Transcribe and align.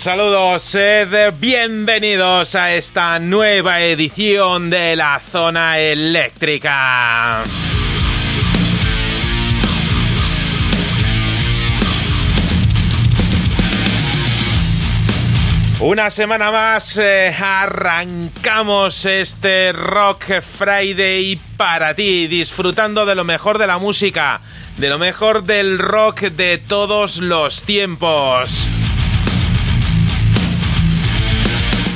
Un 0.00 0.04
saludo, 0.04 0.58
sed 0.58 1.34
bienvenidos 1.38 2.54
a 2.54 2.74
esta 2.74 3.18
nueva 3.18 3.82
edición 3.82 4.70
de 4.70 4.96
la 4.96 5.20
zona 5.20 5.78
eléctrica. 5.78 7.44
Una 15.80 16.08
semana 16.08 16.50
más 16.50 16.96
eh, 16.96 17.36
arrancamos 17.38 19.04
este 19.04 19.72
Rock 19.72 20.40
Friday 20.40 21.38
para 21.58 21.92
ti, 21.92 22.26
disfrutando 22.26 23.04
de 23.04 23.14
lo 23.14 23.24
mejor 23.24 23.58
de 23.58 23.66
la 23.66 23.76
música, 23.76 24.40
de 24.78 24.88
lo 24.88 24.98
mejor 24.98 25.44
del 25.44 25.78
rock 25.78 26.20
de 26.20 26.56
todos 26.56 27.18
los 27.18 27.64
tiempos. 27.64 28.69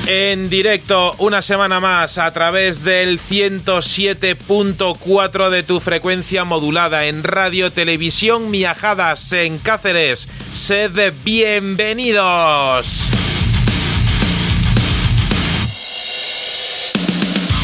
En 0.06 0.50
directo 0.50 1.14
una 1.16 1.40
semana 1.40 1.80
más 1.80 2.18
a 2.18 2.30
través 2.34 2.84
del 2.84 3.18
107.4 3.18 5.48
de 5.48 5.62
tu 5.62 5.80
frecuencia 5.80 6.44
modulada 6.44 7.06
en 7.06 7.24
Radio 7.24 7.72
Televisión 7.72 8.50
Miajadas 8.50 9.32
en 9.32 9.58
Cáceres. 9.58 10.28
Sed 10.52 11.14
bienvenidos. 11.24 13.04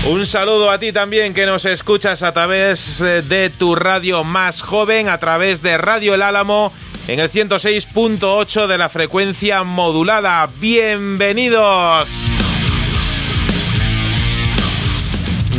Un 0.07 0.25
saludo 0.25 0.71
a 0.71 0.79
ti 0.79 0.93
también 0.93 1.35
que 1.35 1.45
nos 1.45 1.67
escuchas 1.67 2.23
a 2.23 2.33
través 2.33 3.03
eh, 3.03 3.21
de 3.21 3.51
tu 3.51 3.75
radio 3.75 4.25
más 4.25 4.63
joven, 4.63 5.11
a 5.11 5.19
través 5.19 5.61
de 5.61 5.77
Radio 5.77 6.15
El 6.15 6.23
Álamo 6.23 6.73
en 7.07 7.21
el 7.21 7.31
106.8 7.31 8.67
de 8.67 8.79
la 8.79 8.89
frecuencia 8.89 9.63
modulada. 9.63 10.49
Bienvenidos. 10.59 12.30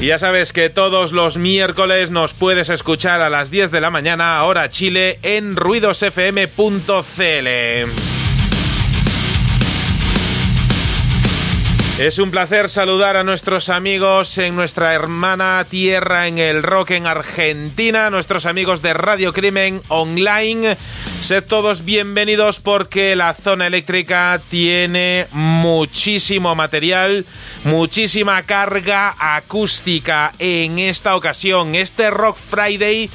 Y 0.00 0.06
ya 0.06 0.18
sabes 0.18 0.52
que 0.52 0.70
todos 0.70 1.12
los 1.12 1.36
miércoles 1.36 2.10
nos 2.10 2.34
puedes 2.34 2.68
escuchar 2.68 3.22
a 3.22 3.30
las 3.30 3.50
10 3.50 3.70
de 3.70 3.80
la 3.80 3.90
mañana, 3.90 4.42
hora 4.42 4.68
Chile, 4.68 5.18
en 5.22 5.56
ruidosfm.cl. 5.56 8.13
Es 11.98 12.18
un 12.18 12.32
placer 12.32 12.68
saludar 12.68 13.16
a 13.16 13.22
nuestros 13.22 13.68
amigos 13.68 14.36
en 14.38 14.56
nuestra 14.56 14.94
hermana 14.94 15.64
tierra 15.70 16.26
en 16.26 16.38
el 16.38 16.64
rock 16.64 16.90
en 16.90 17.06
Argentina, 17.06 18.10
nuestros 18.10 18.46
amigos 18.46 18.82
de 18.82 18.94
Radio 18.94 19.32
Crimen 19.32 19.80
Online. 19.86 20.76
Sed 21.22 21.44
todos 21.44 21.84
bienvenidos 21.84 22.58
porque 22.58 23.14
la 23.14 23.32
zona 23.32 23.68
eléctrica 23.68 24.40
tiene 24.50 25.28
muchísimo 25.30 26.56
material, 26.56 27.24
muchísima 27.62 28.42
carga 28.42 29.14
acústica 29.16 30.32
en 30.40 30.80
esta 30.80 31.14
ocasión. 31.14 31.76
Este 31.76 32.10
Rock 32.10 32.36
Friday 32.36 33.08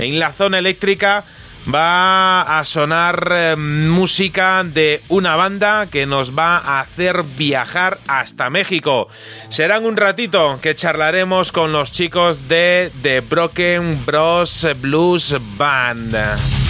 en 0.00 0.18
la 0.18 0.32
zona 0.32 0.58
eléctrica 0.58 1.24
va 1.72 2.58
a 2.58 2.64
sonar 2.64 3.28
eh, 3.30 3.56
música 3.56 4.64
de 4.64 5.00
una 5.08 5.36
banda 5.36 5.86
que 5.86 6.06
nos 6.06 6.36
va 6.36 6.58
a 6.58 6.80
hacer 6.80 7.22
viajar 7.36 7.98
hasta 8.06 8.50
México. 8.50 9.08
Serán 9.48 9.84
un 9.84 9.96
ratito 9.96 10.58
que 10.60 10.74
charlaremos 10.74 11.52
con 11.52 11.72
los 11.72 11.92
chicos 11.92 12.48
de 12.48 12.90
The 13.02 13.20
Broken 13.20 14.04
Bros 14.04 14.66
Blues 14.80 15.36
Band. 15.56 16.63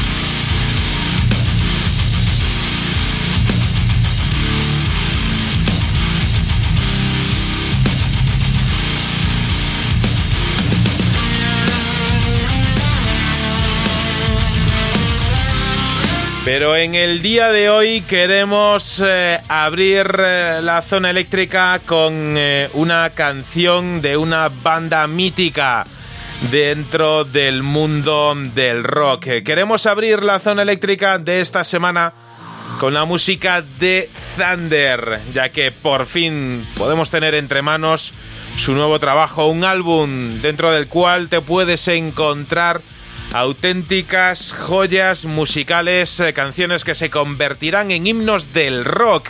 Pero 16.44 16.76
en 16.76 16.94
el 16.94 17.22
día 17.22 17.50
de 17.52 17.70
hoy 17.70 18.02
queremos 18.02 19.02
eh, 19.02 19.40
abrir 19.48 20.14
eh, 20.18 20.60
la 20.62 20.82
zona 20.82 21.08
eléctrica 21.08 21.80
con 21.86 22.34
eh, 22.36 22.68
una 22.74 23.08
canción 23.10 24.02
de 24.02 24.18
una 24.18 24.50
banda 24.50 25.06
mítica 25.06 25.86
dentro 26.50 27.24
del 27.24 27.62
mundo 27.62 28.34
del 28.54 28.84
rock. 28.84 29.42
Queremos 29.42 29.86
abrir 29.86 30.22
la 30.22 30.38
zona 30.38 30.60
eléctrica 30.60 31.16
de 31.16 31.40
esta 31.40 31.64
semana 31.64 32.12
con 32.78 32.92
la 32.92 33.06
música 33.06 33.62
de 33.62 34.10
Thunder, 34.36 35.20
ya 35.32 35.48
que 35.48 35.72
por 35.72 36.04
fin 36.04 36.62
podemos 36.76 37.08
tener 37.08 37.34
entre 37.34 37.62
manos 37.62 38.12
su 38.58 38.74
nuevo 38.74 38.98
trabajo, 38.98 39.46
un 39.46 39.64
álbum 39.64 40.42
dentro 40.42 40.72
del 40.72 40.88
cual 40.88 41.30
te 41.30 41.40
puedes 41.40 41.88
encontrar 41.88 42.82
auténticas 43.34 44.52
joyas 44.52 45.24
musicales, 45.24 46.20
eh, 46.20 46.32
canciones 46.32 46.84
que 46.84 46.94
se 46.94 47.10
convertirán 47.10 47.90
en 47.90 48.06
himnos 48.06 48.54
del 48.54 48.84
rock. 48.84 49.28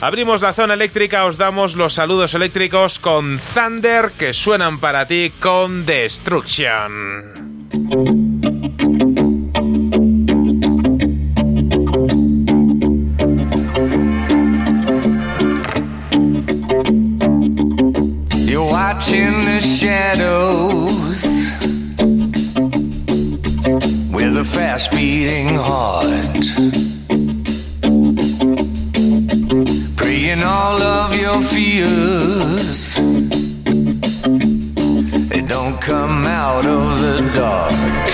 Abrimos 0.00 0.40
la 0.40 0.54
zona 0.54 0.72
eléctrica, 0.72 1.26
os 1.26 1.36
damos 1.36 1.76
los 1.76 1.92
saludos 1.92 2.32
eléctricos 2.32 2.98
con 2.98 3.38
Thunder 3.52 4.12
que 4.18 4.32
suenan 4.32 4.78
para 4.78 5.06
ti 5.06 5.30
con 5.40 5.84
Destruction. 5.84 7.68
You 18.46 18.62
watch 18.62 19.10
a 24.44 24.46
fast 24.46 24.90
beating 24.90 25.56
heart. 25.56 26.44
Praying 29.96 30.42
all 30.42 30.82
of 30.82 31.14
your 31.20 31.40
fears, 31.40 32.96
they 35.28 35.42
don't 35.42 35.80
come 35.80 36.26
out 36.26 36.66
of 36.66 37.00
the 37.00 37.30
dark. 37.34 38.13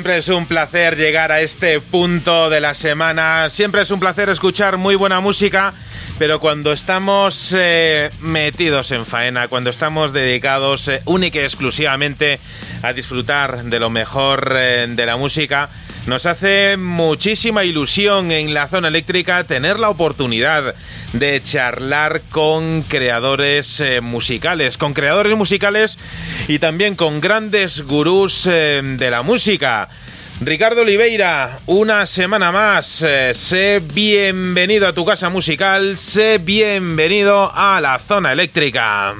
Siempre 0.00 0.16
es 0.16 0.28
un 0.28 0.46
placer 0.46 0.96
llegar 0.96 1.30
a 1.30 1.42
este 1.42 1.78
punto 1.78 2.48
de 2.48 2.58
la 2.58 2.72
semana. 2.72 3.50
Siempre 3.50 3.82
es 3.82 3.90
un 3.90 4.00
placer 4.00 4.30
escuchar 4.30 4.78
muy 4.78 4.94
buena 4.94 5.20
música. 5.20 5.74
Pero 6.18 6.40
cuando 6.40 6.72
estamos 6.72 7.54
eh, 7.54 8.08
metidos 8.22 8.92
en 8.92 9.04
faena, 9.04 9.48
cuando 9.48 9.68
estamos 9.68 10.14
dedicados 10.14 10.88
eh, 10.88 11.02
única 11.04 11.38
y 11.38 11.42
exclusivamente 11.42 12.40
a 12.80 12.94
disfrutar 12.94 13.64
de 13.64 13.78
lo 13.78 13.90
mejor 13.90 14.54
eh, 14.56 14.86
de 14.88 15.04
la 15.04 15.18
música, 15.18 15.68
nos 16.10 16.26
hace 16.26 16.76
muchísima 16.76 17.64
ilusión 17.64 18.32
en 18.32 18.52
la 18.52 18.66
zona 18.66 18.88
eléctrica 18.88 19.44
tener 19.44 19.78
la 19.78 19.90
oportunidad 19.90 20.74
de 21.12 21.40
charlar 21.40 22.22
con 22.30 22.82
creadores 22.82 23.78
eh, 23.78 24.00
musicales, 24.00 24.76
con 24.76 24.92
creadores 24.92 25.36
musicales 25.36 25.98
y 26.48 26.58
también 26.58 26.96
con 26.96 27.20
grandes 27.20 27.82
gurús 27.82 28.48
eh, 28.50 28.82
de 28.82 29.08
la 29.08 29.22
música. 29.22 29.88
Ricardo 30.40 30.80
Oliveira, 30.80 31.60
una 31.66 32.04
semana 32.06 32.50
más, 32.50 33.02
eh, 33.02 33.30
sé 33.32 33.80
bienvenido 33.80 34.88
a 34.88 34.92
tu 34.92 35.04
casa 35.04 35.28
musical, 35.28 35.96
sé 35.96 36.38
bienvenido 36.38 37.52
a 37.54 37.80
la 37.80 38.00
zona 38.00 38.32
eléctrica. 38.32 39.14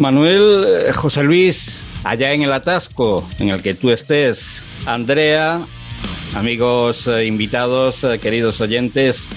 Manuel, 0.00 0.66
eh, 0.66 0.92
José 0.92 1.22
Luis, 1.22 1.84
allá 2.02 2.32
en 2.32 2.42
el 2.42 2.52
atasco 2.52 3.28
en 3.38 3.50
el 3.50 3.62
que 3.62 3.74
tú 3.74 3.92
estés, 3.92 4.64
Andrea, 4.86 5.60
amigos 6.34 7.06
eh, 7.06 7.26
invitados, 7.26 8.02
eh, 8.04 8.18
queridos 8.18 8.60
oyentes, 8.60 9.28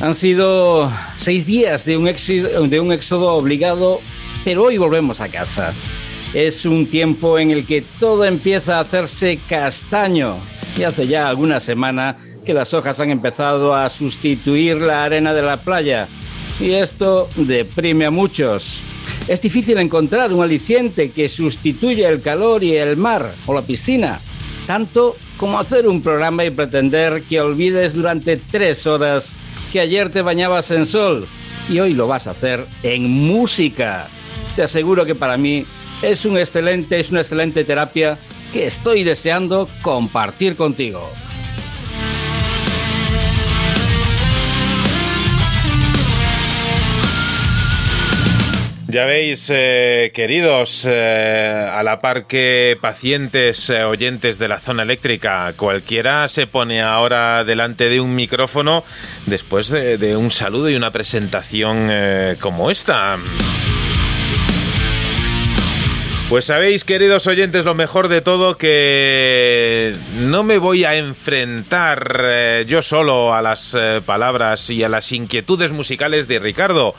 han 0.00 0.14
sido 0.14 0.92
seis 1.16 1.46
días 1.46 1.84
de 1.84 1.96
un, 1.96 2.08
éxodo, 2.08 2.66
de 2.66 2.80
un 2.80 2.92
éxodo 2.92 3.32
obligado, 3.32 4.00
pero 4.44 4.64
hoy 4.64 4.78
volvemos 4.78 5.20
a 5.20 5.28
casa. 5.28 5.72
Es 6.34 6.64
un 6.64 6.86
tiempo 6.86 7.38
en 7.38 7.50
el 7.50 7.66
que 7.66 7.82
todo 8.00 8.24
empieza 8.24 8.78
a 8.78 8.80
hacerse 8.80 9.38
castaño 9.48 10.36
y 10.78 10.82
hace 10.82 11.06
ya 11.06 11.28
alguna 11.28 11.60
semana 11.60 12.16
que 12.44 12.54
las 12.54 12.74
hojas 12.74 12.98
han 13.00 13.10
empezado 13.10 13.74
a 13.74 13.88
sustituir 13.90 14.78
la 14.78 15.04
arena 15.04 15.34
de 15.34 15.42
la 15.42 15.58
playa 15.58 16.08
y 16.60 16.72
esto 16.72 17.28
deprime 17.36 18.06
a 18.06 18.10
muchos. 18.10 18.80
Es 19.28 19.40
difícil 19.40 19.78
encontrar 19.78 20.32
un 20.32 20.42
aliciente 20.42 21.10
que 21.10 21.28
sustituya 21.28 22.08
el 22.08 22.20
calor 22.20 22.64
y 22.64 22.76
el 22.76 22.96
mar 22.96 23.32
o 23.46 23.54
la 23.54 23.62
piscina, 23.62 24.20
tanto 24.66 25.16
como 25.36 25.58
hacer 25.58 25.86
un 25.88 26.02
programa 26.02 26.44
y 26.44 26.50
pretender 26.50 27.22
que 27.22 27.40
olvides 27.40 27.94
durante 27.94 28.36
tres 28.36 28.86
horas 28.86 29.34
que 29.72 29.80
ayer 29.80 30.10
te 30.10 30.22
bañabas 30.22 30.70
en 30.70 30.86
sol 30.86 31.26
y 31.68 31.80
hoy 31.80 31.94
lo 31.94 32.06
vas 32.06 32.26
a 32.26 32.32
hacer 32.32 32.66
en 32.82 33.10
música. 33.10 34.08
Te 34.54 34.62
aseguro 34.62 35.04
que 35.04 35.14
para 35.14 35.36
mí 35.36 35.64
es 36.02 36.24
un 36.24 36.36
excelente, 36.36 37.00
es 37.00 37.10
una 37.10 37.20
excelente 37.20 37.64
terapia 37.64 38.18
que 38.52 38.66
estoy 38.66 39.02
deseando 39.02 39.68
compartir 39.82 40.56
contigo. 40.56 41.08
Ya 48.92 49.06
veis, 49.06 49.48
eh, 49.48 50.12
queridos, 50.14 50.86
eh, 50.86 51.66
a 51.72 51.82
la 51.82 52.02
par 52.02 52.26
que 52.26 52.76
pacientes 52.78 53.70
eh, 53.70 53.84
oyentes 53.84 54.38
de 54.38 54.48
la 54.48 54.60
zona 54.60 54.82
eléctrica, 54.82 55.50
cualquiera 55.56 56.28
se 56.28 56.46
pone 56.46 56.82
ahora 56.82 57.42
delante 57.44 57.88
de 57.88 58.02
un 58.02 58.14
micrófono 58.14 58.84
después 59.24 59.70
de, 59.70 60.14
un 60.14 60.30
saludo 60.30 60.68
y 60.68 60.76
una 60.76 60.90
presentación 60.90 61.90
como 62.38 62.70
esta. 62.70 63.16
Pues 66.28 66.44
sabéis, 66.44 66.84
queridos 66.84 67.26
oyentes, 67.26 67.64
lo 67.64 67.74
mejor 67.74 68.08
de 68.08 68.20
todo 68.20 68.58
que 68.58 69.94
no 70.20 70.42
me 70.42 70.58
voy 70.58 70.84
a 70.84 70.96
enfrentar 70.96 72.64
yo 72.66 72.82
solo 72.82 73.32
a 73.32 73.40
las 73.40 73.74
palabras 74.04 74.68
y 74.68 74.84
a 74.84 74.90
las 74.90 75.12
inquietudes 75.12 75.72
musicales 75.72 76.28
de 76.28 76.38
Ricardo, 76.38 76.94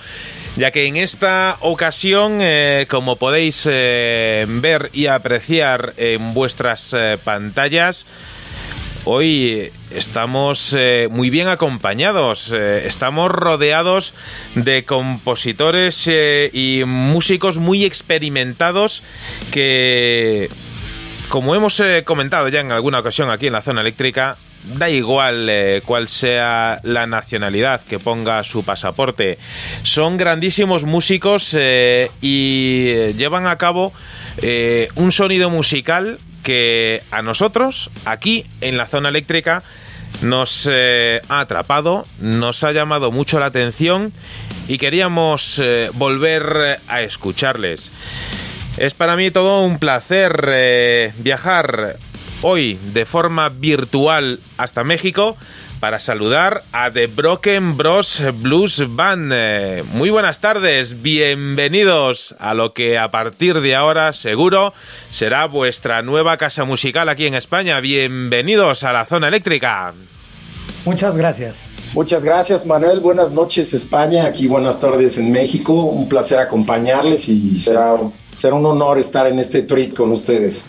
ya 0.55 0.72
que 0.72 0.86
en 0.86 0.98
esta 0.98 1.57
ocasión, 1.62 2.38
eh, 2.41 2.86
como 2.89 3.15
podéis 3.15 3.67
eh, 3.69 4.45
ver 4.48 4.89
y 4.93 5.07
apreciar 5.07 5.93
en 5.98 6.33
vuestras 6.33 6.93
eh, 6.93 7.17
pantallas, 7.24 8.05
Hoy 9.05 9.69
estamos 9.91 10.74
muy 11.10 11.29
bien 11.29 11.50
acompañados, 11.50 12.53
estamos 12.53 13.29
rodeados 13.29 14.13
de 14.55 14.86
compositores 14.86 16.10
y 16.53 16.83
músicos 16.86 17.57
muy 17.57 17.83
experimentados 17.83 19.03
que, 19.51 20.50
como 21.27 21.53
hemos 21.53 21.83
comentado 22.05 22.48
ya 22.48 22.62
en 22.62 22.72
alguna 22.72 23.00
ocasión 23.00 23.29
aquí 23.29 23.48
en 23.48 23.53
la 23.53 23.62
zona 23.62 23.81
eléctrica, 23.81 24.38
da 24.63 24.89
igual 24.89 25.48
eh, 25.50 25.82
cuál 25.86 26.08
sea 26.08 26.79
la 26.84 27.05
nacionalidad 27.05 27.82
que 27.82 28.00
ponga 28.00 28.43
su 28.43 28.63
pasaporte, 28.63 29.38
son 29.84 30.17
grandísimos 30.17 30.84
músicos 30.84 31.55
eh, 31.58 32.10
y 32.22 32.88
eh, 32.88 33.13
llevan 33.17 33.48
a 33.48 33.58
cabo 33.58 33.93
eh, 34.38 34.89
un 34.96 35.12
sonido 35.12 35.50
musical 35.50 36.17
que 36.43 37.03
a 37.12 37.22
nosotros, 37.22 37.89
aquí 38.05 38.46
en 38.62 38.77
la 38.77 38.88
zona 38.88 39.10
eléctrica, 39.10 39.63
nos 40.22 40.67
ha 40.67 41.39
atrapado, 41.39 42.05
nos 42.20 42.63
ha 42.63 42.72
llamado 42.72 43.12
mucho 43.12 43.39
la 43.39 43.48
atención 43.48 44.13
y 44.67 44.77
queríamos 44.77 45.62
volver 45.93 46.79
a 46.88 47.01
escucharles. 47.01 47.91
Es 48.77 48.93
para 48.93 49.15
mí 49.15 49.32
todo 49.32 49.63
un 49.63 49.79
placer 49.79 51.13
viajar 51.17 51.98
hoy 52.43 52.77
de 52.93 53.05
forma 53.05 53.50
virtual 53.50 54.39
hasta 54.57 54.83
México 54.83 55.38
para 55.79 56.00
saludar 56.00 56.63
a 56.71 56.91
The 56.91 57.07
Broken 57.07 57.75
Bros 57.75 58.21
Blues 58.35 58.83
Band. 58.88 59.31
Eh, 59.33 59.83
Muy 59.93 60.09
buenas 60.09 60.39
tardes, 60.39 61.01
bienvenidos 61.01 62.35
a 62.39 62.53
lo 62.53 62.73
que 62.73 62.97
a 62.97 63.12
partir 63.12 63.62
de 63.62 63.75
ahora 63.75 64.13
seguro 64.13 64.73
será 65.09 65.45
vuestra 65.47 66.01
nueva 66.01 66.38
casa 66.38 66.63
musical 66.65 67.09
aquí 67.09 67.25
en 67.25 67.33
España. 67.33 67.79
Bienvenidos 67.79 68.83
a 68.83 68.93
la 68.93 69.05
zona 69.05 69.29
eléctrica. 69.29 69.93
Muchas 70.85 71.17
gracias. 71.17 71.69
Muchas 71.93 72.23
gracias, 72.23 72.65
Manuel. 72.65 73.00
Buenas 73.00 73.31
noches, 73.31 73.73
España. 73.73 74.25
Aquí 74.25 74.47
buenas 74.47 74.79
tardes 74.79 75.17
en 75.17 75.31
México. 75.31 75.73
Un 75.73 76.09
placer 76.09 76.39
acompañarles 76.39 77.29
y 77.29 77.57
será, 77.59 77.95
será 78.35 78.55
un 78.55 78.65
honor 78.65 79.00
estar 79.00 79.27
en 79.27 79.39
este 79.39 79.62
trip 79.62 79.95
con 79.95 80.12
ustedes. 80.12 80.63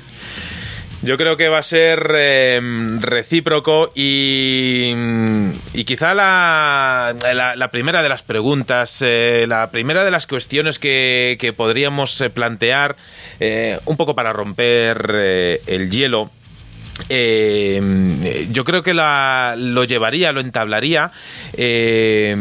Yo 1.05 1.19
creo 1.19 1.37
que 1.37 1.51
va 1.51 1.59
a 1.59 1.63
ser 1.63 2.15
eh, 2.17 2.61
recíproco 3.01 3.91
y, 3.95 4.95
y 5.75 5.85
quizá 5.85 6.15
la, 6.15 7.15
la- 7.57 7.71
primera 7.71 8.03
de 8.03 8.09
las 8.09 8.23
preguntas, 8.23 9.03
eh, 9.03 9.45
la 9.47 9.71
primera 9.71 10.03
de 10.05 10.11
las 10.11 10.27
cuestiones 10.27 10.79
que, 10.79 11.37
que 11.39 11.53
podríamos 11.53 12.19
eh, 12.23 12.31
plantear, 12.31 12.97
eh, 13.39 13.79
un 13.85 13.99
poco 13.99 14.15
para 14.15 14.33
romper 14.33 15.61
el 15.67 15.91
hielo, 15.91 16.31
eh, 17.11 18.47
yo 18.51 18.65
creo 18.65 18.83
que 18.83 18.95
la, 18.95 19.57
lo 19.59 19.85
llevaría, 19.85 20.33
lo 20.33 20.41
entablaría 20.41 21.11
eh, 21.53 22.35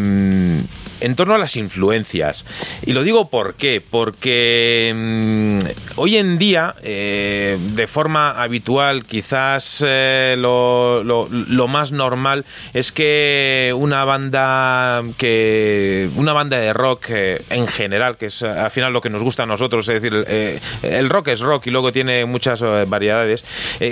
en 1.03 1.15
torno 1.15 1.35
a 1.35 1.37
las 1.37 1.55
influencias. 1.57 2.45
Y 2.85 2.93
lo 2.93 3.03
digo 3.03 3.29
por 3.29 3.55
qué, 3.55 3.81
porque 3.87 4.91
mm, 4.95 5.59
hoy 5.97 6.17
en 6.17 6.37
día, 6.37 6.73
eh, 6.81 7.57
de 7.59 7.87
forma 7.87 8.31
habitual, 8.31 9.03
quizás 9.03 9.83
eh, 9.85 10.35
lo, 10.37 11.03
lo- 11.03 11.27
más 11.67 11.91
normal 11.91 12.45
es 12.73 12.91
que 12.91 13.73
una 13.75 14.05
banda 14.05 15.01
que 15.17 16.09
una 16.15 16.33
banda 16.33 16.57
de 16.57 16.71
rock 16.73 17.05
eh, 17.09 17.41
en 17.49 17.67
general, 17.67 18.17
que 18.17 18.27
es 18.27 18.43
al 18.43 18.69
final 18.71 18.93
lo 18.93 19.01
que 19.01 19.09
nos 19.09 19.23
gusta 19.23 19.43
a 19.43 19.45
nosotros, 19.45 19.87
es 19.89 20.01
decir, 20.01 20.23
eh, 20.27 20.59
el 20.83 21.09
rock 21.09 21.29
es 21.29 21.39
rock 21.39 21.67
y 21.67 21.71
luego 21.71 21.91
tiene 21.91 22.25
muchas 22.25 22.61
variedades. 22.87 23.43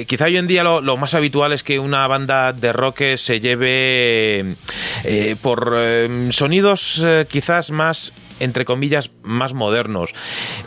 Quizá 0.08 0.25
hoy 0.25 0.38
en 0.38 0.48
día 0.48 0.63
lo, 0.63 0.98
más 0.98 1.13
habitual 1.13 1.53
es 1.53 1.63
que 1.63 1.80
una 1.80 2.06
banda 2.08 2.53
de 2.53 2.72
rock 2.74 3.01
se 3.15 3.39
lleve 3.39 4.56
por 5.41 5.74
eh, 5.77 6.27
eh, 7.03 7.25
quizás 7.29 7.72
más 7.72 8.13
entre 8.39 8.65
comillas, 8.65 9.12
más 9.22 9.53
modernos. 9.53 10.13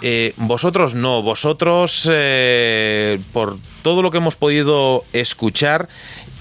Eh, 0.00 0.32
vosotros 0.36 0.94
no, 0.94 1.22
vosotros, 1.22 2.08
eh, 2.08 3.18
por 3.32 3.56
todo 3.82 4.00
lo 4.00 4.12
que 4.12 4.18
hemos 4.18 4.36
podido 4.36 5.04
escuchar, 5.12 5.88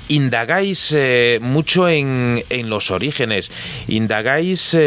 indagáis 0.09 0.95
mucho 1.41 1.89
en, 1.89 2.43
en 2.51 2.69
los 2.69 2.91
orígenes, 2.91 3.49
indagáis 3.87 4.77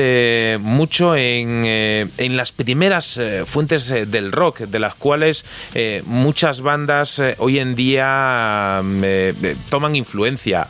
mucho 0.60 1.16
en, 1.16 1.64
en 1.64 2.36
las 2.36 2.52
primeras 2.52 3.20
fuentes 3.46 3.88
del 3.88 4.30
rock, 4.30 4.60
de 4.60 4.78
las 4.78 4.94
cuales 4.94 5.44
muchas 6.04 6.60
bandas 6.60 7.20
hoy 7.38 7.58
en 7.58 7.74
día 7.74 8.82
toman 9.68 9.96
influencia. 9.96 10.68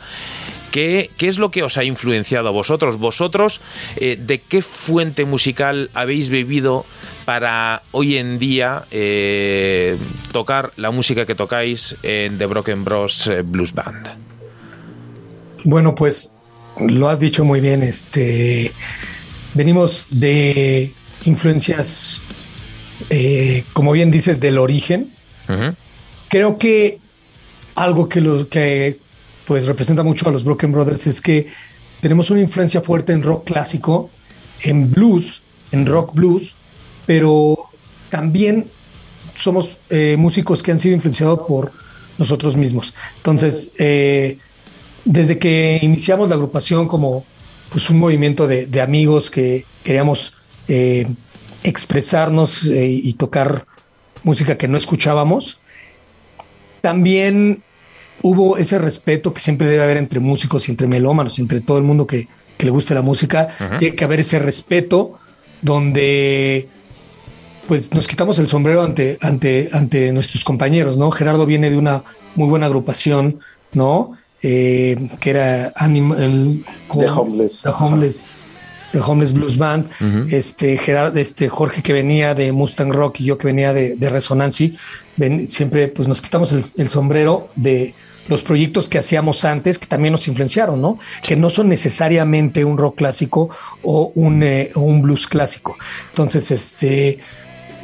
¿Qué, 0.77 1.09
qué 1.17 1.27
es 1.27 1.39
lo 1.39 1.49
que 1.49 1.63
os 1.63 1.75
ha 1.77 1.83
influenciado 1.83 2.49
a 2.49 2.51
vosotros? 2.51 2.99
¿Vosotros 2.99 3.61
eh, 3.95 4.15
de 4.15 4.37
qué 4.37 4.61
fuente 4.61 5.25
musical 5.25 5.89
habéis 5.95 6.29
bebido 6.29 6.85
para 7.25 7.81
hoy 7.89 8.17
en 8.17 8.37
día 8.37 8.83
eh, 8.91 9.97
tocar 10.31 10.73
la 10.75 10.91
música 10.91 11.25
que 11.25 11.33
tocáis 11.33 11.95
en 12.03 12.37
The 12.37 12.45
Broken 12.45 12.83
Bros 12.85 13.25
eh, 13.25 13.41
Blues 13.41 13.73
Band? 13.73 14.07
Bueno, 15.63 15.95
pues 15.95 16.37
lo 16.79 17.09
has 17.09 17.19
dicho 17.19 17.43
muy 17.43 17.59
bien. 17.59 17.81
Este, 17.81 18.71
venimos 19.55 20.09
de 20.11 20.93
influencias, 21.25 22.21
eh, 23.09 23.63
como 23.73 23.93
bien 23.93 24.11
dices, 24.11 24.39
del 24.39 24.59
origen. 24.59 25.11
Creo 26.29 26.59
que 26.59 26.99
algo 27.73 28.07
que 28.07 28.21
lo 28.21 28.47
que 28.47 29.06
pues 29.47 29.65
representa 29.65 30.03
mucho 30.03 30.27
a 30.27 30.31
los 30.31 30.43
Broken 30.43 30.73
Brothers 30.73 31.07
es 31.07 31.21
que 31.21 31.47
tenemos 32.01 32.29
una 32.29 32.41
influencia 32.41 32.81
fuerte 32.81 33.13
en 33.13 33.23
rock 33.23 33.45
clásico, 33.45 34.09
en 34.61 34.91
blues, 34.91 35.41
en 35.71 35.85
rock 35.85 36.13
blues, 36.13 36.53
pero 37.05 37.69
también 38.09 38.65
somos 39.37 39.77
eh, 39.89 40.17
músicos 40.19 40.61
que 40.61 40.73
han 40.73 40.81
sido 40.81 40.95
influenciados 40.95 41.47
por 41.47 41.71
nosotros 42.17 42.57
mismos. 42.57 42.93
Entonces, 43.17 43.71
eh, 43.77 44.37
desde 45.05 45.39
que 45.39 45.79
iniciamos 45.81 46.27
la 46.27 46.35
agrupación 46.35 46.87
como 46.87 47.23
pues 47.69 47.89
un 47.89 47.99
movimiento 47.99 48.47
de, 48.47 48.81
amigos 48.81 49.31
que 49.31 49.65
queríamos 49.83 50.33
eh, 50.67 51.07
expresarnos 51.63 52.63
y 52.63 53.13
tocar 53.13 53.65
música 54.23 54.57
que 54.57 54.67
no 54.67 54.77
escuchábamos, 54.77 55.59
también 56.81 57.63
hubo 58.23 58.57
ese 58.57 58.77
respeto 58.79 59.33
que 59.33 59.39
siempre 59.41 59.67
debe 59.67 59.83
haber 59.83 59.97
entre 59.97 60.19
músicos 60.19 60.67
y 60.67 60.71
entre 60.71 60.87
melómanos, 60.87 61.39
entre 61.39 61.61
todo 61.61 61.77
el 61.77 61.83
mundo 61.83 62.05
que, 62.07 62.27
que 62.57 62.65
le 62.65 62.71
guste 62.71 62.93
la 62.95 63.01
música. 63.01 63.49
Tiene 63.79 63.95
que 63.95 64.03
haber 64.03 64.19
ese 64.21 64.39
respeto 64.39 65.19
donde 65.61 66.67
pues 67.67 67.93
nos 67.93 68.07
quitamos 68.07 68.39
el 68.39 68.47
sombrero 68.47 68.81
ante, 68.81 69.17
ante, 69.21 69.67
ante 69.73 70.13
nuestros 70.13 70.43
compañeros, 70.45 70.95
¿no? 70.95 71.11
Gerardo 71.11 71.45
viene 71.45 71.69
de 71.69 71.77
una 71.77 72.03
muy 72.35 72.47
buena 72.47 72.65
agrupación, 72.67 73.39
¿no? 73.73 74.13
Eh, 74.41 75.09
que 75.19 75.29
era 75.31 75.73
Anim- 75.73 76.15
el, 76.17 76.63
The 76.97 77.09
Homeless. 77.09 77.61
The 77.63 77.69
Homeless, 77.69 78.27
The 78.93 78.99
Homeless 79.01 79.33
Blues 79.33 79.57
Band, 79.57 79.89
este, 80.31 80.77
Gerardo, 80.77 81.19
este 81.19 81.49
Jorge 81.49 81.81
que 81.81 81.91
venía 81.91 82.33
de 82.35 82.53
Mustang 82.53 82.93
Rock 82.93 83.19
y 83.19 83.25
yo 83.25 83.37
que 83.37 83.47
venía 83.47 83.73
de, 83.73 83.95
de 83.97 84.09
Resonancy, 84.09 84.77
ven- 85.17 85.49
siempre 85.49 85.89
pues 85.89 86.07
nos 86.07 86.21
quitamos 86.21 86.53
el, 86.53 86.63
el 86.77 86.87
sombrero 86.87 87.49
de 87.57 87.93
los 88.27 88.41
proyectos 88.41 88.89
que 88.89 88.99
hacíamos 88.99 89.45
antes 89.45 89.79
que 89.79 89.87
también 89.87 90.11
nos 90.11 90.27
influenciaron, 90.27 90.81
¿no? 90.81 90.99
Que 91.23 91.35
no 91.35 91.49
son 91.49 91.69
necesariamente 91.69 92.65
un 92.65 92.77
rock 92.77 92.97
clásico 92.97 93.49
o 93.83 94.11
un, 94.15 94.43
eh, 94.43 94.71
un 94.75 95.01
blues 95.01 95.27
clásico. 95.27 95.77
Entonces, 96.09 96.51
este, 96.51 97.19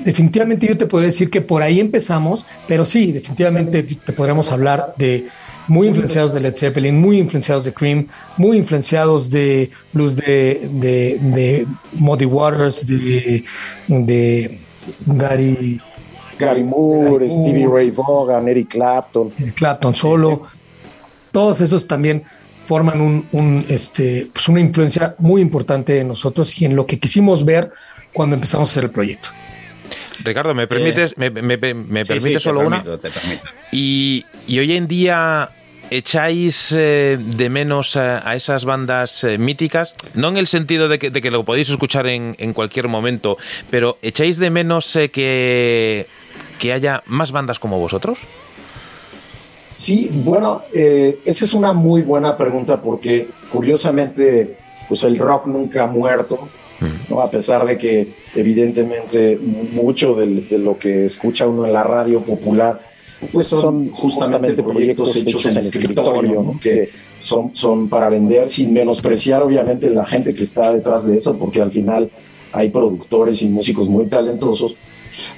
definitivamente 0.04 0.68
yo 0.68 0.78
te 0.78 0.86
podría 0.86 1.08
decir 1.08 1.30
que 1.30 1.42
por 1.42 1.62
ahí 1.62 1.80
empezamos, 1.80 2.46
pero 2.68 2.86
sí, 2.86 3.12
definitivamente 3.12 3.84
te 3.84 4.14
podríamos 4.14 4.52
hablar 4.52 4.94
de 4.98 5.28
muy 5.68 5.88
influenciados 5.88 6.34
de 6.34 6.42
Led 6.42 6.56
Zeppelin, 6.58 7.00
muy 7.00 7.20
influenciados 7.20 7.64
de 7.64 7.74
Cream, 7.74 8.08
muy 8.38 8.58
influenciados 8.58 9.30
de 9.30 9.70
blues 9.94 10.16
de, 10.16 10.70
de, 10.74 11.20
de 11.22 11.68
Muddy 11.94 12.26
Waters, 12.26 12.86
de, 12.86 13.46
de 13.88 14.60
Gary 15.06 15.80
Gary 16.46 16.64
Moore, 16.64 17.12
Gary 17.12 17.30
Stevie 17.30 17.66
Moore, 17.66 17.84
Ray 17.84 17.92
Vaughan, 17.92 18.48
Eric 18.48 18.70
Clapton. 18.70 19.30
Clapton 19.56 19.96
solo. 19.96 20.44
Todos 21.32 21.62
esos 21.62 21.88
también 21.88 22.24
forman 22.66 23.02
un, 23.02 23.28
un, 23.32 23.66
este, 23.70 24.28
pues 24.34 24.48
una 24.48 24.60
influencia 24.62 25.16
muy 25.20 25.42
importante 25.42 26.00
en 26.00 26.08
nosotros 26.08 26.60
y 26.62 26.66
en 26.66 26.76
lo 26.76 26.86
que 26.86 27.00
quisimos 27.00 27.44
ver 27.44 27.72
cuando 28.14 28.36
empezamos 28.36 28.70
a 28.70 28.72
hacer 28.72 28.84
el 28.86 28.92
proyecto. 28.92 29.30
Ricardo, 30.24 30.54
¿me 30.54 30.68
permites, 30.68 31.18
me, 31.18 31.30
me- 31.30 31.42
me- 31.58 31.74
me 31.74 32.06
Sí, 32.06 32.14
sí, 32.14 32.14
permites 32.14 32.34
te 32.38 32.40
solo 32.50 32.62
una? 32.62 32.84
permito, 32.84 33.00
te 33.00 33.10
permito. 33.10 33.44
Y, 33.72 34.26
y 34.48 34.60
hoy 34.60 34.74
en 34.74 34.88
día 34.88 35.50
echáis 35.90 36.74
eh, 36.78 37.18
de 37.20 37.50
menos 37.50 37.98
a, 37.98 38.28
a 38.28 38.36
esas 38.36 38.64
bandas 38.64 39.24
eh, 39.24 39.38
míticas, 39.38 39.96
no 40.16 40.30
en 40.30 40.38
el 40.38 40.48
sentido 40.48 40.88
de 40.88 40.98
que, 41.00 41.10
de 41.10 41.22
que 41.22 41.30
lo 41.32 41.44
podéis 41.44 41.70
escuchar 41.70 42.08
en, 42.08 42.36
en 42.40 42.54
cualquier 42.54 42.88
momento, 42.88 43.38
pero 43.70 43.98
echáis 44.02 44.38
de 44.38 44.50
menos 44.50 44.96
eh, 44.96 45.10
que, 45.10 46.08
que 46.60 46.74
haya 46.74 47.04
más 47.06 47.32
bandas 47.32 47.60
como 47.60 47.80
vosotros. 47.80 48.20
Sí, 49.76 50.10
bueno, 50.13 50.63
eh, 50.74 51.20
esa 51.26 51.46
es 51.46 51.54
una 51.54 51.74
muy 51.74 52.04
buena 52.04 52.38
pregunta 52.38 52.82
porque 52.82 53.28
curiosamente, 53.52 54.58
pues 54.88 55.04
el 55.04 55.18
rock 55.18 55.48
nunca 55.48 55.84
ha 55.84 55.88
muerto, 55.88 56.48
¿no? 57.10 57.22
A 57.22 57.32
pesar 57.32 57.66
de 57.66 57.78
que 57.78 58.13
evidentemente 58.36 59.38
mucho 59.38 60.16
de, 60.16 60.58
lo 60.58 60.78
que 60.78 61.06
escucha 61.06 61.48
uno 61.48 61.66
en 61.66 61.74
la 61.74 61.84
radio 61.84 62.22
popular, 62.22 62.82
pues 63.32 63.48
son, 63.48 63.89
justamente 63.92 64.62
proyectos 64.62 65.16
hechos 65.16 65.46
en 65.46 65.58
escritorio, 65.58 66.44
¿no? 66.44 66.60
que 66.60 66.89
son, 67.20 67.56
son 67.56 67.88
para 67.88 68.10
vender 68.10 68.50
sin 68.50 68.74
menospreciar 68.74 69.42
obviamente 69.42 69.89
la 69.89 70.06
gente 70.06 70.34
que 70.34 70.44
está 70.44 70.74
detrás 70.74 71.06
de 71.08 71.18
eso, 71.18 71.38
porque 71.38 71.62
al 71.62 71.72
final 71.72 72.10
hay 72.52 72.70
productores 72.70 73.42
y 73.42 73.48
músicos 73.48 73.88
muy 73.88 74.06
talentosos. 74.08 74.76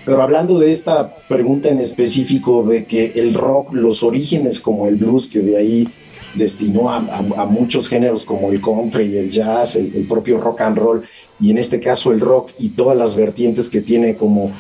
Pero 0.05 0.21
hablando 0.21 0.59
de 0.59 0.71
esta 0.71 1.15
pregunta 1.27 1.69
en 1.69 1.79
específico 1.79 2.63
de 2.63 2.85
que 2.85 3.13
el 3.15 3.33
rock, 3.33 3.73
los 3.73 4.03
orígenes 4.03 4.59
como 4.59 4.87
el 4.87 4.95
blues, 4.95 5.27
que 5.27 5.39
de 5.39 5.57
ahí 5.57 5.87
destinó 6.33 6.89
a, 6.89 6.99
muchos 7.45 7.87
géneros 7.87 8.25
como 8.25 8.51
el 8.51 8.61
country, 8.61 9.17
el 9.17 9.31
jazz, 9.31 9.75
el, 9.75 9.93
el 9.95 10.03
propio 10.03 10.39
rock 10.39 10.61
and 10.61 10.77
roll, 10.77 11.03
y 11.39 11.51
en 11.51 11.57
este 11.57 11.79
caso 11.79 12.11
el 12.11 12.19
rock 12.19 12.51
y 12.59 12.69
todas 12.69 12.97
las 12.97 13.17
vertientes 13.17 13.69
que 13.69 13.81
tiene 13.81 14.15
como 14.15 14.51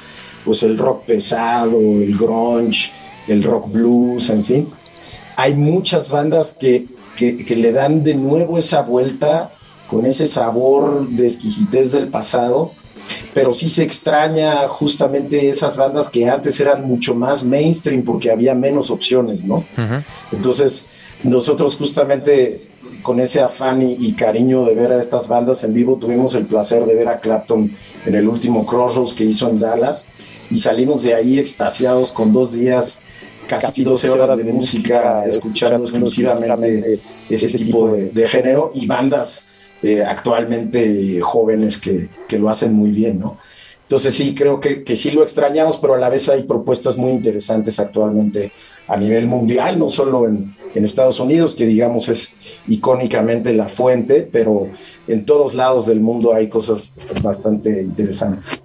pues 0.43 0.63
el 0.63 0.77
rock 0.77 1.05
pesado, 1.05 1.79
el 1.79 2.17
grunge, 2.17 2.91
el 3.27 3.43
rock 3.43 3.71
blues, 3.71 4.29
en 4.29 4.45
fin. 4.45 4.69
Hay 5.35 5.55
muchas 5.55 6.09
bandas 6.09 6.53
que, 6.53 6.85
que, 7.17 7.43
que 7.43 7.55
le 7.55 7.71
dan 7.71 8.03
de 8.03 8.13
nuevo 8.13 8.57
esa 8.57 8.83
vuelta 8.83 9.51
con 9.89 10.05
ese 10.05 10.27
sabor 10.27 11.07
de 11.09 11.25
exquisitez 11.25 11.91
del 11.91 12.07
pasado, 12.07 12.71
pero 13.33 13.53
sí 13.53 13.69
se 13.69 13.83
extraña 13.83 14.67
justamente 14.67 15.49
esas 15.49 15.77
bandas 15.77 16.09
que 16.09 16.29
antes 16.29 16.59
eran 16.59 16.85
mucho 16.87 17.13
más 17.15 17.43
mainstream 17.43 18.03
porque 18.03 18.31
había 18.31 18.53
menos 18.53 18.89
opciones, 18.89 19.45
¿no? 19.45 19.63
Entonces, 20.31 20.85
nosotros 21.23 21.75
justamente 21.75 22.67
con 23.01 23.19
ese 23.19 23.41
afán 23.41 23.81
y, 23.81 23.93
y 23.99 24.13
cariño 24.13 24.65
de 24.65 24.73
ver 24.73 24.91
a 24.91 24.99
estas 24.99 25.27
bandas 25.27 25.63
en 25.63 25.73
vivo, 25.73 25.97
tuvimos 25.97 26.33
el 26.35 26.45
placer 26.45 26.85
de 26.85 26.95
ver 26.95 27.07
a 27.07 27.19
Clapton 27.19 27.71
en 28.05 28.15
el 28.15 28.27
último 28.27 28.65
Crossroads 28.65 29.13
que 29.13 29.25
hizo 29.25 29.49
en 29.49 29.59
Dallas 29.59 30.07
y 30.49 30.57
salimos 30.57 31.03
de 31.03 31.13
ahí 31.13 31.39
extasiados 31.39 32.11
con 32.11 32.31
dos 32.31 32.51
días, 32.51 33.01
casi 33.47 33.83
12 33.83 34.09
horas 34.09 34.37
de 34.37 34.45
música, 34.45 35.25
escuchando 35.25 35.83
exclusivamente 35.83 36.99
ese 37.29 37.57
tipo 37.57 37.91
de, 37.91 38.09
de 38.09 38.27
género 38.27 38.71
y 38.73 38.85
bandas 38.85 39.47
eh, 39.85 40.03
actualmente 40.03 41.21
jóvenes 41.21 41.77
que, 41.79 42.09
que 42.27 42.39
lo 42.39 42.49
hacen 42.49 42.73
muy 42.73 42.89
bien, 42.91 43.19
¿no? 43.19 43.37
Entonces 43.83 44.15
sí, 44.15 44.33
creo 44.33 44.59
que, 44.59 44.83
que 44.83 44.95
sí 44.95 45.11
lo 45.11 45.21
extrañamos, 45.21 45.77
pero 45.77 45.93
a 45.93 45.99
la 45.99 46.09
vez 46.09 46.27
hay 46.27 46.41
propuestas 46.41 46.97
muy 46.97 47.11
interesantes 47.11 47.79
actualmente 47.79 48.51
a 48.87 48.97
nivel 48.97 49.27
mundial, 49.27 49.77
no 49.77 49.87
solo 49.89 50.27
en, 50.27 50.55
en 50.73 50.85
Estados 50.85 51.19
Unidos, 51.19 51.53
que 51.53 51.67
digamos 51.67 52.09
es 52.09 52.33
icónicamente 52.67 53.53
la 53.53 53.69
fuente, 53.69 54.27
pero 54.29 54.69
en 55.07 55.23
todos 55.23 55.53
lados 55.53 55.85
del 55.85 55.99
mundo 55.99 56.33
hay 56.33 56.49
cosas 56.49 56.93
bastante 57.21 57.81
interesantes. 57.83 58.59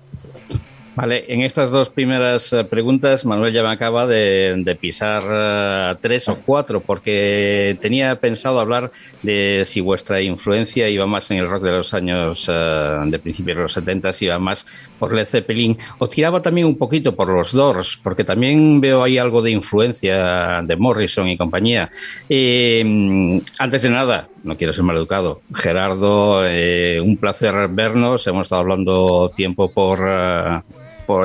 Vale, 0.96 1.24
en 1.29 1.42
estas 1.42 1.70
dos 1.70 1.88
primeras 1.88 2.53
eh, 2.53 2.64
preguntas, 2.64 3.24
Manuel 3.24 3.53
ya 3.53 3.62
me 3.62 3.70
acaba 3.70 4.09
de, 4.09 4.76
pisar 4.81 5.22
eh, 5.31 5.94
tres 6.00 6.29
o 6.29 6.38
cuatro, 6.44 6.81
porque 6.81 7.79
tenía 7.81 8.18
pensado 8.18 8.59
hablar 8.59 8.90
de 9.22 9.62
si 9.66 9.81
vuestra 9.81 10.20
influencia 10.20 10.88
iba 10.88 11.07
más 11.07 11.31
en 11.31 11.38
el 11.38 11.48
rock 11.48 11.62
de 11.62 11.70
los 11.70 11.94
años 11.94 12.50
eh, 12.53 12.98
de 13.07 13.18
principios 13.20 13.57
de 13.57 13.62
los 13.62 13.72
70, 13.72 14.12
si 14.12 14.24
iba 14.24 14.38
más 14.40 14.66
por 14.98 15.14
Led 15.14 15.26
Zeppelin, 15.26 15.79
o 15.98 16.09
tiraba 16.09 16.42
también 16.42 16.66
un 16.66 16.76
poquito 16.76 17.14
por 17.14 17.29
los 17.29 17.53
Doors, 17.53 17.96
porque 18.03 18.24
también 18.24 18.81
veo 18.81 19.05
ahí 19.05 19.16
algo 19.16 19.42
de 19.42 19.53
influencia 19.53 20.61
de 20.62 20.76
Morrison 20.76 21.29
y 21.29 21.37
compañía. 21.37 21.88
Eh, 22.29 23.40
antes 23.59 23.83
de 23.83 23.90
nada, 23.90 24.29
no 24.42 24.57
quiero 24.57 24.72
ser 24.72 24.85
maleducado, 24.85 25.42
Gerardo, 25.55 26.46
eh, 26.46 27.00
un 27.00 27.16
placer 27.16 27.55
vernos, 27.68 28.26
hemos 28.26 28.46
estado 28.46 28.62
hablando 28.62 29.31
tiempo 29.35 29.70
por... 29.72 30.00
eh, 30.03 30.61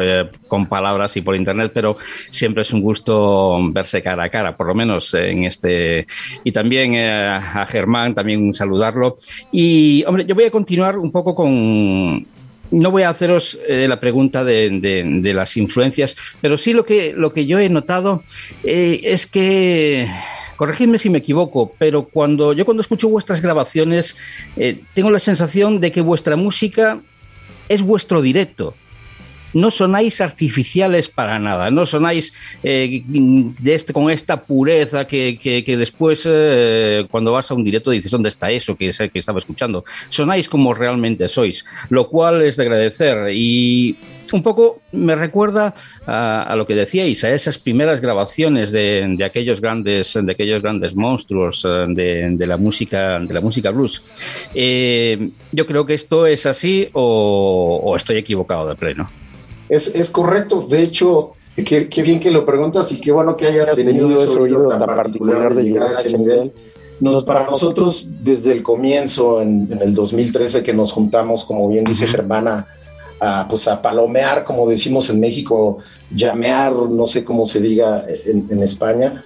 eh, 0.01 0.25
con 0.47 0.65
palabras 0.65 1.15
y 1.15 1.21
por 1.21 1.35
internet, 1.35 1.69
pero 1.71 1.95
siempre 2.31 2.63
es 2.63 2.73
un 2.73 2.81
gusto 2.81 3.59
verse 3.69 4.01
cara 4.01 4.23
a 4.23 4.29
cara, 4.29 4.57
por 4.57 4.65
lo 4.65 4.73
menos 4.73 5.13
en 5.13 5.43
este. 5.43 6.07
Y 6.43 6.51
también 6.51 6.95
a 6.95 7.67
Germán, 7.67 8.15
también 8.15 8.51
saludarlo. 8.51 9.15
Y, 9.51 10.03
hombre, 10.07 10.25
yo 10.25 10.33
voy 10.33 10.45
a 10.45 10.49
continuar 10.49 10.97
un 10.97 11.11
poco 11.11 11.35
con. 11.35 12.25
No 12.71 12.89
voy 12.89 13.03
a 13.03 13.09
haceros 13.09 13.59
la 13.69 13.99
pregunta 13.99 14.43
de, 14.43 15.31
las 15.35 15.55
influencias, 15.55 16.17
pero 16.41 16.57
sí 16.57 16.73
lo 16.73 16.83
que, 16.83 17.13
lo 17.15 17.31
que 17.31 17.45
yo 17.45 17.59
he 17.59 17.69
notado 17.69 18.23
es 18.63 19.27
que 19.27 20.07
corregidme 20.55 20.97
si 20.97 21.09
me 21.09 21.19
equivoco, 21.19 21.73
pero 21.77 22.03
cuando 22.03 22.53
yo 22.53 22.65
cuando 22.65 22.81
escucho 22.81 23.09
vuestras 23.09 23.41
grabaciones 23.41 24.17
eh, 24.57 24.81
tengo 24.93 25.11
la 25.11 25.19
sensación 25.19 25.79
de 25.79 25.91
que 25.91 26.01
vuestra 26.01 26.35
música 26.35 26.99
es 27.69 27.81
vuestro 27.81 28.21
directo. 28.21 28.73
No 29.55 29.71
sonáis 29.71 30.19
artificiales 30.19 31.07
para 31.07 31.39
nada, 31.39 31.71
no 31.71 31.85
sonáis 31.85 32.33
eh, 32.61 33.01
de 33.07 33.73
este, 33.73 33.93
con 33.93 34.11
esta 34.11 34.43
pureza 34.43 35.07
que, 35.07 35.63
después 35.79 36.27
eh, 36.29 37.07
cuando 37.09 37.31
vas 37.31 37.49
a 37.49 37.53
un 37.53 37.63
directo 37.63 37.91
dices, 37.91 38.11
¿dónde 38.11 38.29
está 38.29 38.51
eso 38.51 38.75
que, 38.75 38.91
que 38.91 39.19
estaba 39.19 39.39
escuchando? 39.39 39.85
Sonáis 40.09 40.49
como 40.49 40.73
realmente 40.73 41.29
sois, 41.29 41.65
lo 41.89 42.09
cual 42.09 42.41
es 42.41 42.57
de 42.57 42.63
agradecer 42.63 43.31
y 43.33 43.95
un 44.33 44.43
poco 44.43 44.81
me 44.91 45.15
recuerda 45.15 45.73
a, 46.05 46.53
lo 46.57 46.65
que 46.65 46.75
decíais, 46.75 47.23
a 47.23 47.33
esas 47.33 47.57
primeras 47.57 48.01
grabaciones 48.01 48.71
de, 48.73 49.17
aquellos 49.23 49.61
grandes, 49.61 50.17
de 50.21 50.31
aquellos 50.31 50.61
grandes 50.61 50.95
monstruos 50.95 51.65
eh, 51.65 51.85
de, 51.87 52.45
la 52.47 52.57
música, 52.57 53.19
de 53.19 53.33
la 53.33 53.39
música 53.39 53.71
blues. 53.71 54.03
Yo 54.53 55.65
creo 55.65 55.85
que 55.85 55.93
esto 55.93 56.27
es 56.27 56.45
así 56.45 56.89
o, 56.91 57.79
o 57.81 57.95
estoy 57.95 58.17
equivocado 58.17 58.67
de 58.67 58.75
pleno. 58.75 59.24
Es, 59.69 59.93
es 59.95 60.09
correcto, 60.09 60.67
de 60.69 60.81
hecho, 60.81 61.33
qué, 61.55 61.89
qué 61.89 62.03
bien 62.03 62.19
que 62.19 62.31
lo 62.31 62.45
preguntas 62.45 62.91
y 62.91 63.01
qué 63.01 63.11
bueno 63.11 63.35
que 63.35 63.47
hayas 63.47 63.73
tenido 63.73 64.13
ese 64.13 64.39
oído 64.39 64.67
tan 64.69 64.79
particular 64.79 65.53
de 65.53 65.63
llegar 65.63 65.89
a 65.89 65.91
ese 65.91 66.17
nivel. 66.17 66.53
Nos, 66.99 67.25
para 67.25 67.45
nosotros, 67.45 68.07
desde 68.21 68.53
el 68.53 68.63
comienzo, 68.63 69.41
en, 69.41 69.67
en 69.69 69.81
el 69.81 69.93
2013, 69.93 70.63
que 70.63 70.73
nos 70.73 70.93
juntamos, 70.93 71.43
como 71.43 71.67
bien 71.67 71.83
dice 71.83 72.07
Germana, 72.07 72.67
a, 73.19 73.47
pues 73.47 73.67
a 73.67 73.81
palomear, 73.81 74.43
como 74.43 74.67
decimos 74.67 75.09
en 75.09 75.19
México, 75.19 75.79
llamear, 76.13 76.73
no 76.73 77.05
sé 77.05 77.23
cómo 77.23 77.45
se 77.45 77.59
diga 77.59 78.05
en, 78.25 78.47
en 78.49 78.63
España, 78.63 79.23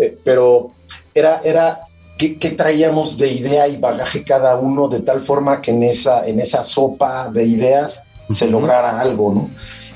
eh, 0.00 0.16
pero 0.24 0.72
era, 1.14 1.40
era 1.44 1.80
qué, 2.18 2.38
qué 2.38 2.50
traíamos 2.50 3.18
de 3.18 3.32
idea 3.32 3.68
y 3.68 3.76
bagaje 3.76 4.22
cada 4.24 4.56
uno, 4.56 4.88
de 4.88 5.00
tal 5.00 5.20
forma 5.20 5.60
que 5.60 5.70
en 5.70 5.82
esa, 5.82 6.26
en 6.26 6.40
esa 6.40 6.62
sopa 6.62 7.30
de 7.30 7.44
ideas 7.44 8.04
se 8.30 8.46
lograra 8.46 9.00
algo, 9.00 9.32
¿no? 9.34 9.50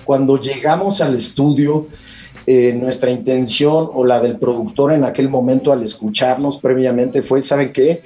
Cuando 0.07 0.41
llegamos 0.41 1.01
al 1.01 1.17
estudio, 1.17 1.89
eh, 2.47 2.73
nuestra 2.81 3.11
intención 3.11 3.91
o 3.93 4.05
la 4.05 4.21
del 4.21 4.39
productor 4.39 4.93
en 4.93 5.03
aquel 5.03 5.29
momento 5.29 5.73
al 5.73 5.83
escucharnos 5.83 6.59
previamente 6.59 7.23
fue, 7.23 7.43
¿saben 7.43 7.73
qué? 7.73 8.03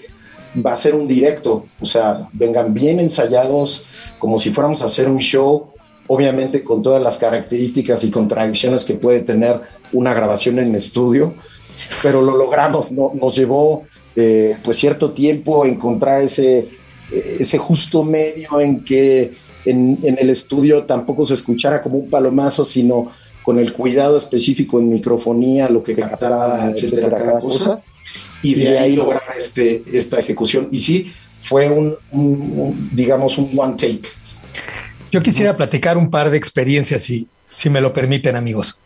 Va 0.64 0.72
a 0.72 0.76
ser 0.76 0.94
un 0.94 1.06
directo, 1.06 1.66
o 1.78 1.84
sea, 1.84 2.26
vengan 2.32 2.72
bien 2.72 3.00
ensayados, 3.00 3.84
como 4.18 4.38
si 4.38 4.50
fuéramos 4.50 4.80
a 4.80 4.86
hacer 4.86 5.08
un 5.08 5.18
show, 5.18 5.72
obviamente 6.06 6.64
con 6.64 6.82
todas 6.82 7.02
las 7.02 7.18
características 7.18 8.02
y 8.02 8.10
contradicciones 8.10 8.84
que 8.84 8.94
puede 8.94 9.20
tener 9.20 9.60
una 9.92 10.14
grabación 10.14 10.58
en 10.58 10.74
estudio, 10.74 11.34
pero 12.02 12.22
lo 12.22 12.34
logramos, 12.34 12.92
¿no? 12.92 13.12
nos 13.14 13.36
llevó 13.36 13.82
eh, 14.16 14.56
pues 14.64 14.78
cierto 14.78 15.10
tiempo 15.10 15.66
encontrar 15.66 16.22
ese, 16.22 16.70
ese 17.12 17.58
justo 17.58 18.02
medio 18.02 18.58
en 18.58 18.82
que 18.82 19.34
en, 19.64 19.98
en, 20.02 20.18
el 20.18 20.30
estudio 20.30 20.84
tampoco 20.84 21.24
se 21.24 21.34
escuchara 21.34 21.82
como 21.82 21.98
un 21.98 22.10
palomazo, 22.10 22.64
sino 22.64 23.10
con 23.42 23.58
el 23.58 23.72
cuidado 23.72 24.16
específico 24.16 24.78
en 24.78 24.90
microfonía, 24.90 25.68
lo 25.68 25.82
que 25.82 25.94
captaba, 25.94 26.70
etcétera, 26.70 27.10
cada 27.10 27.40
cosa, 27.40 27.82
y 28.42 28.54
de 28.54 28.78
ahí 28.78 28.96
lograr 28.96 29.22
este, 29.36 29.82
esta 29.92 30.18
ejecución. 30.18 30.68
Y 30.70 30.80
sí, 30.80 31.12
fue 31.38 31.68
un, 31.68 31.94
un, 32.12 32.52
un 32.56 32.90
digamos, 32.92 33.38
un 33.38 33.50
one 33.56 33.74
take. 33.76 34.02
Yo 35.10 35.22
quisiera 35.22 35.56
platicar 35.56 35.96
un 35.96 36.10
par 36.10 36.30
de 36.30 36.36
experiencias, 36.36 37.02
si, 37.02 37.26
si 37.52 37.70
me 37.70 37.80
lo 37.80 37.92
permiten, 37.92 38.36
amigos. 38.36 38.78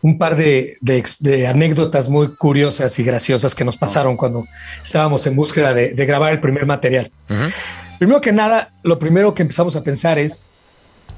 Un 0.00 0.16
par 0.16 0.36
de, 0.36 0.76
de, 0.80 1.02
de, 1.18 1.48
anécdotas 1.48 2.08
muy 2.08 2.28
curiosas 2.36 2.96
y 3.00 3.02
graciosas 3.02 3.56
que 3.56 3.64
nos 3.64 3.76
pasaron 3.76 4.16
cuando 4.16 4.46
estábamos 4.84 5.26
en 5.26 5.34
búsqueda 5.34 5.74
de, 5.74 5.94
de 5.94 6.06
grabar 6.06 6.32
el 6.32 6.38
primer 6.38 6.66
material. 6.66 7.10
Uh 7.28 7.32
-huh. 7.32 7.52
Primero 7.98 8.20
que 8.20 8.32
nada, 8.32 8.72
lo 8.82 8.98
primero 8.98 9.34
que 9.34 9.42
empezamos 9.42 9.74
a 9.76 9.82
pensar 9.82 10.18
es, 10.18 10.44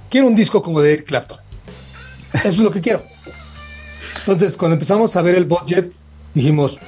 quiero 0.09 0.27
un 0.27 0.35
disco 0.35 0.63
como 0.63 0.81
de 0.81 0.95
Eric 0.95 1.07
Clapton. 1.07 1.39
Eso 2.33 2.49
es 2.49 2.59
lo 2.59 2.71
que 2.71 2.81
quiero. 2.81 3.05
Entonces, 4.21 4.57
cuando 4.57 4.75
empezamos 4.75 5.15
a 5.17 5.23
ver 5.23 5.35
el 5.35 5.45
budget, 5.45 5.93
dijimos, 6.35 6.79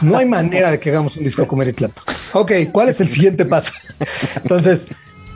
no 0.00 0.16
hay 0.16 0.26
manera 0.26 0.70
de 0.70 0.80
que 0.80 0.90
hagamos 0.90 1.16
un 1.16 1.24
disco 1.24 1.46
como 1.46 1.62
Eric 1.62 1.76
Clapton. 1.76 2.04
Ok, 2.32 2.52
¿cuál 2.72 2.88
es 2.88 3.00
el 3.00 3.08
siguiente 3.08 3.44
paso? 3.44 3.72
Entonces, 4.36 4.88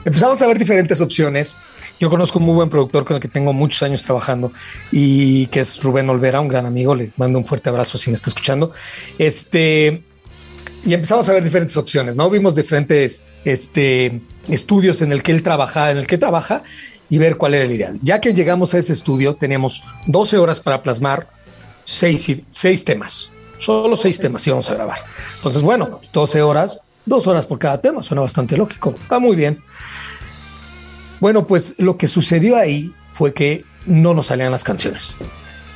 empezamos 0.03 0.41
a 0.41 0.47
ver 0.47 0.57
diferentes 0.57 0.99
opciones. 0.99 1.55
Yo 1.99 2.09
conozco 2.09 2.39
un 2.39 2.45
muy 2.45 2.55
buen 2.55 2.69
productor 2.69 3.05
con 3.05 3.15
el 3.15 3.21
que 3.21 3.27
tengo 3.27 3.53
muchos 3.53 3.81
años 3.83 4.03
trabajando 4.03 4.51
y 4.91 5.47
que 5.47 5.61
es 5.61 5.81
Rubén 5.81 6.09
Olvera, 6.09 6.39
un 6.41 6.47
gran 6.47 6.65
amigo. 6.65 6.93
Le 6.93 7.11
mando 7.17 7.39
un 7.39 7.45
fuerte 7.45 7.69
abrazo 7.69 7.97
si 7.97 8.09
me 8.09 8.15
está 8.15 8.29
escuchando. 8.29 8.71
Este, 9.17 10.03
y 10.85 10.93
empezamos 10.93 11.27
a 11.29 11.33
ver 11.33 11.43
diferentes 11.43 11.75
opciones, 11.75 12.15
¿no? 12.15 12.29
Vimos 12.29 12.55
diferentes 12.55 13.23
este, 13.47 14.21
estudios 14.49 15.01
en 15.01 15.13
el 15.13 15.23
que 15.23 15.31
él 15.31 15.41
trabaja, 15.41 15.89
en 15.91 15.97
el 15.97 16.05
que 16.05 16.17
trabaja 16.17 16.63
y 17.09 17.17
ver 17.17 17.37
cuál 17.37 17.53
era 17.53 17.63
el 17.63 17.71
ideal. 17.71 17.97
Ya 18.03 18.19
que 18.19 18.33
llegamos 18.33 18.73
a 18.73 18.79
ese 18.79 18.91
estudio, 18.91 19.35
teníamos 19.35 19.83
12 20.05 20.37
horas 20.37 20.59
para 20.59 20.83
plasmar 20.83 21.29
seis, 21.85 22.41
seis 22.51 22.83
temas. 22.83 23.31
Solo 23.59 23.95
seis 23.95 24.19
temas 24.19 24.45
íbamos 24.45 24.69
a 24.69 24.73
grabar. 24.73 24.99
Entonces, 25.37 25.61
bueno, 25.61 26.01
12 26.11 26.41
horas, 26.41 26.79
dos 27.05 27.25
horas 27.25 27.45
por 27.45 27.57
cada 27.57 27.79
tema, 27.79 28.03
suena 28.03 28.21
bastante 28.21 28.57
lógico. 28.57 28.93
Está 29.01 29.17
muy 29.17 29.37
bien. 29.37 29.63
Bueno, 31.21 31.47
pues 31.47 31.75
lo 31.77 31.97
que 31.97 32.09
sucedió 32.09 32.57
ahí 32.57 32.93
fue 33.13 33.33
que 33.33 33.63
no 33.85 34.13
nos 34.13 34.27
salían 34.27 34.51
las 34.51 34.65
canciones. 34.65 35.15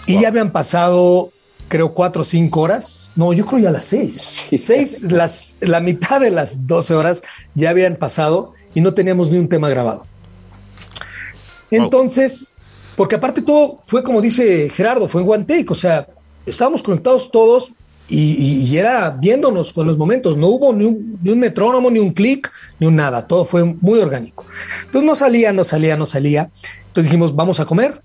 Y 0.05 0.13
wow. 0.13 0.21
ya 0.23 0.27
habían 0.27 0.51
pasado, 0.51 1.31
creo, 1.69 1.93
cuatro 1.93 2.23
o 2.23 2.25
cinco 2.25 2.61
horas. 2.61 3.00
No, 3.15 3.33
yo 3.33 3.45
creo 3.45 3.59
ya 3.59 3.71
las 3.71 3.85
seis. 3.85 4.45
Sí. 4.49 4.57
Seis, 4.57 5.01
las, 5.01 5.55
la 5.59 5.79
mitad 5.79 6.21
de 6.21 6.31
las 6.31 6.65
12 6.67 6.93
horas 6.93 7.23
ya 7.55 7.69
habían 7.69 7.95
pasado 7.95 8.53
y 8.73 8.81
no 8.81 8.93
teníamos 8.93 9.29
ni 9.31 9.37
un 9.37 9.49
tema 9.49 9.69
grabado. 9.69 10.05
Entonces, 11.69 12.55
wow. 12.57 12.93
porque 12.95 13.15
aparte 13.15 13.41
todo 13.41 13.79
fue 13.85 14.03
como 14.03 14.21
dice 14.21 14.69
Gerardo, 14.69 15.07
fue 15.07 15.21
en 15.21 15.29
one 15.29 15.45
take, 15.45 15.67
o 15.69 15.75
sea, 15.75 16.07
estábamos 16.45 16.83
conectados 16.83 17.31
todos 17.31 17.71
y, 18.07 18.33
y, 18.33 18.65
y, 18.65 18.77
era 18.77 19.09
viéndonos 19.09 19.71
con 19.71 19.87
los 19.87 19.97
momentos, 19.97 20.35
no 20.35 20.47
hubo 20.47 20.73
ni 20.73 20.83
un, 20.83 21.17
ni 21.23 21.31
un 21.31 21.39
metrónomo, 21.39 21.89
ni 21.89 21.99
un 21.99 22.11
clic, 22.11 22.51
ni 22.77 22.87
un 22.87 22.97
nada, 22.97 23.25
todo 23.25 23.45
fue 23.45 23.63
muy 23.63 23.99
orgánico. 23.99 24.45
Entonces 24.85 25.05
no 25.07 25.15
salía, 25.15 25.53
no 25.53 25.63
salía, 25.63 25.95
no 25.95 26.05
salía. 26.05 26.49
Entonces 26.87 27.05
dijimos, 27.05 27.33
vamos 27.33 27.61
a 27.61 27.65
comer, 27.65 28.01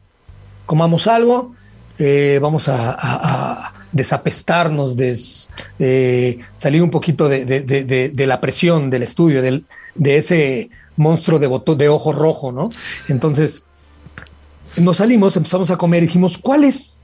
comamos 0.64 1.08
algo, 1.08 1.54
eh, 1.98 2.38
vamos 2.40 2.68
a, 2.68 2.92
a, 2.92 3.66
a 3.66 3.72
desapestarnos, 3.96 4.96
des, 4.96 5.50
eh, 5.78 6.38
salir 6.56 6.82
un 6.82 6.90
poquito 6.90 7.28
de, 7.28 7.44
de, 7.44 7.60
de, 7.60 8.10
de, 8.10 8.26
la 8.26 8.40
presión 8.40 8.90
del 8.90 9.02
estudio, 9.02 9.42
del, 9.42 9.64
de 9.94 10.16
ese 10.16 10.70
monstruo 10.96 11.38
de, 11.38 11.46
botón, 11.46 11.78
de 11.78 11.88
ojo 11.88 12.12
rojo, 12.12 12.52
¿no? 12.52 12.70
Entonces 13.08 13.64
nos 14.76 14.98
salimos, 14.98 15.36
empezamos 15.36 15.70
a 15.70 15.76
comer 15.76 16.02
y 16.02 16.06
dijimos, 16.06 16.38
¿cuál 16.38 16.64
es 16.64 16.96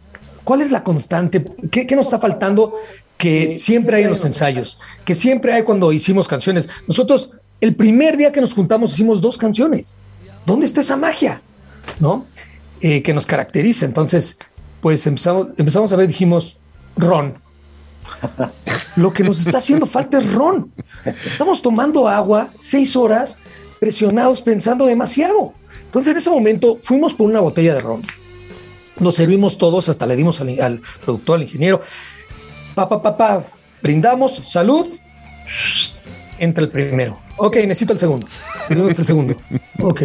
¿Cuál 0.44 0.60
es 0.60 0.70
la 0.70 0.82
constante? 0.82 1.44
¿Qué, 1.70 1.86
¿Qué, 1.86 1.96
nos 1.96 2.06
está 2.06 2.18
faltando 2.18 2.74
que 3.16 3.54
siempre 3.56 3.96
hay 3.96 4.04
en 4.04 4.10
los 4.10 4.24
ensayos? 4.24 4.80
Que 5.04 5.14
siempre 5.14 5.52
hay 5.52 5.62
cuando 5.62 5.92
hicimos 5.92 6.26
canciones. 6.26 6.68
Nosotros, 6.88 7.30
el 7.60 7.76
primer 7.76 8.16
día 8.16 8.32
que 8.32 8.40
nos 8.40 8.52
juntamos, 8.52 8.94
hicimos 8.94 9.20
dos 9.20 9.38
canciones. 9.38 9.96
¿Dónde 10.44 10.66
está 10.66 10.80
esa 10.80 10.96
magia? 10.96 11.42
¿No? 12.00 12.26
Eh, 12.80 13.02
que 13.02 13.14
nos 13.14 13.26
caracteriza. 13.26 13.86
Entonces, 13.86 14.38
pues 14.80 15.06
empezamos, 15.06 15.48
empezamos 15.56 15.92
a 15.92 15.96
ver, 15.96 16.08
dijimos, 16.08 16.58
Ron. 16.96 17.34
Lo 18.96 19.12
que 19.12 19.24
nos 19.24 19.44
está 19.44 19.58
haciendo 19.58 19.86
falta 19.86 20.18
es 20.18 20.32
Ron. 20.32 20.72
Estamos 21.26 21.62
tomando 21.62 22.08
agua 22.08 22.48
seis 22.60 22.94
horas, 22.96 23.38
presionados, 23.80 24.40
pensando 24.40 24.86
demasiado. 24.86 25.54
Entonces, 25.84 26.12
en 26.12 26.18
ese 26.18 26.30
momento, 26.30 26.78
fuimos 26.82 27.14
por 27.14 27.28
una 27.28 27.40
botella 27.40 27.74
de 27.74 27.80
Ron 27.80 28.02
nos 29.02 29.16
servimos 29.16 29.58
todos, 29.58 29.88
hasta 29.88 30.06
le 30.06 30.16
dimos 30.16 30.40
al, 30.40 30.82
productor, 31.04 31.36
al 31.36 31.42
ingeniero. 31.42 31.82
Papá, 32.74 33.02
papá, 33.02 33.16
pa, 33.16 33.44
brindamos, 33.82 34.36
salud. 34.50 34.86
Entra 36.38 36.64
el 36.64 36.70
primero. 36.70 37.18
Ok, 37.36 37.56
necesito 37.56 37.92
el 37.92 37.98
segundo. 37.98 38.26
Primero 38.68 38.88
el 38.88 38.96
segundo. 38.96 39.36
Ok. 39.80 40.02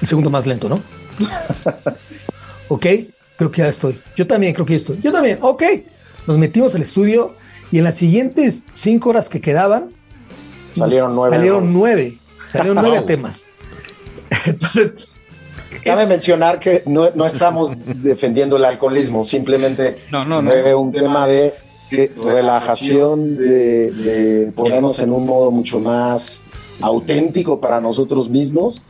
El 0.00 0.08
segundo 0.08 0.30
más 0.30 0.46
lento, 0.46 0.68
¿no? 0.68 0.80
Ok, 2.68 2.86
creo 3.36 3.50
que 3.50 3.62
ya 3.62 3.68
estoy. 3.68 4.00
Yo 4.16 4.26
también 4.26 4.54
creo 4.54 4.66
que 4.66 4.72
ya 4.72 4.78
estoy. 4.78 4.98
Yo 5.02 5.12
también, 5.12 5.38
ok. 5.40 5.62
Nos 6.26 6.38
metimos 6.38 6.74
al 6.74 6.82
estudio 6.82 7.34
y 7.70 7.78
en 7.78 7.84
las 7.84 7.96
siguientes 7.96 8.64
cinco 8.74 9.10
horas 9.10 9.28
que 9.28 9.40
quedaban, 9.40 9.90
salieron 10.70 11.14
nueve. 11.14 11.36
Salieron 11.36 11.72
nueve. 11.72 12.18
Salieron 12.46 12.78
nueve 12.82 13.02
temas. 13.06 13.44
Entonces, 14.46 14.94
Cabe 15.84 16.02
es... 16.02 16.08
mencionar 16.08 16.60
que 16.60 16.82
no, 16.86 17.10
no, 17.14 17.26
estamos 17.26 17.72
defendiendo 17.84 18.56
el 18.56 18.64
alcoholismo, 18.64 19.24
simplemente 19.24 19.98
no, 20.10 20.24
no, 20.24 20.42
fue 20.42 20.74
un 20.74 20.92
tema 20.92 21.26
de, 21.26 21.54
de 21.90 22.12
relajación, 22.16 23.36
de, 23.36 23.90
de, 23.90 24.52
ponernos 24.52 24.98
en 25.00 25.12
un 25.12 25.26
modo 25.26 25.50
mucho 25.50 25.80
más 25.80 26.44
auténtico 26.80 27.60
para 27.60 27.80
nosotros 27.80 28.28
mismos 28.28 28.82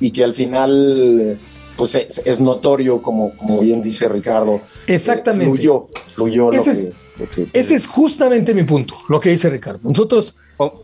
y 0.00 0.10
que 0.10 0.24
al 0.24 0.34
final 0.34 1.38
pues 1.78 1.94
es, 1.94 2.20
es 2.26 2.40
notorio, 2.40 3.00
como, 3.00 3.34
como 3.36 3.60
bien 3.60 3.80
dice 3.80 4.08
Ricardo. 4.08 4.60
Exactamente. 4.88 5.44
Eh, 5.44 5.54
fluyó, 5.54 5.88
fluyó 6.08 6.50
ese, 6.50 6.66
lo 6.66 6.72
es, 6.72 6.90
que, 6.90 7.22
lo 7.22 7.30
que, 7.30 7.58
ese 7.58 7.76
es 7.76 7.86
justamente 7.86 8.52
mi 8.52 8.64
punto, 8.64 8.94
lo 9.08 9.20
que 9.20 9.30
dice 9.30 9.48
Ricardo. 9.48 9.88
Nosotros 9.88 10.34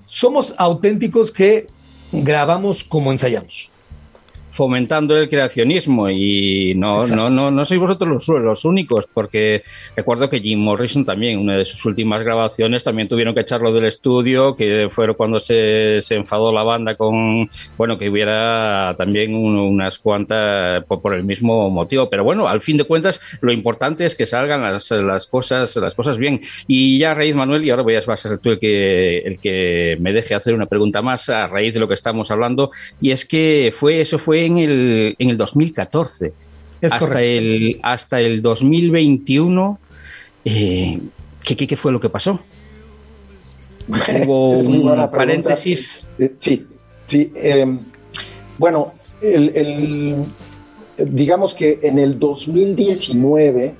somos 0.06 0.54
auténticos 0.56 1.32
que 1.32 1.66
grabamos 2.12 2.84
como 2.84 3.10
ensayamos. 3.10 3.72
Fomentando 4.54 5.16
el 5.16 5.28
creacionismo 5.28 6.08
y 6.10 6.74
no, 6.76 7.02
no, 7.08 7.28
no, 7.28 7.50
no 7.50 7.66
sois 7.66 7.80
vosotros 7.80 8.08
los, 8.08 8.40
los 8.40 8.64
únicos, 8.64 9.08
porque 9.12 9.64
recuerdo 9.96 10.28
que 10.28 10.38
Jim 10.38 10.60
Morrison 10.60 11.04
también, 11.04 11.40
una 11.40 11.56
de 11.56 11.64
sus 11.64 11.84
últimas 11.86 12.22
grabaciones, 12.22 12.84
también 12.84 13.08
tuvieron 13.08 13.34
que 13.34 13.40
echarlo 13.40 13.72
del 13.72 13.86
estudio, 13.86 14.54
que 14.54 14.86
fue 14.90 15.12
cuando 15.16 15.40
se, 15.40 16.00
se 16.02 16.14
enfadó 16.14 16.52
la 16.52 16.62
banda 16.62 16.94
con, 16.94 17.48
bueno, 17.76 17.98
que 17.98 18.08
hubiera 18.08 18.94
también 18.96 19.34
un- 19.34 19.58
unas 19.58 19.98
cuantas 19.98 20.84
por, 20.84 21.02
por 21.02 21.14
el 21.14 21.24
mismo 21.24 21.68
motivo. 21.68 22.08
Pero 22.08 22.22
bueno, 22.22 22.46
al 22.46 22.60
fin 22.60 22.76
de 22.76 22.84
cuentas, 22.84 23.20
lo 23.40 23.52
importante 23.52 24.06
es 24.06 24.14
que 24.14 24.24
salgan 24.24 24.62
las, 24.62 24.88
las 24.92 25.26
cosas, 25.26 25.74
las 25.76 25.96
cosas 25.96 26.16
bien. 26.16 26.40
Y 26.68 26.98
ya 26.98 27.10
a 27.10 27.14
raíz, 27.14 27.34
Manuel, 27.34 27.64
y 27.64 27.70
ahora 27.70 27.82
voy 27.82 27.96
a, 27.96 28.00
vas 28.06 28.24
a 28.24 28.28
ser 28.28 28.38
tú 28.38 28.50
el 28.52 28.58
que, 28.60 29.18
el 29.18 29.38
que 29.40 29.96
me 30.00 30.12
deje 30.12 30.34
hacer 30.36 30.54
una 30.54 30.66
pregunta 30.66 31.02
más 31.02 31.28
a 31.28 31.48
raíz 31.48 31.74
de 31.74 31.80
lo 31.80 31.88
que 31.88 31.94
estamos 31.94 32.30
hablando, 32.30 32.70
y 33.00 33.10
es 33.10 33.24
que 33.24 33.74
fue, 33.76 34.00
eso 34.00 34.18
fue 34.18 34.43
en 34.46 34.58
el, 34.58 35.16
en 35.18 35.30
el 35.30 35.36
2014 35.36 36.32
Es 36.80 36.92
hasta 36.92 36.98
correcto. 36.98 37.18
el 37.20 37.80
hasta 37.82 38.20
el 38.20 38.42
2021 38.42 39.78
eh, 40.44 41.00
¿qué, 41.42 41.56
qué, 41.56 41.66
qué 41.66 41.76
fue 41.76 41.92
lo 41.92 42.00
que 42.00 42.08
pasó? 42.10 42.40
Hubo 43.88 44.54
Es 44.54 44.66
muy 44.68 44.78
un 44.78 44.84
buena 44.84 45.10
pregunta. 45.10 45.16
paréntesis. 45.50 46.04
Eh, 46.18 46.32
Sí, 46.38 46.66
sí. 47.06 47.32
eh, 47.34 47.66
bueno, 48.58 48.92
el, 49.20 49.52
el- 49.54 50.24
digamos 51.12 51.54
que 51.54 51.80
en 51.82 51.98
el 51.98 52.18
2019 52.18 53.74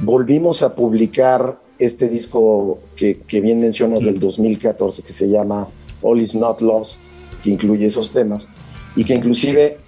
volvimos 0.00 0.62
a 0.62 0.74
publicar 0.74 1.58
este 1.78 2.08
disco 2.08 2.78
que, 2.96 3.20
que 3.26 3.40
bien 3.40 3.60
mencionas 3.60 4.02
del 4.04 4.18
2014, 4.18 5.02
que 5.02 5.12
se 5.12 5.28
llama 5.28 5.68
All 6.00 6.20
Is 6.20 6.34
Not 6.34 6.60
Lost, 6.62 7.00
que 7.42 7.50
incluye 7.50 7.86
esos 7.86 8.10
temas, 8.12 8.48
y 8.96 9.04
que 9.04 9.14
inclusive 9.14 9.78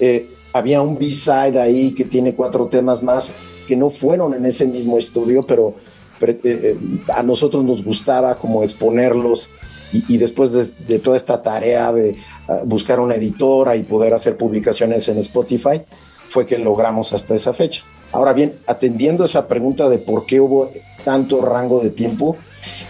eh, 0.00 0.26
había 0.52 0.82
un 0.82 0.98
B-side 0.98 1.60
ahí 1.60 1.92
que 1.92 2.04
tiene 2.04 2.34
cuatro 2.34 2.66
temas 2.66 3.02
más 3.02 3.32
que 3.66 3.76
no 3.76 3.90
fueron 3.90 4.34
en 4.34 4.44
ese 4.46 4.66
mismo 4.66 4.98
estudio, 4.98 5.42
pero, 5.42 5.74
eh, 6.20 6.40
eh, 6.44 6.76
a 7.08 7.22
nosotros 7.22 7.64
nos 7.64 7.84
gustaba 7.84 8.34
como 8.34 8.62
exponerlos 8.62 9.50
y, 9.92 10.16
después 10.16 10.52
de, 10.52 10.98
toda 10.98 11.18
esta 11.18 11.42
tarea 11.42 11.92
de 11.92 12.16
ah, 12.48 12.62
buscar 12.64 12.98
una 12.98 13.14
editora 13.14 13.76
y 13.76 13.82
poder 13.82 14.14
hacer 14.14 14.38
publicaciones 14.38 15.06
en 15.08 15.18
Spotify, 15.18 15.82
fue 16.28 16.46
que 16.46 16.56
logramos 16.58 17.12
hasta 17.12 17.34
esa 17.34 17.52
fecha. 17.52 17.84
Ahora 18.10 18.32
bien, 18.32 18.54
atendiendo 18.66 19.24
esa 19.24 19.46
pregunta 19.46 19.90
de 19.90 19.98
por 19.98 20.24
qué 20.24 20.40
hubo 20.40 20.70
tanto 21.04 21.42
rango 21.42 21.80
de 21.80 21.90
tiempo, 21.90 22.38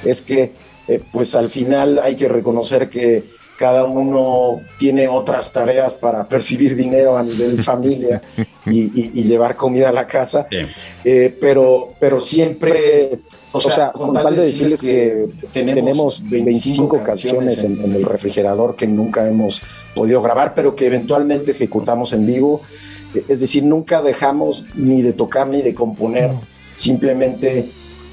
es 0.05 0.23
que 0.23 0.53
pues 1.11 1.35
al 1.35 1.49
final 1.49 2.01
hay 2.03 2.15
que 2.17 2.29
reconocer 2.29 2.89
que 2.89 3.25
cada 3.63 3.85
uno 3.85 4.61
tiene 4.77 5.07
otras 5.07 5.53
tareas 5.53 5.95
para 5.95 6.27
percibir 6.27 6.75
dinero 6.75 7.17
a 7.17 7.23
nivel 7.23 7.63
familia 7.73 8.21
y, 8.67 8.81
y- 8.81 9.11
y 9.15 9.23
llevar 9.23 9.55
comida 9.57 9.91
a 9.91 9.93
la 9.93 10.05
casa, 10.09 10.49
Sí. 10.51 10.57
Eh, 11.05 11.33
pero, 11.41 11.95
pero 12.01 12.19
siempre, 12.19 13.21
o 13.53 13.61
sea, 13.61 13.93
con 13.93 14.15
tal 14.15 14.35
de 14.35 14.43
decirles 14.47 14.81
que 14.81 15.27
tenemos 15.53 16.21
25 16.29 17.03
canciones 17.05 17.63
en, 17.63 17.81
en 17.85 17.93
el 17.95 18.05
refrigerador 18.05 18.75
que 18.75 18.87
nunca 18.89 19.29
hemos 19.29 19.63
podido 19.95 20.21
grabar, 20.23 20.55
pero 20.57 20.75
que 20.75 20.87
eventualmente 20.87 21.53
ejecutamos 21.53 22.13
en 22.13 22.27
vivo. 22.27 22.63
Eh, 23.15 23.23
Es 23.29 23.39
decir, 23.41 23.63
nunca 23.63 24.03
dejamos 24.03 24.67
ni 24.75 25.03
de 25.03 25.13
tocar 25.13 25.47
ni 25.47 25.63
de 25.63 25.73
componer, 25.73 26.31
simplemente 26.75 27.67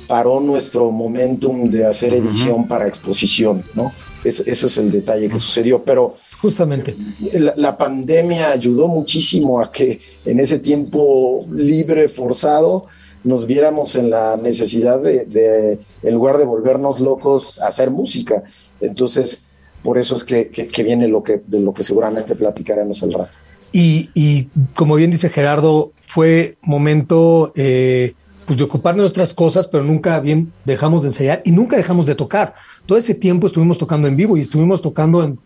paró 0.08 0.40
nuestro 0.40 0.92
momentum 0.92 1.70
de 1.70 1.86
hacer 1.86 2.14
edición 2.14 2.68
para 2.68 2.88
exposición, 2.88 3.64
¿no? 3.76 3.92
Es- 4.24 4.42
Ese 4.46 4.68
es 4.68 4.78
el 4.78 4.92
detalle 4.92 5.30
que 5.30 5.38
sucedió, 5.38 5.84
pero 5.84 6.16
Justamente. 6.42 6.96
la, 7.34 7.54
la 7.56 7.78
pandemia 7.78 8.52
ayudó 8.52 8.88
muchísimo 8.88 9.62
a 9.62 9.72
que 9.72 10.00
en 10.26 10.40
ese 10.40 10.60
tiempo 10.60 11.46
libre, 11.52 12.10
forzado, 12.10 12.88
nos 13.24 13.46
viéramos 13.46 13.96
en 13.96 14.10
la 14.10 14.38
necesidad 14.38 15.00
de, 15.02 15.26
de, 15.26 15.80
en 16.04 16.14
lugar 16.14 16.38
de 16.38 16.46
volvernos 16.46 17.00
locos, 17.00 17.60
hacer 17.62 17.90
música. 17.92 18.44
Entonces, 18.82 19.46
por 19.84 19.98
eso 19.98 20.16
es 20.16 20.24
que, 20.24 20.50
que- 20.50 20.68
que 20.68 20.84
viene 20.84 21.08
lo 21.08 21.24
que, 21.24 21.42
de 21.46 21.60
lo 21.60 21.74
que 21.74 21.84
seguramente 21.84 22.36
platicaremos 22.36 23.02
el 23.04 23.14
rato. 23.14 23.32
Y, 23.72 24.10
y 24.16 24.46
como 24.76 24.96
bien 24.96 25.12
dice 25.12 25.30
Gerardo, 25.30 25.92
fue 26.02 26.58
momento 26.62 27.52
eh, 27.56 28.14
pues 28.46 28.58
de 28.58 28.64
ocuparnos 28.66 29.04
de 29.06 29.10
otras 29.10 29.34
cosas, 29.34 29.68
pero 29.68 29.84
nunca 29.84 30.20
bien 30.22 30.52
dejamos 30.66 31.04
de 31.04 31.10
ensayar 31.10 31.42
y 31.46 31.52
nunca 31.52 31.78
dejamos 31.78 32.06
de 32.08 32.16
tocar. 32.16 32.56
Todo 32.90 32.98
ese 32.98 33.14
tiempo 33.14 33.46
estuvimos 33.48 33.78
tocando 33.78 34.08
en 34.08 34.16
vivo 34.18 34.36
y 34.36 34.42
estuvimos 34.42 34.82
tocando 34.82 35.24
en 35.24 35.38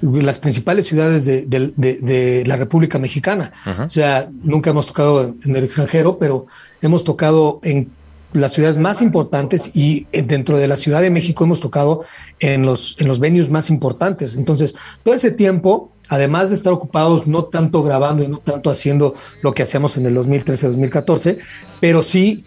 las 0.00 0.38
principales 0.38 0.86
ciudades 0.86 1.24
de, 1.24 1.42
de- 1.46 1.72
de- 1.76 1.98
de 1.98 2.44
la 2.46 2.54
República 2.56 2.98
Mexicana. 3.00 3.52
O 3.86 3.90
sea, 3.90 4.28
nunca 4.42 4.70
hemos 4.70 4.86
tocado 4.86 5.22
en, 5.24 5.38
en 5.44 5.56
el 5.56 5.64
extranjero, 5.64 6.18
pero 6.18 6.46
hemos 6.82 7.02
tocado 7.02 7.58
en 7.64 7.88
las 8.32 8.52
ciudades 8.52 8.76
más 8.78 9.02
importantes 9.02 9.70
y 9.74 10.06
eh, 10.12 10.22
dentro 10.22 10.56
de 10.58 10.68
la 10.68 10.76
Ciudad 10.76 11.00
de 11.00 11.10
México 11.10 11.42
hemos 11.44 11.60
tocado 11.60 12.04
en 12.40 12.64
los, 12.64 12.96
en 13.00 13.08
los 13.08 13.18
venues 13.18 13.50
más 13.50 13.70
importantes. 13.70 14.36
Entonces, 14.36 14.74
todo 15.04 15.14
ese 15.14 15.30
tiempo, 15.30 15.90
además 16.08 16.48
de 16.50 16.56
estar 16.56 16.72
ocupados 16.72 17.26
no 17.26 17.44
tanto 17.44 17.82
grabando 17.82 18.22
y 18.22 18.28
no 18.28 18.38
tanto 18.38 18.70
haciendo 18.70 19.14
lo 19.42 19.52
que 19.54 19.62
hacíamos 19.64 19.96
en 19.98 20.06
el 20.06 20.16
2013-2014, 20.16 21.38
pero 21.80 22.02
sí, 22.02 22.44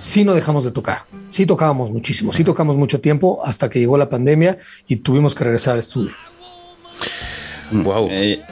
sí 0.00 0.24
no 0.24 0.34
dejamos 0.34 0.64
de 0.64 0.70
tocar. 0.70 1.04
Sí 1.28 1.46
tocábamos 1.46 1.90
muchísimo, 1.90 2.32
sí 2.32 2.44
tocamos 2.44 2.76
mucho 2.76 3.00
tiempo 3.00 3.40
hasta 3.44 3.68
que 3.68 3.78
llegó 3.78 3.98
la 3.98 4.08
pandemia 4.08 4.58
y 4.86 4.96
tuvimos 4.96 5.34
que 5.34 5.44
regresar 5.44 5.74
al 5.74 5.80
estudio. 5.80 6.12
Wow. 7.70 8.08
Eh, 8.10 8.42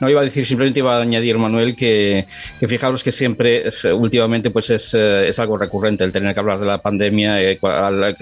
no 0.00 0.08
iba 0.08 0.20
a 0.20 0.24
decir, 0.24 0.46
simplemente 0.46 0.80
iba 0.80 0.96
a 0.96 1.02
añadir, 1.02 1.38
Manuel, 1.38 1.76
que, 1.76 2.26
que 2.58 2.68
fijaros 2.68 3.04
que 3.04 3.12
siempre, 3.12 3.64
últimamente, 3.92 4.50
pues 4.50 4.70
es, 4.70 4.94
eh, 4.94 5.28
es 5.28 5.38
algo 5.38 5.56
recurrente 5.56 6.04
el 6.04 6.12
tener 6.12 6.34
que 6.34 6.40
hablar 6.40 6.58
de 6.58 6.66
la 6.66 6.78
pandemia, 6.78 7.42
eh, 7.42 7.58
al, 7.62 8.16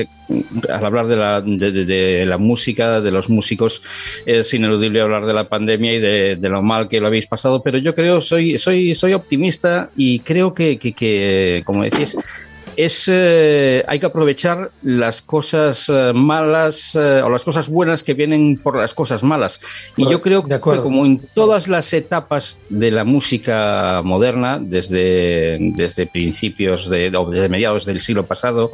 hablar 0.84 1.06
de 1.06 1.16
la, 1.16 1.40
de, 1.40 2.24
la 2.26 2.38
música, 2.38 3.00
de 3.00 3.10
los 3.10 3.28
músicos, 3.28 3.82
es 4.26 4.52
ineludible 4.54 5.00
hablar 5.00 5.26
de 5.26 5.32
la 5.34 5.48
pandemia 5.48 5.94
y 5.94 6.00
de, 6.00 6.36
de 6.36 6.48
lo 6.48 6.62
mal 6.62 6.88
que 6.88 7.00
lo 7.00 7.06
habéis 7.06 7.26
pasado, 7.26 7.62
pero 7.62 7.78
yo 7.78 7.94
creo, 7.94 8.20
soy, 8.20 8.58
soy, 8.58 8.94
soy 8.94 9.14
optimista 9.14 9.90
y 9.96 10.20
creo 10.20 10.54
que, 10.54 10.78
que, 10.78 10.92
que, 10.92 11.62
como 11.64 11.82
decís, 11.84 12.16
es 12.80 13.06
eh, 13.12 13.82
hay 13.88 13.98
que 13.98 14.06
aprovechar 14.06 14.70
las 14.84 15.20
cosas 15.20 15.88
eh, 15.88 16.12
malas 16.14 16.94
eh, 16.94 17.20
o 17.24 17.28
las 17.28 17.42
cosas 17.42 17.68
buenas 17.68 18.04
que 18.04 18.14
vienen 18.14 18.56
por 18.56 18.76
las 18.76 18.94
cosas 18.94 19.24
malas. 19.24 19.60
Y 19.96 20.04
yo 20.12 20.22
creo 20.22 20.44
que 20.44 20.60
como 20.84 21.04
en 21.04 21.18
todas 21.34 21.66
las 21.66 21.92
etapas 21.92 22.56
de 22.68 22.92
la 22.92 23.02
música 23.02 24.00
moderna, 24.04 24.60
desde, 24.62 25.58
desde 25.74 26.06
principios 26.06 26.88
de, 26.88 27.10
o 27.16 27.28
desde 27.28 27.48
mediados 27.48 27.84
del 27.84 28.00
siglo 28.00 28.24
pasado, 28.24 28.70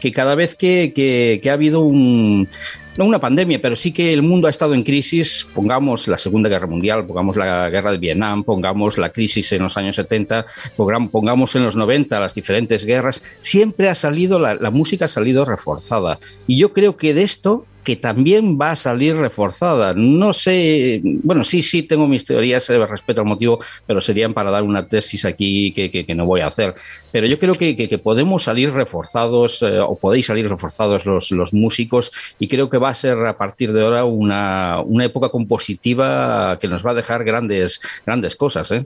que 0.00 0.10
cada 0.10 0.34
vez 0.34 0.56
que, 0.56 0.92
que- 0.92 1.38
que 1.40 1.50
ha 1.50 1.52
habido 1.52 1.80
un 1.80 2.48
no 2.96 3.04
una 3.06 3.18
pandemia, 3.18 3.60
pero 3.60 3.74
sí 3.74 3.92
que 3.92 4.12
el 4.12 4.22
mundo 4.22 4.46
ha 4.46 4.50
estado 4.50 4.72
en 4.74 4.84
crisis, 4.84 5.46
pongamos 5.54 6.06
la 6.06 6.16
Segunda 6.18 6.48
Guerra 6.48 6.66
Mundial, 6.68 7.04
pongamos 7.04 7.36
la 7.36 7.68
guerra 7.68 7.90
de 7.90 7.98
Vietnam, 7.98 8.44
pongamos 8.44 8.98
la 8.98 9.10
crisis 9.10 9.50
en 9.52 9.62
los 9.64 9.76
años 9.76 9.96
70, 9.96 10.46
pongram- 10.76 11.10
pongamos 11.10 11.56
en 11.56 11.64
los 11.64 11.74
90 11.74 12.20
las 12.20 12.34
diferentes 12.34 12.84
guerras, 12.84 13.22
siempre 13.40 13.88
ha 13.88 13.94
salido, 13.96 14.38
la, 14.38 14.54
la 14.54 14.70
música 14.70 15.06
ha 15.06 15.08
salido 15.08 15.44
reforzada. 15.44 16.18
Y 16.46 16.56
yo 16.56 16.72
creo 16.72 16.96
que 16.96 17.14
de 17.14 17.22
esto 17.22 17.66
que 17.84 17.96
también 17.96 18.58
va 18.58 18.70
a 18.70 18.76
salir 18.76 19.14
reforzada. 19.16 19.92
No 19.94 20.32
sé, 20.32 21.00
bueno, 21.22 21.44
sí, 21.44 21.60
sí 21.62 21.82
tengo 21.82 22.08
mis 22.08 22.24
teorías 22.24 22.68
eh, 22.70 22.78
respecto 22.86 23.20
al 23.22 23.28
motivo, 23.28 23.58
pero 23.86 24.00
serían 24.00 24.32
para 24.32 24.50
dar 24.50 24.62
una 24.62 24.86
tesis 24.88 25.24
aquí 25.24 25.72
que, 25.72 25.90
que- 25.90 26.06
que 26.06 26.14
no 26.14 26.24
voy 26.26 26.40
a 26.40 26.46
hacer. 26.46 26.74
Pero 27.12 27.26
yo 27.26 27.38
creo 27.38 27.54
que, 27.54 27.76
que- 27.76 27.88
que 27.88 27.98
podemos 27.98 28.42
salir 28.44 28.72
reforzados 28.72 29.62
eh, 29.62 29.78
o 29.78 29.96
podéis 29.96 30.26
salir 30.26 30.48
reforzados 30.48 31.04
los, 31.06 31.30
los 31.30 31.52
músicos 31.52 32.10
y 32.38 32.48
creo 32.48 32.70
que 32.70 32.78
va 32.78 32.88
a 32.88 32.94
ser 32.94 33.18
a 33.26 33.36
partir 33.36 33.72
de 33.72 33.82
ahora 33.82 34.04
una, 34.04 34.80
una 34.84 35.04
época 35.04 35.28
compositiva 35.28 36.58
que 36.60 36.68
nos 36.68 36.84
va 36.84 36.92
a 36.92 36.94
dejar 36.94 37.24
grandes, 37.24 37.80
grandes 38.06 38.36
cosas. 38.36 38.70
¿eh? 38.72 38.84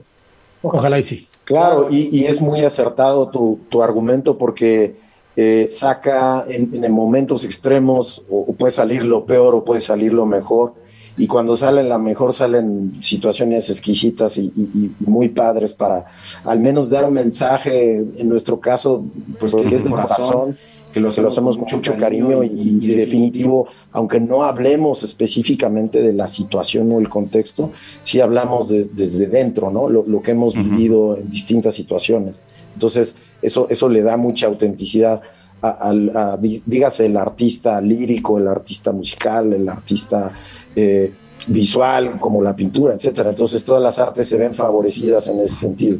Ojalá 0.61 0.99
y 0.99 1.03
sí. 1.03 1.27
Claro, 1.45 1.87
y, 1.89 2.09
y 2.11 2.25
es 2.25 2.41
muy 2.41 2.59
acertado 2.65 3.29
tu, 3.29 3.61
tu 3.69 3.81
argumento 3.81 4.37
porque 4.37 4.95
eh, 5.35 5.67
saca 5.71 6.45
en, 6.49 6.83
en 6.83 6.91
momentos 6.91 7.43
extremos 7.45 8.23
o, 8.29 8.39
o 8.49 8.53
puede 8.53 8.71
salir 8.71 9.05
lo 9.05 9.25
peor 9.25 9.55
o 9.55 9.63
puede 9.63 9.79
salir 9.81 10.13
lo 10.13 10.25
mejor. 10.25 10.73
Y 11.17 11.27
cuando 11.27 11.55
sale 11.57 11.83
la 11.83 11.97
mejor 11.97 12.31
salen 12.31 12.93
situaciones 13.01 13.69
exquisitas 13.69 14.37
y, 14.37 14.45
y- 14.55 14.91
y 15.01 15.05
muy 15.05 15.27
padres 15.29 15.73
para 15.73 16.05
al 16.45 16.59
menos 16.61 16.89
dar 16.89 17.03
un 17.05 17.13
mensaje, 17.13 17.97
en 18.17 18.29
nuestro 18.29 18.59
caso, 18.59 19.03
pues 19.39 19.53
que 19.53 19.75
es 19.75 19.83
de 19.83 19.89
corazón, 19.89 20.57
que 20.93 20.99
lo, 21.01 21.09
hacemos 21.27 21.55
con 21.57 21.65
mucho 21.77 21.91
cariño 21.99 22.43
y, 22.43 22.47
y 22.81 22.87
definitivo, 22.95 23.67
aunque 23.91 24.19
no 24.21 24.43
hablemos 24.43 25.03
específicamente 25.03 26.01
de 26.01 26.13
la 26.13 26.27
situación 26.27 26.91
o 26.93 26.99
el 26.99 27.09
contexto, 27.09 27.71
sí 28.01 28.21
hablamos 28.21 28.69
de- 28.69 28.85
desde 28.85 29.27
dentro, 29.27 29.69
¿no? 29.71 29.89
Lo, 29.89 30.03
lo 30.07 30.21
que 30.21 30.31
hemos 30.31 30.55
vivido 30.55 31.17
en 31.17 31.29
distintas 31.29 31.75
situaciones. 31.75 32.41
Entonces, 32.73 33.15
eso, 33.41 33.67
eso 33.69 33.89
le 33.89 34.01
da 34.01 34.17
mucha 34.17 34.47
autenticidad 34.47 35.21
a- 35.61 35.69
al, 35.69 36.15
a- 36.15 36.37
dí- 36.37 36.61
dígase 36.65 37.05
el 37.05 37.17
artista 37.17 37.79
lírico, 37.81 38.37
el 38.37 38.47
artista 38.47 38.91
musical, 38.91 39.53
el 39.53 39.67
artista 39.67 40.31
eh, 40.75 41.11
visual 41.47 42.19
como 42.19 42.41
la 42.41 42.55
pintura, 42.55 42.93
etcétera. 42.93 43.29
Entonces 43.31 43.63
todas 43.63 43.81
las 43.81 43.99
artes 43.99 44.27
se 44.27 44.37
ven 44.37 44.53
favorecidas 44.53 45.27
en 45.29 45.39
ese 45.39 45.55
sentido. 45.55 45.99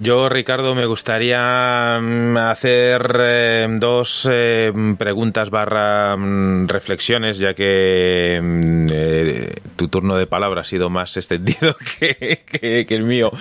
Yo, 0.00 0.28
Ricardo, 0.28 0.76
me 0.76 0.86
gustaría 0.86 1.98
mm, 2.00 2.36
hacer 2.36 3.16
eh, 3.18 3.66
dos 3.80 4.28
eh, 4.30 4.72
preguntas 4.96 5.50
barra 5.50 6.16
mm, 6.16 6.68
reflexiones, 6.68 7.38
ya 7.38 7.54
que 7.54 8.38
mm, 8.40 8.86
eh, 8.92 9.54
tu 9.74 9.88
turno 9.88 10.16
de 10.16 10.28
palabra 10.28 10.60
ha 10.60 10.64
sido 10.64 10.88
más 10.88 11.16
extendido 11.16 11.76
que, 11.98 12.86
el 12.88 13.02
mío. 13.02 13.32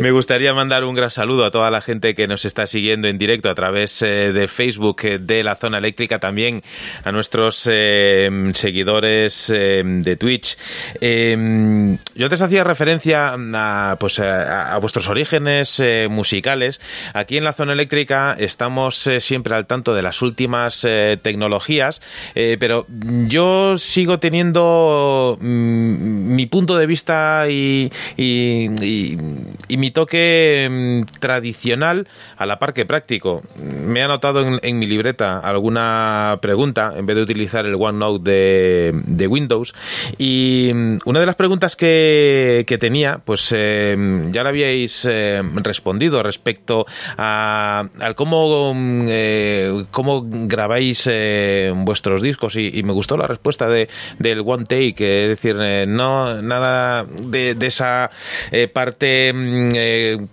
Me 0.00 0.10
gustaría 0.10 0.54
mandar 0.54 0.84
un 0.84 0.94
gran 0.94 1.10
saludo 1.10 1.44
a 1.44 1.50
toda 1.50 1.70
la 1.70 1.82
gente 1.82 2.14
que 2.14 2.26
nos 2.26 2.46
está 2.46 2.66
siguiendo 2.66 3.08
en 3.08 3.18
directo 3.18 3.50
a 3.50 3.54
través 3.54 4.00
de 4.00 4.48
Facebook 4.48 5.02
de 5.02 5.44
la 5.44 5.56
zona 5.56 5.78
eléctrica, 5.78 6.18
también 6.18 6.62
a 7.04 7.12
nuestros 7.12 7.56
seguidores 7.56 9.48
de 9.48 10.16
Twitch. 10.18 10.56
Yo 11.00 12.24
antes 12.24 12.42
hacía 12.42 12.64
referencia 12.64 13.34
a, 13.34 13.96
pues, 13.98 14.18
a 14.18 14.76
vuestros 14.78 15.08
orígenes 15.08 15.80
musicales. 16.08 16.80
Aquí 17.14 17.36
en 17.36 17.44
la 17.44 17.52
zona 17.52 17.72
eléctrica 17.72 18.36
estamos 18.38 19.06
eh, 19.06 19.20
siempre 19.20 19.54
al 19.54 19.66
tanto 19.66 19.94
de 19.94 20.02
las 20.02 20.22
últimas 20.22 20.84
eh, 20.84 21.18
tecnologías, 21.20 22.00
eh, 22.34 22.56
pero 22.58 22.86
yo 23.26 23.78
sigo 23.78 24.18
teniendo 24.18 25.38
mm, 25.40 26.34
mi 26.34 26.46
punto 26.46 26.76
de 26.76 26.86
vista 26.86 27.46
y, 27.48 27.90
mi 29.68 29.90
toque 29.90 30.68
mm, 30.70 31.18
tradicional 31.20 32.08
a 32.36 32.46
la 32.46 32.58
par 32.58 32.74
que 32.74 32.86
práctico. 32.86 33.42
Me 33.62 34.00
he 34.00 34.02
anotado 34.02 34.58
en, 34.62 34.78
mi 34.78 34.86
libreta 34.86 35.38
alguna 35.38 36.38
pregunta 36.42 36.92
en 36.96 37.06
vez 37.06 37.16
de 37.16 37.22
utilizar 37.22 37.66
el 37.66 37.74
OneNote 37.74 38.30
de, 38.30 38.92
de 39.06 39.26
Windows. 39.26 39.74
Y 40.18 40.70
mm, 40.74 40.98
una 41.04 41.20
de 41.20 41.26
las 41.26 41.36
preguntas 41.36 41.76
que, 41.76 42.64
tenía, 42.80 43.20
pues 43.24 43.50
ya 43.50 44.42
la 44.42 44.48
habíais 44.50 45.06
eh, 45.08 45.42
respondido 45.96 46.22
respecto 46.22 46.86
a, 47.16 47.88
al 48.00 48.14
cómo, 48.14 48.74
mm, 48.74 49.06
eh, 49.08 49.84
cómo 49.90 50.24
grabáis 50.26 51.08
eh, 51.10 51.72
vuestros 51.74 52.22
discos. 52.22 52.56
Y, 52.56 52.82
me 52.86 52.92
gustó 52.92 53.16
la 53.16 53.26
respuesta 53.26 53.68
de, 53.68 53.88
del 54.18 54.40
One 54.40 54.64
Take, 54.64 55.24
es 55.24 55.28
decir, 55.28 55.56
eh, 55.60 55.86
no 55.88 56.40
nada 56.42 57.04
de, 57.04 57.54
de 57.54 57.66
esa 57.66 58.10
eh, 58.52 58.68
parte 58.68 59.32
mm, 59.32 59.70
eh, 59.74 60.26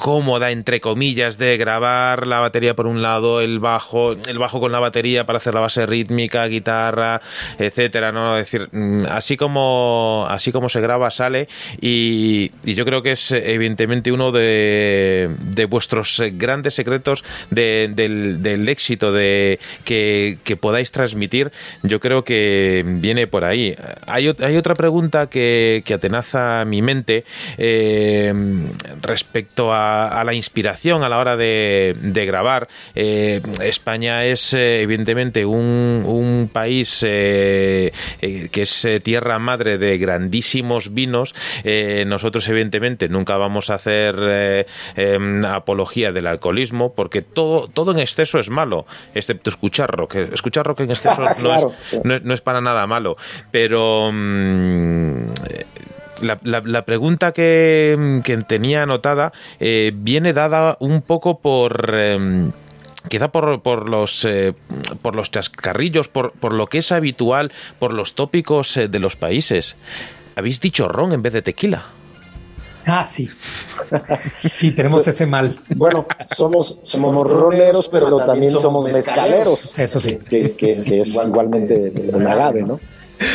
cómoda 0.00 0.50
entre 0.50 0.80
comillas 0.80 1.36
de 1.36 1.56
grabar 1.58 2.26
la 2.26 2.40
batería 2.40 2.74
por 2.74 2.86
un 2.86 3.02
lado 3.02 3.40
el 3.40 3.58
bajo 3.60 4.12
el 4.12 4.38
bajo 4.38 4.60
con 4.60 4.72
la 4.72 4.80
batería 4.80 5.26
para 5.26 5.36
hacer 5.36 5.54
la 5.54 5.60
base 5.60 5.84
rítmica 5.84 6.46
guitarra 6.46 7.20
etcétera 7.58 8.10
no 8.10 8.38
es 8.38 8.46
decir 8.46 8.68
mm, 8.72 9.04
así 9.10 9.36
como 9.36 10.26
así 10.28 10.52
como 10.52 10.68
se 10.68 10.80
graba 10.80 11.10
sale 11.10 11.48
y, 11.80 12.50
yo 12.64 12.84
creo 12.84 13.02
que 13.02 13.12
es 13.12 13.30
evidentemente 13.32 14.10
uno 14.12 14.32
de, 14.32 15.28
de 15.38 15.64
vuestros 15.66 16.22
grandes 16.32 16.74
secretos 16.74 17.22
de- 17.50 17.90
del, 17.94 18.68
éxito 18.68 19.12
de 19.12 19.58
que, 19.84 20.38
podáis 20.60 20.92
transmitir 20.92 21.52
yo 21.82 22.00
creo 22.00 22.24
que 22.24 22.84
viene 22.86 23.26
por 23.26 23.44
ahí. 23.44 23.74
Hay, 24.06 24.32
hay 24.40 24.56
otra 24.56 24.74
pregunta 24.74 25.28
que, 25.28 25.82
que 25.84 25.94
atenaza 25.94 26.64
mi 26.64 26.82
mente 26.82 27.24
eh, 27.58 28.32
respecto 29.00 29.72
a, 29.72 29.89
a 30.08 30.24
la 30.24 30.34
inspiración 30.34 31.02
a 31.02 31.08
la 31.08 31.18
hora 31.18 31.36
de, 31.36 31.96
de 32.00 32.26
grabar. 32.26 32.68
Eh, 32.94 33.40
España 33.62 34.24
es 34.24 34.54
eh, 34.54 34.82
evidentemente 34.82 35.44
un, 35.44 36.04
un 36.06 36.50
país 36.52 37.04
eh, 37.06 37.92
que 38.20 38.62
es 38.62 38.88
tierra 39.02 39.38
madre 39.38 39.78
de 39.78 39.98
grandísimos 39.98 40.92
vinos. 40.94 41.34
Eh, 41.64 42.04
nosotros 42.06 42.48
evidentemente 42.48 43.08
nunca 43.08 43.36
vamos 43.36 43.70
a 43.70 43.74
hacer 43.74 44.66
em, 44.96 45.44
apología 45.44 46.12
del 46.12 46.26
alcoholismo 46.26 46.94
porque 46.94 47.22
todo, 47.22 47.68
todo 47.68 47.92
en 47.92 47.98
exceso 47.98 48.38
es 48.38 48.50
malo, 48.50 48.86
excepto 49.14 49.50
escuchar 49.50 49.90
rock. 49.90 50.16
Escuchar 50.16 50.66
rock 50.66 50.80
en 50.80 50.90
exceso 50.90 51.20
no, 51.22 51.34
Claro. 51.34 51.72
es, 51.92 52.04
no 52.04 52.14
es- 52.14 52.22
no 52.22 52.34
es 52.34 52.40
para 52.40 52.60
nada 52.60 52.86
malo, 52.86 53.16
pero... 53.50 54.10
mm, 54.12 55.30
la, 56.20 56.38
la- 56.42 56.62
la 56.64 56.84
pregunta 56.84 57.32
que, 57.32 58.20
que 58.24 58.36
tenía 58.38 58.82
anotada 58.82 59.32
eh, 59.58 59.92
viene 59.94 60.32
dada 60.32 60.76
un 60.80 61.02
poco 61.02 61.38
por... 61.38 61.94
em, 61.98 62.52
Quizá 63.08 63.28
por, 63.28 63.62
por 63.62 63.88
los 63.88 64.26
eh, 64.26 64.52
por 65.00 65.16
los 65.16 65.30
chascarrillos, 65.30 66.08
por, 66.08 66.32
por 66.32 66.52
lo 66.52 66.66
que 66.66 66.76
es 66.78 66.92
habitual, 66.92 67.50
por 67.78 67.94
los 67.94 68.14
tópicos 68.14 68.76
eh, 68.76 68.88
de 68.88 68.98
los 68.98 69.16
países. 69.16 69.74
Habéis 70.36 70.60
dicho 70.60 70.86
ron 70.86 71.14
en 71.14 71.22
vez 71.22 71.32
de 71.32 71.40
tequila. 71.40 71.82
Ah, 72.84 73.02
sí. 73.04 73.30
Sí, 74.54 74.72
tenemos 74.72 75.06
ese 75.08 75.24
mal. 75.24 75.58
Bueno, 75.76 76.06
somos, 76.36 76.78
somos 76.82 77.26
roleros, 77.30 77.88
pero 77.88 78.18
también 78.18 78.50
somos 78.52 78.84
mezcaleros. 78.84 79.78
Eso 79.78 79.98
sí. 79.98 80.18
Que, 80.28 80.52
que- 80.52 80.80
que 80.80 81.00
es 81.00 81.24
igualmente 81.24 81.92
un 82.12 82.26
agave, 82.26 82.62
¿no? 82.62 82.80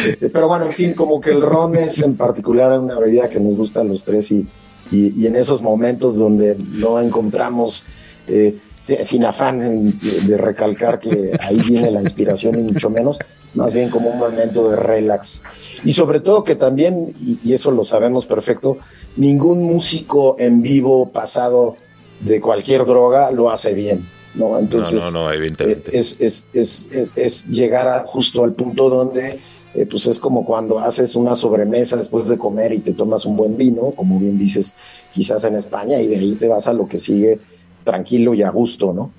Este, 0.08 0.30
pero 0.30 0.48
bueno, 0.48 0.66
en 0.66 0.72
fin, 0.74 0.94
como 0.94 1.22
que 1.22 1.32
el 1.32 1.42
ron 1.42 1.76
es 1.76 2.02
en 2.02 2.16
particular 2.16 2.80
una 2.80 2.98
bebida 3.00 3.30
que 3.30 3.40
nos 3.40 3.56
gusta 3.56 3.82
a 3.82 3.84
los 3.84 4.04
tres 4.04 4.32
y, 4.32 4.48
y, 4.92 5.14
y 5.22 5.28
en 5.28 5.36
esos 5.36 5.62
momentos 5.62 6.18
donde 6.18 6.56
no 6.58 7.00
encontramos, 7.00 7.86
eh, 8.28 8.58
sin 9.02 9.26
afán 9.26 9.94
de 10.00 10.38
recalcar 10.38 11.00
que 11.00 11.32
ahí 11.40 11.58
viene 11.60 11.90
la 11.92 12.02
inspiración 12.02 12.60
y 12.60 12.64
mucho 12.72 12.90
menos, 12.90 13.18
más 13.56 13.74
bien 13.74 13.90
como 13.90 14.10
un 14.10 14.20
momento 14.20 14.70
de 14.70 14.76
relax. 14.76 15.42
Y 15.84 15.94
sobre 15.94 16.20
todo 16.20 16.44
que 16.44 16.56
también, 16.56 17.14
y, 17.20 17.40
y 17.44 17.54
eso 17.54 17.72
lo 17.72 17.84
sabemos 17.84 18.26
perfecto, 18.28 18.78
ningún 19.18 19.64
músico 19.64 20.36
en 20.40 20.62
vivo 20.62 21.10
pasado 21.10 21.78
de 22.22 22.40
cualquier 22.42 22.86
droga 22.86 23.32
lo 23.32 23.50
hace 23.52 23.74
bien. 23.74 24.06
¿no? 24.36 24.60
Entonces, 24.60 25.02
no, 25.02 25.12
no, 25.12 25.32
evidentemente. 25.32 25.96
eh, 25.96 26.00
es, 26.00 26.18
es, 26.20 26.48
es, 26.54 26.88
es, 26.92 27.14
es 27.16 27.48
llegar 27.48 27.88
a- 27.88 28.04
justo 28.06 28.44
al 28.44 28.52
punto 28.54 28.90
donde 28.90 29.40
eh, 29.76 29.86
pues 29.86 30.08
es 30.08 30.20
como 30.20 30.46
cuando 30.46 30.80
haces 30.80 31.16
una 31.16 31.36
sobremesa 31.36 31.98
después 31.98 32.28
de 32.28 32.38
comer 32.38 32.74
y 32.74 32.80
te 32.80 32.94
tomas 32.94 33.26
un 33.26 33.36
buen 33.36 33.58
vino, 33.58 33.92
como 33.92 34.20
bien 34.20 34.38
dices, 34.38 34.74
quizás 35.14 35.44
en 35.44 35.56
España, 35.56 36.00
y 36.00 36.08
de 36.08 36.18
ahí 36.18 36.36
te 36.36 36.48
vas 36.48 36.68
a 36.68 36.74
lo 36.74 36.88
que 36.88 36.98
sigue 36.98 37.40
tranquilo 37.86 38.34
y 38.34 38.44
a 38.44 38.50
gusto, 38.50 38.92
¿no? 38.94 39.12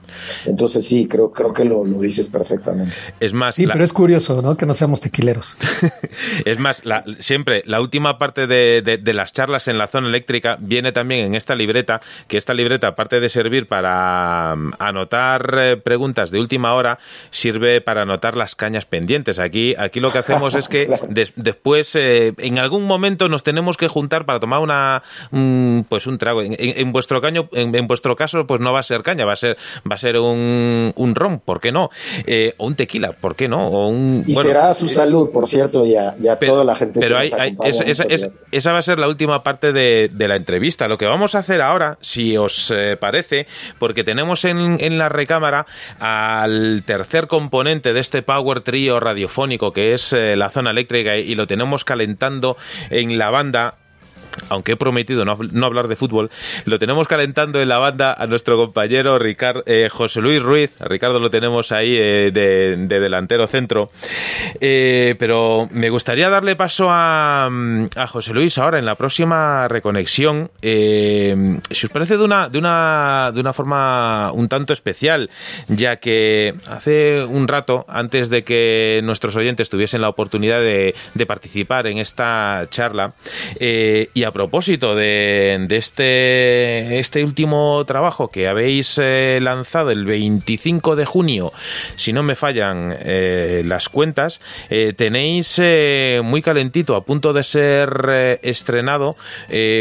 Entonces 0.45 0.85
sí, 0.87 1.07
creo, 1.09 1.31
creo 1.33 1.55
que 1.55 1.65
lo, 1.65 1.85
lo 1.87 1.99
dices 2.01 2.29
perfectamente. 2.29 2.93
Es 3.21 3.33
más, 3.33 3.55
Sí, 3.55 3.65
la- 3.65 3.73
pero 3.73 3.85
es 3.85 3.93
curioso, 3.95 4.43
¿no? 4.43 4.57
Que 4.57 4.67
no 4.67 4.75
seamos 4.75 5.01
tequileros. 5.01 5.57
Es 6.45 6.59
más, 6.59 6.85
la- 6.85 7.05
siempre 7.21 7.63
la 7.67 7.81
última 7.81 8.19
parte 8.19 8.47
de, 8.47 8.83
de- 8.83 8.99
de 8.99 9.15
las 9.15 9.33
charlas 9.33 9.69
en 9.69 9.79
la 9.79 9.87
zona 9.87 10.09
eléctrica 10.09 10.57
viene 10.61 10.93
también 10.93 11.25
en 11.27 11.35
esta 11.35 11.55
libreta, 11.55 12.01
que 12.29 12.37
esta 12.37 12.53
libreta, 12.55 12.89
aparte 12.89 13.21
de 13.21 13.29
servir 13.29 13.67
para 13.69 14.55
mm, 14.57 14.73
anotar 14.79 15.55
eh, 15.59 15.77
preguntas 15.77 16.31
de 16.31 16.41
última 16.41 16.75
hora, 16.75 16.99
sirve 17.31 17.81
para 17.81 18.03
anotar 18.03 18.37
las 18.37 18.55
cañas 18.55 18.85
pendientes. 18.87 19.39
Aquí, 19.39 19.75
aquí 19.79 20.01
lo 20.01 20.11
que 20.11 20.19
hacemos 20.19 20.55
es 20.55 20.69
que 20.69 20.87
Claro. 20.87 21.07
des- 21.09 21.33
después, 21.37 21.95
eh, 21.95 22.35
en 22.39 22.59
algún 22.59 22.85
momento, 22.85 23.29
nos 23.29 23.45
tenemos 23.45 23.77
que 23.77 23.89
juntar 23.89 24.25
para 24.27 24.41
tomar 24.41 24.61
una, 24.61 25.03
un- 25.31 25.87
pues 25.89 26.07
un 26.07 26.19
trago. 26.19 26.43
En, 26.43 26.53
en- 26.55 26.79
en 26.81 26.93
vuestro 26.93 27.21
caño, 27.21 27.49
en, 27.53 27.75
en 27.75 27.87
vuestro 27.87 28.17
caso, 28.17 28.47
pues 28.47 28.56
no 28.61 28.73
va 28.73 28.81
a 28.81 28.83
ser 28.83 29.03
caña, 29.03 29.25
va 29.25 29.33
a 29.35 29.37
ser, 29.37 29.57
va 29.91 29.95
a 29.95 29.99
ser 29.99 30.19
un, 30.19 30.93
un 30.97 31.15
ron, 31.15 31.41
¿por 31.41 31.61
qué 31.61 31.73
no? 31.73 31.91
Eh, 32.27 32.55
o 32.59 32.67
un 32.67 32.75
tequila, 32.77 33.13
¿por 33.13 33.37
qué 33.37 33.49
no? 33.49 33.67
O 33.69 33.89
un, 33.89 34.25
Y 34.27 34.35
bueno, 34.35 34.49
será 34.51 34.71
a 34.71 34.75
su 34.75 34.89
salud, 34.89 35.31
por 35.31 35.49
cierto, 35.49 35.85
y 35.87 35.97
a, 35.97 36.15
y 36.23 36.29
a 36.29 36.39
pero, 36.39 36.53
toda 36.55 36.65
la 36.65 36.75
gente 36.75 37.01
pero 37.01 37.17
que 37.17 37.23
hay- 37.23 37.31
nos 37.31 37.41
hay- 37.41 37.49
acompaña. 37.51 37.71
esa, 37.71 37.85
esa- 37.85 38.05
esa- 38.15 38.29
esa 38.53 38.73
va 38.73 38.79
a 38.79 38.83
ser 38.83 38.99
la 38.99 39.09
última 39.09 39.43
parte 39.43 39.73
de, 39.73 40.09
de 40.13 40.29
la 40.29 40.37
entrevista. 40.37 40.89
Lo 40.89 40.99
que 40.99 41.07
vamos 41.07 41.35
a 41.35 41.39
hacer 41.41 41.61
ahora, 41.63 41.99
si 42.01 42.37
os 42.37 42.71
eh, 42.71 42.97
parece, 42.99 43.47
porque 43.79 44.05
tenemos 44.05 44.45
en, 44.45 44.77
en 44.81 44.99
la 44.99 45.09
recámara 45.09 45.67
al 45.99 46.83
tercer 46.85 47.27
componente 47.27 47.93
de 47.93 48.01
este 48.01 48.23
Power 48.23 48.61
Trio 48.61 49.01
radiofónico, 49.01 49.73
que 49.73 49.93
es 49.93 50.13
eh, 50.13 50.37
la 50.37 50.51
zona 50.51 50.71
eléctrica, 50.71 51.17
y 51.17 51.35
lo 51.35 51.47
tenemos 51.47 51.85
calentando 51.85 52.57
en 52.91 53.19
la 53.19 53.31
banda 53.31 53.75
aunque 54.49 54.73
he 54.73 54.77
prometido 54.77 55.25
no, 55.25 55.39
no 55.53 55.67
hablar 55.67 55.89
de 55.89 55.97
fútbol, 55.97 56.31
lo 56.65 56.79
tenemos 56.79 57.09
calentando 57.09 57.61
en 57.61 57.69
la 57.69 57.79
banda 57.79 58.13
a 58.13 58.27
nuestro 58.27 58.57
compañero 58.57 59.19
Ricard, 59.19 59.63
eh, 59.67 59.89
José 59.91 60.21
Luis 60.21 60.43
Ruiz. 60.43 60.71
Ricardo 60.81 61.19
lo 61.19 61.31
tenemos 61.31 61.73
ahí 61.73 61.97
eh, 61.97 62.31
de, 62.33 62.77
de 62.77 63.01
delantero 63.01 63.47
centro. 63.47 63.91
Eh, 64.61 65.15
pero 65.19 65.69
me 65.71 65.91
gustaría 65.91 66.29
darle 66.29 66.57
paso 66.57 66.89
a, 66.91 67.49
mm, 67.51 67.89
a 67.97 68.07
José 68.07 68.33
Luis 68.33 68.59
ahora 68.59 68.79
en 68.79 68.87
la 68.87 68.95
próxima 68.95 69.69
reconexión. 69.69 70.51
si 70.61 71.87
os 71.87 71.91
parece 71.93 72.17
de 72.17 72.25
una, 72.25 72.49
de, 72.49 72.59
una, 72.59 73.31
de 73.35 73.41
una 73.41 73.53
forma 73.53 74.33
un 74.33 74.49
tanto 74.49 74.73
especial, 74.73 75.31
ya 75.69 75.97
que 75.97 76.55
hace 76.69 77.25
un 77.25 77.49
rato, 77.49 77.85
antes 77.89 78.31
de 78.31 78.45
que 78.45 79.01
nuestros 79.05 79.37
oyentes 79.37 79.71
tuviesen 79.71 80.01
la 80.01 80.09
oportunidad 80.09 80.61
de, 80.61 80.95
participar 81.27 81.89
en 81.89 81.99
esta 81.99 82.69
charla, 82.71 83.13
Y 84.17 84.25
a 84.25 84.33
propósito 84.33 84.95
de, 84.95 85.67
de 85.69 85.77
este, 85.77 86.99
este 87.01 87.23
último 87.23 87.85
trabajo 87.85 88.29
que 88.29 88.49
habéis 88.49 88.97
eh, 88.97 89.39
lanzado 89.43 89.91
el 89.91 90.07
25 90.07 90.97
de 90.97 91.05
junio, 91.05 91.53
si 91.97 92.15
no 92.15 92.23
me 92.23 92.35
fallan 92.35 92.97
eh, 92.99 93.61
las 93.67 93.91
cuentas, 93.91 94.41
eh, 94.71 94.95
tenéis 94.97 95.59
eh, 95.59 96.23
muy 96.25 96.41
calentito, 96.41 96.97
a 96.97 97.05
punto 97.05 97.35
de 97.35 97.43
ser 97.43 98.41
estrenado, 98.41 99.17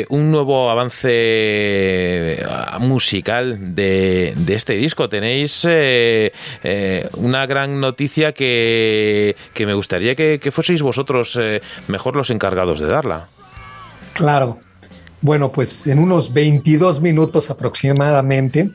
un 0.10 0.32
nuevo 0.32 0.70
avance 0.70 2.46
musical 2.82 3.74
de, 3.74 4.34
este 4.50 4.74
disco. 4.74 5.08
Tenéis 5.08 5.66
una 7.14 7.46
gran 7.46 7.80
noticia 7.80 8.34
que, 8.34 9.38
me 9.58 9.74
gustaría 9.74 10.14
que, 10.14 10.42
que 10.42 10.52
fueseis 10.52 10.82
vosotros 10.82 11.40
mejor 11.88 12.18
los 12.18 12.32
encargados 12.32 12.82
de 12.82 12.88
darla. 12.88 13.30
Claro. 14.16 14.60
Bueno, 15.22 15.52
pues 15.52 15.88
en 15.88 16.00
unos 16.00 16.34
22 16.34 17.02
minutos 17.02 17.50
aproximadamente 17.50 18.72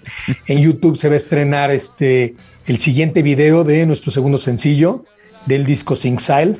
en 0.47 0.59
YouTube 0.61 0.99
se 0.99 1.09
va 1.09 1.15
a 1.15 1.17
estrenar 1.17 1.71
este 1.71 2.35
el 2.67 2.79
siguiente 2.79 3.23
video 3.23 3.65
de 3.65 3.87
nuestro 3.87 4.13
segundo 4.13 4.37
sencillo 4.37 5.05
del 5.47 5.65
disco 5.65 5.97
Sing 5.97 6.21
Style. 6.21 6.59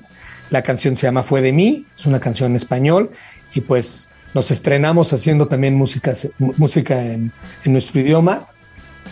La 0.49 0.63
canción 0.63 0.97
se 0.97 1.07
llama 1.07 1.23
Fue 1.23 1.43
de 1.43 1.53
mí, 1.53 1.85
es 1.97 2.07
una 2.07 2.21
canción 2.21 2.53
en 2.53 2.57
español 2.57 3.11
y 3.55 3.61
pues 3.61 4.09
nos 4.33 4.51
estrenamos 4.51 5.13
haciendo 5.13 5.47
también 5.47 5.75
música, 5.75 6.15
música 6.39 7.05
en, 7.05 7.33
en 7.65 7.73
nuestro 7.73 8.01
idioma 8.01 8.49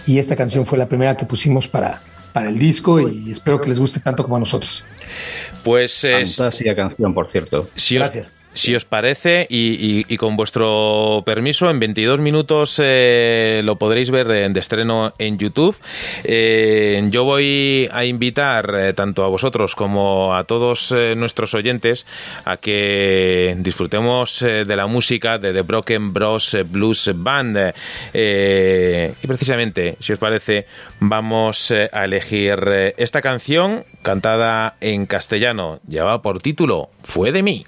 y 0.06 0.18
esta 0.18 0.34
canción 0.34 0.64
fue 0.64 0.78
la 0.78 0.88
primera 0.88 1.16
que 1.16 1.26
pusimos 1.26 1.68
para, 1.68 2.00
para 2.32 2.48
el 2.48 2.58
disco 2.58 3.00
y 3.00 3.30
espero 3.30 3.60
que 3.60 3.68
les 3.68 3.78
guste 3.78 4.00
tanto 4.00 4.22
como 4.22 4.36
a 4.36 4.40
nosotros. 4.40 4.84
Pues 5.64 6.04
eh, 6.04 6.24
Fantástica 6.24 6.74
canción, 6.74 7.12
por 7.12 7.28
cierto. 7.28 7.68
si 7.74 7.96
os, 7.96 8.02
Gracias. 8.02 8.37
Si 8.54 8.74
os 8.74 8.84
parece 8.84 9.46
y, 9.48 10.04
con 10.16 10.36
vuestro 10.36 11.22
permiso, 11.24 11.70
en 11.70 11.78
22 11.78 12.18
minutos 12.20 12.80
eh, 12.82 13.60
lo 13.64 13.76
podréis 13.76 14.10
ver 14.10 14.30
en- 14.30 14.52
de 14.52 14.60
estreno 14.60 15.14
en 15.18 15.38
YouTube. 15.38 15.76
Eh, 16.24 17.00
yo 17.10 17.24
voy 17.24 17.88
a 17.92 18.04
invitar 18.04 18.74
eh, 18.76 18.92
tanto 18.94 19.24
a 19.24 19.28
vosotros 19.28 19.74
como 19.76 20.34
a 20.34 20.44
todos 20.44 20.92
nuestros 21.16 21.54
oyentes 21.54 22.04
a 22.44 22.56
que 22.56 23.54
disfrutemos 23.58 24.40
de 24.40 24.76
la 24.76 24.86
música 24.86 25.38
de 25.38 25.52
The 25.52 25.62
Broken 25.62 26.12
Bros 26.12 26.56
Blues 26.66 27.10
Band. 27.14 27.72
Y 28.12 29.26
precisamente, 29.26 29.96
si 30.00 30.12
os 30.12 30.18
parece, 30.18 30.66
vamos 31.00 31.70
a 31.70 32.04
elegir 32.04 32.58
esta 32.96 33.20
canción 33.22 33.84
cantada 34.02 34.76
en 34.80 35.06
castellano. 35.06 35.80
Lleva 35.88 36.22
por 36.22 36.40
título 36.40 36.90
Fue 37.04 37.30
de 37.32 37.42
mí. 37.42 37.64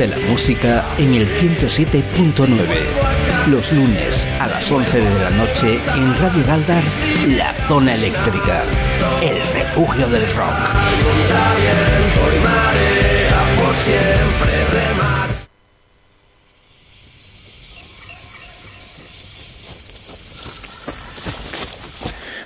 Siente 0.00 0.18
la 0.18 0.28
música 0.30 0.84
en 0.96 1.12
el 1.12 1.28
107.9. 1.28 2.56
Los 3.48 3.70
lunes 3.70 4.26
a 4.40 4.48
las 4.48 4.70
11 4.70 4.98
de 4.98 5.20
la 5.20 5.28
noche 5.28 5.78
en 5.94 6.18
Radio 6.18 6.42
Galdar, 6.46 6.82
La 7.36 7.52
Zona 7.68 7.96
Eléctrica, 7.96 8.62
el 9.20 9.36
refugio 9.52 10.08
del 10.08 10.22
rock. 10.32 10.70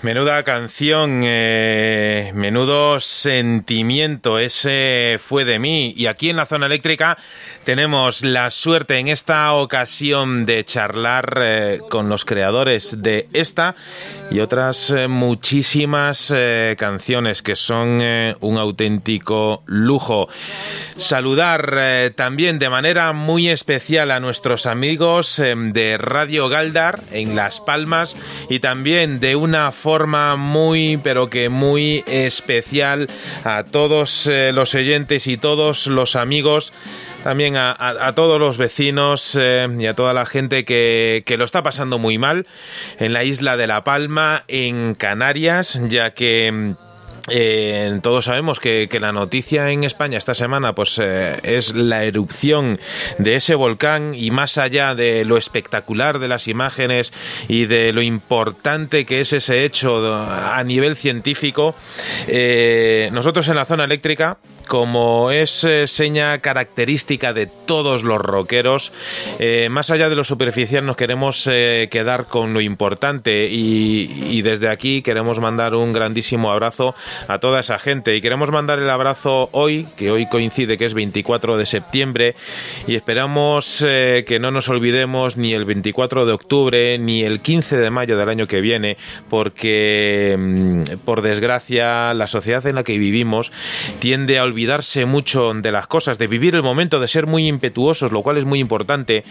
Menuda 0.04 0.42
canción, 0.42 1.22
eh, 1.24 2.30
menudo 2.34 3.00
sentimiento, 3.00 4.38
ese 4.38 5.18
fue 5.18 5.46
de 5.46 5.58
mí. 5.58 5.94
Y 5.96 6.08
aquí 6.08 6.28
en 6.28 6.36
la 6.36 6.44
zona 6.44 6.66
eléctrica 6.66 7.16
tenemos 7.64 8.22
la 8.22 8.50
suerte 8.50 8.98
en 8.98 9.08
esta 9.08 9.54
ocasión 9.54 10.44
de 10.44 10.64
charlar 10.64 11.38
eh, 11.40 11.80
con 11.88 12.08
los 12.08 12.24
creadores 12.24 13.02
de 13.02 13.28
esta 13.32 13.74
y 14.30 14.40
otras 14.40 14.90
eh, 14.90 15.08
muchísimas 15.08 16.30
eh, 16.34 16.76
canciones 16.78 17.42
que 17.42 17.56
son 17.56 18.02
un 18.40 18.58
auténtico 18.58 19.62
lujo. 19.66 20.28
Saludar 20.96 22.12
también 22.14 22.58
de 22.58 22.70
manera 22.70 23.12
muy 23.12 23.48
especial 23.48 24.10
a 24.10 24.20
nuestros 24.20 24.66
amigos 24.66 25.38
de 25.38 25.98
Radio 25.98 26.48
Galdar 26.48 27.02
en 27.10 27.34
Las 27.34 27.60
Palmas 27.60 28.16
y 28.48 28.60
también 28.60 29.18
de 29.18 29.34
una 29.34 29.72
forma 29.72 30.36
muy 30.36 31.00
pero 31.02 31.30
que 31.30 31.48
muy 31.48 32.04
especial 32.06 33.08
a 33.42 33.64
todos 33.64 34.30
los 34.52 34.74
oyentes 34.74 35.26
y 35.26 35.36
todos 35.36 35.88
los 35.88 36.14
amigos 36.14 36.72
también 37.24 37.56
a, 37.56 37.72
a- 37.72 38.14
todos 38.14 38.38
los 38.38 38.58
vecinos 38.58 39.34
eh, 39.40 39.66
y 39.78 39.86
a 39.86 39.94
toda 39.94 40.12
la 40.12 40.26
gente 40.26 40.66
que, 40.66 41.22
que 41.24 41.38
lo 41.38 41.44
está 41.46 41.62
pasando 41.62 41.98
muy 41.98 42.18
mal 42.18 42.46
en 43.00 43.14
la 43.14 43.24
isla 43.24 43.56
de 43.56 43.66
La 43.66 43.82
Palma, 43.82 44.44
en 44.46 44.94
Canarias, 44.94 45.80
ya 45.88 46.12
que... 46.12 46.52
mm, 46.52 46.72
eh, 47.30 48.00
todos 48.02 48.26
sabemos 48.26 48.60
que, 48.60 48.86
que 48.90 49.00
la 49.00 49.10
noticia 49.10 49.70
en 49.70 49.82
España 49.84 50.18
esta 50.18 50.34
semana 50.34 50.74
pues 50.74 51.00
eh, 51.02 51.40
es 51.42 51.74
la 51.74 52.04
erupción 52.04 52.78
de 53.16 53.36
ese 53.36 53.54
volcán 53.54 54.12
y 54.14 54.30
más 54.30 54.58
allá 54.58 54.94
de 54.94 55.24
lo 55.24 55.38
espectacular 55.38 56.18
de 56.18 56.28
las 56.28 56.48
imágenes 56.48 57.14
y 57.48 57.64
de 57.64 57.94
lo 57.94 58.02
importante 58.02 59.06
que 59.06 59.22
es 59.22 59.32
ese 59.32 59.64
hecho 59.64 60.04
a 60.14 60.62
nivel 60.64 60.96
científico 60.96 61.74
nosotros 63.10 63.48
en 63.48 63.54
la 63.56 63.64
zona 63.64 63.84
eléctrica 63.84 64.36
como 64.68 65.30
es 65.30 65.64
eh, 65.64 65.86
seña 65.86 66.38
característica 66.38 67.32
de 67.32 67.46
todos 67.46 68.02
los 68.02 68.20
rockeros, 68.20 68.92
eh, 69.38 69.68
más 69.70 69.90
allá 69.90 70.08
de 70.08 70.16
lo 70.16 70.24
superficial 70.24 70.86
nos 70.86 70.96
queremos 70.96 71.48
eh, 71.50 71.88
quedar 71.90 72.26
con 72.26 72.54
lo 72.54 72.60
importante 72.60 73.48
y, 73.50 74.10
y 74.30 74.42
desde 74.42 74.68
aquí 74.68 75.02
queremos 75.02 75.40
mandar 75.40 75.74
un 75.74 75.92
grandísimo 75.92 76.50
abrazo 76.50 76.94
a 77.28 77.38
toda 77.38 77.60
esa 77.60 77.78
gente. 77.78 78.14
Y 78.16 78.20
queremos 78.20 78.50
mandar 78.50 78.78
el 78.78 78.90
abrazo 78.90 79.48
hoy, 79.52 79.86
que 79.96 80.10
hoy 80.10 80.26
coincide 80.26 80.78
que 80.78 80.84
es 80.84 80.94
24 80.94 81.56
de 81.56 81.66
septiembre 81.66 82.34
y 82.86 82.94
esperamos 82.94 83.84
eh, 83.86 84.24
que 84.26 84.38
no 84.38 84.50
nos 84.50 84.68
olvidemos 84.68 85.36
ni 85.36 85.52
el 85.52 85.64
24 85.64 86.26
de 86.26 86.32
octubre 86.32 86.98
ni 86.98 87.22
el 87.22 87.40
15 87.40 87.76
de 87.76 87.90
mayo 87.90 88.16
del 88.16 88.28
año 88.28 88.46
que 88.46 88.60
viene 88.60 88.96
porque 89.28 90.36
mm, 90.38 90.98
por 91.04 91.22
desgracia 91.22 92.14
la 92.14 92.26
sociedad 92.26 92.66
en 92.66 92.76
la 92.76 92.84
que 92.84 92.98
vivimos 92.98 93.52
tiende 93.98 94.38
a 94.38 94.42
olvidarse 94.54 95.04
mucho 95.04 95.52
de 95.52 95.72
las 95.72 95.88
cosas, 95.88 96.16
de 96.16 96.28
vivir 96.28 96.54
el 96.54 96.62
momento, 96.62 97.00
de 97.00 97.08
ser 97.08 97.26
muy 97.26 97.48
impetuosos, 97.48 98.12
lo 98.12 98.22
cual 98.22 98.38
es 98.38 98.44
muy 98.44 98.60
importante, 98.60 99.24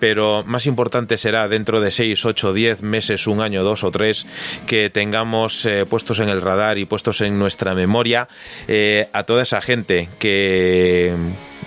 pero 0.00 0.44
más 0.46 0.64
importante 0.64 1.18
será 1.18 1.46
dentro 1.46 1.82
de 1.82 1.90
6, 1.90 2.24
8, 2.24 2.54
10 2.54 2.82
meses, 2.82 3.26
un 3.26 3.42
año, 3.42 3.62
dos 3.64 3.84
o 3.84 3.90
tres, 3.90 4.26
que 4.66 4.88
tengamos 4.88 5.66
eh, 5.66 5.84
puestos 5.84 6.20
en 6.20 6.30
el 6.30 6.40
radar 6.40 6.78
y 6.78 6.86
puestos 6.86 7.20
en 7.20 7.38
nuestra 7.38 7.74
memoria 7.74 8.28
eh, 8.66 9.10
a 9.12 9.24
toda 9.24 9.42
esa 9.42 9.60
gente 9.60 10.08
que 10.18 11.12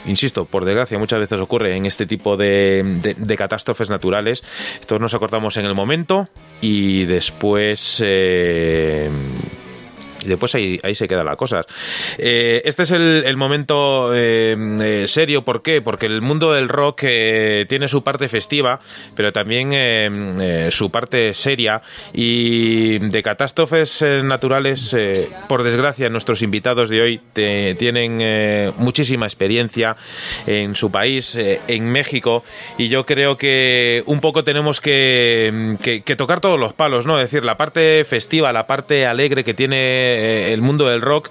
insisto, 0.07 0.45
por 0.45 0.65
desgracia 0.65 0.97
muchas 0.97 1.19
veces 1.19 1.39
ocurre 1.39 1.75
en 1.75 1.85
este 1.85 2.07
tipo 2.07 2.37
de, 2.37 3.15
catástrofes 3.37 3.89
naturales. 3.89 4.43
Todos 4.87 5.01
nos 5.01 5.13
acordamos 5.13 5.57
en 5.57 5.65
el 5.65 5.75
momento 5.75 6.27
y 6.59 7.05
después... 7.05 8.01
eh, 8.03 9.09
y 10.25 10.29
después 10.29 10.53
ahí, 10.55 10.79
ahí 10.83 10.95
se 10.95 11.07
queda 11.07 11.23
la 11.23 11.35
cosa. 11.35 11.61
Eh, 12.17 12.61
este 12.65 12.83
es 12.83 12.91
el, 12.91 13.23
el 13.25 13.37
momento 13.37 14.11
eh, 14.13 14.55
eh, 14.81 15.05
serio. 15.07 15.43
¿Por 15.45 15.61
qué? 15.61 15.81
Porque 15.81 16.05
el 16.07 16.21
mundo 16.21 16.53
del 16.53 16.67
rock 16.69 17.01
eh, 17.03 17.65
tiene 17.69 17.87
su 17.87 18.03
parte 18.03 18.27
festiva, 18.27 18.79
pero 19.15 19.31
también 19.31 19.69
eh, 19.73 20.09
eh, 20.41 20.69
su 20.71 20.89
parte 20.91 21.33
seria. 21.33 21.81
Y 22.13 22.99
de 22.99 23.21
catástrofes 23.23 24.01
naturales, 24.23 24.95
por 25.47 25.63
desgracia, 25.63 26.09
nuestros 26.09 26.41
invitados 26.41 26.89
de 26.89 27.01
hoy 27.01 27.21
te- 27.33 27.75
tienen 27.75 28.73
muchísima 28.77 29.25
experiencia 29.25 29.95
en 30.47 30.75
su 30.75 30.91
país, 30.91 31.37
en 31.37 31.91
México. 31.91 32.43
Y 32.77 32.89
yo 32.89 33.05
creo 33.05 33.37
que 33.37 34.03
un 34.05 34.19
poco 34.21 34.43
tenemos 34.43 34.81
que, 34.81 35.75
que- 35.83 36.01
que 36.01 36.15
tocar 36.15 36.39
todos 36.41 36.59
los 36.59 36.73
palos, 36.73 37.05
¿no? 37.05 37.19
Es 37.19 37.29
decir, 37.31 37.43
la 37.45 37.57
parte 37.57 38.03
festiva, 38.05 38.51
la 38.53 38.65
parte 38.67 39.05
alegre 39.05 39.43
que 39.43 39.53
tiene 39.53 40.14
eh, 40.15 40.53
el 40.53 40.61
mundo 40.61 40.87
del 40.87 41.01
rock, 41.01 41.29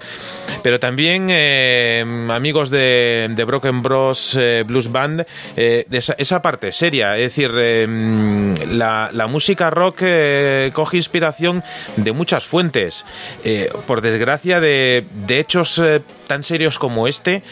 pero 0.63 0.79
también 0.79 1.27
eh, 1.29 2.03
amigos 2.29 2.69
de, 2.69 3.27
de 3.29 3.43
Broken 3.43 3.81
Bros 3.81 4.35
eh, 4.39 4.63
Blues 4.65 4.91
Band, 4.91 5.25
eh, 5.55 5.85
de 5.89 5.97
esa, 5.97 6.13
esa 6.17 6.41
parte 6.41 6.71
seria, 6.71 7.17
es 7.17 7.23
decir, 7.35 7.51
eh, 7.55 8.55
la, 8.67 9.09
la 9.11 9.27
música 9.27 9.69
rock 9.69 9.97
eh, 10.01 10.71
coge 10.73 10.97
inspiración 10.97 11.63
de 11.97 12.11
muchas 12.11 12.45
fuentes. 12.45 13.05
Eh, 13.43 13.69
por 13.87 14.01
desgracia, 14.01 14.59
de, 14.59 15.05
de 15.27 15.39
hechos 15.39 15.79
eh, 15.79 16.01
tan 16.27 16.43
serios 16.43 16.79
como 16.79 17.07
este, 17.07 17.43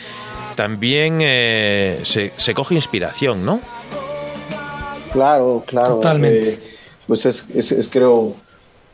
también 0.56 1.20
eh, 1.22 2.00
se, 2.04 2.32
se 2.38 2.54
coge 2.54 2.76
inspiración, 2.76 3.46
¿no? 3.46 3.60
Claro, 5.12 5.64
claro. 5.68 5.96
Totalmente. 5.96 6.50
eh, 6.54 6.60
pues 7.08 7.26
es, 7.26 7.48
es- 7.54 7.72
es, 7.72 7.90
creo 7.90 8.36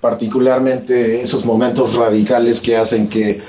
particularmente 0.01 1.21
esos 1.21 1.45
momentos 1.45 1.95
radicales 1.95 2.61
que 2.61 2.77
hacen 2.77 3.07
que 3.07 3.41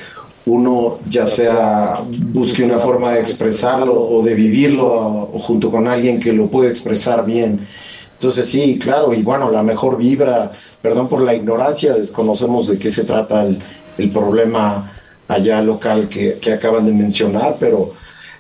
uno 0.47 0.99
ya 1.09 1.27
sea 1.27 2.01
busque 2.11 2.65
una 2.65 2.79
forma 2.79 3.13
de 3.13 3.21
expresarlo 3.21 3.95
o 3.95 4.23
de 4.23 4.35
vivirlo 4.35 5.31
junto 5.35 5.71
con 5.71 5.87
alguien 5.87 6.19
que 6.19 6.33
lo 6.33 6.49
puede 6.49 6.69
expresar 6.69 7.25
bien. 7.25 7.67
Entonces 8.15 8.47
sí, 8.47 8.79
claro, 8.79 9.15
y 9.15 9.23
bueno, 9.23 9.51
la 9.51 9.63
mejor 9.63 9.97
vibra, 9.97 10.51
perdón 10.83 11.09
por 11.09 11.23
la 11.23 11.35
ignorancia, 11.35 11.95
desconocemos 11.95 12.69
de 12.69 12.79
qué 12.79 12.91
se 12.91 13.05
trata 13.05 13.47
el, 13.47 13.59
el 13.97 14.11
problema 14.11 14.93
allá 15.29 15.63
local 15.63 16.09
que, 16.09 16.39
que 16.41 16.53
acaban 16.53 16.85
de 16.85 16.93
mencionar, 16.93 17.57
pero 17.61 17.93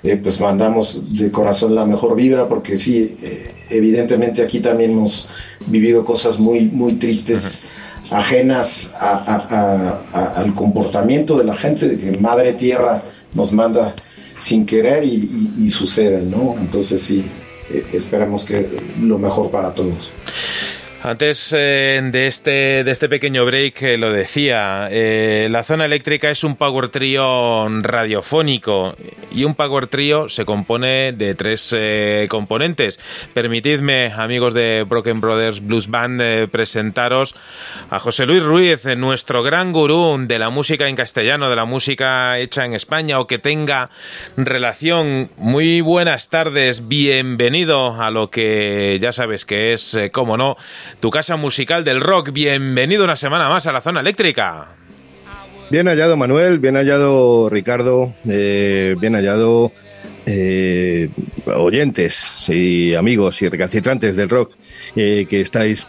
eh, 0.03 0.17
pues 0.17 0.41
mandamos 0.41 1.01
de 1.17 1.31
corazón 1.31 1.75
la 1.75 1.85
mejor 1.85 2.17
vibra 2.17 2.49
porque 2.49 2.79
sí, 2.79 3.17
eh, 3.23 3.53
evidentemente 3.69 4.43
aquí 4.43 4.61
también 4.61 4.93
hemos 4.93 5.29
vivido 5.67 6.05
cosas 6.05 6.39
muy, 6.39 6.67
muy 6.67 6.95
tristes, 6.95 7.63
ajenas 8.11 8.95
a- 9.01 10.33
al 10.37 10.55
comportamiento 10.55 11.37
de 11.39 11.45
la 11.45 11.57
gente, 11.57 11.89
de 11.89 11.99
que 11.99 12.19
Madre 12.19 12.53
Tierra 12.55 13.03
nos 13.35 13.53
manda 13.53 13.95
sin 14.39 14.67
querer 14.67 15.05
y, 15.05 15.09
y- 15.59 15.65
y 15.67 15.71
sucede, 15.71 16.23
¿no? 16.23 16.57
Entonces 16.61 17.03
sí, 17.03 17.25
eh, 17.73 17.85
esperamos 17.93 18.45
que 18.45 18.67
lo 19.01 19.19
mejor 19.19 19.51
para 19.51 19.71
todos. 19.75 20.11
Antes 21.03 21.55
eh, 21.57 21.98
de, 22.12 22.26
este, 22.26 22.84
de 22.84 22.90
este 22.90 23.09
pequeño 23.09 23.46
break 23.46 23.80
eh, 23.80 23.96
lo 23.96 24.12
decía, 24.12 24.86
eh, 24.90 25.48
la 25.51 25.64
zona 25.64 25.86
eléctrica 25.86 26.28
es 26.28 26.44
un 26.44 26.57
power 26.57 26.90
trío 26.90 27.66
radiofónico 27.80 28.94
y 29.32 29.44
un 29.44 29.55
power 29.55 29.86
trío 29.86 30.28
se 30.28 30.44
compone 30.44 31.12
de 31.12 31.34
tres 31.34 31.74
componentes. 32.28 33.01
Permitidme, 33.32 34.12
amigos 34.14 34.53
de 34.53 34.84
Broken 34.86 35.22
Brothers 35.22 35.64
Blues 35.64 35.88
Band, 35.88 36.51
presentaros 36.51 37.34
a 37.88 37.98
José 37.98 38.26
Luis 38.26 38.42
Ruiz, 38.42 38.84
nuestro 38.98 39.42
gran 39.42 39.72
gurú 39.72 40.18
de 40.26 40.38
la 40.38 40.51
música 40.51 40.88
en 40.88 40.96
castellano, 40.96 41.48
de 41.48 41.57
la 41.57 41.64
música 41.64 42.38
hecha 42.38 42.66
en 42.66 42.74
España 42.74 43.20
o 43.20 43.26
que 43.26 43.38
tenga 43.38 43.88
relación. 44.36 45.30
Muy 45.38 45.80
buenas 45.80 46.28
tardes, 46.28 46.88
bienvenido 46.88 48.03
a 48.03 48.11
lo 48.11 48.28
que 48.28 48.98
ya 49.01 49.12
sabes 49.12 49.46
que 49.46 49.72
es, 49.72 49.96
como 50.12 50.36
no, 50.36 50.57
tu 51.01 51.11
casa 51.11 51.36
musical 51.36 51.82
del 51.82 52.01
rock. 52.01 52.30
Bienvenido 52.30 53.05
una 53.05 53.16
semana 53.16 53.48
más 53.48 53.66
a 53.66 53.72
la 53.72 53.80
zona 53.80 54.01
eléctrica. 54.01 54.68
Bien 55.70 55.86
hallado 55.86 56.16
Manuel, 56.16 56.59
bien 56.59 56.74
hallado 56.76 57.48
Ricardo, 57.48 58.12
eh, 58.28 58.94
bien 59.01 59.14
hallado 59.14 59.72
eh, 60.26 61.09
oyentes 61.46 62.48
y 62.51 62.94
amigos 62.94 63.40
y 63.40 63.48
recalcitrantes 63.48 64.16
del 64.16 64.28
rock 64.28 64.55
eh, 64.94 65.26
que 65.28 65.40
estáis 65.40 65.86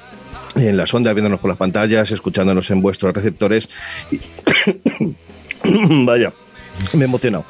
en 0.55 0.77
las 0.77 0.93
ondas 0.93 1.13
viéndonos 1.13 1.39
por 1.39 1.49
las 1.49 1.57
pantallas, 1.57 2.11
escuchándonos 2.11 2.71
en 2.71 2.81
vuestros 2.81 3.13
receptores. 3.13 3.69
Vaya, 6.05 6.31
Me 6.93 7.01
he 7.01 7.05
emocionado. 7.05 7.45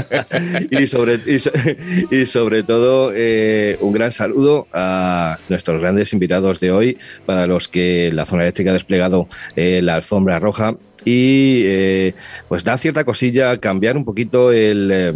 y, 0.70 0.86
sobre, 0.86 1.20
y, 1.26 2.14
y 2.14 2.26
sobre 2.26 2.62
todo, 2.62 3.12
eh, 3.14 3.76
un 3.80 3.92
gran 3.92 4.12
saludo 4.12 4.66
a 4.72 5.38
nuestros 5.48 5.80
grandes 5.80 6.12
invitados 6.12 6.60
de 6.60 6.70
hoy, 6.70 6.98
para 7.26 7.46
los 7.46 7.68
que 7.68 8.10
la 8.12 8.26
zona 8.26 8.42
eléctrica 8.42 8.70
ha 8.70 8.74
desplegado 8.74 9.28
eh, 9.56 9.80
la 9.82 9.96
alfombra 9.96 10.38
roja. 10.38 10.74
Y 11.04 11.62
eh, 11.64 12.14
pues 12.48 12.64
da 12.64 12.78
cierta 12.78 13.04
cosilla 13.04 13.58
cambiar 13.58 13.96
un 13.96 14.04
poquito 14.04 14.52
el, 14.52 14.90
eh, 14.92 15.12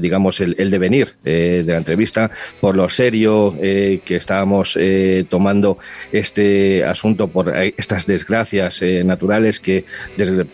digamos, 0.00 0.40
el, 0.40 0.70
devenir 0.70 1.14
eh, 1.24 1.62
de 1.66 1.72
la 1.72 1.78
entrevista 1.78 2.30
por 2.60 2.76
lo 2.76 2.88
serio 2.88 3.54
eh, 3.60 4.00
que 4.04 4.16
estábamos 4.16 4.76
eh, 4.80 5.24
tomando 5.28 5.78
este 6.12 6.84
asunto 6.84 7.28
por 7.28 7.54
eh, 7.56 7.74
estas 7.76 8.06
desgracias 8.06 8.82
naturales 9.04 9.60
que, 9.60 9.84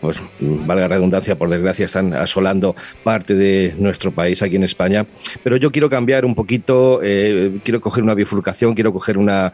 pues, 0.01 0.19
valga 0.41 0.89
redundancia, 0.89 1.37
por 1.37 1.51
desgracia 1.51 1.87
están 1.87 2.15
asolando 2.15 2.75
parte 3.05 3.35
de 3.35 3.75
nuestro 3.79 4.13
país 4.13 4.43
aquí 4.43 4.57
en 4.57 4.65
España. 4.65 5.07
Pero 5.43 5.57
yo 5.57 5.71
quiero 5.71 5.91
cambiar 5.91 6.25
un 6.25 6.35
poquito, 6.35 7.01
quiero 7.01 7.81
coger 7.81 8.03
una 8.03 8.15
bifurcación, 8.15 8.75
quiero 8.75 8.93
coger 8.93 9.19
una 9.19 9.53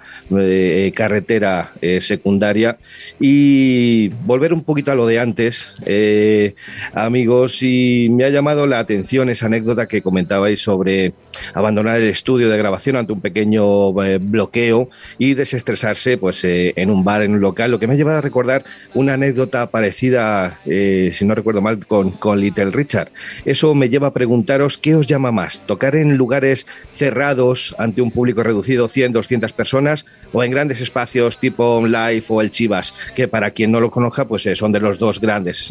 carretera 0.95 1.73
secundaria 2.01 2.79
y 3.21 4.09
volver 4.25 4.53
un 4.53 4.63
poquito 4.63 4.93
a 4.93 4.95
lo 4.95 5.07
de 5.09 5.19
antes, 5.19 5.77
eh, 5.87 6.55
amigos, 6.93 7.63
y 7.63 8.09
me 8.11 8.25
ha 8.25 8.29
llamado 8.31 8.67
la 8.67 8.79
atención 8.79 9.29
esa 9.31 9.47
anécdota 9.47 9.87
que 9.87 10.03
comentabais 10.03 10.61
sobre 10.61 11.15
abandonar 11.55 11.97
el 11.97 12.09
estudio 12.09 12.49
de 12.49 12.59
grabación 12.59 12.97
ante 12.97 13.13
un 13.13 13.21
pequeño 13.21 14.03
eh, 14.03 14.19
bloqueo 14.19 14.89
y 15.19 15.35
desestresarse 15.35 16.19
pues 16.19 16.45
eh, 16.45 16.73
en 16.77 16.91
un 16.91 17.05
bar, 17.05 17.23
en 17.23 17.35
un 17.35 17.41
local, 17.41 17.71
lo 17.71 17.79
que 17.79 17.87
me 17.87 17.95
ha 17.95 17.97
llevado 17.97 18.19
a 18.19 18.23
recordar 18.23 18.65
una 18.95 19.15
anécdota 19.15 19.71
parecida, 19.71 20.59
eh, 20.67 21.11
si 21.15 21.25
no 21.25 21.35
recuerdo 21.35 21.61
mal, 21.61 21.87
con, 21.87 22.13
con 22.13 22.41
Little 22.41 22.71
Richard. 22.71 23.11
Eso 23.45 23.75
me 23.75 23.89
lleva 23.89 24.09
a 24.09 24.13
preguntaros 24.13 24.79
qué 24.79 24.95
os 24.95 25.07
llama 25.07 25.33
más, 25.33 25.67
tocar 25.67 25.97
en 25.97 26.17
lugares 26.17 26.67
cerrados 26.91 27.75
ante 27.79 28.03
un 28.03 28.11
público 28.11 28.43
reducido, 28.43 28.89
100, 28.89 29.13
200 29.13 29.53
personas, 29.53 30.07
o 30.33 30.43
en 30.43 30.51
grandes 30.51 30.81
espacios 30.81 31.39
tipo 31.39 31.87
Live 31.87 32.25
o 32.29 32.43
el 32.43 32.51
Chivas, 32.51 32.95
que 33.15 33.29
para 33.29 33.51
quien 33.51 33.73
no 33.73 33.81
lo 33.81 33.91
conozca, 33.91 34.27
pues 34.27 34.49
son 34.55 34.73
de 34.73 34.81
los 34.81 34.99
dos 34.99 35.21
grandes 35.21 35.71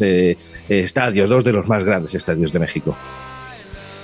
estadios, 0.68 1.28
dos 1.28 1.44
de 1.44 1.52
los 1.52 1.68
más 1.68 1.84
grandes 1.84 2.14
estadios 2.14 2.52
de 2.52 2.58
México. 2.58 2.96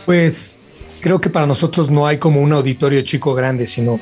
Pues 0.04 0.58
creo 1.04 1.20
que 1.20 1.28
para 1.28 1.46
nosotros 1.46 1.90
no 1.90 2.06
hay 2.06 2.16
como 2.16 2.40
un 2.40 2.54
auditorio 2.54 3.02
chico 3.02 3.34
grande, 3.34 3.66
sino 3.66 4.00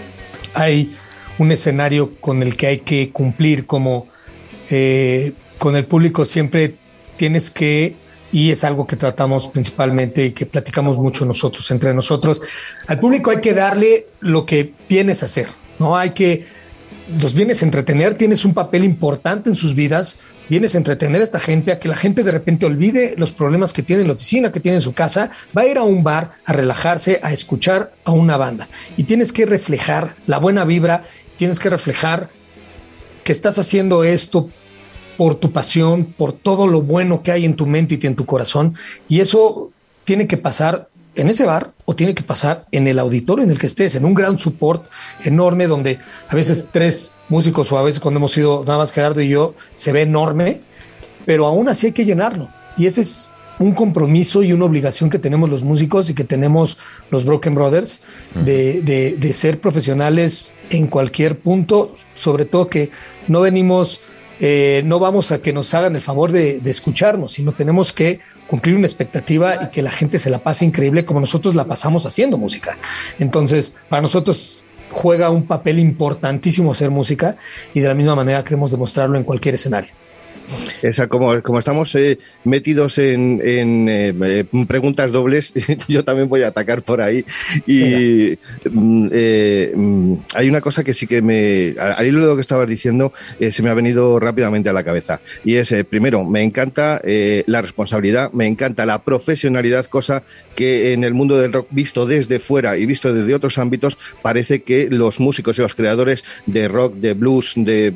hay 0.54 0.94
un 1.36 1.50
escenario 1.50 2.14
con 2.20 2.44
el 2.44 2.56
que 2.56 2.68
hay 2.68 2.78
que 2.78 3.10
cumplir, 3.10 3.66
como 3.66 4.06
eh, 4.70 5.32
con 5.58 5.74
el 5.74 5.84
público 5.84 6.26
siempre 6.26 6.76
tienes 7.16 7.50
que, 7.50 7.96
y 8.30 8.52
es 8.52 8.62
algo 8.62 8.86
que 8.86 8.94
tratamos 8.94 9.48
principalmente 9.48 10.26
y 10.26 10.30
que 10.30 10.46
platicamos 10.46 10.96
mucho 10.96 11.26
nosotros, 11.26 11.68
entre 11.72 11.92
nosotros, 11.92 12.40
al 12.86 13.00
público 13.00 13.32
hay 13.32 13.40
que 13.40 13.52
darle 13.52 14.06
lo 14.20 14.46
que 14.46 14.72
vienes 14.88 15.24
a 15.24 15.26
hacer, 15.26 15.48
¿no? 15.80 15.96
Hay 15.96 16.10
que, 16.10 16.46
los 17.20 17.34
vienes 17.34 17.62
a 17.62 17.64
entretener, 17.64 18.14
tienes 18.14 18.44
un 18.44 18.54
papel 18.54 18.84
importante 18.84 19.50
en 19.50 19.56
sus 19.56 19.74
vidas, 19.74 20.20
vienes 20.48 20.74
a 20.74 20.78
entretener 20.78 21.20
a 21.20 21.24
esta 21.24 21.40
gente, 21.40 21.72
a 21.72 21.80
que 21.80 21.88
la 21.88 21.96
gente 21.96 22.22
de 22.22 22.32
repente 22.32 22.66
olvide 22.66 23.14
los 23.16 23.32
problemas 23.32 23.72
que 23.72 23.82
tiene 23.82 24.02
en 24.02 24.08
la 24.08 24.14
oficina, 24.14 24.52
que 24.52 24.60
tiene 24.60 24.76
en 24.76 24.82
su 24.82 24.92
casa, 24.92 25.30
va 25.56 25.62
a 25.62 25.66
ir 25.66 25.78
a 25.78 25.82
un 25.82 26.02
bar 26.02 26.32
a 26.44 26.52
relajarse, 26.52 27.20
a 27.22 27.32
escuchar 27.32 27.92
a 28.04 28.12
una 28.12 28.36
banda. 28.36 28.68
Y 28.96 29.04
tienes 29.04 29.32
que 29.32 29.46
reflejar 29.46 30.16
la 30.26 30.38
buena 30.38 30.64
vibra, 30.64 31.04
tienes 31.36 31.58
que 31.58 31.70
reflejar 31.70 32.30
que 33.24 33.32
estás 33.32 33.58
haciendo 33.58 34.04
esto 34.04 34.50
por 35.16 35.36
tu 35.36 35.52
pasión, 35.52 36.04
por 36.04 36.32
todo 36.32 36.66
lo 36.66 36.82
bueno 36.82 37.22
que 37.22 37.32
hay 37.32 37.44
en 37.44 37.54
tu 37.54 37.66
mente 37.66 37.98
y 38.00 38.06
en 38.06 38.16
tu 38.16 38.26
corazón. 38.26 38.74
Y 39.08 39.20
eso 39.20 39.70
tiene 40.04 40.26
que 40.26 40.36
pasar 40.36 40.88
en 41.14 41.28
ese 41.28 41.44
bar 41.44 41.72
o 41.84 41.94
tiene 41.94 42.14
que 42.14 42.22
pasar 42.22 42.64
en 42.72 42.88
el 42.88 42.98
auditorio 42.98 43.44
en 43.44 43.50
el 43.50 43.58
que 43.58 43.66
estés, 43.66 43.94
en 43.96 44.04
un 44.04 44.14
ground 44.14 44.38
support 44.38 44.84
enorme 45.24 45.66
donde 45.66 45.98
a 46.28 46.34
veces 46.34 46.70
tres 46.72 47.12
músicos 47.28 47.70
o 47.72 47.78
a 47.78 47.82
veces 47.82 48.00
cuando 48.00 48.18
hemos 48.18 48.36
ido 48.36 48.64
nada 48.66 48.78
más 48.78 48.92
Gerardo 48.92 49.20
y 49.20 49.28
yo 49.28 49.54
se 49.74 49.92
ve 49.92 50.02
enorme, 50.02 50.60
pero 51.26 51.46
aún 51.46 51.68
así 51.68 51.86
hay 51.88 51.92
que 51.92 52.04
llenarlo. 52.04 52.48
Y 52.78 52.86
ese 52.86 53.02
es 53.02 53.28
un 53.58 53.72
compromiso 53.74 54.42
y 54.42 54.52
una 54.52 54.64
obligación 54.64 55.10
que 55.10 55.18
tenemos 55.18 55.48
los 55.50 55.62
músicos 55.62 56.08
y 56.10 56.14
que 56.14 56.24
tenemos 56.24 56.78
los 57.10 57.24
Broken 57.24 57.54
Brothers 57.54 58.00
de, 58.44 58.80
de- 58.80 59.16
de 59.18 59.34
ser 59.34 59.60
profesionales 59.60 60.54
en 60.70 60.86
cualquier 60.86 61.38
punto, 61.38 61.94
sobre 62.16 62.44
todo 62.46 62.68
que 62.68 62.90
no 63.28 63.42
venimos, 63.42 64.00
eh, 64.44 64.82
no 64.84 64.98
vamos 64.98 65.30
a 65.30 65.40
que 65.40 65.52
nos 65.52 65.72
hagan 65.72 65.94
el 65.94 66.02
favor 66.02 66.32
de, 66.32 66.58
de 66.58 66.70
escucharnos, 66.72 67.30
sino 67.30 67.52
tenemos 67.52 67.92
que 67.92 68.18
cumplir 68.48 68.74
una 68.74 68.88
expectativa 68.88 69.62
y 69.62 69.70
que 69.70 69.82
la 69.82 69.92
gente 69.92 70.18
se 70.18 70.30
la 70.30 70.40
pase 70.40 70.64
increíble 70.64 71.04
como 71.04 71.20
nosotros 71.20 71.54
la 71.54 71.64
pasamos 71.64 72.06
haciendo 72.06 72.36
música. 72.36 72.76
Entonces, 73.20 73.76
para 73.88 74.02
nosotros 74.02 74.64
juega 74.90 75.30
un 75.30 75.46
papel 75.46 75.78
importantísimo 75.78 76.72
hacer 76.72 76.90
música 76.90 77.36
y 77.72 77.78
de 77.78 77.86
la 77.86 77.94
misma 77.94 78.16
manera 78.16 78.42
queremos 78.42 78.72
demostrarlo 78.72 79.16
en 79.16 79.22
cualquier 79.22 79.54
escenario. 79.54 80.01
Esa, 80.82 81.06
como, 81.06 81.40
como 81.42 81.58
estamos 81.58 81.94
eh, 81.94 82.18
metidos 82.44 82.98
en, 82.98 83.40
en, 83.44 83.88
eh, 83.88 84.14
eh, 84.24 84.44
preguntas 84.66 85.12
dobles, 85.12 85.52
yo 85.88 86.04
también 86.04 86.28
voy 86.28 86.42
a 86.42 86.48
atacar 86.48 86.82
por 86.82 87.00
ahí. 87.00 87.24
Y 87.66 88.38
mm, 88.70 89.08
eh, 89.12 89.72
mm, 89.74 90.14
hay 90.34 90.48
una 90.48 90.60
cosa 90.60 90.84
que 90.84 90.94
sí 90.94 91.06
que 91.06 91.22
me. 91.22 91.74
Al 91.78 92.06
hilo 92.06 92.20
de 92.20 92.26
lo 92.26 92.34
que 92.34 92.40
estabas 92.40 92.68
diciendo, 92.68 93.12
se 93.38 93.62
me 93.62 93.70
ha 93.70 93.74
venido 93.74 94.18
rápidamente 94.18 94.68
a 94.68 94.72
la 94.72 94.84
cabeza. 94.84 95.20
Y 95.44 95.56
es, 95.56 95.74
primero, 95.88 96.24
me 96.24 96.42
encanta 96.42 97.00
la 97.02 97.62
responsabilidad, 97.62 98.32
me 98.32 98.46
encanta 98.46 98.86
la 98.86 99.02
profesionalidad, 99.02 99.86
cosa 99.86 100.22
que 100.54 100.92
en 100.92 101.04
el 101.04 101.14
mundo 101.14 101.38
del 101.38 101.52
rock, 101.52 101.68
visto 101.70 102.06
desde 102.06 102.40
fuera 102.40 102.76
y 102.76 102.86
visto 102.86 103.12
desde 103.12 103.34
otros 103.34 103.58
ámbitos, 103.58 103.98
parece 104.22 104.62
que 104.62 104.88
los 104.90 105.20
músicos 105.20 105.58
y 105.58 105.62
los 105.62 105.74
creadores 105.74 106.24
de 106.46 106.68
rock, 106.68 106.94
de 106.94 107.14
blues, 107.14 107.54
de. 107.56 107.92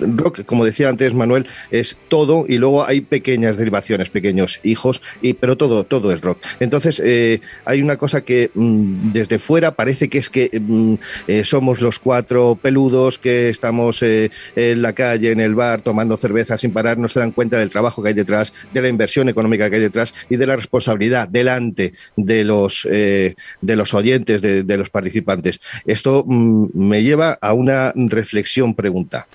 Rock, 0.00 0.44
como 0.44 0.64
decía 0.64 0.88
antes 0.88 1.14
Manuel, 1.14 1.46
es 1.70 1.96
todo 2.08 2.44
y 2.48 2.58
luego 2.58 2.86
hay 2.86 3.00
pequeñas 3.00 3.56
derivaciones, 3.56 4.10
pequeños 4.10 4.60
hijos, 4.62 5.02
y, 5.22 5.34
pero 5.34 5.56
todo, 5.56 5.84
todo 5.84 6.12
es 6.12 6.20
rock. 6.20 6.38
Entonces, 6.60 7.00
eh, 7.04 7.40
hay 7.64 7.82
una 7.82 7.96
cosa 7.96 8.22
que 8.22 8.50
mm, 8.54 9.12
desde 9.12 9.38
fuera 9.38 9.72
parece 9.72 10.08
que 10.08 10.18
es 10.18 10.30
que 10.30 10.50
mm, 10.60 10.94
eh, 11.28 11.44
somos 11.44 11.80
los 11.80 11.98
cuatro 11.98 12.58
peludos 12.60 13.18
que 13.18 13.48
estamos 13.48 14.02
eh, 14.02 14.30
en 14.54 14.82
la 14.82 14.92
calle, 14.92 15.32
en 15.32 15.40
el 15.40 15.54
bar, 15.54 15.82
tomando 15.82 16.16
cerveza 16.16 16.58
sin 16.58 16.72
parar, 16.72 16.98
no 16.98 17.08
se 17.08 17.20
dan 17.20 17.32
cuenta 17.32 17.58
del 17.58 17.70
trabajo 17.70 18.02
que 18.02 18.08
hay 18.08 18.14
detrás, 18.14 18.52
de 18.72 18.82
la 18.82 18.88
inversión 18.88 19.28
económica 19.28 19.68
que 19.70 19.76
hay 19.76 19.82
detrás 19.82 20.14
y 20.28 20.36
de 20.36 20.46
la 20.46 20.56
responsabilidad 20.56 21.28
delante 21.28 21.92
de 22.16 22.44
los, 22.44 22.84
de 22.84 23.36
los 23.60 23.94
oyentes, 23.94 24.42
de, 24.42 24.62
de 24.62 24.76
los 24.76 24.90
participantes. 24.90 25.60
Esto 25.86 26.24
mm, 26.26 26.68
me 26.74 27.02
lleva 27.02 27.38
a 27.40 27.52
una 27.52 27.92
reflexión 27.94 28.74
pregunta. 28.74 29.26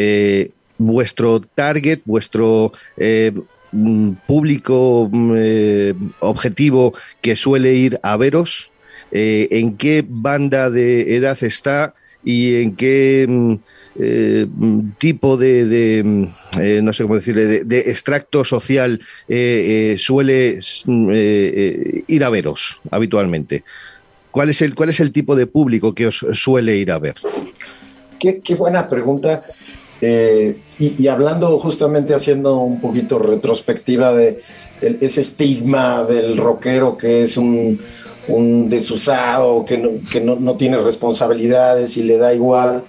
Eh, 0.00 0.52
vuestro 0.78 1.40
target, 1.40 2.02
vuestro 2.04 2.70
eh, 2.98 3.32
mm, 3.72 4.12
público 4.28 5.10
mm, 5.10 5.32
eh, 5.36 5.94
objetivo 6.20 6.94
que 7.20 7.34
suele 7.34 7.74
ir 7.74 7.98
a 8.04 8.16
veros, 8.16 8.70
¿en 9.10 9.76
qué 9.76 10.04
banda 10.06 10.70
de 10.70 11.16
edad 11.16 11.36
está 11.42 11.94
y 12.22 12.62
en 12.62 12.76
qué 12.76 13.26
mm, 13.28 14.90
tipo 14.98 15.36
de, 15.36 16.04
no 16.82 16.92
sé 16.92 17.02
cómo 17.02 17.16
decirle, 17.16 17.64
de, 17.64 17.78
extracto 17.90 18.44
social 18.44 19.00
suele 19.96 20.60
ir 22.06 22.24
a 22.24 22.30
veros 22.30 22.80
habitualmente? 22.92 23.64
¿Cuál 24.30 24.50
es, 24.50 24.62
el, 24.62 24.76
¿Cuál 24.76 24.90
es 24.90 25.00
el 25.00 25.10
tipo 25.10 25.34
de 25.34 25.48
público 25.48 25.92
que 25.92 26.06
os 26.06 26.24
suele 26.34 26.76
ir 26.76 26.92
a 26.92 27.00
ver? 27.00 27.16
Qué, 28.20 28.40
qué 28.40 28.54
buena 28.54 28.88
pregunta. 28.88 29.42
Eh, 30.00 30.56
y, 30.78 31.02
y 31.02 31.08
hablando 31.08 31.58
justamente, 31.58 32.14
haciendo 32.14 32.58
un 32.58 32.80
poquito 32.80 33.18
retrospectiva 33.18 34.12
de 34.12 34.40
el- 34.80 34.98
ese 35.00 35.22
estigma 35.22 36.04
del 36.04 36.36
rockero 36.36 36.96
que 36.96 37.22
es 37.22 37.36
un, 37.36 37.80
un 38.28 38.70
desusado, 38.70 39.64
que, 39.64 39.78
no, 39.78 39.90
que 40.10 40.20
no, 40.20 40.36
no 40.36 40.54
tiene 40.54 40.78
responsabilidades 40.78 41.96
y 41.96 42.04
le 42.04 42.16
da 42.16 42.32
igual, 42.32 42.84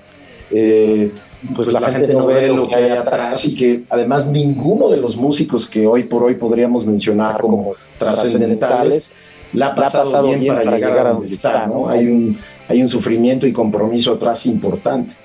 eh, 0.51 1.11
pues, 1.55 1.71
la, 1.71 1.91
gente 1.91 2.13
no 2.13 2.27
ve 2.27 2.47
lo 2.49 2.67
que 2.67 2.75
hay 2.75 2.91
atrás 2.91 3.43
y 3.45 3.55
que 3.55 3.83
además 3.89 4.27
ninguno 4.27 4.89
de 4.89 4.97
los 4.97 5.15
músicos 5.15 5.65
que 5.65 5.87
hoy 5.87 6.03
por 6.03 6.23
hoy 6.23 6.35
podríamos 6.35 6.85
mencionar 6.85 7.39
como 7.41 7.75
trascendentales 7.97 9.11
la 9.53 9.67
ha 9.67 9.75
pasado, 9.75 10.27
bien, 10.27 10.45
para, 10.45 10.63
llegar, 10.63 11.07
a 11.07 11.13
donde 11.13 11.27
está, 11.27 11.65
¿no? 11.65 11.89
Hay 11.89 12.07
un, 12.07 12.37
hay 12.69 12.81
un 12.81 12.87
sufrimiento 12.87 13.45
y 13.45 13.51
compromiso 13.51 14.13
atrás 14.13 14.45
importante. 14.45 15.15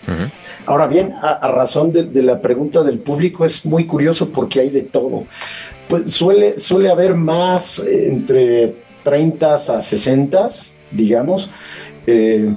Ahora 0.67 0.87
bien, 0.89 1.13
a, 1.23 1.33
a 1.35 1.49
razón 1.53 1.93
de, 1.93 2.05
de 2.05 2.23
la 2.23 2.41
pregunta 2.41 2.83
del 2.83 2.99
público, 2.99 3.45
es 3.45 3.65
muy 3.65 3.87
curioso 3.87 4.31
porque 4.31 4.61
hay 4.61 4.71
de 4.71 4.83
todo. 4.83 5.25
Pues 5.89 6.11
suele, 6.13 6.59
suele 6.59 6.89
haber 6.91 7.15
más 7.15 7.79
eh, 7.79 8.09
entre 8.09 8.75
30 9.05 9.55
a 9.55 9.59
60, 9.83 10.49
digamos. 10.91 11.51
eh, 12.07 12.55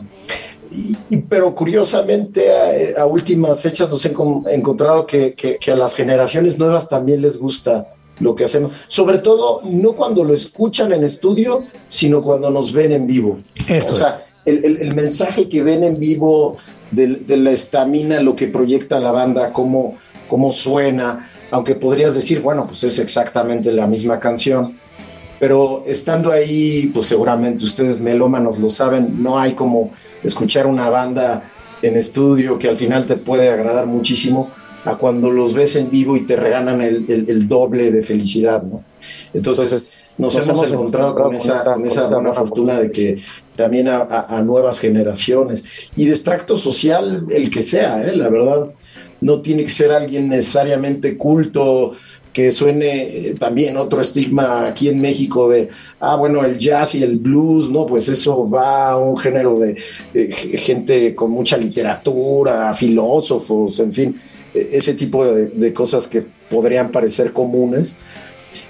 y- 0.72 0.96
y- 1.10 1.18
pero 1.18 1.54
curiosamente, 1.56 2.50
a, 2.98 3.02
a 3.02 3.06
últimas 3.06 3.62
fechas 3.62 3.90
nos 3.90 4.06
he 4.06 4.14
encon- 4.14 4.46
encontrado 4.52 5.06
que, 5.06 5.34
que- 5.34 5.58
que 5.58 5.72
a 5.72 5.76
las 5.76 5.96
generaciones 5.96 6.58
nuevas 6.60 6.90
también 6.90 7.22
les 7.22 7.38
gusta 7.38 7.88
lo 8.20 8.36
que 8.36 8.46
hacemos. 8.46 8.72
Sobre 8.88 9.20
todo, 9.20 9.62
no 9.64 9.94
cuando 9.94 10.24
lo 10.24 10.34
escuchan 10.34 10.92
en 10.92 11.04
estudio, 11.04 11.66
sino 11.88 12.22
cuando 12.22 12.50
nos 12.50 12.74
ven 12.74 12.92
en 12.92 13.06
vivo. 13.08 13.38
Eso 13.68 13.94
o 13.94 13.96
sea, 13.98 14.08
es. 14.10 14.24
El, 14.48 14.66
el- 14.82 14.96
mensaje 14.96 15.48
que 15.50 15.62
ven 15.62 15.84
en 15.84 16.00
vivo 16.00 16.58
de, 16.92 17.38
la 17.38 17.52
estamina, 17.52 18.22
lo 18.22 18.36
que 18.36 18.48
proyecta 18.48 19.00
la 19.00 19.12
banda, 19.12 19.52
cómo, 19.54 19.98
cómo 20.28 20.52
suena, 20.52 21.30
aunque 21.52 21.76
podrías 21.76 22.16
decir, 22.16 22.42
bueno, 22.42 22.66
pues 22.68 22.84
es 22.84 22.98
exactamente 23.00 23.72
la 23.72 23.88
misma 23.88 24.20
canción. 24.20 24.78
Pero 25.40 25.84
estando 25.86 26.32
ahí, 26.32 26.90
pues 26.94 27.08
seguramente 27.08 27.64
ustedes 27.64 28.02
melómanos 28.02 28.58
lo 28.58 28.70
saben, 28.72 29.22
no 29.22 29.38
hay 29.38 29.54
como 29.54 29.92
escuchar 30.24 30.66
una 30.66 30.90
banda 30.90 31.52
en 31.84 31.96
estudio 31.96 32.58
que 32.58 32.70
al 32.70 32.76
final 32.78 33.06
te 33.06 33.18
puede 33.18 33.50
agradar 33.50 33.86
muchísimo 33.86 34.50
a 34.84 34.96
cuando 34.96 35.30
los 35.30 35.54
ves 35.54 35.76
en 35.76 35.92
vivo 35.92 36.16
y 36.18 36.22
te 36.22 36.36
regalan 36.38 36.82
el, 36.82 37.06
el- 37.08 37.30
el 37.30 37.48
doble 37.48 37.92
de 37.92 38.02
felicidad, 38.02 38.64
¿no? 38.64 38.84
Entonces, 39.34 39.92
nos, 40.18 40.36
hemos 40.36 40.72
encontrado 40.72 41.16
con 41.16 41.36
esa, 41.36 41.64
con 41.64 41.86
esa 41.86 42.06
buena 42.06 42.34
fortuna 42.34 42.80
de 42.80 42.92
que 42.92 43.18
también 43.56 43.88
a, 43.88 43.98
a- 43.98 44.38
a 44.38 44.42
nuevas 44.42 44.80
generaciones 44.80 45.64
y 45.96 46.06
de 46.06 46.12
extracto 46.12 46.58
social, 46.58 47.26
el 47.30 47.50
que 47.50 47.62
sea, 47.64 48.04
¿eh? 48.08 48.16
la 48.16 48.30
verdad, 48.30 48.72
no 49.22 49.42
tiene 49.42 49.64
que 49.64 49.72
ser 49.72 49.92
alguien 49.92 50.30
necesariamente 50.30 51.18
culto, 51.18 51.94
que 52.34 52.52
suene 52.52 53.02
eh, 53.30 53.36
también 53.40 53.78
otro 53.78 54.00
estigma 54.00 54.68
aquí 54.68 54.90
en 54.90 55.02
México 55.02 55.50
de, 55.50 55.70
ah, 56.00 56.16
bueno, 56.18 56.46
el 56.46 56.60
jazz 56.60 56.94
y 56.94 57.02
el 57.02 57.18
blues, 57.18 57.68
¿no? 57.72 57.88
Pues 57.88 58.08
eso 58.10 58.48
va 58.48 58.90
a 58.92 58.98
un 58.98 59.18
género 59.18 59.58
de 59.58 59.76
eh, 60.14 60.32
gente 60.60 61.16
con 61.16 61.32
mucha 61.32 61.58
literatura, 61.58 62.72
filósofos, 62.76 63.80
en 63.80 63.92
fin, 63.92 64.22
eh, 64.54 64.70
ese 64.74 64.94
tipo 64.94 65.26
de, 65.26 65.48
de 65.48 65.74
cosas 65.74 66.08
que 66.08 66.24
podrían 66.50 66.92
parecer 66.92 67.34
comunes, 67.34 67.96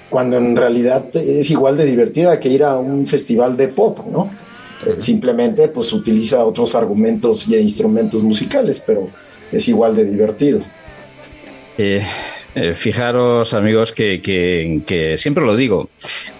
cuando 0.08 0.36
en 0.38 0.56
realidad 0.56 1.04
es 1.16 1.50
igual 1.50 1.76
de 1.76 1.84
divertida 1.84 2.38
que 2.40 2.48
ir 2.48 2.64
a 2.64 2.76
un 2.78 3.06
festival 3.06 3.56
de 3.56 3.68
pop, 3.68 4.00
¿no? 4.10 4.30
Eh, 4.86 4.94
Simplemente 4.98 5.68
pues 5.68 5.92
utiliza 5.92 6.44
otros 6.44 6.74
argumentos 6.74 7.48
y 7.48 7.56
instrumentos 7.56 8.22
musicales, 8.22 8.82
pero 8.84 9.08
es 9.52 9.68
igual 9.68 9.96
de 9.96 10.04
divertido. 10.04 10.60
Eh, 11.76 12.02
eh, 12.54 12.72
fijaros, 12.74 13.54
amigos, 13.54 13.92
que, 13.92 14.20
que- 14.22 14.80
que 14.86 15.18
siempre 15.18 15.44
lo 15.44 15.54
digo, 15.54 15.90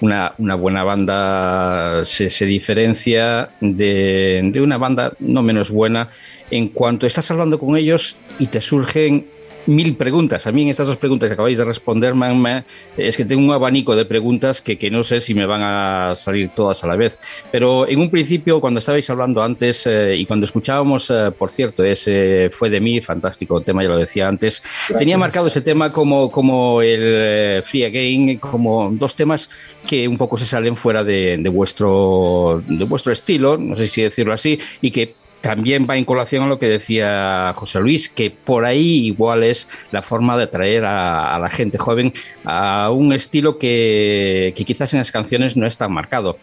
una, 0.01 0.33
una 0.39 0.55
buena 0.55 0.83
banda 0.83 2.05
se, 2.05 2.31
se 2.31 2.47
diferencia 2.47 3.51
de, 3.61 4.41
de 4.53 4.61
una 4.61 4.79
banda 4.79 5.13
no 5.21 5.43
menos 5.43 5.71
buena 5.71 6.09
en 6.51 6.69
cuanto 6.69 7.07
estás 7.07 7.31
hablando 7.31 7.59
con 7.59 7.77
ellos 7.77 8.17
y 8.39 8.47
te 8.47 8.61
surgen 8.61 9.27
mil 9.69 9.95
preguntas. 9.97 10.47
A 10.47 10.53
mí 10.53 10.63
en 10.63 10.69
estas 10.71 10.87
dos 10.87 10.97
preguntas 10.97 11.29
que 11.29 11.35
acabáis 11.35 11.59
de 11.59 11.65
responder, 11.65 12.15
me- 12.15 12.35
me- 12.35 12.65
es 12.97 13.17
que 13.17 13.25
tengo 13.25 13.43
un 13.43 13.53
abanico 13.53 13.95
de 13.95 14.05
preguntas 14.05 14.61
que, 14.63 14.77
que 14.79 14.91
no 14.91 15.05
sé 15.05 15.21
si 15.21 15.35
me 15.35 15.47
van 15.47 15.61
a 15.63 16.15
salir 16.17 16.49
todas 16.51 16.83
a 16.83 16.87
la 16.87 16.97
vez. 16.97 17.21
Pero 17.53 17.89
en 17.89 18.01
un 18.01 18.11
principio, 18.11 18.61
cuando 18.61 18.81
estabais 18.81 19.09
hablando 19.11 19.43
antes 19.43 19.87
eh, 19.87 20.17
y 20.17 20.27
cuando 20.27 20.47
escuchábamos, 20.47 21.11
eh, 21.11 21.31
por 21.39 21.51
cierto, 21.51 21.85
ese 21.85 22.51
fue 22.53 22.71
de 22.71 22.81
mí, 22.81 23.01
fantástico 23.01 23.61
tema, 23.61 23.83
ya 23.83 23.91
lo 23.91 23.99
decía 23.99 24.27
antes, 24.27 24.63
tenía 24.99 25.19
marcado 25.19 25.47
ese 25.49 25.61
tema 25.61 25.93
como, 25.93 26.31
como 26.31 26.83
el 26.83 27.01
eh, 27.03 27.63
Free 27.65 27.85
Again, 27.85 28.39
como 28.39 28.91
dos 28.93 29.15
temas 29.15 29.51
que 29.87 30.09
un 30.09 30.17
poco 30.19 30.39
se 30.39 30.45
salen 30.47 30.77
fuera 30.77 31.05
de, 31.05 31.37
de 31.39 31.49
vuestro, 31.49 32.63
de 32.67 32.85
vuestro 32.85 33.13
estilo, 33.13 33.57
no 33.57 33.77
sé 33.77 33.87
si 33.87 34.03
decirlo 34.03 34.33
así, 34.33 34.59
y 34.81 34.91
que 34.91 35.15
también 35.41 35.87
va 35.89 35.97
en 35.97 36.05
colación 36.05 36.43
a 36.43 36.47
lo 36.47 36.59
que 36.59 36.69
decía 36.69 37.53
José 37.55 37.81
Luis, 37.81 38.09
que 38.09 38.31
por 38.31 38.65
ahí 38.65 39.07
igual 39.07 39.45
es 39.45 39.69
la 39.93 40.03
forma 40.03 40.37
de 40.37 40.45
atraer 40.45 40.85
a, 40.85 41.39
la 41.39 41.49
gente 41.49 41.79
joven 41.79 42.13
a 42.45 42.91
un 42.91 43.13
estilo 43.13 43.59
que, 43.59 44.53
que 44.57 44.65
quizás 44.65 44.93
en 44.95 44.99
las 44.99 45.13
canciones 45.13 45.57
no 45.57 45.67
es 45.67 45.77
tan 45.77 45.93
marcado. 45.93 46.39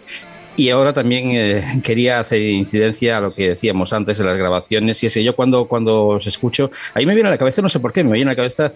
Y 0.58 0.70
ahora 0.70 0.94
también 0.94 1.32
eh, 1.32 1.82
quería 1.84 2.20
hacer 2.20 2.42
incidencia 2.42 3.18
a 3.18 3.22
lo 3.22 3.34
que 3.34 3.50
decíamos 3.50 3.92
antes 3.92 4.18
de 4.18 4.24
las 4.24 4.38
grabaciones, 4.38 5.04
y 5.04 5.08
es 5.08 5.14
que 5.14 5.24
yo 5.24 5.36
cuando, 5.36 5.66
cuando 5.66 6.08
os 6.08 6.28
escucho, 6.28 6.72
ahí 6.94 7.06
me 7.06 7.14
viene 7.14 7.28
a 7.28 7.32
la 7.32 7.38
cabeza, 7.38 7.62
no 7.62 7.68
sé 7.68 7.80
por 7.80 7.92
qué, 7.92 8.04
me 8.04 8.14
viene 8.14 8.30
a 8.30 8.34
la 8.34 8.38
cabeza 8.38 8.74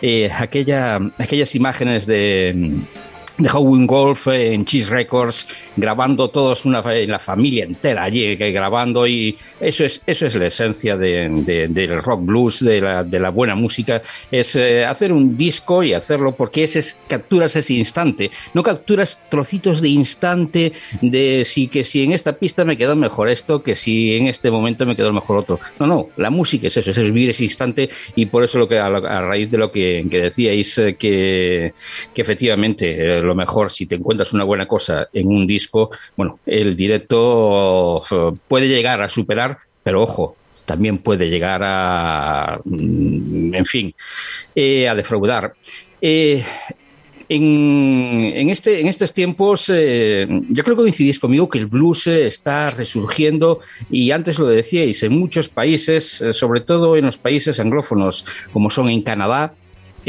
eh, 0.00 0.30
aquella, 0.34 0.98
aquellas 1.18 1.54
imágenes 1.54 2.06
de 2.06 2.80
de 3.38 3.48
Howling 3.48 3.86
Golf 3.86 4.26
eh, 4.28 4.52
en 4.52 4.64
Cheese 4.64 4.90
Records, 4.90 5.46
grabando 5.76 6.28
todos 6.28 6.64
una, 6.64 6.82
fa- 6.82 6.94
la 6.94 7.18
familia 7.20 7.64
entera 7.64 8.02
allí, 8.02 8.36
que 8.36 8.50
grabando 8.50 9.06
y 9.06 9.36
eso 9.60 9.84
es, 9.84 10.02
eso 10.06 10.26
es 10.26 10.34
la 10.34 10.46
esencia 10.46 10.96
de- 10.96 11.28
de- 11.30 11.68
del 11.68 12.02
rock 12.02 12.24
blues, 12.24 12.64
de 12.64 12.80
la, 12.80 13.04
de 13.04 13.20
la 13.20 13.30
buena 13.30 13.54
música, 13.54 14.02
es 14.30 14.56
eh, 14.56 14.84
hacer 14.84 15.12
un 15.12 15.36
disco 15.36 15.82
y 15.84 15.92
hacerlo 15.92 16.32
porque 16.32 16.64
ese 16.64 16.80
es, 16.80 16.98
capturas 17.06 17.54
ese 17.56 17.74
instante, 17.74 18.30
no 18.54 18.62
capturas 18.62 19.20
trocitos 19.28 19.80
de 19.80 19.88
instante 19.88 20.72
de 21.00 21.44
si 21.44 21.68
que 21.68 21.84
si 21.84 22.02
en 22.02 22.12
esta 22.12 22.32
pista 22.32 22.64
me 22.64 22.76
quedó 22.76 22.96
mejor 22.96 23.28
esto, 23.28 23.62
que 23.62 23.76
si 23.76 24.14
en 24.16 24.26
este 24.26 24.50
momento 24.50 24.84
me 24.84 24.96
quedó 24.96 25.12
mejor 25.12 25.38
otro. 25.38 25.60
No, 25.78 25.86
no, 25.86 26.08
la 26.16 26.30
música 26.30 26.66
es 26.66 26.76
eso, 26.76 26.90
es 26.90 26.96
vivir 26.98 27.30
ese 27.30 27.44
instante 27.44 27.88
y 28.16 28.26
por 28.26 28.42
eso 28.42 28.58
lo 28.58 28.66
que 28.68 28.78
a, 28.78 28.88
raíz 28.88 29.50
de 29.50 29.58
lo 29.58 29.70
que, 29.70 30.04
que 30.10 30.18
decíais 30.22 30.76
eh, 30.78 30.96
que, 30.98 31.72
que 32.12 32.22
efectivamente 32.22 32.90
eh, 33.18 33.22
lo 33.28 33.34
mejor 33.34 33.70
si 33.70 33.86
te 33.86 33.94
encuentras 33.94 34.32
una 34.32 34.44
buena 34.44 34.66
cosa 34.66 35.08
en 35.12 35.28
un 35.28 35.46
disco, 35.46 35.90
bueno, 36.16 36.40
el 36.46 36.74
directo 36.74 38.02
eh, 38.10 38.36
puede 38.48 38.68
llegar 38.68 39.00
a 39.02 39.08
superar, 39.08 39.58
pero 39.82 40.02
ojo, 40.02 40.36
también 40.68 40.98
puede 40.98 41.30
llegar 41.30 41.62
a, 41.64 42.60
mm, 42.62 43.54
en 43.54 43.66
fin, 43.66 43.94
eh, 44.54 44.86
a 44.86 44.94
defraudar. 44.94 45.54
Eh, 46.00 46.44
en, 47.30 48.32
en 48.34 48.50
este, 48.50 48.80
en 48.80 48.86
estos 48.86 49.12
tiempos, 49.14 49.70
eh, 49.72 50.26
yo 50.50 50.62
creo 50.62 50.76
que 50.76 50.82
coincidís 50.82 51.18
conmigo 51.18 51.48
que 51.48 51.58
el 51.58 51.66
blues 51.66 52.06
está 52.06 52.68
resurgiendo 52.68 53.58
y 53.90 54.10
antes 54.10 54.38
lo 54.38 54.46
decíais, 54.46 55.02
en 55.02 55.12
muchos 55.12 55.48
países, 55.48 56.22
sobre 56.32 56.60
todo 56.60 56.96
en 56.96 57.06
los 57.06 57.18
países 57.18 57.58
anglófonos, 57.60 58.24
como 58.52 58.70
son 58.70 58.90
en 58.90 59.02
Canadá, 59.02 59.54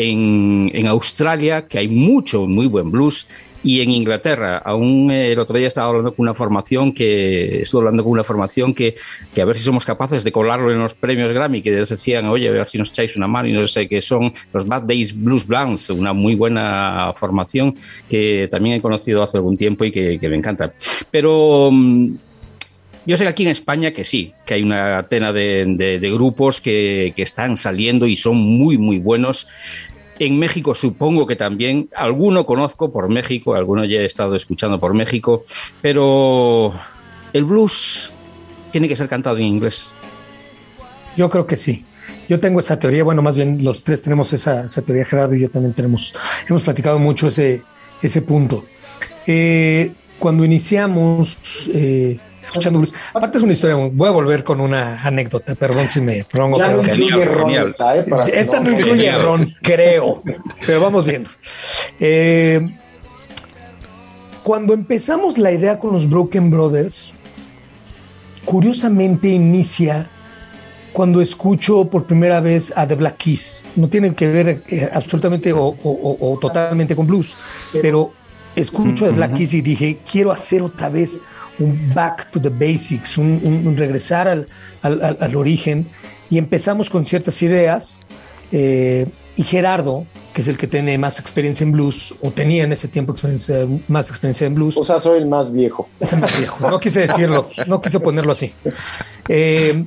en, 0.04 0.88
Australia, 0.88 1.68
que 1.68 1.80
hay 1.80 1.88
mucho, 1.88 2.46
muy 2.48 2.68
buen 2.68 2.92
blues, 2.92 3.28
y 3.62 3.82
en 3.82 3.92
Inglaterra, 3.92 4.58
aún 4.60 5.12
eh, 5.12 5.34
el 5.34 5.40
otro 5.40 5.58
día 5.58 5.68
estaba 5.68 5.90
hablando 5.90 6.14
con 6.14 6.24
una 6.24 6.34
formación 6.34 6.94
que 6.94 7.64
estuve 7.64 7.82
hablando 7.82 8.04
con 8.04 8.14
una 8.14 8.24
formación 8.24 8.74
que, 8.74 8.96
que 9.34 9.42
a 9.42 9.46
ver 9.46 9.58
si 9.58 9.64
somos 9.64 9.84
capaces 9.84 10.24
de 10.24 10.32
colarlo 10.32 10.72
en 10.72 10.80
los 10.80 10.94
premios 10.94 11.34
Grammy, 11.34 11.62
que 11.62 11.72
decían, 11.74 12.26
oye, 12.28 12.48
a 12.48 12.52
ver 12.52 12.68
si 12.70 12.78
nos 12.78 12.90
echáis 12.92 13.18
una 13.18 13.28
mano 13.28 13.50
y 13.50 13.52
no 13.52 13.68
sé 13.68 13.90
qué 13.90 14.02
son 14.02 14.32
los 14.54 14.66
Bad 14.66 14.84
Days 14.84 15.14
Blues 15.14 15.46
Blondes, 15.46 15.90
una 15.90 16.14
muy 16.14 16.36
buena 16.36 17.12
formación 17.18 17.76
que 18.08 18.48
también 18.50 18.78
he 18.78 18.82
conocido 18.82 19.22
hace 19.22 19.38
algún 19.38 19.58
tiempo 19.58 19.84
y 19.84 19.92
que, 19.92 20.18
me 20.30 20.38
encanta. 20.38 20.72
Pero 21.12 21.70
mm, 21.70 22.14
yo 23.06 23.18
sé 23.18 23.24
que 23.26 23.30
aquí 23.30 23.44
en 23.44 23.50
España 23.50 23.92
que 23.92 24.06
sí, 24.06 24.32
que 24.46 24.54
hay 24.54 24.62
una 24.64 25.06
tena 25.10 25.34
de, 25.34 25.66
de- 25.68 26.00
de 26.00 26.12
grupos 26.12 26.62
que, 26.62 27.12
que 27.14 27.24
están 27.24 27.58
saliendo 27.58 28.06
y 28.08 28.16
son 28.16 28.38
muy, 28.38 28.78
muy 28.78 29.00
buenos. 29.00 29.48
En 30.20 30.38
México 30.38 30.76
supongo 30.76 31.26
que 31.26 31.38
también, 31.38 31.90
alguno 31.96 32.46
conozco 32.46 32.92
por 32.92 33.08
México, 33.10 33.56
alguno 33.56 33.86
ya 33.86 34.00
he 34.00 34.06
estado 34.06 34.36
escuchando 34.36 34.80
por 34.80 34.94
México, 34.94 35.46
pero 35.82 36.74
el 37.32 37.46
blues 37.46 38.12
tiene 38.72 38.88
que 38.88 38.96
ser 38.96 39.08
cantado 39.08 39.38
en 39.38 39.44
inglés. 39.44 39.92
Yo 41.16 41.30
creo 41.30 41.48
que 41.48 41.58
sí. 41.58 41.86
Yo 42.28 42.40
tengo 42.40 42.60
esa 42.60 42.80
teoría, 42.80 43.04
bueno, 43.04 43.22
más 43.22 43.36
bien 43.36 43.64
los 43.64 43.84
tres 43.84 44.04
tenemos 44.04 44.34
esa, 44.34 44.68
teoría, 44.86 45.06
Gerardo 45.06 45.36
y 45.36 45.42
yo 45.42 45.50
también 45.50 45.74
tenemos, 45.74 46.14
hemos 46.48 46.64
platicado 46.64 47.00
mucho 47.00 47.30
ese, 47.30 47.64
ese 48.02 48.22
punto. 48.22 48.66
Eh, 49.26 49.94
cuando 50.20 50.44
iniciamos 50.44 51.70
eh, 51.74 52.20
escuchando 52.42 52.80
blues, 52.80 52.94
aparte 53.14 53.38
es 53.38 53.44
una 53.44 53.54
historia, 53.54 53.76
voy 53.92 54.08
a 54.08 54.12
volver 54.12 54.44
con 54.44 54.60
una 54.62 55.02
anécdota, 55.04 55.56
perdón 55.56 55.90
si 55.90 56.02
me 56.02 56.24
prolongo. 56.24 56.58
Ya 56.58 56.72
no 56.74 56.82
incluye 56.82 57.26
ron 57.26 57.46
genial. 57.48 57.68
esta, 57.68 57.98
¿eh? 57.98 58.04
Para 58.04 58.24
esta 58.26 58.60
no 58.60 58.72
incluye 58.72 59.12
ron, 59.18 59.48
creo, 59.62 60.24
pero 60.66 60.82
vamos 60.82 61.06
viendo. 61.06 61.30
Eh, 62.00 62.70
cuando 64.44 64.74
empezamos 64.74 65.38
la 65.38 65.52
idea 65.52 65.80
con 65.80 65.92
los 65.94 66.10
Broken 66.10 66.50
Brothers, 66.50 67.14
curiosamente 68.46 69.28
inicia 69.30 70.10
cuando 70.94 71.22
escucho 71.22 71.86
por 71.86 72.06
primera 72.06 72.40
vez 72.40 72.74
a 72.76 72.88
The 72.88 72.96
Black 72.96 73.18
Keys. 73.18 73.64
No 73.76 73.88
tienen 73.90 74.16
que 74.16 74.28
ver 74.28 74.64
eh, 74.68 74.90
absolutamente 74.92 75.54
o, 75.54 75.60
o- 75.62 75.78
o- 75.84 76.34
o 76.34 76.40
totalmente 76.40 76.96
con 76.96 77.06
blues, 77.06 77.36
pero 77.82 78.12
escucho 78.56 79.06
a 79.06 79.10
The 79.10 79.14
Black 79.16 79.36
Keys 79.36 79.54
y 79.54 79.62
dije, 79.62 80.00
quiero 80.10 80.32
hacer 80.32 80.62
otra 80.64 80.90
vez 80.90 81.22
un 81.60 81.94
back 81.94 82.32
to 82.32 82.42
the 82.42 82.50
basics, 82.50 83.18
un, 83.18 83.40
un- 83.44 83.68
un 83.68 83.78
regresar 83.78 84.28
al, 84.28 84.48
al- 84.82 85.02
al- 85.04 85.18
al 85.20 85.36
origen. 85.36 85.86
Y 86.30 86.38
empezamos 86.38 86.90
con 86.90 87.06
ciertas 87.06 87.42
ideas. 87.42 88.02
eh, 88.52 89.06
y 89.38 89.44
Gerardo, 89.44 90.06
que 90.34 90.42
es 90.42 90.48
el 90.50 90.58
que 90.58 90.68
tiene 90.68 90.98
más 90.98 91.18
experiencia 91.20 91.64
en 91.64 91.72
blues, 91.72 92.14
o 92.22 92.30
tenía 92.32 92.64
en 92.66 92.74
ese 92.74 92.88
tiempo 92.90 93.14
experiencia- 93.14 93.66
más 93.88 94.10
experiencia 94.10 94.46
en 94.48 94.56
blues, 94.56 94.76
O 94.76 94.84
sea, 94.84 95.00
soy 95.00 95.20
el 95.20 95.28
más 95.28 95.54
viejo. 95.54 95.88
es 96.00 96.12
el 96.14 96.20
más 96.20 96.38
viejo. 96.38 96.70
No 96.70 96.80
quise 96.80 97.02
decirlo, 97.02 97.50
no 97.68 97.82
quise 97.82 98.00
ponerlo 98.02 98.34
así. 98.34 98.52
Eh, 99.30 99.86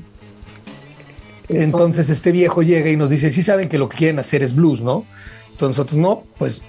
entonces 1.49 2.09
este 2.09 2.33
viejo 2.33 2.63
llega 2.63 2.89
y 2.91 2.97
nos 2.97 3.11
dice, 3.11 3.31
sí 3.31 3.43
saben 3.43 3.69
que 3.69 3.79
lo 3.79 3.89
que 3.89 3.97
quieren 3.99 4.19
hacer 4.19 4.43
es 4.43 4.55
blues, 4.55 4.81
¿no? 4.81 5.05
Entonces 5.51 5.77
nosotros 5.77 5.99
no, 6.01 6.23
pues 6.39 6.63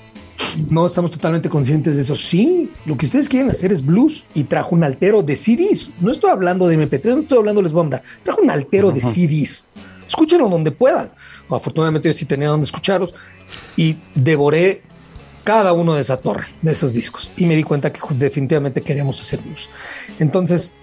no 0.69 0.85
estamos 0.85 1.11
totalmente 1.11 1.49
conscientes 1.49 1.95
de 1.95 2.01
eso. 2.01 2.15
Sí, 2.15 2.69
lo 2.85 2.97
que 2.97 3.05
ustedes 3.05 3.29
quieren 3.29 3.49
hacer 3.49 3.71
es 3.71 3.85
blues 3.85 4.25
y 4.33 4.43
trajo 4.43 4.75
un 4.75 4.83
altero 4.83 5.23
de 5.23 5.35
CDs. 5.35 5.89
No 5.99 6.11
estoy 6.11 6.29
hablando 6.29 6.67
de 6.67 6.77
MP3, 6.77 7.15
no 7.15 7.21
estoy 7.21 7.37
hablando 7.37 7.61
les 7.61 7.73
voy 7.73 7.85
a 7.87 7.89
dar. 7.89 8.03
Trajo 8.23 8.41
un 8.41 8.49
altero 8.49 8.91
de 8.91 9.01
CDs. 9.01 9.67
Escúchenlo 10.07 10.49
donde 10.49 10.71
puedan. 10.71 11.11
Afortunadamente 11.49 12.07
yo 12.07 12.13
sí 12.13 12.25
tenía 12.25 12.49
donde 12.49 12.65
escucharlos 12.65 13.13
y 13.77 13.97
devoré 14.15 14.81
cada 15.43 15.73
uno 15.73 15.95
de 15.95 16.01
esa 16.01 16.17
torre, 16.17 16.47
de 16.61 16.71
esos 16.71 16.93
discos. 16.93 17.31
Y 17.37 17.45
me 17.45 17.55
di 17.55 17.63
cuenta 17.63 17.91
que 17.91 17.99
definitivamente 18.15 18.81
queríamos 18.81 19.19
hacer 19.21 19.41
blues. 19.41 19.69
Entonces, 20.19 20.73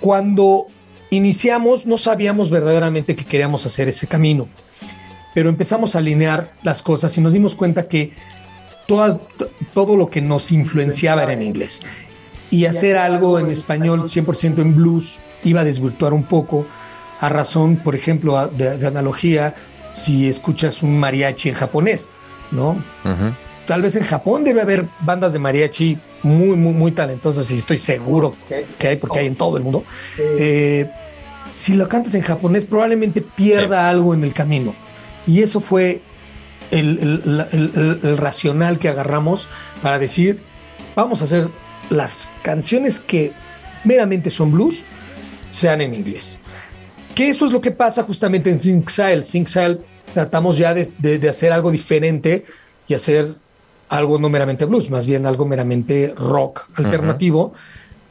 cuando 0.00 0.66
iniciamos, 1.10 1.86
no 1.86 1.98
sabíamos 1.98 2.50
verdaderamente 2.50 3.16
que 3.16 3.24
queríamos 3.24 3.64
hacer 3.66 3.88
ese 3.88 4.06
camino, 4.06 4.48
pero 5.34 5.48
empezamos 5.48 5.94
a 5.94 5.98
alinear 5.98 6.54
las 6.62 6.82
cosas 6.82 7.16
y 7.16 7.20
nos 7.20 7.32
dimos 7.32 7.54
cuenta 7.54 7.88
que 7.88 8.12
todas, 8.86 9.18
todo 9.74 9.96
lo 9.96 10.08
que 10.10 10.20
nos 10.20 10.52
influenciaba 10.52 11.22
era 11.24 11.32
en 11.32 11.42
inglés. 11.42 11.80
Y 12.50 12.66
hacer 12.66 12.96
algo 12.96 13.38
en 13.38 13.50
español 13.50 14.02
100% 14.04 14.58
en 14.60 14.76
blues 14.76 15.18
iba 15.44 15.60
a 15.62 15.64
desvirtuar 15.64 16.12
un 16.12 16.24
poco 16.24 16.66
a 17.20 17.28
razón, 17.28 17.76
por 17.76 17.94
ejemplo, 17.94 18.38
a- 18.38 18.46
de, 18.48 18.78
de 18.78 18.86
analogía, 18.86 19.54
si 19.94 20.28
escuchas 20.28 20.82
un 20.82 20.98
mariachi 20.98 21.48
en 21.48 21.54
japonés, 21.54 22.08
¿no? 22.52 22.76
Tal 23.66 23.82
vez 23.82 23.96
en 23.96 24.04
Japón 24.04 24.44
debe 24.44 24.60
haber 24.60 24.84
bandas 25.00 25.32
de 25.32 25.40
mariachi 25.40 25.98
muy, 26.22 26.56
muy, 26.56 26.72
muy 26.72 26.92
talentosas 26.92 27.50
y 27.50 27.56
estoy 27.56 27.78
seguro 27.78 28.34
que 28.78 28.88
hay, 28.88 28.96
porque 28.96 29.18
hay 29.20 29.26
en 29.26 29.34
todo 29.34 29.56
el 29.56 29.64
mundo. 29.64 29.82
Eh, 30.18 30.88
si 31.56 31.74
lo 31.74 31.88
cantas 31.88 32.14
en 32.14 32.22
japonés, 32.22 32.64
probablemente 32.66 33.22
pierda 33.22 33.88
algo 33.88 34.14
en 34.14 34.22
el 34.22 34.32
camino. 34.32 34.72
Y 35.26 35.42
eso 35.42 35.60
fue 35.60 36.00
el, 36.70 36.98
el- 36.98 37.36
la- 37.38 37.48
el- 37.52 37.70
el- 37.74 38.00
el 38.02 38.16
racional 38.18 38.78
que 38.78 38.88
agarramos 38.88 39.48
para 39.82 39.98
decir, 39.98 40.40
vamos 40.94 41.22
a 41.22 41.24
hacer 41.24 41.48
las 41.90 42.30
canciones 42.42 43.00
que 43.00 43.32
meramente 43.84 44.30
son 44.30 44.52
blues, 44.52 44.82
sean 45.50 45.80
en 45.80 45.94
inglés. 45.94 46.38
Que 47.14 47.28
eso 47.30 47.46
es 47.46 47.52
lo 47.52 47.60
que 47.60 47.70
pasa 47.70 48.02
justamente 48.02 48.50
en 48.50 48.60
Sing 48.60 48.84
Style. 48.88 49.24
Sing 49.24 49.46
Style 49.46 49.78
tratamos 50.12 50.58
ya 50.58 50.74
de, 50.74 50.90
de- 50.98 51.18
de 51.18 51.28
hacer 51.28 51.52
algo 51.52 51.70
diferente 51.70 52.44
y 52.88 52.94
hacer 52.94 53.34
algo 53.88 54.18
no 54.18 54.28
meramente 54.28 54.64
blues, 54.64 54.90
más 54.90 55.06
bien 55.06 55.26
algo 55.26 55.46
meramente 55.46 56.12
rock 56.16 56.66
alternativo. 56.76 57.54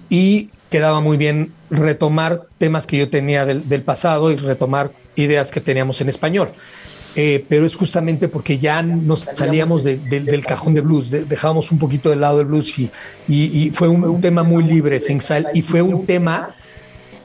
Y 0.09 0.49
quedaba 0.69 1.01
muy 1.01 1.17
bien 1.17 1.51
retomar 1.69 2.43
temas 2.57 2.85
que 2.87 2.97
yo 2.97 3.09
tenía 3.09 3.45
del, 3.45 3.67
del 3.67 3.81
pasado 3.83 4.31
y 4.31 4.35
retomar 4.37 4.91
ideas 5.15 5.51
que 5.51 5.61
teníamos 5.61 5.99
en 6.01 6.09
español. 6.09 6.51
Eh, 7.17 7.45
pero 7.47 7.65
es 7.65 7.75
justamente 7.75 8.27
porque 8.27 8.59
ya 8.59 8.81
nos 8.83 9.21
salíamos 9.35 9.83
de- 9.85 9.97
de- 9.97 10.19
del 10.19 10.45
cajón 10.45 10.73
de 10.73 10.81
blues, 10.81 11.09
de- 11.09 11.23
dejábamos 11.25 11.71
un 11.71 11.79
poquito 11.79 12.09
de 12.09 12.17
lado 12.17 12.41
el 12.41 12.47
blues 12.47 12.77
y, 12.77 12.89
y- 13.27 13.67
y 13.67 13.69
fue 13.69 13.87
un, 13.87 14.03
un 14.03 14.19
tema 14.19 14.43
muy 14.43 14.63
libre, 14.65 14.99
Style, 14.99 15.47
y 15.53 15.61
fue 15.61 15.81
un 15.81 16.05
tema 16.05 16.55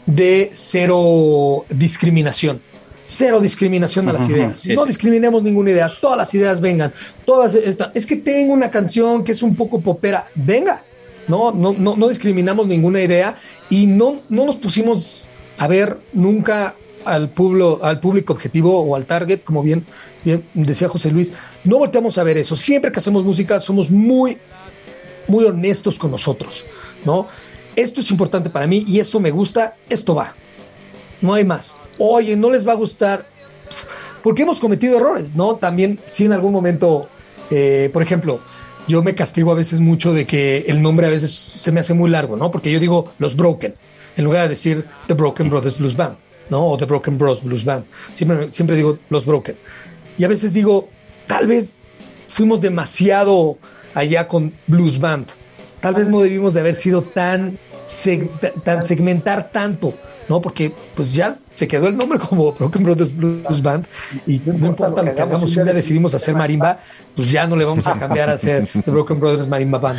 de 0.07 0.51
cero 0.55 1.65
discriminación. 1.69 2.61
Cero 3.05 3.41
discriminación 3.41 4.09
a 4.09 4.13
las 4.13 4.29
ideas. 4.29 4.65
no 4.77 4.87
discriminemos 4.87 5.43
ninguna 5.43 5.71
idea. 5.73 5.91
Todas 6.01 6.17
las 6.19 6.33
ideas 6.35 6.61
vengan. 6.61 6.93
Todas 7.25 7.55
esta. 7.55 7.91
Es 7.93 8.07
que 8.07 8.15
tengo 8.17 8.53
una 8.53 8.71
canción 8.71 9.25
que 9.25 9.33
es 9.33 9.43
un 9.43 9.57
poco 9.57 9.81
popera. 9.81 10.29
Venga. 10.37 10.83
No, 11.27 11.51
no, 11.53 11.73
no, 11.77 11.97
no 11.97 12.09
discriminamos 12.09 12.67
ninguna 12.69 13.03
idea 13.03 13.37
y 13.69 13.87
no, 13.87 14.23
no 14.29 14.47
nos 14.47 14.57
pusimos 14.57 15.23
a 15.59 15.67
ver 15.69 15.97
nunca 16.13 16.75
al 17.05 17.31
público, 17.31 17.81
al 17.83 18.01
público 18.01 18.33
objetivo 18.33 18.81
o 18.81 18.97
al 18.97 19.07
target, 19.07 19.43
como 19.43 19.63
bien, 19.63 19.85
bien 20.25 20.45
decía 20.55 20.89
José 20.89 21.11
Luis. 21.11 21.33
No 21.65 21.79
volteamos 21.79 22.19
a 22.19 22.23
ver 22.23 22.39
eso. 22.39 22.57
Siempre 22.57 22.93
que 22.93 22.99
hacemos 22.99 23.25
música 23.25 23.61
somos 23.61 23.91
muy, 23.91 24.39
muy 25.29 25.45
honestos 25.45 25.99
con 25.99 26.11
nosotros, 26.11 26.65
¿no? 27.05 27.29
Esto 27.77 28.01
es 28.01 28.11
importante 28.11 28.51
para 28.51 28.67
mí 28.67 28.85
y 28.87 29.01
esto 29.01 29.21
me 29.21 29.31
gusta, 29.31 29.77
esto 29.89 30.15
va. 30.15 30.35
No 31.21 31.35
hay 31.35 31.45
más. 31.45 31.75
Oye, 31.99 32.37
no 32.37 32.51
les 32.51 32.67
va 32.67 32.73
a 32.73 32.77
gustar. 32.77 33.27
Porque 34.23 34.43
hemos 34.43 34.61
cometido 34.61 34.97
errores, 34.97 35.35
¿no? 35.35 35.57
También, 35.57 35.99
si 36.09 36.27
en 36.27 36.33
algún 36.33 36.53
momento, 36.53 37.09
eh, 37.51 37.89
por 37.93 38.03
ejemplo, 38.03 38.41
yo 38.87 39.03
me 39.03 39.15
castigo 39.15 39.53
a 39.53 39.55
veces 39.55 39.81
mucho 39.81 40.13
de 40.13 40.27
que 40.27 40.65
el 40.69 40.83
nombre 40.83 41.07
a 41.07 41.11
veces 41.11 41.33
se 41.33 41.73
me 41.73 41.81
hace 41.81 41.95
muy 41.95 42.11
largo, 42.11 42.37
¿no? 42.37 42.51
Porque 42.51 42.71
yo 42.71 42.81
digo 42.81 43.13
los 43.19 43.37
Broken, 43.37 43.75
en 44.17 44.25
lugar 44.25 44.43
de 44.43 44.49
decir 44.51 44.85
The 45.07 45.15
Broken 45.15 45.49
Brothers 45.49 45.79
Blues 45.79 45.97
Band, 45.97 46.17
¿no? 46.51 46.67
O 46.67 46.77
The 46.77 46.85
Broken 46.85 47.17
Bros 47.17 47.43
Blues 47.43 47.65
Band. 47.65 47.85
Siempre, 48.15 48.49
siempre 48.53 48.77
digo 48.77 48.99
los 49.09 49.25
Broken. 49.25 49.57
Y 50.19 50.25
a 50.25 50.29
veces 50.29 50.53
digo, 50.53 50.89
tal 51.27 51.47
vez 51.47 51.71
fuimos 52.29 52.61
demasiado 52.61 53.59
allá 53.95 54.29
con 54.29 54.53
Blues 54.67 54.99
Band. 54.99 55.27
Tal 55.81 55.95
vez 55.95 56.09
no 56.09 56.21
debimos 56.21 56.53
de 56.55 56.61
haber 56.61 56.75
sido 56.75 57.03
tan, 57.03 57.59
seg- 57.89 58.29
tan 58.63 58.85
segmentar 58.85 59.51
tanto, 59.51 59.95
¿no? 60.31 60.41
Porque 60.41 60.73
pues 60.95 61.13
ya 61.13 61.37
se 61.57 61.69
quedó 61.69 61.89
el 61.89 61.97
nombre 61.99 62.19
como 62.29 62.53
Broken 62.53 62.83
Brothers 62.85 63.15
Blues 63.15 63.61
Band 63.61 63.85
y 64.27 64.41
no 64.47 64.69
importa 64.69 65.03
lo 65.03 65.15
que 65.15 65.21
hagamos, 65.21 65.53
si 65.53 65.59
un 65.59 65.65
día 65.67 65.75
decidimos 65.75 66.15
hacer 66.15 66.35
marimba, 66.35 66.79
pues 67.17 67.31
ya 67.31 67.47
no 67.47 67.57
le 67.57 67.65
vamos 67.67 67.87
a 67.87 67.99
cambiar 67.99 68.31
a 68.31 68.35
hacer 68.35 68.67
The 68.67 68.83
Broken 68.91 69.19
Brothers 69.21 69.47
Marimba 69.49 69.79
Band. 69.79 69.99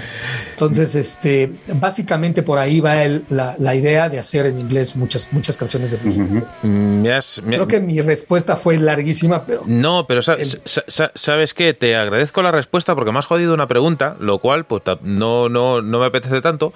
Entonces, 0.54 0.96
este, 0.96 1.52
básicamente 1.74 2.42
por 2.42 2.58
ahí 2.58 2.80
va 2.80 3.04
el- 3.04 3.26
la, 3.30 3.56
la 3.60 3.76
idea 3.76 4.08
de 4.10 4.18
hacer 4.18 4.46
en 4.48 4.58
inglés 4.58 4.96
muchas, 4.96 5.32
muchas 5.34 5.58
canciones 5.58 5.92
de 5.92 5.98
blues. 5.98 6.18
Me 6.64 7.12
has- 7.14 7.42
me- 7.44 7.56
Creo 7.58 7.68
que 7.68 7.80
mi 7.82 8.00
respuesta 8.02 8.56
fue 8.56 8.78
larguísima, 8.78 9.44
pero 9.46 9.62
No, 9.66 10.08
pero 10.08 10.22
sa- 10.24 10.38
sa- 10.66 10.84
sa- 10.88 11.12
sabes 11.14 11.54
qué, 11.54 11.74
te 11.74 11.96
agradezco 11.96 12.42
la 12.42 12.52
respuesta 12.52 12.96
porque 12.96 13.12
me 13.12 13.20
has 13.20 13.26
jodido 13.26 13.54
una 13.54 13.68
pregunta, 13.68 14.16
lo 14.20 14.40
cual 14.40 14.66
pues 14.66 14.82
no, 15.04 15.50
no, 15.50 15.82
no 15.82 16.00
me 16.00 16.06
apetece 16.06 16.42
tanto, 16.42 16.74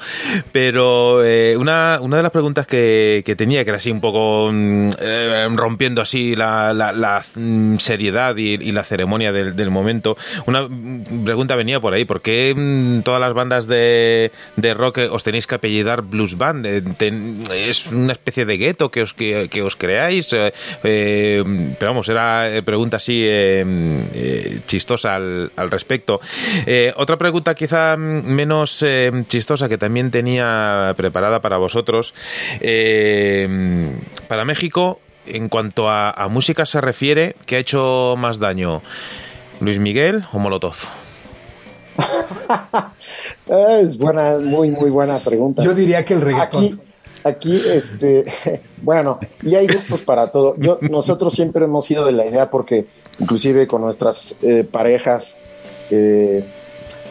pero 0.51 1.23
eh, 1.23 1.55
una, 1.57 1.99
una 2.01 2.17
de 2.17 2.23
las 2.23 2.31
preguntas 2.31 2.67
que, 2.67 3.23
que 3.25 3.35
tenía, 3.45 3.63
que 3.63 3.69
era 3.69 3.77
así 3.77 3.91
un 3.91 4.01
poco 4.01 4.49
mm, 4.51 4.89
eh, 4.99 5.47
rompiendo 5.53 6.01
así 6.01 6.35
la, 6.35 6.73
la- 6.73 6.91
la, 6.93 7.23
mm, 7.35 7.77
seriedad 7.77 8.35
y, 8.37 8.57
la 8.71 8.83
ceremonia 8.83 9.31
del, 9.31 9.69
momento, 9.69 10.17
una 10.47 10.63
mm, 10.63 11.23
pregunta 11.25 11.55
venía 11.55 11.79
por 11.79 11.93
ahí, 11.93 12.05
¿por 12.05 12.21
qué 12.21 12.55
todas 13.03 13.21
las 13.21 13.33
bandas 13.35 13.67
de, 13.67 14.31
de 14.55 14.73
rock 14.73 14.97
os 15.11 15.23
tenéis 15.23 15.45
que 15.45 15.53
apellidar 15.55 16.01
Blues 16.01 16.39
Band? 16.39 16.65
Eh, 16.65 16.81
¿Es 17.69 17.85
una 17.91 18.13
especie 18.13 18.45
de 18.45 18.57
gueto 18.57 18.89
que 18.89 19.03
os, 19.03 19.13
que, 19.13 19.47
que 19.47 19.61
os 19.61 19.75
creáis? 19.75 20.33
Eh, 20.33 20.51
eh, 20.83 21.43
pero 21.77 21.91
vamos, 21.91 22.09
era 22.09 22.49
eh, 22.49 22.63
pregunta 22.63 22.97
así 22.97 23.21
eh, 23.27 23.63
eh, 24.15 24.59
chistosa 24.65 25.15
al, 25.15 25.51
respecto. 25.69 26.19
Eh, 26.65 26.93
otra 26.97 27.17
pregunta 27.17 27.53
quizá 27.53 27.95
menos 27.95 28.81
eh, 28.81 29.11
chistosa 29.27 29.69
que 29.69 29.77
también 29.77 30.09
tenía 30.09 30.95
preparada 30.97 31.41
para 31.41 31.57
vosotros. 31.57 32.15
Eh, 32.59 33.34
para 34.27 34.45
México, 34.45 34.99
en 35.25 35.49
cuanto 35.49 35.89
a, 35.89 36.11
a 36.11 36.27
música 36.27 36.65
se 36.65 36.81
refiere, 36.81 37.35
¿qué 37.45 37.57
ha 37.57 37.59
hecho 37.59 38.15
más 38.17 38.39
daño? 38.39 38.81
¿Luis 39.59 39.79
Miguel 39.79 40.25
o 40.33 40.39
Molotov? 40.39 40.75
Es 43.81 43.97
buena, 43.97 44.39
muy, 44.39 44.71
muy 44.71 44.89
buena 44.89 45.19
pregunta. 45.19 45.63
yo 45.63 45.73
diría 45.73 46.03
que 46.03 46.13
el 46.13 46.21
reggaetón. 46.21 46.63
Aquí, 46.63 46.79
aquí, 47.23 47.61
este, 47.67 48.25
bueno, 48.81 49.19
y 49.41 49.55
hay 49.55 49.67
gustos 49.67 50.01
para 50.01 50.27
todo. 50.27 50.55
Yo, 50.57 50.79
nosotros 50.81 51.33
siempre 51.33 51.65
hemos 51.65 51.85
sido 51.85 52.05
de 52.05 52.11
la 52.11 52.25
idea 52.25 52.49
porque, 52.49 52.85
inclusive 53.19 53.67
con 53.67 53.81
nuestras 53.81 54.35
eh, 54.41 54.67
parejas, 54.69 55.37
eh, 55.91 56.43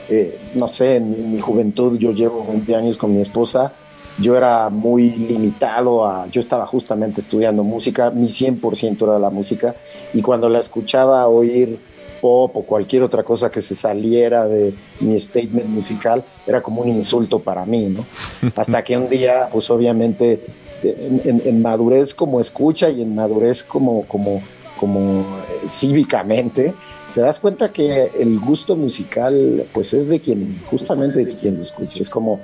eh, 0.08 0.38
no 0.54 0.68
sé, 0.68 0.96
en 0.96 1.32
mi 1.32 1.40
juventud, 1.40 1.98
yo 1.98 2.12
llevo 2.12 2.46
20 2.46 2.76
años 2.76 2.98
con 2.98 3.14
mi 3.14 3.22
esposa, 3.22 3.72
yo 4.18 4.36
era 4.36 4.68
muy 4.70 5.10
limitado 5.10 6.06
a, 6.06 6.26
yo 6.28 6.40
estaba 6.40 6.66
justamente 6.66 7.20
estudiando 7.20 7.64
música, 7.64 8.10
mi 8.10 8.28
100% 8.28 9.02
era 9.04 9.18
la 9.18 9.30
música, 9.30 9.74
y 10.12 10.22
cuando 10.22 10.48
la 10.48 10.60
escuchaba 10.60 11.26
oír 11.26 11.78
pop 12.20 12.56
o 12.56 12.62
cualquier 12.62 13.02
otra 13.02 13.22
cosa 13.22 13.50
que 13.50 13.60
se 13.60 13.74
saliera 13.74 14.46
de 14.46 14.72
mi 15.00 15.18
statement 15.18 15.66
musical, 15.68 16.24
era 16.46 16.62
como 16.62 16.80
un 16.82 16.88
insulto 16.88 17.38
para 17.40 17.66
mí, 17.66 17.86
¿no? 17.86 18.06
Hasta 18.56 18.82
que 18.82 18.96
un 18.96 19.08
día, 19.10 19.48
pues 19.52 19.68
obviamente, 19.70 20.40
en, 20.82 21.20
en- 21.24 21.42
en 21.44 21.62
madurez 21.62 22.14
como 22.14 22.40
escucha 22.40 22.88
y 22.90 23.02
en 23.02 23.14
madurez 23.14 23.62
como, 23.62 24.04
como, 24.06 24.40
como 24.80 25.20
eh, 25.20 25.68
cívicamente, 25.68 26.72
te 27.14 27.20
das 27.20 27.38
cuenta 27.40 27.70
que 27.72 28.10
el 28.18 28.40
gusto 28.40 28.74
musical, 28.74 29.64
pues 29.72 29.94
es 29.94 30.08
de 30.08 30.20
quien, 30.20 30.60
justamente 30.70 31.24
de 31.24 31.36
quien 31.36 31.56
lo 31.58 31.62
escucha. 31.62 32.00
Es 32.00 32.10
como, 32.10 32.40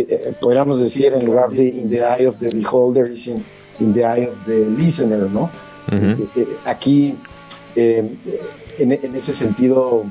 eh, 0.00 0.06
eh, 0.08 0.34
podríamos 0.40 0.80
decir, 0.80 1.12
en 1.12 1.24
lugar 1.24 1.50
de 1.50 1.64
in 1.64 1.88
the 1.88 1.98
eye 1.98 2.26
of 2.26 2.38
the 2.38 2.48
beholder, 2.48 3.10
is 3.10 3.26
in, 3.26 3.44
in 3.80 3.92
the 3.92 4.00
eye 4.00 4.28
of 4.28 4.36
the 4.46 4.64
listener, 4.78 5.30
¿no? 5.30 5.50
Eh, 5.92 6.16
eh, 6.36 6.46
aquí, 6.64 7.14
eh, 7.76 8.02
en, 8.78 8.92
en 8.92 9.14
ese 9.14 9.32
sentido, 9.32 10.04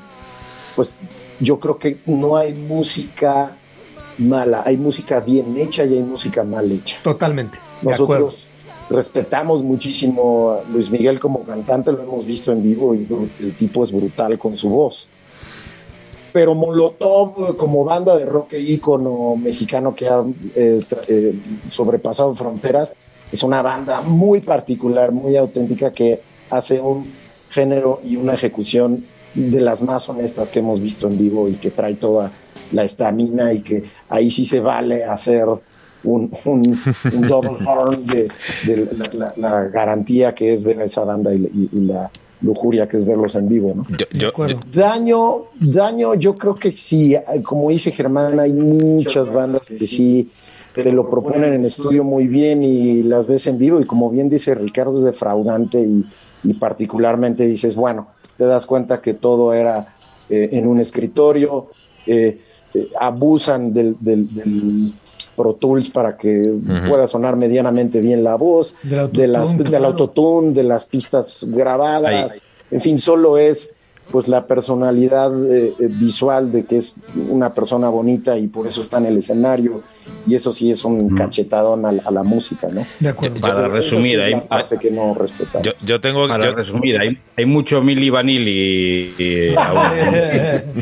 pues 0.76 0.98
yo 1.40 1.60
creo 1.60 1.78
que 1.78 1.98
no 2.06 2.38
hay 2.38 2.54
música 2.54 3.58
mala, 4.18 4.64
hay 4.66 4.78
música 4.78 5.20
bien 5.20 5.58
hecha 5.58 5.84
y 5.84 5.94
hay 5.94 6.04
música 6.04 6.44
mal 6.44 6.72
hecha. 6.72 6.98
Totalmente. 7.04 7.58
De 7.82 7.94
acuerdo. 7.94 8.26
Nosotros 8.26 8.48
respetamos 8.90 9.64
muchísimo 9.64 10.52
a 10.52 10.72
Luis 10.72 10.92
Miguel 10.92 11.20
como 11.20 11.44
cantante, 11.44 11.92
lo 11.92 12.04
hemos 12.04 12.26
visto 12.26 12.52
en 12.52 12.62
vivo 12.62 12.94
y 12.94 13.08
el 13.40 13.56
tipo 13.56 13.84
es 13.84 13.92
brutal 13.92 14.38
con 14.38 14.56
su 14.56 14.70
voz. 14.70 15.10
Pero 16.34 16.56
Molotov 16.56 17.56
como 17.56 17.86
banda 17.86 18.18
de 18.18 18.26
rock 18.26 18.54
e 18.54 18.60
ícono 18.60 19.36
mexicano 19.38 19.96
que 19.96 20.08
ha 20.10 20.24
eh, 20.56 20.82
eh, 21.08 21.34
sobrepasado 21.70 22.34
fronteras, 22.34 22.96
es 23.32 23.44
una 23.44 23.62
banda 23.62 24.02
muy 24.02 24.42
particular, 24.42 25.12
muy 25.12 25.38
auténtica 25.38 25.92
que 25.92 26.22
hace 26.50 26.82
un 26.82 27.06
género 27.52 28.02
y 28.04 28.16
una 28.16 28.34
ejecución 28.34 29.06
de 29.36 29.62
las 29.62 29.82
más 29.84 30.10
honestas 30.10 30.50
que 30.50 30.60
hemos 30.60 30.80
visto 30.80 31.08
en 31.08 31.18
vivo 31.20 31.48
y 31.48 31.54
que 31.54 31.70
trae 31.72 31.94
toda 31.96 32.32
la 32.72 32.84
estamina 32.84 33.54
y 33.54 33.62
que 33.62 33.84
ahí 34.10 34.32
sí 34.32 34.44
se 34.44 34.60
vale 34.60 35.04
hacer 35.04 35.46
un, 36.04 36.30
double 37.28 37.58
horn 37.66 38.06
de, 38.08 38.28
la, 39.38 39.64
garantía 39.66 40.34
que 40.34 40.52
es 40.52 40.64
ver 40.64 40.82
esa 40.82 41.04
banda 41.04 41.34
y, 41.34 41.38
y- 41.38 41.70
y 41.72 41.80
la 41.82 42.12
lujuria 42.44 42.88
que 42.88 42.98
es 42.98 43.06
verlos 43.06 43.34
en 43.36 43.48
vivo. 43.50 43.74
¿no? 43.76 43.86
Yo, 43.98 44.06
yo- 44.12 44.28
acuerdo. 44.30 44.60
Daño, 44.72 45.46
daño, 45.60 46.14
yo 46.16 46.38
creo 46.38 46.56
que 46.56 46.70
sí, 46.72 47.16
como 47.44 47.70
dice 47.70 47.92
Germán, 47.92 48.40
hay 48.40 48.54
muchas 48.54 49.32
bandas 49.32 49.64
que 49.64 49.76
sí 49.88 50.30
te 50.76 50.92
lo 50.92 51.10
proponen 51.10 51.54
en 51.54 51.62
estudio 51.62 52.04
muy 52.04 52.28
bien 52.28 52.64
y 52.64 53.04
las 53.04 53.28
ves 53.28 53.48
en 53.48 53.58
vivo 53.58 53.80
y 53.80 53.86
como 53.86 54.10
bien 54.10 54.28
dice 54.30 54.54
Ricardo 54.56 54.98
es 55.00 55.04
defraudante 55.06 55.80
y, 55.80 56.04
y 56.44 56.54
particularmente 56.56 57.46
dices, 57.48 57.76
bueno, 57.76 58.08
te 58.38 58.46
das 58.46 58.66
cuenta 58.66 59.00
que 59.02 59.14
todo 59.14 59.54
era 59.54 59.94
eh, 60.30 60.50
en 60.54 60.68
un 60.68 60.80
escritorio, 60.80 61.68
eh, 62.08 62.42
eh, 62.74 62.88
abusan 63.00 63.72
del, 63.72 63.96
del- 64.00 64.34
del 64.34 64.94
Pro 65.36 65.54
Tools 65.56 65.90
para 65.90 66.18
que 66.18 66.54
pueda 66.88 67.08
sonar 67.08 67.36
medianamente 67.36 68.00
bien 68.00 68.24
la 68.24 68.36
voz, 68.36 68.76
Del 68.84 69.00
autotune, 69.00 69.22
de 69.22 69.28
las, 69.28 69.58
del 69.58 69.68
claro. 69.68 69.86
autotune, 69.88 70.54
de 70.54 70.64
las 70.64 70.86
pistas 70.86 71.46
grabadas, 71.48 72.34
Ahí. 72.34 72.40
en 72.72 72.82
fin, 72.82 72.98
solo 73.00 73.38
es 73.38 73.74
pues 74.12 74.28
la 74.28 74.46
personalidad 74.46 75.32
eh, 75.52 75.74
eh, 75.80 75.88
visual 75.90 76.52
de 76.52 76.66
que 76.66 76.78
es 76.78 76.96
una 77.30 77.54
persona 77.54 77.90
bonita 77.90 78.38
y 78.38 78.48
por 78.48 78.68
eso 78.68 78.82
está 78.82 78.98
en 78.98 79.06
el 79.08 79.18
escenario 79.18 79.82
y 80.28 80.36
eso 80.36 80.52
sí 80.52 80.70
es 80.70 80.84
un 80.86 81.16
cachetadón 81.16 81.86
a, 81.86 81.92
la- 81.92 82.04
a 82.06 82.12
la 82.12 82.24
música, 82.24 82.68
¿no? 82.72 82.86
De 83.00 83.10
acuerdo. 83.10 83.40
Para 83.40 83.68
resumir, 83.68 84.16
sí 84.18 84.22
hay- 84.22 84.42
parte 84.42 84.78
que 84.78 84.92
no 84.92 85.14
respetamos. 85.14 85.66
yo, 85.66 85.72
yo 85.84 86.00
tengo. 86.02 86.28
Para 86.28 86.46
yo- 86.46 86.56
resumir, 86.56 86.98
hay, 87.00 87.18
hay 87.38 87.46
mucho 87.46 87.82
Milli 87.82 88.10
Vanilli 88.10 89.14
eh, 89.18 89.56
aún. 89.58 89.82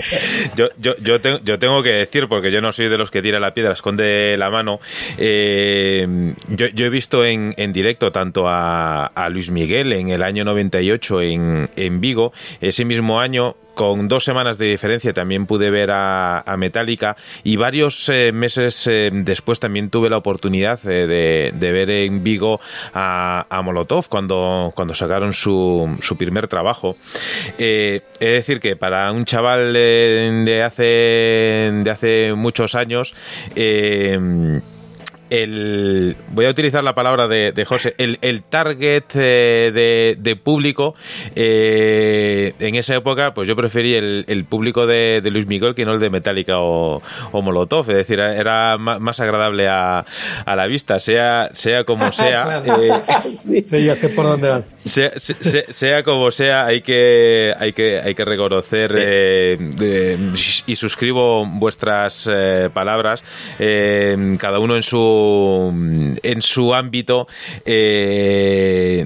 Yo, 0.56 0.68
yo, 0.80 0.96
yo, 0.98 1.22
te- 1.22 1.40
yo 1.44 1.58
tengo 1.60 1.82
que 1.84 1.92
decir, 1.92 2.28
porque 2.28 2.52
yo 2.52 2.62
no 2.62 2.72
soy 2.72 2.90
de 2.90 2.98
los 2.98 3.10
que 3.12 3.22
tira 3.22 3.40
la 3.40 3.54
piedra, 3.54 3.74
esconde 3.74 4.36
la 4.38 4.50
mano. 4.50 4.80
eh, 5.18 6.34
yo, 6.50 6.68
yo 6.68 6.86
he 6.86 6.90
visto 6.90 7.24
en, 7.26 7.54
en 7.58 7.72
directo 7.74 8.12
tanto 8.12 8.48
a, 8.48 9.06
a 9.08 9.30
Luis 9.30 9.50
Miguel 9.52 9.94
en 9.94 10.10
el 10.10 10.24
año 10.24 10.44
98 10.44 11.22
en, 11.22 11.70
en 11.76 12.02
Vigo. 12.02 12.34
Ese 12.60 12.86
mismo 12.86 13.11
año 13.20 13.56
con 13.74 14.08
dos 14.08 14.24
semanas 14.24 14.58
de 14.58 14.66
diferencia 14.66 15.14
también 15.14 15.46
pude 15.46 15.70
ver 15.70 15.90
a, 15.92 16.44
Metallica 16.58 17.16
y 17.44 17.56
varios 17.56 18.08
eh, 18.10 18.32
meses 18.32 18.86
eh, 18.86 19.10
después 19.12 19.60
también 19.60 19.90
tuve 19.90 20.10
la 20.10 20.18
oportunidad 20.18 20.80
eh, 20.86 21.52
de, 21.54 21.72
ver 21.72 21.90
en 21.90 22.24
Vigo 22.24 22.60
a, 22.94 23.48
a 23.50 23.62
Molotov 23.62 24.08
cuando, 24.10 24.72
cuando 24.76 24.94
sacaron 24.94 25.34
su, 25.34 25.98
su 26.02 26.18
primer 26.18 26.48
trabajo. 26.48 26.98
Es 27.58 28.04
decir, 28.20 28.60
que 28.60 28.76
para 28.76 29.12
un 29.12 29.26
chaval 29.26 29.74
de, 29.74 30.62
hace, 30.64 30.84
de 31.84 31.90
hace 31.90 32.34
muchos 32.36 32.76
años, 32.76 33.16
el, 35.32 36.16
voy 36.30 36.46
a 36.46 36.50
utilizar 36.50 36.84
la 36.84 36.94
palabra 36.94 37.28
de, 37.28 37.52
de 37.52 37.66
José, 37.66 37.96
el, 37.98 38.20
el 38.22 38.44
target 38.44 39.06
eh, 39.16 39.72
de, 39.74 40.16
de 40.20 40.36
público 40.36 40.94
eh, 41.36 42.54
en 42.60 42.76
esa 42.76 42.96
época, 42.96 43.34
pues 43.34 43.48
yo 43.48 43.56
preferí 43.56 43.96
el, 43.96 44.26
el 44.28 44.44
público 44.46 44.86
de, 44.86 45.22
de 45.24 45.32
Luis 45.32 45.48
Miguel 45.48 45.74
que 45.74 45.86
no 45.86 45.94
el 45.94 46.00
de 46.00 46.10
Metallica 46.10 46.60
o, 46.60 47.02
o 47.32 47.42
Molotov, 47.42 47.90
es 47.90 47.96
decir, 47.96 48.20
era 48.20 48.78
más 48.78 49.20
agradable 49.20 49.68
a, 49.68 50.06
a 50.46 50.56
la 50.56 50.68
vista, 50.68 51.00
sea, 51.00 51.50
sea 51.54 51.84
como 51.86 52.12
sea. 52.12 52.62
Claro. 52.64 52.82
eh, 52.84 52.92
Sí. 53.32 53.62
Sí, 53.64 53.86
ya 53.86 53.96
sé 53.96 54.10
por 54.10 54.26
dónde 54.26 54.50
vas. 54.50 54.76
sea, 54.80 55.12
sea- 55.18 55.64
sea 55.70 56.04
como 56.04 56.30
sea, 56.32 56.66
hay 56.66 56.82
que, 56.82 57.54
hay 57.58 57.72
que, 57.74 58.00
hay 58.04 58.14
que 58.14 58.26
reconocer 58.26 58.92
y 60.68 60.76
suscribo 60.76 61.46
vuestras 61.46 62.30
palabras, 62.74 63.24
cada 63.58 64.60
uno 64.60 64.76
en 64.76 64.84
su, 64.84 64.98
en 66.24 66.42
su 66.42 66.74
ámbito. 66.74 67.28
eh, 67.66 69.06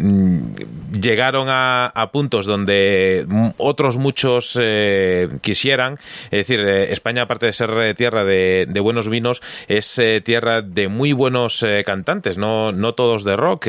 llegaron 1.01 1.47
a, 1.49 1.87
a 1.87 2.11
puntos 2.11 2.45
donde 2.45 3.25
otros 3.57 3.97
muchos 3.97 4.57
eh, 4.61 5.29
quisieran. 5.41 5.95
Es 6.25 6.47
decir, 6.47 6.59
eh, 6.61 6.91
España, 6.93 7.23
aparte 7.23 7.45
de 7.47 7.53
ser 7.53 7.69
eh, 7.81 7.93
tierra 7.93 8.23
de, 8.23 8.65
de 8.69 8.79
buenos 8.79 9.09
vinos, 9.09 9.41
es 9.67 9.99
tierra 10.23 10.61
de 10.61 10.87
muy 10.87 11.13
buenos 11.13 11.61
eh, 11.63 11.83
cantantes, 11.85 12.37
no, 12.37 12.71
no 12.71 12.93
todos 12.93 13.23
de 13.23 13.35
rock, 13.35 13.67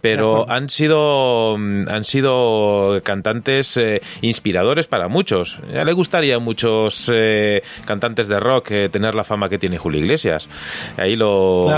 pero 0.00 0.46
han 0.50 0.68
sido, 0.68 1.56
mm, 1.58 1.88
han 1.88 2.04
sido 2.04 3.00
cantantes 3.02 3.80
inspiradores 4.20 4.86
para 4.86 5.08
muchos. 5.08 5.58
Ya 5.72 5.84
le 5.84 5.92
gustaría 5.92 6.36
a 6.36 6.38
muchos 6.38 7.10
cantantes 7.84 8.28
de 8.28 8.40
rock 8.40 8.68
tener 8.90 9.14
la 9.14 9.24
fama 9.24 9.48
que 9.48 9.58
tiene 9.58 9.78
Julio 9.78 10.00
Iglesias. 10.00 10.48
Ahí 10.96 11.16
lo, 11.16 11.68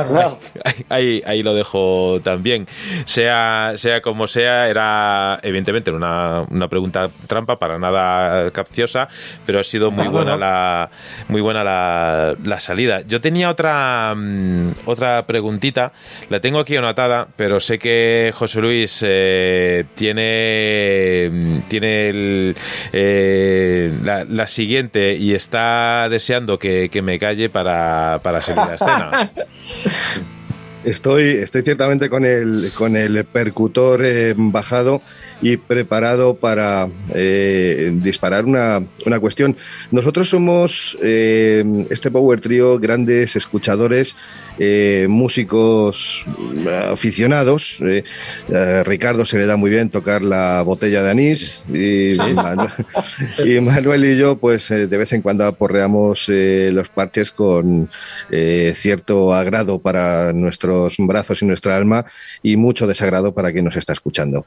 ahí- 0.89 1.23
ahí 1.27 1.43
lo 1.43 1.55
dejo 1.55 2.21
también. 2.23 2.67
Sea, 3.05 3.73
sea 3.77 4.01
como 4.03 4.27
sea, 4.29 4.66
era 4.69 5.39
evidentemente 5.43 5.91
una, 5.91 6.43
una 6.51 6.69
pregunta 6.69 7.09
trampa, 7.27 7.59
para 7.59 7.79
nada 7.79 8.51
capciosa, 8.51 9.09
pero 9.45 9.61
ha 9.61 9.65
sido 9.65 9.91
muy 9.91 10.07
Ah, 10.07 10.11
buena 10.11 10.31
bueno. 10.33 10.47
la 10.47 10.91
muy 11.29 11.41
buena 11.41 11.65
la, 11.65 12.35
la 12.45 12.61
salida. 12.61 13.03
Yo 13.07 13.21
tenía 13.21 13.51
otra 13.51 14.15
mm, 14.17 14.71
otra 14.87 15.27
preguntita, 15.27 15.93
la 16.31 16.41
tengo 16.41 16.59
aquí 16.61 16.77
anotada, 16.77 17.29
pero 17.37 17.61
sé 17.61 17.79
que 17.79 18.33
José 18.35 18.61
Luis 18.61 19.05
eh, 19.07 19.85
tiene 19.95 21.29
mm, 21.31 21.59
tiene 21.69 22.09
el, 22.09 22.57
eh, 22.93 23.93
la, 24.05 24.25
la 24.25 24.47
siguiente 24.47 25.15
y 25.15 25.35
está 25.35 26.09
deseando 26.09 26.59
que, 26.59 26.89
que 26.91 27.03
me 27.03 27.19
calle 27.19 27.49
para, 27.49 28.21
para 28.23 28.41
seguir 28.41 28.63
la 28.67 28.75
escena. 28.75 29.31
Estoy, 30.87 31.25
estoy 31.25 31.63
ciertamente 31.63 32.09
con 32.09 32.25
el, 32.25 32.71
con 32.73 32.95
el 32.95 33.25
percutor 33.25 34.05
eh, 34.05 34.35
bajado 34.37 35.03
y 35.43 35.59
preparado 35.59 36.35
para 36.37 36.89
eh, 37.15 37.91
disparar 38.03 38.47
una, 38.47 38.83
una 39.05 39.21
cuestión. 39.21 39.57
Nosotros 39.91 40.31
somos, 40.31 40.97
eh, 41.03 41.63
este 41.91 42.11
Power 42.11 42.41
Trio, 42.41 42.79
grandes 42.79 43.37
escuchadores, 43.37 44.17
eh, 44.59 45.07
músicos 45.11 46.25
aficionados. 46.91 47.79
A 48.55 48.83
Ricardo 48.85 49.27
se 49.27 49.37
le 49.39 49.45
da 49.47 49.57
muy 49.57 49.69
bien 49.71 49.91
tocar 49.91 50.23
la 50.23 50.63
botella 50.63 51.03
de 51.03 51.11
anís 51.11 51.63
y, 51.69 52.15
Manu- 52.35 52.71
y 53.45 53.61
Manuel 53.61 54.05
y 54.07 54.17
yo, 54.17 54.37
pues 54.39 54.69
de 54.71 54.87
vez 54.87 55.13
en 55.13 55.21
cuando 55.21 55.45
aporreamos 55.45 56.27
eh, 56.31 56.71
los 56.73 56.89
parches 56.89 57.31
con 57.31 57.91
cierto 58.75 59.35
agrado 59.35 59.79
para 59.81 60.33
nuestros 60.33 60.95
brazos 60.99 61.43
y 61.43 61.47
nuestra 61.47 61.77
alma 61.77 62.07
y 62.43 62.57
mucho 62.57 62.87
desagrado 62.87 63.35
para 63.35 63.53
quien 63.53 63.65
nos 63.67 63.77
está 63.77 63.93
escuchando. 63.93 64.47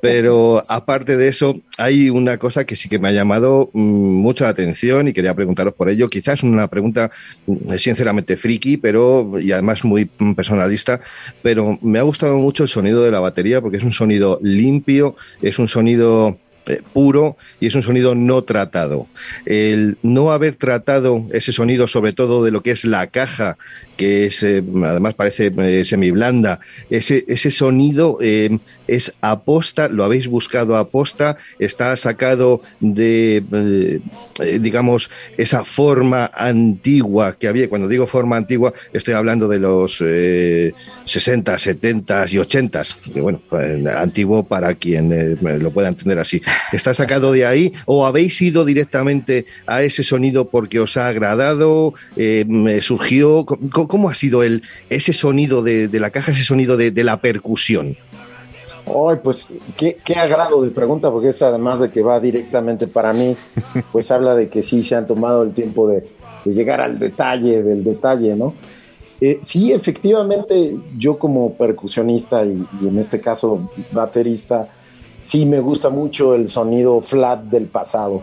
Pero 0.00 0.27
aparte 0.68 1.16
de 1.16 1.28
eso, 1.28 1.60
hay 1.76 2.10
una 2.10 2.38
cosa 2.38 2.64
que 2.64 2.76
sí 2.76 2.88
que 2.88 2.98
me 2.98 3.08
ha 3.08 3.12
llamado 3.12 3.70
mm, 3.72 3.80
mucho 3.80 4.44
la 4.44 4.50
atención 4.50 5.08
y 5.08 5.12
quería 5.12 5.34
preguntaros 5.34 5.74
por 5.74 5.88
ello. 5.88 6.08
Quizás 6.08 6.42
una 6.42 6.68
pregunta 6.68 7.10
mm, 7.46 7.74
sinceramente 7.76 8.36
friki, 8.36 8.76
pero 8.76 9.38
y 9.40 9.52
además 9.52 9.84
muy 9.84 10.10
mm, 10.18 10.32
personalista, 10.32 11.00
pero 11.42 11.78
me 11.82 11.98
ha 11.98 12.02
gustado 12.02 12.36
mucho 12.36 12.62
el 12.62 12.68
sonido 12.68 13.02
de 13.02 13.10
la 13.10 13.20
batería 13.20 13.60
porque 13.60 13.78
es 13.78 13.84
un 13.84 13.92
sonido 13.92 14.38
limpio, 14.42 15.16
es 15.42 15.58
un 15.58 15.68
sonido 15.68 16.38
eh, 16.68 16.82
puro 16.92 17.38
y 17.60 17.66
es 17.66 17.74
un 17.74 17.82
sonido 17.82 18.14
no 18.14 18.44
tratado. 18.44 19.06
El 19.46 19.96
no 20.02 20.32
haber 20.32 20.56
tratado 20.56 21.26
ese 21.32 21.50
sonido, 21.50 21.88
sobre 21.88 22.12
todo 22.12 22.44
de 22.44 22.50
lo 22.50 22.62
que 22.62 22.72
es 22.72 22.84
la 22.84 23.06
caja, 23.06 23.56
que 23.96 24.26
es 24.26 24.42
eh, 24.42 24.62
además 24.84 25.14
parece 25.14 25.52
eh, 25.56 25.84
semiblanda, 25.86 26.60
ese, 26.90 27.24
ese 27.26 27.50
sonido 27.50 28.18
eh, 28.20 28.58
es 28.88 29.14
aposta, 29.20 29.88
lo 29.88 30.04
habéis 30.04 30.26
buscado 30.26 30.76
aposta, 30.76 31.36
está 31.58 31.96
sacado 31.96 32.62
de, 32.80 33.44
eh, 33.52 34.00
eh, 34.40 34.58
digamos, 34.60 35.10
esa 35.36 35.64
forma 35.64 36.30
antigua 36.34 37.36
que 37.38 37.48
había. 37.48 37.68
Cuando 37.68 37.88
digo 37.88 38.06
forma 38.06 38.36
antigua, 38.36 38.72
estoy 38.92 39.14
hablando 39.14 39.48
de 39.48 39.58
los 39.58 40.02
eh, 40.04 40.72
60, 41.04 41.58
70 41.58 42.26
y 42.30 42.38
80, 42.38 42.82
que 43.12 43.20
bueno, 43.20 43.40
antiguo 43.96 44.44
para 44.44 44.74
quien 44.74 45.12
eh, 45.12 45.36
lo 45.58 45.70
pueda 45.72 45.88
entender 45.88 46.18
así. 46.18 46.40
¿Está 46.72 46.94
sacado 46.94 47.32
de 47.32 47.46
ahí 47.46 47.72
o 47.86 48.06
habéis 48.06 48.40
ido 48.40 48.64
directamente 48.64 49.46
a 49.66 49.82
ese 49.82 50.02
sonido 50.02 50.48
porque 50.48 50.80
os 50.80 50.96
ha 50.96 51.08
agradado? 51.08 51.94
Me 52.16 52.80
surgió. 52.80 53.44
¿Cómo, 53.44 54.08
ha 54.08 54.14
sido 54.14 54.42
el, 54.42 54.62
ese 54.88 55.12
sonido 55.12 55.62
de, 55.62 55.88
la 55.92 56.10
caja, 56.10 56.32
ese 56.32 56.44
sonido 56.44 56.76
de 56.76 57.04
la 57.04 57.20
percusión? 57.20 57.96
Ay, 58.88 59.18
pues 59.22 59.48
qué, 59.76 59.96
qué 60.04 60.14
agrado 60.14 60.62
de 60.62 60.70
pregunta, 60.70 61.10
porque 61.10 61.28
es 61.28 61.42
además 61.42 61.80
de 61.80 61.90
que 61.90 62.02
va 62.02 62.20
directamente 62.20 62.86
para 62.86 63.12
mí, 63.12 63.36
pues 63.92 64.10
habla 64.10 64.34
de 64.34 64.48
que 64.48 64.62
sí 64.62 64.82
se 64.82 64.94
han 64.94 65.06
tomado 65.06 65.42
el 65.42 65.52
tiempo 65.52 65.88
de, 65.88 66.08
de 66.44 66.52
llegar 66.52 66.80
al 66.80 66.98
detalle 66.98 67.62
del 67.62 67.84
detalle, 67.84 68.34
¿no? 68.34 68.54
Eh, 69.20 69.38
sí, 69.42 69.72
efectivamente, 69.72 70.76
yo 70.96 71.18
como 71.18 71.54
percusionista 71.54 72.44
y, 72.44 72.64
y 72.80 72.88
en 72.88 72.98
este 72.98 73.20
caso 73.20 73.70
baterista, 73.90 74.68
sí 75.22 75.44
me 75.44 75.60
gusta 75.60 75.90
mucho 75.90 76.34
el 76.34 76.48
sonido 76.48 77.00
flat 77.00 77.42
del 77.44 77.66
pasado. 77.66 78.22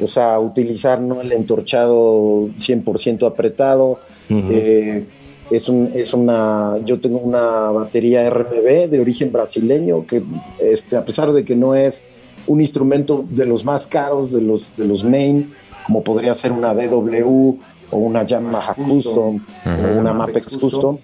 O 0.00 0.06
sea, 0.08 0.40
utilizar 0.40 1.00
no 1.00 1.20
el 1.20 1.32
entorchado 1.32 2.48
100% 2.58 3.26
apretado. 3.26 4.00
eh, 4.28 5.06
es, 5.52 5.68
un, 5.68 5.90
es 5.94 6.14
una, 6.14 6.78
yo 6.84 7.00
tengo 7.00 7.18
una 7.18 7.70
batería 7.70 8.28
RMB 8.28 8.88
de 8.90 9.00
origen 9.00 9.30
brasileño 9.30 10.06
que, 10.06 10.22
este, 10.60 10.96
a 10.96 11.04
pesar 11.04 11.32
de 11.32 11.44
que 11.44 11.54
no 11.54 11.74
es 11.74 12.02
un 12.46 12.60
instrumento 12.60 13.24
de 13.28 13.46
los 13.46 13.64
más 13.64 13.86
caros, 13.86 14.32
de 14.32 14.40
los, 14.40 14.74
de 14.76 14.86
los 14.86 15.04
main, 15.04 15.52
como 15.86 16.02
podría 16.02 16.34
ser 16.34 16.52
una 16.52 16.74
DW 16.74 17.58
o 17.90 17.96
una 17.96 18.24
Yamaha 18.24 18.74
Custom 18.74 19.40
o 19.66 19.98
una 19.98 20.12
Mapex 20.12 20.56
Custom, 20.56 20.96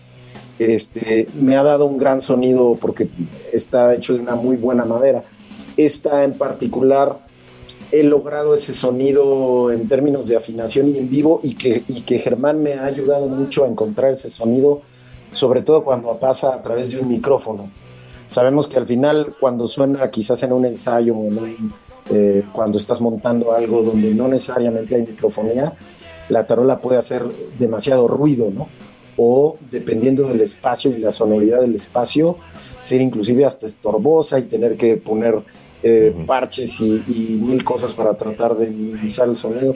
este, 0.59 1.29
me 1.39 1.57
ha 1.57 1.63
dado 1.63 1.87
un 1.87 1.99
gran 1.99 2.23
sonido 2.23 2.77
porque 2.81 3.09
está 3.53 3.95
hecho 3.95 4.15
de 4.15 4.21
una 4.21 4.35
muy 4.35 4.57
buena 4.57 4.85
madera. 4.85 5.23
Esta 5.77 6.25
en 6.25 6.33
particular 6.33 7.28
he 7.91 8.03
logrado 8.03 8.55
ese 8.55 8.73
sonido 8.75 9.73
en 9.73 9.89
términos 9.89 10.29
de 10.29 10.37
afinación 10.37 10.89
y 10.89 10.99
en 10.99 11.09
vivo 11.09 11.41
y 11.43 11.55
que, 11.55 11.83
y 11.89 12.03
que 12.03 12.19
Germán 12.19 12.63
me 12.63 12.75
ha 12.75 12.85
ayudado 12.85 13.27
mucho 13.27 13.65
a 13.65 13.69
encontrar 13.69 14.13
ese 14.13 14.29
sonido, 14.29 14.83
sobre 15.33 15.63
todo 15.63 15.85
cuando 15.85 16.17
pasa 16.19 16.55
a 16.55 16.63
través 16.63 16.93
de 16.93 17.01
un 17.01 17.09
micrófono. 17.09 17.71
Sabemos 18.27 18.69
que 18.69 18.77
al 18.77 18.87
final 18.87 19.35
cuando 19.41 19.67
suena 19.67 20.11
quizás 20.11 20.43
en 20.43 20.53
un 20.53 20.67
ensayo 20.67 21.15
o 21.15 21.27
en 21.27 21.39
un, 21.39 21.73
eh, 22.11 22.45
cuando 22.53 22.77
estás 22.77 23.01
montando 23.01 23.53
algo 23.53 23.83
donde 23.83 24.15
no 24.15 24.29
necesariamente 24.29 24.97
hay 24.97 25.03
microfonía, 25.03 25.73
la 26.29 26.47
tarola 26.47 26.81
puede 26.81 26.99
hacer 26.99 27.25
demasiado 27.59 28.07
ruido, 28.07 28.51
¿no? 28.51 28.69
O 29.17 29.57
dependiendo 29.71 30.29
del 30.29 30.43
espacio 30.43 30.91
y 30.91 30.99
la 30.99 31.11
sonoridad 31.11 31.61
del 31.61 31.75
espacio, 31.75 32.37
ser 32.83 33.01
inclusive 33.01 33.47
hasta 33.47 33.67
estorbosa 33.67 34.39
y 34.39 34.43
tener 34.43 34.77
que 34.77 34.97
poner 34.97 35.43
eh, 35.83 36.15
parches 36.27 36.81
y, 36.81 37.03
y 37.07 37.39
mil 37.41 37.63
cosas 37.65 37.95
para 37.95 38.15
tratar 38.15 38.57
de 38.57 38.67
minimizar 38.69 39.29
el 39.29 39.37
sonido. 39.37 39.75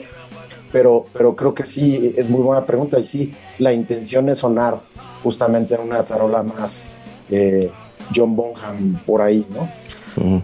Pero, 0.71 1.05
pero 1.13 1.35
creo 1.35 1.53
que 1.53 1.65
sí, 1.65 2.13
es 2.17 2.29
muy 2.29 2.41
buena 2.41 2.65
pregunta 2.65 2.97
y 2.99 3.03
sí, 3.03 3.33
la 3.59 3.71
intención 3.73 4.27
es 4.29 4.39
sonar 4.39 4.77
justamente 5.21 5.75
en 5.75 5.81
una 5.81 6.01
tarola 6.03 6.41
más 6.41 6.87
eh, 7.29 7.69
John 8.13 8.35
Bonham 8.35 8.99
por 9.05 9.21
ahí, 9.21 9.45
¿no? 9.49 9.69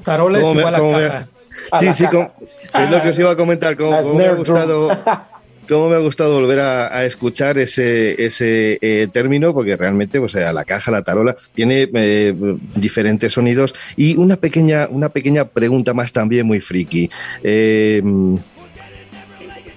Tarola 0.04 0.38
es 0.38 0.44
¿Cómo 0.44 0.54
me- 0.56 0.60
igual 0.62 0.76
a 0.76 0.80
me- 0.82 1.08
caja. 1.08 1.28
A 1.72 1.80
Sí, 1.80 1.86
la 1.88 1.94
sí, 1.94 2.04
caja, 2.06 2.32
pues. 2.40 2.60
es 2.74 2.90
lo 2.92 3.02
que 3.02 3.10
os 3.10 3.20
iba 3.20 3.32
a 3.32 3.36
comentar. 3.36 3.76
Cómo 3.76 3.92
me 4.14 4.26
ha 4.28 4.34
gustado, 4.34 4.88
cómo 5.70 5.88
me 5.90 5.96
ha 5.96 6.00
gustado 6.00 6.34
volver 6.42 6.60
a, 6.60 6.98
a 6.98 7.06
escuchar 7.06 7.58
ese, 7.60 8.22
ese 8.26 8.78
eh, 8.82 9.08
término, 9.14 9.54
porque 9.54 9.78
realmente, 9.78 10.20
o 10.20 10.28
sea, 10.28 10.52
la 10.52 10.66
caja, 10.66 10.92
la 10.92 11.04
tarola, 11.04 11.36
tiene 11.54 11.88
eh, 11.94 12.34
diferentes 12.76 13.32
sonidos. 13.32 13.74
Y 13.96 14.18
una 14.18 14.36
pequeña, 14.36 14.88
una 14.90 15.10
pequeña 15.10 15.46
pregunta 15.46 15.94
más 15.94 16.12
también 16.12 16.46
muy 16.48 16.60
friki. 16.60 17.10
Eh, 17.44 18.02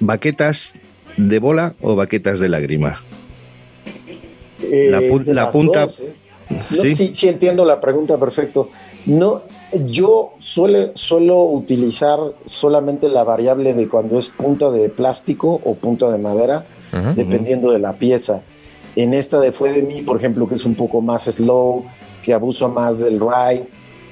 ¿Baquetas 0.01 0.75
de 1.17 1.39
bola 1.39 1.75
o 1.81 1.95
baquetas 1.95 2.41
de 2.41 2.49
lágrima? 2.49 2.99
Eh, 4.63 4.89
La 4.91 5.01
pu- 5.01 5.23
de 5.23 5.35
la 5.35 5.45
las 5.45 5.53
punta- 5.53 5.87
dos, 5.87 6.01
¿eh? 6.01 6.15
No, 6.51 6.83
¿Sí? 6.83 6.95
sí. 6.95 7.11
sí, 7.15 7.29
entiendo 7.29 7.65
la 7.65 7.81
pregunta 7.81 8.19
perfecto. 8.19 8.71
No, 9.07 9.43
yo 9.89 10.35
suele, 10.39 10.93
suelo 10.95 11.45
utilizar 11.45 12.19
solamente 12.45 13.09
la 13.09 13.25
variable 13.25 13.75
de 13.75 13.89
cuando 13.89 14.19
es 14.19 14.29
punta 14.29 14.71
de 14.71 14.89
plástico 14.89 15.61
o 15.65 15.75
punta 15.75 16.11
de 16.11 16.19
madera, 16.19 16.65
dependiendo 17.17 17.71
de 17.73 17.79
la 17.79 17.95
pieza. 17.95 18.43
En 18.97 19.15
esta 19.15 19.41
de 19.41 19.53
Fue 19.53 19.73
de 19.73 19.83
mí, 19.83 20.03
por 20.03 20.19
ejemplo, 20.19 20.47
que 20.47 20.55
es 20.55 20.65
un 20.67 20.75
poco 20.75 21.01
más 21.01 21.25
slow, 21.25 21.85
que 22.23 22.35
abuso 22.35 22.69
más 22.69 22.99
del 22.99 23.19
ride 23.19 23.65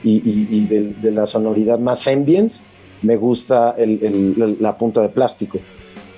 y, 0.02 0.12
y- 0.16 0.48
y 0.50 0.66
del- 0.66 1.00
de, 1.00 1.10
la 1.10 1.26
sonoridad 1.26 1.78
más 1.78 2.06
ambience, 2.08 2.64
me 3.02 3.16
gusta 3.16 3.74
el- 3.76 4.02
el- 4.02 4.56
la 4.60 4.76
punta 4.78 5.02
de 5.02 5.10
plástico. 5.10 5.58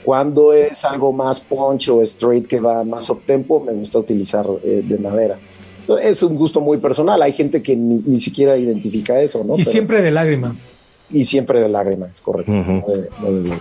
Cuando 0.04 0.52
es 0.52 0.84
algo 0.84 1.12
más 1.12 1.40
punch 1.40 1.88
o 1.88 2.02
straight 2.02 2.46
que 2.46 2.60
va 2.60 2.82
más 2.84 3.08
up 3.10 3.22
tempo, 3.26 3.60
me 3.60 3.72
gusta 3.72 3.98
utilizar 3.98 4.46
eh, 4.64 4.82
de 4.84 4.98
madera. 4.98 5.38
Entonces, 5.82 6.06
es 6.10 6.22
un 6.22 6.34
gusto 6.36 6.60
muy 6.60 6.78
personal. 6.78 7.20
Hay 7.22 7.32
gente 7.32 7.62
que 7.62 7.76
ni, 7.76 8.00
ni 8.06 8.20
siquiera 8.20 8.56
identifica 8.56 9.20
eso, 9.20 9.44
¿no? 9.44 9.54
Y 9.54 9.58
Pero- 9.58 9.70
siempre 9.70 10.02
de 10.02 10.10
lágrima. 10.10 10.56
y 11.10 11.24
siempre 11.24 11.60
de 11.60 11.68
lágrima, 11.68 12.06
es 12.12 12.20
correcto. 12.20 12.50
Ujú. 12.52 12.72
no 12.72 12.86
de- 12.94 13.08
no 13.20 13.32
de- 13.50 13.56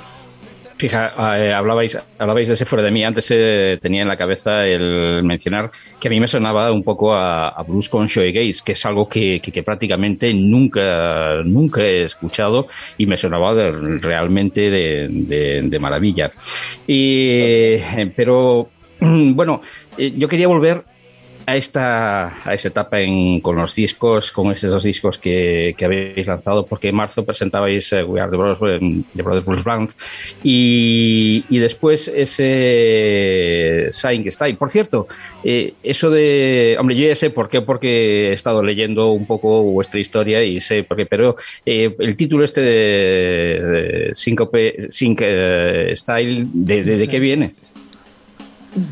Fija, 0.77 1.13
eh, 1.37 1.53
hablabais, 1.53 1.95
hablabais 2.17 2.47
de 2.47 2.55
ese 2.55 2.65
fuera 2.65 2.83
de 2.83 2.89
mí. 2.89 3.03
Antes 3.03 3.27
eh, 3.29 3.77
tenía 3.79 4.01
en 4.01 4.07
la 4.07 4.17
cabeza 4.17 4.65
el 4.65 5.21
mencionar 5.23 5.69
que 5.99 6.07
a 6.07 6.11
mí 6.11 6.19
me 6.19 6.27
sonaba 6.27 6.71
un 6.71 6.81
poco 6.81 7.13
a, 7.13 7.49
a 7.49 7.61
blues 7.61 7.87
con 7.87 8.07
shoegaze, 8.07 8.61
que 8.65 8.71
es 8.71 8.83
algo 8.87 9.07
que, 9.07 9.39
que- 9.43 9.51
que 9.51 9.61
prácticamente 9.61 10.33
nunca, 10.33 11.43
nunca 11.45 11.83
he 11.83 12.03
escuchado 12.05 12.65
y 12.97 13.05
me 13.05 13.15
sonaba 13.17 13.53
de- 13.53 13.71
realmente 13.99 14.71
de, 14.71 15.07
de- 15.09 15.61
de 15.61 15.79
maravilla. 15.79 16.31
Y, 16.87 17.27
eh, 17.29 18.11
pero 18.15 18.69
bueno, 18.99 19.61
eh, 19.99 20.13
yo 20.17 20.27
quería 20.27 20.47
volver 20.47 20.83
a 21.45 21.55
esta, 21.57 22.27
a 22.47 22.53
esta 22.53 22.67
etapa 22.69 23.01
en- 23.01 23.41
con 23.41 23.55
los 23.55 23.73
discos, 23.75 24.31
con 24.31 24.51
esos 24.51 24.83
discos 24.83 25.17
que, 25.17 25.73
que 25.77 25.85
habéis 25.85 26.27
lanzado, 26.27 26.65
porque 26.65 26.89
en 26.89 26.95
marzo 26.95 27.25
presentabais 27.25 27.91
eh, 27.93 28.03
We 28.03 28.21
Are 28.21 28.29
the 28.31 28.37
Brothers, 28.37 28.81
eh, 28.81 29.01
The 29.15 29.23
Brothers 29.23 29.45
Blues 29.45 29.63
Band 29.63 29.89
y, 30.43 31.43
y 31.49 31.57
después 31.57 32.07
ese 32.07 33.89
Sign 33.91 34.29
Style. 34.31 34.55
Por 34.55 34.69
cierto, 34.69 35.07
eh, 35.43 35.73
eso 35.83 36.09
de. 36.09 36.75
Hombre, 36.79 36.95
yo 36.95 37.07
ya 37.07 37.15
sé 37.15 37.29
por 37.29 37.49
qué, 37.49 37.61
porque 37.61 38.29
he 38.29 38.33
estado 38.33 38.63
leyendo 38.63 39.11
un 39.11 39.25
poco 39.25 39.63
vuestra 39.63 39.99
historia 39.99 40.43
y 40.43 40.61
sé 40.61 40.83
por 40.83 40.97
qué, 40.97 41.05
pero 41.05 41.35
eh, 41.65 41.95
el 41.99 42.15
título 42.15 42.43
este 42.43 42.61
de, 42.61 42.69
de 43.61 44.09
Syncope, 44.13 44.87
Sync 44.91 45.21
eh, 45.23 45.91
Style, 45.95 46.47
¿de, 46.53 46.83
de- 46.83 46.97
de 46.97 47.07
qué 47.07 47.19
viene? 47.19 47.55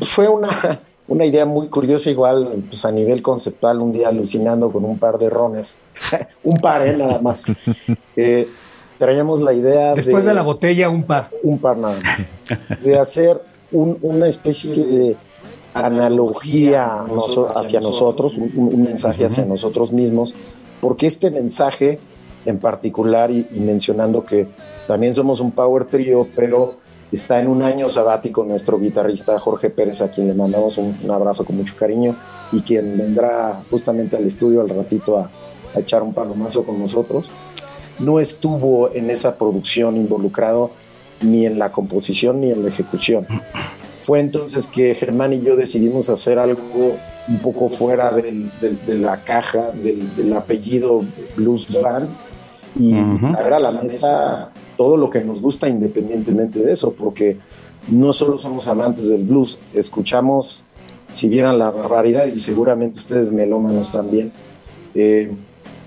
Fue 0.02 0.28
una, 0.28 0.80
una 1.10 1.26
idea 1.26 1.44
muy 1.44 1.68
curiosa, 1.68 2.08
igual 2.10 2.64
pues, 2.70 2.84
a 2.86 2.90
nivel 2.90 3.20
conceptual, 3.20 3.80
un 3.80 3.92
día 3.92 4.08
alucinando 4.08 4.70
con 4.72 4.84
un 4.86 4.98
par 4.98 5.18
de 5.18 5.28
rones. 5.28 5.76
un 6.44 6.56
par, 6.58 6.86
¿eh? 6.86 6.96
Nada 6.96 7.20
más. 7.20 7.44
Eh, 8.16 8.48
traíamos 8.98 9.40
la 9.40 9.52
idea 9.52 9.94
Después 9.94 10.24
de 10.24 10.32
la 10.34 10.42
botella, 10.42 10.88
un 10.90 11.02
par. 11.04 11.30
un 11.42 11.58
par 11.58 11.76
nada 11.78 11.98
más, 12.02 12.80
de 12.82 12.98
hacer 12.98 13.40
un- 13.72 13.96
una 14.02 14.26
especie 14.28 14.74
de 14.74 15.16
analogía 15.72 17.04
noso- 17.08 17.48
hacia 17.48 17.80
nosotros, 17.80 18.36
un, 18.36 18.52
un- 18.54 18.74
un 18.74 18.82
mensaje 18.82 19.24
hacia 19.24 19.44
nosotros 19.44 19.92
mismos, 19.92 20.34
porque 20.80 21.06
este 21.06 21.30
mensaje 21.30 21.98
en 22.46 22.58
particular, 22.58 23.30
y, 23.30 23.46
y 23.52 23.60
mencionando 23.60 24.24
que 24.24 24.46
también 24.86 25.12
somos 25.14 25.40
un 25.40 25.50
power 25.52 25.84
trio, 25.84 26.26
pero 26.34 26.76
está 27.12 27.40
en 27.40 27.48
un 27.48 27.62
año 27.62 27.88
sabático 27.88 28.44
nuestro 28.44 28.78
guitarrista 28.78 29.38
Jorge 29.38 29.70
Pérez, 29.70 30.00
a 30.00 30.10
quien 30.10 30.28
le 30.28 30.34
mandamos 30.34 30.78
un, 30.78 30.96
un 31.02 31.10
abrazo 31.10 31.44
con 31.44 31.56
mucho 31.56 31.74
cariño, 31.78 32.14
y 32.52 32.60
quien 32.62 32.96
vendrá 32.98 33.62
justamente 33.70 34.16
al 34.16 34.24
estudio 34.24 34.60
al 34.60 34.68
ratito 34.68 35.18
a, 35.18 35.30
a 35.74 35.80
echar 35.80 36.02
un 36.02 36.12
palomazo 36.12 36.64
con 36.64 36.78
nosotros 36.78 37.28
no 37.98 38.18
estuvo 38.18 38.90
en 38.94 39.10
esa 39.10 39.36
producción 39.36 39.96
involucrado 39.96 40.70
ni 41.20 41.44
en 41.44 41.58
la 41.58 41.70
composición 41.70 42.40
ni 42.40 42.50
en 42.50 42.62
la 42.62 42.70
ejecución. 42.70 43.26
Fue 43.98 44.20
entonces 44.20 44.66
que 44.66 44.94
Germán 44.94 45.34
y 45.34 45.42
yo 45.42 45.54
decidimos 45.54 46.08
hacer 46.08 46.38
algo 46.38 46.96
un 47.28 47.38
poco 47.40 47.68
fuera 47.68 48.10
del- 48.10 48.50
del- 48.58 48.78
de 48.86 48.94
la 48.98 49.22
caja, 49.22 49.70
del, 49.72 50.16
del 50.16 50.32
apellido 50.32 51.02
Blues 51.36 51.68
Band 51.82 52.08
y 52.74 52.94
traer 53.34 53.52
a 53.52 53.58
la 53.60 53.70
mesa 53.72 54.48
todo 54.80 54.96
lo 54.96 55.10
que 55.10 55.20
nos 55.20 55.42
gusta 55.42 55.68
independientemente 55.68 56.58
de 56.58 56.72
eso, 56.72 56.94
porque 56.94 57.36
no 57.88 58.14
solo 58.14 58.38
somos 58.38 58.66
amantes 58.66 59.10
del 59.10 59.24
blues, 59.24 59.58
escuchamos, 59.74 60.62
si 61.12 61.28
vieran 61.28 61.58
la 61.58 61.70
barbaridad, 61.70 62.24
y 62.24 62.38
seguramente 62.38 62.98
ustedes 62.98 63.30
melómanos 63.30 63.92
también, 63.92 64.32
eh, 64.94 65.32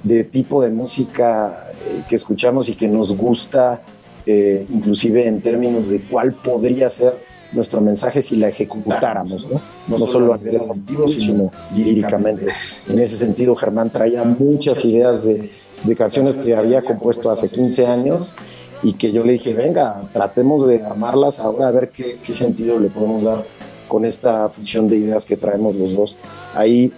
de 0.04 0.24
tipo 0.26 0.62
de 0.62 0.70
música 0.70 1.72
eh, 1.72 2.04
que 2.08 2.14
escuchamos 2.14 2.70
y 2.70 2.76
que 2.76 2.88
nos 2.88 3.18
gusta, 3.18 3.82
eh, 4.28 4.68
inclusive 4.70 5.28
en 5.28 5.42
términos 5.42 5.88
de 5.88 6.00
cuál 6.00 6.34
podría 6.34 6.88
ser 6.88 7.16
nuestro 7.52 7.82
mensaje 7.82 8.22
si 8.22 8.36
la 8.36 8.50
ejecutáramos, 8.50 9.50
¿no? 9.50 9.60
No 9.88 9.98
solo 9.98 10.36
a 10.36 10.38
nivel 10.38 10.58
auditivo, 10.58 11.08
sino 11.08 11.52
líricamente. 11.76 12.46
En 12.88 13.00
ese 13.00 13.16
sentido, 13.16 13.56
Germán 13.56 13.90
traía 13.90 14.24
muchas 14.24 14.86
ideas 14.86 15.26
de, 15.26 15.50
de 15.84 15.96
canciones 15.96 16.38
que 16.38 16.56
había 16.56 16.84
compuesto 16.84 17.32
hace 17.32 17.50
15 17.50 17.88
años 17.88 18.36
y 18.84 18.94
que 18.94 19.12
yo 19.12 19.24
le 19.24 19.34
dije, 19.34 19.54
venga, 19.54 20.04
tratemos 20.14 20.68
de 20.68 20.84
amarlas 20.84 21.40
ahora 21.40 21.70
a 21.70 21.72
ver 21.72 21.90
qué, 21.90 22.18
qué 22.24 22.36
sentido 22.36 22.80
le 22.80 22.90
podemos 22.90 23.24
dar 23.24 23.44
con 23.88 24.06
esta 24.06 24.50
fusión 24.50 24.88
de 24.90 24.98
ideas 24.98 25.26
que 25.26 25.38
traemos 25.38 25.76
los 25.76 25.96
dos. 25.96 26.18
Ahí, 26.56 26.92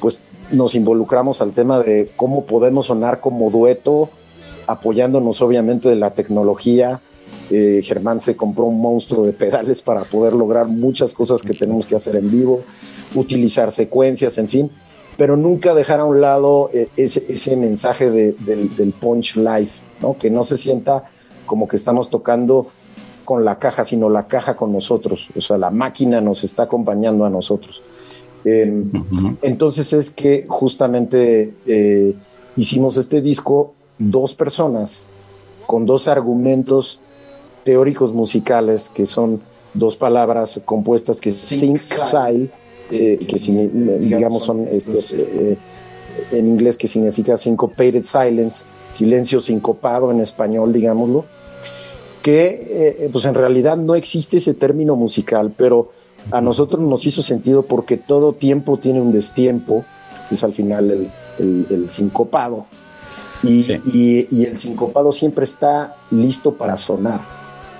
pues 0.00 0.22
nos 0.52 0.74
involucramos 0.74 1.40
al 1.40 1.52
tema 1.52 1.78
de 1.80 2.06
cómo 2.16 2.44
podemos 2.44 2.86
sonar 2.86 3.20
como 3.20 3.50
dueto, 3.50 4.10
apoyándonos 4.66 5.40
obviamente 5.42 5.88
de 5.88 5.96
la 5.96 6.12
tecnología. 6.14 7.00
Eh, 7.50 7.80
Germán 7.82 8.20
se 8.20 8.36
compró 8.36 8.64
un 8.64 8.80
monstruo 8.80 9.26
de 9.26 9.32
pedales 9.32 9.82
para 9.82 10.02
poder 10.02 10.34
lograr 10.34 10.66
muchas 10.68 11.14
cosas 11.14 11.42
que 11.42 11.54
tenemos 11.54 11.86
que 11.86 11.96
hacer 11.96 12.16
en 12.16 12.30
vivo, 12.30 12.62
utilizar 13.14 13.72
secuencias, 13.72 14.38
en 14.38 14.48
fin, 14.48 14.70
pero 15.16 15.36
nunca 15.36 15.74
dejar 15.74 16.00
a 16.00 16.04
un 16.04 16.20
lado 16.20 16.70
eh, 16.72 16.88
ese, 16.96 17.24
ese 17.28 17.56
mensaje 17.56 18.10
de- 18.10 18.32
del, 18.40 18.74
del 18.76 18.92
punch 18.92 19.36
live, 19.36 19.70
¿no? 20.00 20.16
que 20.16 20.30
no 20.30 20.44
se 20.44 20.56
sienta 20.56 21.04
como 21.50 21.66
que 21.66 21.74
estamos 21.74 22.08
tocando 22.10 22.68
con 23.24 23.44
la 23.44 23.58
caja, 23.58 23.84
sino 23.84 24.08
la 24.08 24.28
caja 24.28 24.54
con 24.54 24.72
nosotros, 24.72 25.26
o 25.36 25.40
sea, 25.40 25.58
la 25.58 25.70
máquina 25.70 26.20
nos 26.20 26.44
está 26.44 26.62
acompañando 26.62 27.24
a 27.24 27.30
nosotros. 27.30 27.82
Eh, 28.44 28.84
entonces 29.42 29.92
es 29.92 30.10
que 30.10 30.46
justamente 30.48 31.52
eh, 31.66 32.14
hicimos 32.56 32.96
este 32.98 33.20
disco 33.20 33.72
dos 33.98 34.32
personas 34.36 35.06
con 35.66 35.86
dos 35.86 36.06
argumentos 36.06 37.00
teóricos 37.64 38.12
musicales 38.14 38.88
que 38.88 39.06
son 39.06 39.40
dos 39.74 39.96
palabras 39.96 40.62
compuestas 40.64 41.20
que 41.20 41.30
es 41.30 41.36
sync 41.36 41.80
style, 41.82 42.50
eh, 42.92 43.18
que 43.28 43.36
signi- 43.38 43.70
digamos 43.98 44.44
son 44.44 44.68
estos, 44.70 45.14
eh, 45.14 45.58
en 46.30 46.46
inglés 46.46 46.78
que 46.78 46.86
significa 46.86 47.36
syncopated 47.36 48.02
silence, 48.04 48.64
silencio 48.92 49.40
sincopado 49.40 50.10
en 50.12 50.20
español, 50.20 50.72
digámoslo, 50.72 51.24
que 52.22 52.96
eh, 53.04 53.08
pues 53.12 53.24
en 53.24 53.34
realidad 53.34 53.76
no 53.76 53.94
existe 53.94 54.38
ese 54.38 54.54
término 54.54 54.96
musical, 54.96 55.52
pero 55.56 55.92
a 56.30 56.40
nosotros 56.40 56.80
nos 56.82 57.06
hizo 57.06 57.22
sentido 57.22 57.62
porque 57.62 57.96
todo 57.96 58.34
tiempo 58.34 58.76
tiene 58.78 59.00
un 59.00 59.10
destiempo, 59.12 59.84
es 60.30 60.44
al 60.44 60.52
final 60.52 60.90
el, 60.90 61.08
el- 61.38 61.66
el 61.70 61.90
sincopado. 61.90 62.66
Y, 63.42 63.64
y- 63.86 64.28
y 64.30 64.44
el 64.44 64.58
sincopado 64.58 65.12
siempre 65.12 65.44
está 65.44 65.96
listo 66.10 66.52
para 66.54 66.76
sonar, 66.76 67.20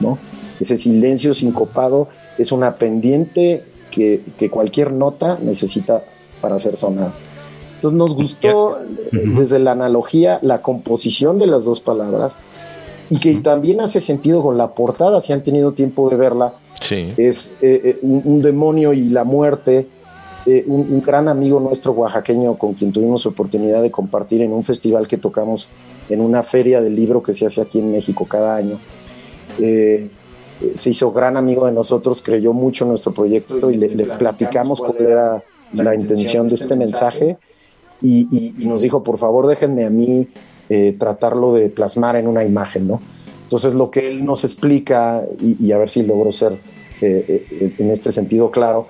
¿no? 0.01 0.19
Ese 0.59 0.79
silencio 0.79 1.35
sincopado 1.35 2.09
es 2.39 2.51
una 2.51 2.77
pendiente 2.77 3.65
que, 3.91 4.23
que 4.39 4.49
cualquier 4.49 4.93
nota 4.93 5.39
necesita 5.43 6.03
para 6.41 6.59
ser 6.59 6.77
sonada. 6.77 7.13
Entonces 7.75 7.99
nos 7.99 8.15
gustó 8.15 8.79
eh, 8.79 8.87
desde 9.37 9.59
la 9.59 9.73
analogía 9.73 10.39
la 10.43 10.63
composición 10.63 11.39
de 11.39 11.47
las 11.47 11.65
dos 11.67 11.81
palabras 11.81 12.37
y 13.11 13.19
que 13.19 13.35
también 13.37 13.81
hace 13.81 14.01
sentido 14.01 14.43
con 14.43 14.57
la 14.57 14.69
portada, 14.73 15.21
si 15.21 15.33
han 15.33 15.43
tenido 15.43 15.73
tiempo 15.73 16.09
de 16.09 16.17
verla, 16.17 16.55
Sí. 16.81 17.13
es 17.19 17.57
eh, 17.61 17.81
eh, 17.85 17.99
un, 18.03 18.23
un 18.25 18.41
demonio 18.43 18.93
y 18.95 19.11
la 19.11 19.25
muerte. 19.25 19.87
eh, 20.47 20.65
un, 20.67 20.81
un 20.91 21.03
gran 21.03 21.29
amigo 21.29 21.61
nuestro 21.61 21.93
oaxaqueño 21.93 22.57
con 22.57 22.73
quien 22.73 22.91
tuvimos 22.93 23.27
oportunidad 23.27 23.83
de 23.83 23.91
compartir 23.91 24.41
en 24.41 24.53
un 24.53 24.63
festival 24.65 25.07
que 25.07 25.19
tocamos 25.19 25.69
en 26.09 26.23
una 26.23 26.43
feria 26.43 26.81
del 26.81 26.97
libro 26.97 27.23
que 27.23 27.35
se 27.35 27.45
hace 27.45 27.61
aquí 27.61 27.79
en 27.79 27.93
México 27.93 28.25
cada 28.25 28.57
año. 28.57 28.79
Eh, 29.61 30.09
eh, 30.63 30.71
se 30.75 30.91
hizo 30.91 31.13
gran 31.13 31.37
amigo 31.37 31.67
de 31.67 31.73
nosotros, 31.73 32.23
creyó 32.23 32.55
mucho 32.55 32.85
en 32.85 32.91
nuestro 32.91 33.13
proyecto 33.13 33.71
y 33.71 33.75
le, 33.75 33.89
le 33.95 34.05
platicamos 34.07 34.81
cuál 34.81 34.97
era 34.99 35.43
la 35.75 35.95
intención 35.95 36.49
de 36.49 36.55
este 36.55 36.75
mensaje 36.75 37.37
y, 38.01 38.27
y- 38.35 38.55
y 38.59 38.67
nos 38.67 38.81
dijo, 38.81 39.03
por 39.03 39.19
favor, 39.19 39.47
déjenme 39.47 39.85
a 39.85 39.91
mí 39.91 40.27
eh, 40.71 40.97
tratarlo 40.99 41.53
de 41.53 41.69
plasmar 41.69 42.17
en 42.17 42.27
una 42.27 42.45
imagen, 42.45 42.89
¿no? 42.89 43.03
Entonces 43.43 43.75
lo 43.75 43.91
que 43.91 44.09
él 44.09 44.25
nos 44.25 44.45
explica, 44.45 45.23
y, 45.41 45.67
y 45.67 45.73
a 45.73 45.79
ver 45.79 45.91
si 45.91 46.03
logro 46.03 46.33
ser 46.33 46.53
eh, 47.03 47.47
eh, 47.51 47.75
en 47.79 47.91
este 47.91 48.13
sentido 48.13 48.51
claro, 48.51 48.89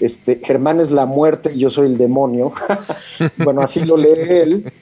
este, 0.00 0.40
Germán 0.44 0.78
es 0.78 0.90
la 0.90 1.06
muerte 1.06 1.52
y 1.54 1.60
yo 1.60 1.70
soy 1.70 1.86
el 1.86 1.96
demonio. 1.96 2.52
bueno, 3.38 3.62
así 3.62 3.84
lo 3.84 3.96
lee 3.96 4.08
él, 4.28 4.72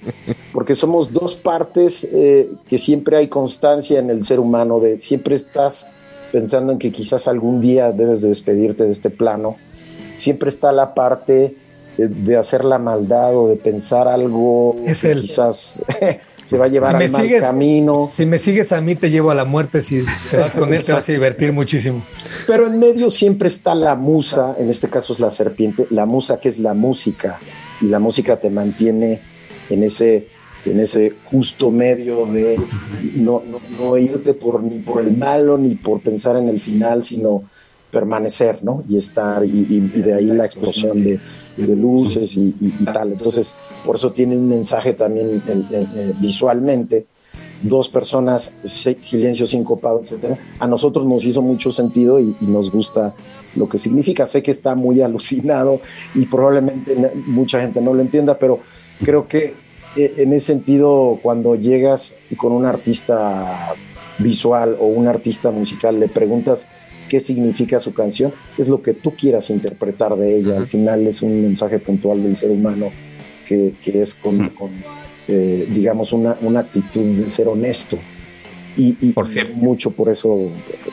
porque 0.53 0.75
somos 0.75 1.13
dos 1.13 1.37
partes 1.37 2.09
eh, 2.13 2.51
que 2.69 2.79
siempre 2.79 3.17
hay 3.17 3.29
constancia 3.29 4.01
en 4.01 4.11
el 4.11 4.25
ser 4.25 4.41
humano, 4.41 4.81
de 4.81 4.99
siempre 4.99 5.37
estás 5.37 5.91
pensando 6.33 6.73
en 6.73 6.79
que 6.79 6.91
quizás 6.91 7.29
algún 7.29 7.61
día 7.61 7.93
debes 7.93 8.23
de 8.23 8.29
despedirte 8.29 8.85
de 8.85 8.91
este 8.91 9.09
plano. 9.09 9.57
Siempre 10.17 10.49
está 10.49 10.73
la 10.73 10.95
parte 10.95 11.57
de, 11.97 12.09
de 12.09 12.37
hacer 12.37 12.65
la 12.65 12.79
maldad 12.79 13.37
o 13.37 13.49
de 13.49 13.57
pensar 13.57 14.09
algo 14.09 14.75
Es 14.85 15.03
que 15.03 15.13
él. 15.13 15.21
quizás 15.23 15.81
te 16.49 16.59
va 16.59 16.67
a 16.67 16.69
llevar 16.69 16.93
si 16.93 16.99
me 16.99 17.05
al 17.05 17.11
mal 17.11 17.23
sigues, 17.23 17.41
camino. 17.43 18.09
Si 18.11 18.27
me 18.27 18.39
sigues 18.39 18.73
a 18.73 18.81
mí, 18.81 18.95
te 18.95 19.11
llevo 19.11 19.31
a 19.31 19.35
la 19.35 19.45
muerte. 19.45 19.83
Si 19.83 20.05
te 20.31 20.37
vas 20.37 20.55
con 20.55 20.73
él, 20.73 20.85
te 20.85 20.93
vas 20.93 21.09
a 21.09 21.13
divertir 21.13 21.53
muchísimo. 21.53 22.03
Pero 22.47 22.67
en 22.67 22.79
medio 22.79 23.11
siempre 23.11 23.49
está 23.49 23.75
la 23.75 23.95
musa, 23.95 24.55
en 24.59 24.69
este 24.71 24.89
caso 24.89 25.13
es 25.13 25.21
la 25.21 25.31
serpiente, 25.31 25.87
la 25.91 26.07
musa 26.07 26.39
que 26.39 26.49
es 26.49 26.59
la 26.59 26.75
música, 26.75 27.39
y 27.81 27.87
la 27.87 27.99
música 27.99 28.39
te 28.39 28.51
mantiene 28.51 29.21
en 29.71 29.83
ese, 29.83 30.29
en 30.65 30.81
ese 30.81 31.13
justo 31.25 31.71
medio 31.71 32.27
de 32.27 32.59
no, 33.17 33.43
no, 33.47 33.61
no 33.79 33.97
irte 33.97 34.35
por, 34.35 34.63
ni 34.63 34.79
por 34.79 35.01
el 35.01 35.17
malo 35.17 35.59
ni 35.59 35.75
por 35.75 36.01
pensar 36.01 36.37
en 36.37 36.49
el 36.49 36.61
final, 36.61 37.03
sino 37.03 37.45
permanecer, 37.95 38.63
¿no? 38.63 38.83
Y 38.89 38.97
estar, 38.97 39.45
y, 39.45 39.81
de 39.81 40.13
ahí 40.13 40.27
la 40.27 40.45
explosión 40.45 41.03
de, 41.03 41.21
luces 41.57 42.37
y, 42.37 42.55
y- 42.61 42.85
tal. 42.85 43.13
Entonces, 43.13 43.55
por 43.87 43.97
eso 43.97 44.13
tiene 44.13 44.37
un 44.37 44.49
mensaje 44.49 44.93
también 44.93 45.43
eh, 45.47 45.65
eh, 45.71 45.87
eh, 45.95 46.13
visualmente 46.19 47.07
dos 47.63 47.89
personas, 47.89 48.53
se- 48.65 48.99
silencio 49.01 49.47
sincopado, 49.47 50.01
etcétera. 50.03 50.37
A 50.59 50.67
nosotros 50.67 51.07
nos 51.07 51.25
hizo 51.25 51.41
mucho 51.41 51.71
sentido 51.71 52.21
y, 52.21 52.37
nos 52.41 52.71
gusta 52.71 53.15
lo 53.55 53.69
que 53.69 53.79
significa. 53.79 54.27
Sé 54.27 54.43
que 54.43 54.51
está 54.51 54.75
muy 54.75 55.01
alucinado 55.01 55.81
y 56.15 56.27
probablemente 56.27 56.97
mucha 57.27 57.61
gente 57.61 57.81
no 57.81 57.95
lo 57.95 58.03
entienda, 58.03 58.39
pero 58.39 58.59
creo 59.03 59.29
que 59.29 59.55
en 59.97 60.33
ese 60.33 60.47
sentido, 60.47 61.21
cuando 61.23 61.55
llegas 61.55 62.17
con 62.37 62.53
un 62.53 62.67
artista 62.67 63.75
visual 64.19 64.77
o 64.81 64.87
un 64.87 65.07
artista 65.07 65.51
musical, 65.51 66.01
le 66.01 66.09
preguntas 66.09 66.67
qué 67.15 67.21
significa 67.21 67.79
su 67.79 67.95
canción, 67.95 68.33
es 68.59 68.67
lo 68.67 68.83
que 68.83 68.93
tú 68.93 69.13
quieras 69.13 69.49
interpretar 69.49 70.17
de 70.17 70.37
ella. 70.37 70.57
Al 70.57 70.67
final 70.67 71.07
es 71.07 71.23
un 71.23 71.43
mensaje 71.43 71.79
puntual 71.79 72.21
del 72.21 72.35
ser 72.35 72.51
humano 72.51 72.91
que, 73.47 73.73
que 73.85 74.03
es 74.03 74.15
con, 74.15 74.49
con, 74.49 74.73
eh, 75.29 75.65
digamos, 75.73 76.13
una, 76.13 76.37
una 76.41 76.59
actitud 76.59 77.05
de 77.05 77.29
ser 77.29 77.47
honesto. 77.47 78.01
Y, 78.77 78.97
y- 79.01 79.15
y 79.15 79.55
mucho 79.55 79.93
por 79.93 80.09
eso 80.09 80.51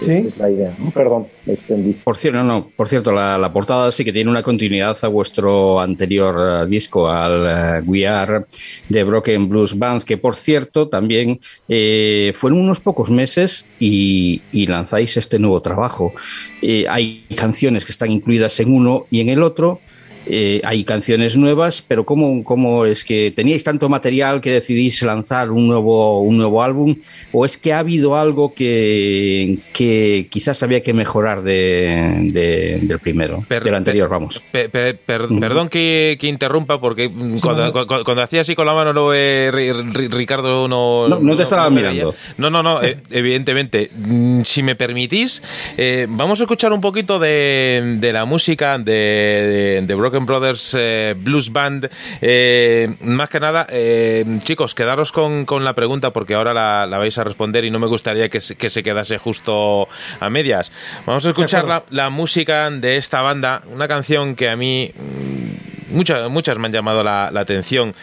eh, 0.08 0.24
es 0.26 0.38
la 0.38 0.50
idea. 0.50 0.74
¿no? 0.78 0.92
Perdón, 0.92 1.28
me 1.46 1.54
extendí. 1.54 1.94
Por 2.04 2.16
cierto, 2.16 2.38
no, 2.40 2.44
no, 2.44 2.68
por 2.76 2.88
cierto, 2.88 3.12
la, 3.12 3.38
la 3.38 3.52
portada 3.52 3.92
sí 3.92 4.04
que 4.06 4.14
tiene 4.14 4.30
una 4.30 4.44
continuidad 4.44 4.96
a 5.02 5.08
vuestro 5.08 5.80
anterior 5.80 6.64
eh, 6.64 6.68
disco, 6.70 7.10
al 7.10 7.80
eh, 7.80 7.82
We 7.86 8.08
Are 8.08 8.46
de 8.88 9.04
Broken 9.04 9.50
Blues 9.50 9.78
Band, 9.78 10.04
que 10.04 10.18
por 10.18 10.36
cierto 10.36 10.90
también 10.90 11.40
eh, 11.68 12.34
fueron 12.36 12.60
unos 12.60 12.80
pocos 12.80 13.10
meses 13.10 13.66
y, 13.80 14.42
y 14.52 14.68
lanzáis 14.68 15.18
este 15.18 15.40
nuevo 15.40 15.62
trabajo. 15.62 16.14
Eh, 16.62 16.86
hay 16.88 17.26
canciones 17.36 17.84
que 17.86 17.92
están 17.92 18.12
incluidas 18.12 18.60
en 18.60 18.74
uno 18.74 19.06
y 19.10 19.22
en 19.22 19.30
el 19.30 19.42
otro. 19.42 19.80
Eh, 20.26 20.62
hay 20.64 20.84
canciones 20.84 21.36
nuevas, 21.38 21.82
pero 21.88 22.06
¿cómo, 22.06 22.44
¿cómo 22.44 22.86
es 22.86 23.04
que 23.04 23.32
teníais 23.36 23.64
tanto 23.64 23.90
material 23.90 24.42
que 24.42 24.52
decidís 24.52 25.02
lanzar 25.04 25.52
un 25.52 25.68
nuevo, 25.68 26.22
un 26.22 26.38
nuevo 26.38 26.62
álbum? 26.64 26.96
¿O 27.32 27.46
es 27.46 27.58
que 27.58 27.74
ha 27.74 27.80
habido 27.80 28.16
algo 28.16 28.54
que, 28.54 29.58
que 29.74 30.28
quizás 30.30 30.62
había 30.64 30.82
que 30.84 30.94
mejorar 30.94 31.42
de, 31.44 32.30
de- 32.32 32.80
del 32.82 33.00
primero, 33.00 33.44
del 33.50 33.76
anterior, 33.76 34.10
vamos? 34.10 34.40
Pe- 34.52 34.70
pe- 34.70 34.94
per- 34.94 35.28
Perdón 35.40 35.70
que, 35.70 36.18
que 36.20 36.28
interrumpa, 36.28 36.80
porque 36.80 37.10
cuando, 37.42 37.72
cu- 37.74 37.88
cu- 37.88 38.04
cuando 38.04 38.22
hacía 38.24 38.42
así 38.42 38.56
con 38.56 38.66
la 38.66 38.74
mano, 38.74 38.94
no, 38.94 39.14
eh, 39.14 39.50
Ri- 39.54 39.74
Ri- 39.94 40.10
Ricardo 40.12 40.68
no. 40.68 41.08
No, 41.08 41.20
no 41.20 41.36
te 41.36 41.44
estaba 41.44 41.70
mirando. 41.70 42.14
No, 42.38 42.50
no, 42.50 42.62
no, 42.64 42.82
eh, 42.84 42.98
evidentemente. 43.12 43.90
Mm, 43.96 44.42
Si 44.44 44.64
me 44.64 44.76
permitís, 44.76 45.42
eh, 45.78 46.06
vamos 46.10 46.40
a 46.40 46.44
escuchar 46.44 46.74
un 46.74 46.82
poquito 46.82 47.20
de, 47.20 47.98
de 48.00 48.14
la 48.14 48.26
música 48.26 48.78
de, 48.78 48.92
de- 48.94 49.82
de 49.82 49.96
Broken 50.12 50.26
Brothers 50.26 50.76
eh, 50.78 51.16
Blues 51.18 51.52
Band. 51.54 51.90
Eh, 52.22 52.96
más 53.00 53.30
que 53.30 53.40
nada, 53.40 53.66
eh, 53.70 54.26
chicos, 54.44 54.76
quedaros 54.76 55.14
con, 55.14 55.46
con 55.46 55.64
la 55.64 55.74
pregunta 55.74 56.12
porque 56.12 56.36
ahora 56.36 56.54
la, 56.54 56.86
la 56.86 56.98
vais 56.98 57.18
a 57.18 57.24
responder 57.24 57.64
y 57.64 57.72
no 57.72 57.80
me 57.80 57.88
gustaría 57.88 58.28
que 58.28 58.42
se, 58.42 58.58
que 58.58 58.70
se 58.70 58.84
quedase 58.84 59.18
justo 59.18 59.88
a 60.20 60.30
medias. 60.30 60.72
Vamos 61.06 61.26
a 61.26 61.30
escuchar 61.30 61.66
la, 61.66 61.84
la 61.90 62.10
música 62.10 62.70
de 62.70 62.98
esta 62.98 63.22
banda, 63.22 63.62
una 63.72 63.88
canción 63.88 64.36
que 64.36 64.50
a 64.50 64.58
mí 64.58 64.92
mm, 64.94 65.96
muchas, 65.96 66.30
muchas 66.30 66.58
me 66.58 66.68
han 66.68 66.74
llamado 66.74 67.04
la, 67.04 67.30
la 67.32 67.40
atención, 67.40 67.96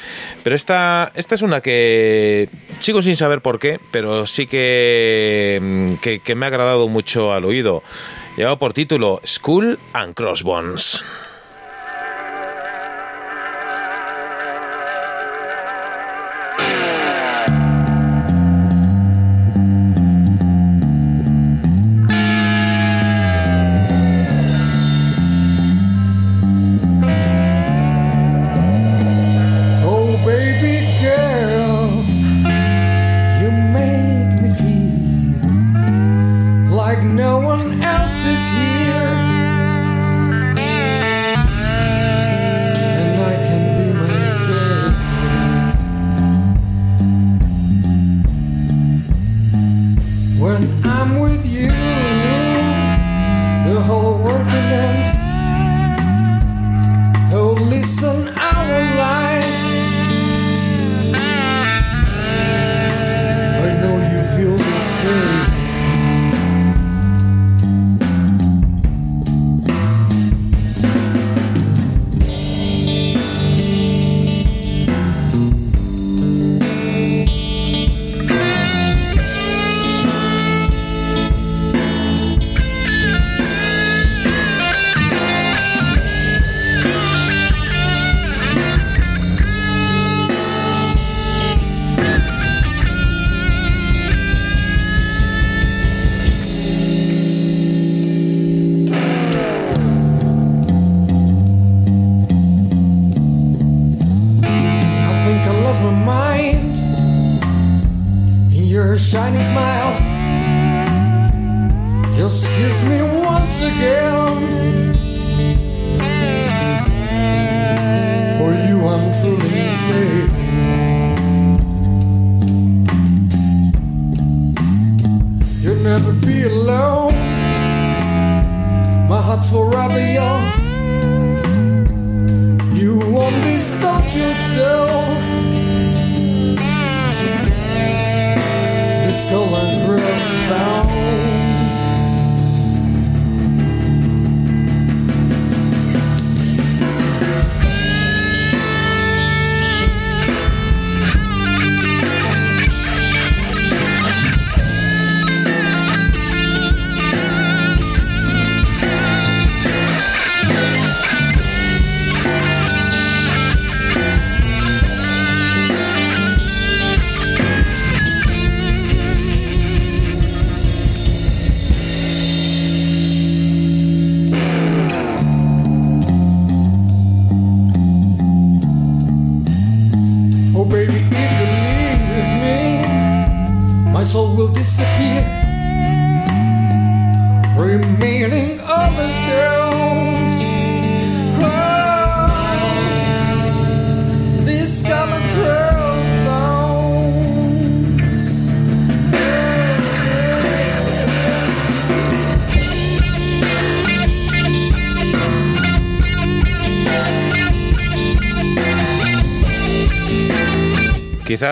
pero 0.43 0.56
esta, 0.56 1.12
esta 1.14 1.35
es 1.35 1.43
una 1.43 1.60
que 1.60 2.48
sigo 2.78 3.02
sin 3.02 3.16
saber 3.16 3.43
por 3.43 3.59
qué, 3.59 3.78
pero 3.90 4.26
sí 4.26 4.47
que, 4.47 5.59
mm, 5.60 5.94
que, 5.97 6.20
que 6.20 6.35
me 6.35 6.47
ha 6.47 6.48
agradado 6.48 6.89
mucho 6.89 7.35
al 7.35 7.44
oído. 7.44 7.82
Lleva 8.39 8.59
por 8.59 8.72
título 8.72 9.20
School 9.26 9.78
and 9.93 10.14
Crossbones. 10.14 11.05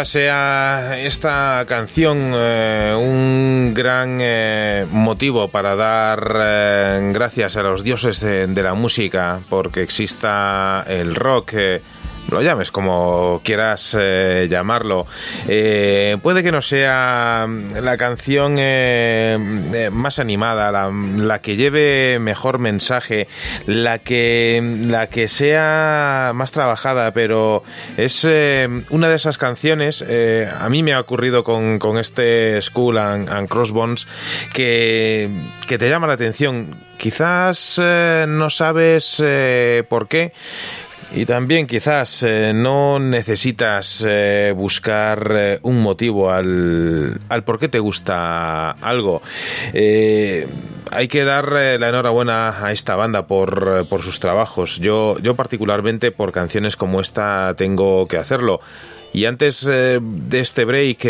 Sea 0.04 0.98
esta 1.00 1.64
canción 1.66 2.32
eh, 2.34 2.94
un 2.98 3.72
gran 3.74 4.18
eh, 4.20 4.86
motivo 4.90 5.48
para 5.48 5.74
dar 5.74 6.36
eh, 6.38 7.10
gracias 7.14 7.56
a 7.56 7.62
los 7.62 7.82
dioses 7.82 8.20
de, 8.20 8.46
de 8.46 8.62
la 8.62 8.74
música 8.74 9.40
porque 9.48 9.82
exista 9.82 10.84
el 10.86 11.14
rock. 11.14 11.54
Lo 12.36 12.42
llames 12.42 12.70
como 12.70 13.40
quieras 13.42 13.96
eh, 13.98 14.46
llamarlo. 14.50 15.06
Eh, 15.48 16.18
puede 16.22 16.42
que 16.42 16.52
no 16.52 16.60
sea 16.60 17.48
la 17.80 17.96
canción 17.96 18.56
eh, 18.58 19.88
más 19.90 20.18
animada, 20.18 20.70
la, 20.70 21.38
que 21.40 21.56
lleve 21.56 22.18
mejor 22.18 22.58
mensaje, 22.58 23.26
la 23.64 24.00
que, 24.00 24.62
la 24.86 25.06
que 25.06 25.28
sea 25.28 26.32
más 26.34 26.52
trabajada, 26.52 27.14
pero 27.14 27.62
es 27.96 28.24
una 28.90 29.08
de 29.08 29.16
esas 29.16 29.38
canciones, 29.38 30.04
a 30.04 30.68
mí 30.68 30.82
me 30.82 30.92
ha 30.92 31.00
ocurrido 31.00 31.42
con, 31.42 31.78
con 31.78 31.96
este 31.96 32.60
School 32.60 32.98
and, 32.98 33.48
Crossbones, 33.48 34.06
que, 34.52 35.30
que 35.66 35.78
te 35.78 35.88
llama 35.88 36.06
la 36.06 36.14
atención. 36.14 36.84
Quizás 36.98 37.78
no 37.78 38.50
sabes 38.50 39.22
por 39.88 40.08
qué, 40.08 40.32
y 41.16 41.24
también 41.24 41.66
quizás 41.66 42.22
eh, 42.22 42.52
no 42.54 42.98
necesitas 42.98 44.04
eh, 44.06 44.52
buscar 44.54 45.32
eh, 45.34 45.58
un 45.62 45.80
motivo 45.80 46.30
al, 46.30 47.18
al 47.30 47.42
por 47.42 47.58
qué 47.58 47.68
te 47.68 47.78
gusta 47.78 48.72
algo. 48.72 49.22
Hay 49.72 51.08
que 51.08 51.24
dar 51.24 51.50
la 51.52 51.88
enhorabuena 51.88 52.64
a 52.64 52.70
esta 52.70 52.96
banda 52.96 53.26
por, 53.26 53.88
por 53.88 54.02
sus 54.02 54.20
trabajos. 54.20 54.76
Yo, 54.76 55.18
yo 55.20 55.34
particularmente 55.34 56.10
por 56.10 56.32
canciones 56.32 56.76
como 56.76 57.00
esta 57.00 57.54
tengo 57.56 58.06
que 58.06 58.18
hacerlo. 58.18 58.60
Y 59.14 59.24
antes 59.24 59.64
de 59.64 60.00
este 60.32 60.66
break, 60.66 61.02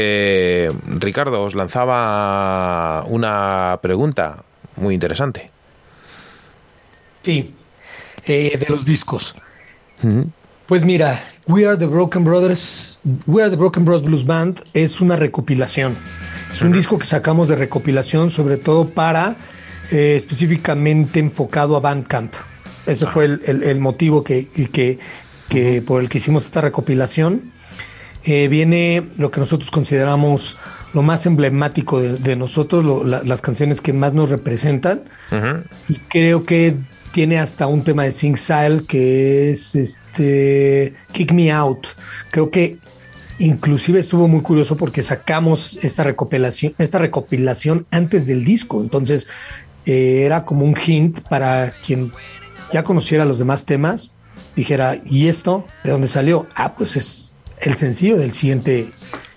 Ricardo 1.01 1.43
os 1.43 1.57
lanzaba 1.57 3.05
una 3.09 3.81
pregunta 3.83 4.45
muy 4.77 4.95
interesante. 4.95 5.51
Sí, 7.23 7.55
de 8.25 8.67
los 8.69 8.85
discos. 8.85 9.35
Pues 10.67 10.85
mira, 10.85 11.23
We 11.47 11.67
Are 11.67 11.77
the 11.77 11.87
Broken 11.87 12.25
Brothers, 12.25 12.99
We 13.27 13.41
Are 13.43 13.51
the 13.51 13.57
Broken 13.57 13.85
Bros 13.85 14.03
Blues 14.03 14.25
Band 14.27 14.61
es 14.75 15.01
una 15.01 15.17
recopilación. 15.17 15.95
Es 16.53 16.63
un 16.63 16.73
disco 16.73 16.99
que 16.99 17.07
sacamos 17.07 17.49
de 17.49 17.57
recopilación, 17.57 18.31
sobre 18.31 18.57
todo 18.57 18.89
para 18.89 19.37
eh, 19.93 20.15
específicamente 20.17 21.21
enfocado 21.21 21.77
a 21.77 21.81
Bandcamp. 21.81 22.33
Ese 22.87 23.07
fue 23.07 23.27
el, 23.27 23.41
el- 23.47 23.63
el 23.63 23.79
motivo 23.81 24.25
que, 24.25 24.49
que- 24.49 24.99
que- 25.49 25.83
por 25.83 26.03
el 26.03 26.09
que 26.09 26.19
hicimos 26.19 26.45
esta 26.47 26.61
recopilación. 26.61 27.53
Eh, 28.25 28.49
viene 28.49 29.07
lo 29.19 29.31
que 29.31 29.39
nosotros 29.39 29.71
consideramos 29.71 30.57
lo 30.95 31.03
más 31.03 31.27
emblemático 31.27 32.01
de, 32.01 32.15
de 32.15 32.35
nosotros, 32.35 32.85
lo- 32.85 33.05
la- 33.05 33.23
las 33.23 33.41
canciones 33.43 33.81
que 33.81 33.93
más 33.93 34.15
nos 34.15 34.31
representan. 34.31 35.05
Y 35.89 35.95
creo 36.09 36.45
que 36.45 36.75
tiene 37.13 37.39
hasta 37.39 37.67
un 37.67 37.83
tema 37.83 38.05
de 38.05 38.13
Sing 38.13 38.37
Style 38.37 38.85
que 38.87 39.51
es 39.51 39.75
este 39.75 40.95
Kick 41.13 41.33
Me 41.33 41.51
Out. 41.53 41.87
Creo 42.31 42.51
que 42.51 42.79
inclusive 43.39 43.99
estuvo 44.01 44.29
muy 44.29 44.41
curioso 44.43 44.77
porque 44.77 45.03
sacamos 45.03 45.79
esta 45.83 46.05
recopilación, 46.05 46.75
esta 46.79 46.99
recopilación 46.99 47.87
antes 47.91 48.27
del 48.27 48.45
disco. 48.45 48.81
Entonces 48.83 49.29
eh, 49.87 50.23
era 50.27 50.45
como 50.45 50.65
un 50.65 50.77
hint 50.87 51.21
para 51.21 51.73
quien 51.85 52.13
ya 52.73 52.83
conociera 52.85 53.25
los 53.25 53.39
demás 53.39 53.65
temas, 53.65 54.13
dijera, 54.57 54.97
¿y 55.07 55.29
esto 55.29 55.67
de 55.85 55.91
dónde 55.91 56.09
salió? 56.09 56.47
Ah, 56.55 56.75
pues 56.77 56.97
es 56.97 57.33
el 57.61 57.75
sencillo 57.75 58.17
del 58.19 58.33
siguiente 58.33 58.91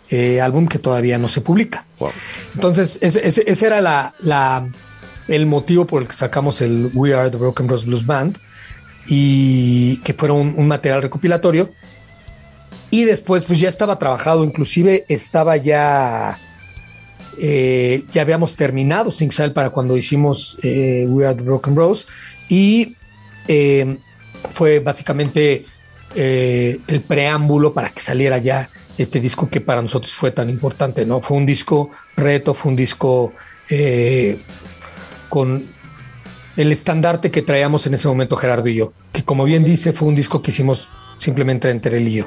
eh, 0.10 0.42
álbum 0.42 0.68
que 0.68 0.80
todavía 0.80 1.18
no 1.18 1.30
se 1.30 1.42
publica. 1.42 1.86
Entonces, 2.56 2.98
ese 3.02 3.66
era 3.68 3.80
la, 3.82 4.14
la- 4.20 4.68
el 5.30 5.46
motivo 5.46 5.86
por 5.86 6.02
el 6.02 6.08
que 6.08 6.16
sacamos 6.16 6.62
el 6.62 6.90
We 6.94 7.14
Are 7.14 7.30
the 7.30 7.38
Broken 7.38 7.68
Bros 7.68 7.86
Blues 7.86 8.06
Band 8.06 8.38
y 9.08 9.98
que 9.98 10.14
fuera 10.14 10.34
un, 10.34 10.68
material 10.68 11.02
recopilatorio. 11.02 11.72
Y 12.92 13.04
después, 13.04 13.46
pues 13.46 13.60
ya 13.60 13.70
estaba 13.70 14.00
trabajado, 14.00 14.44
inclusive 14.44 15.06
estaba 15.08 15.58
ya, 15.58 16.38
eh, 17.38 18.04
ya 18.12 18.24
habíamos 18.24 18.56
terminado 18.56 19.12
Sing 19.12 19.32
Style 19.32 19.52
para 19.52 19.70
cuando 19.70 19.96
hicimos 19.96 20.58
eh, 20.64 21.06
We 21.08 21.26
Are 21.26 21.36
the 21.36 21.44
Broken 21.44 21.76
Bros. 21.76 22.08
Y 22.50 22.96
eh, 23.48 23.98
fue 24.52 24.80
básicamente 24.80 25.66
el 26.16 27.04
preámbulo 27.08 27.72
para 27.72 27.92
que 27.92 28.02
saliera 28.02 28.40
ya 28.40 28.68
este 28.98 29.20
disco 29.20 29.48
que 29.48 29.62
para 29.62 29.84
nosotros 29.84 30.12
fue 30.12 30.32
tan 30.32 30.50
importante, 30.50 31.06
¿no? 31.06 31.22
Fue 31.22 31.38
un 31.38 31.46
disco 31.46 31.92
reto, 32.18 32.56
fue 32.56 32.72
un 32.72 32.76
disco 32.76 33.34
con 35.30 35.64
el 36.58 36.72
estandarte 36.72 37.32
que 37.32 37.42
traíamos 37.42 37.88
en 37.88 37.94
ese 37.94 38.08
momento 38.08 38.36
Gerardo 38.36 38.68
y 38.68 38.76
yo, 38.76 38.92
que 39.14 39.24
como 39.24 39.46
bien 39.46 39.64
dice, 39.64 39.94
fue 39.94 40.08
un 40.08 40.16
disco 40.16 40.42
que 40.42 40.52
hicimos 40.52 40.90
simplemente 41.18 41.70
entre 41.70 41.98
él 41.98 42.08
y 42.08 42.14
yo. 42.16 42.26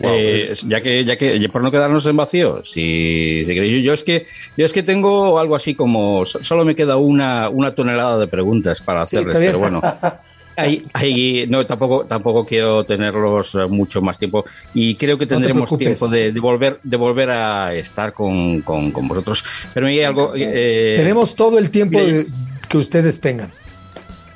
Eh, 0.00 0.52
ya 0.66 0.82
que, 0.82 1.04
ya 1.04 1.16
que, 1.16 1.48
por 1.50 1.62
no 1.62 1.70
quedarnos 1.70 2.04
en 2.06 2.16
vacío, 2.16 2.62
si, 2.64 3.42
si 3.44 3.54
queréis, 3.54 3.74
yo, 3.74 3.78
yo 3.78 3.94
es 3.94 4.02
que, 4.02 4.26
yo 4.56 4.66
es 4.66 4.72
que 4.72 4.82
tengo 4.82 5.38
algo 5.38 5.54
así 5.54 5.74
como, 5.74 6.26
so- 6.26 6.42
solo 6.42 6.64
me 6.64 6.74
queda 6.74 6.96
una, 6.96 7.48
una 7.48 7.74
tonelada 7.74 8.18
de 8.18 8.26
preguntas 8.26 8.82
para 8.82 9.04
Sí, 9.04 9.16
hacerles, 9.16 9.38
bien. 9.38 9.52
pero 9.52 9.58
bueno. 9.60 9.80
Ahí, 10.56 10.84
ahí- 10.92 11.46
no, 11.48 11.66
tampoco, 11.66 12.04
tampoco 12.06 12.44
quiero 12.44 12.84
tenerlos 12.84 13.54
eh, 13.54 13.66
mucho 13.68 14.00
más 14.00 14.18
tiempo 14.18 14.44
y 14.72 14.94
creo 14.94 15.18
que 15.18 15.26
te 15.26 15.34
tendremos 15.34 15.76
tiempo 15.76 16.06
de, 16.08 16.30
de 16.32 16.40
volver, 16.40 16.78
de 16.82 16.96
volver 16.96 17.30
a 17.30 17.74
estar 17.74 18.12
con, 18.12 18.62
con- 18.62 18.92
con 18.92 19.08
vosotros. 19.08 19.44
Pero 19.72 19.86
hay 19.88 20.00
algo. 20.02 20.32
eh, 20.36 20.94
Tenemos 20.96 21.34
todo 21.34 21.58
el 21.58 21.70
tiempo 21.70 21.98
mire, 21.98 22.26
que 22.68 22.78
ustedes 22.78 23.20
tengan. 23.20 23.50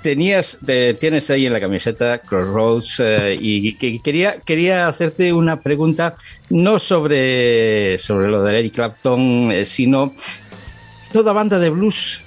tenías, 0.02 0.58
te- 0.64 0.94
tienes 0.94 1.28
ahí 1.30 1.46
en 1.46 1.52
la 1.52 1.60
camiseta 1.60 2.18
Crossroads 2.18 3.00
eh, 3.00 3.36
y, 3.40 3.74
que- 3.74 4.00
quería, 4.00 4.38
quería 4.44 4.88
hacerte 4.88 5.32
una 5.32 5.60
pregunta 5.60 6.14
no 6.50 6.78
sobre, 6.78 7.98
sobre 7.98 8.28
lo 8.28 8.42
de 8.42 8.58
Eric 8.58 8.74
Clapton, 8.74 9.50
eh, 9.52 9.66
sino 9.66 10.12
toda 11.12 11.32
banda 11.32 11.58
de 11.58 11.70
blues, 11.70 12.20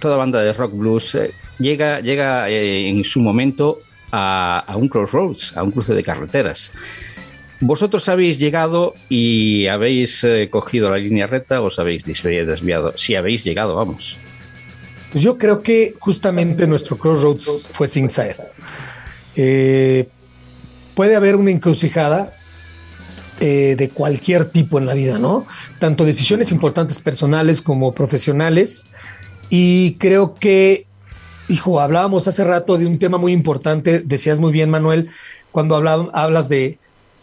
toda 0.00 0.16
banda 0.16 0.42
de 0.42 0.52
rock 0.52 0.72
blues 0.74 1.14
eh, 1.14 1.30
llega, 1.58 2.00
llega 2.00 2.48
eh, 2.48 2.88
en 2.88 3.04
su 3.04 3.20
momento 3.20 3.78
a, 4.12 4.58
a 4.60 4.76
un 4.76 4.88
crossroads, 4.88 5.56
a 5.56 5.62
un 5.62 5.70
cruce 5.70 5.94
de 5.94 6.02
carreteras. 6.02 6.72
¿Vosotros 7.60 8.08
habéis 8.08 8.38
llegado 8.38 8.94
y 9.08 9.66
habéis 9.66 10.22
eh, 10.24 10.48
cogido 10.50 10.90
la 10.90 10.98
línea 10.98 11.26
recta 11.26 11.62
os 11.62 11.78
habéis 11.78 12.04
desviado? 12.04 12.92
Si 12.96 13.14
habéis 13.14 13.44
llegado, 13.44 13.74
vamos. 13.74 14.18
Pues 15.10 15.24
yo 15.24 15.38
creo 15.38 15.62
que 15.62 15.94
justamente 15.98 16.66
nuestro 16.66 16.98
Crossroads 16.98 17.68
fue 17.72 17.88
Singside. 17.88 18.36
Eh, 19.36 20.08
puede 20.94 21.16
haber 21.16 21.36
una 21.36 21.50
encrucijada 21.50 22.32
eh, 23.40 23.74
de 23.78 23.88
cualquier 23.88 24.50
tipo 24.50 24.78
en 24.78 24.84
la 24.84 24.94
vida, 24.94 25.18
¿no? 25.18 25.46
Tanto 25.78 26.04
decisiones 26.04 26.52
importantes 26.52 27.00
personales 27.00 27.62
como 27.62 27.94
profesionales. 27.94 28.88
Y 29.48 29.94
creo 29.94 30.34
que, 30.34 30.85
hijo, 31.48 31.80
hablábamos 31.80 32.26
hace 32.28 32.44
rato 32.44 32.76
de 32.78 32.86
un 32.86 32.98
tema 32.98 33.18
muy 33.18 33.32
importante, 33.32 34.00
decías 34.00 34.40
muy 34.40 34.52
bien, 34.52 34.70
Manuel, 34.70 35.10
cuando 35.52 35.76
habla- 35.76 36.08
hablas 36.12 36.48
de 36.48 36.78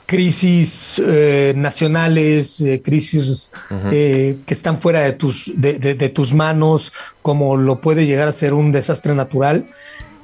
crisis 0.05 1.01
eh, 1.05 1.53
nacionales, 1.55 2.59
eh, 2.61 2.81
crisis 2.83 3.51
eh, 3.91 4.37
que 4.45 4.53
están 4.53 4.79
fuera 4.81 4.99
de 5.01 5.13
tus, 5.13 5.51
de, 5.55 5.73
de- 5.79 5.95
de 5.95 6.09
tus 6.09 6.33
manos, 6.33 6.91
como 7.21 7.55
lo 7.57 7.79
puede 7.79 8.05
llegar 8.05 8.27
a 8.27 8.33
ser 8.33 8.53
un 8.53 8.71
desastre 8.71 9.15
natural. 9.15 9.65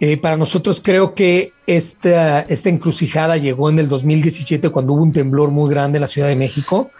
Eh, 0.02 0.16
para 0.18 0.38
nosotros 0.38 0.82
creo 0.84 1.14
que 1.14 1.52
esta, 1.68 2.42
esta 2.42 2.70
encrucijada 2.70 3.38
llegó 3.38 3.70
en 3.70 3.80
el 3.80 3.88
2017 3.90 4.70
cuando 4.70 4.94
hubo 4.94 5.04
un 5.04 5.12
temblor 5.14 5.50
muy 5.52 5.70
grande 5.70 5.98
en 5.98 6.02
la 6.02 6.08
Ciudad 6.08 6.28
de 6.30 6.36
México. 6.38 6.92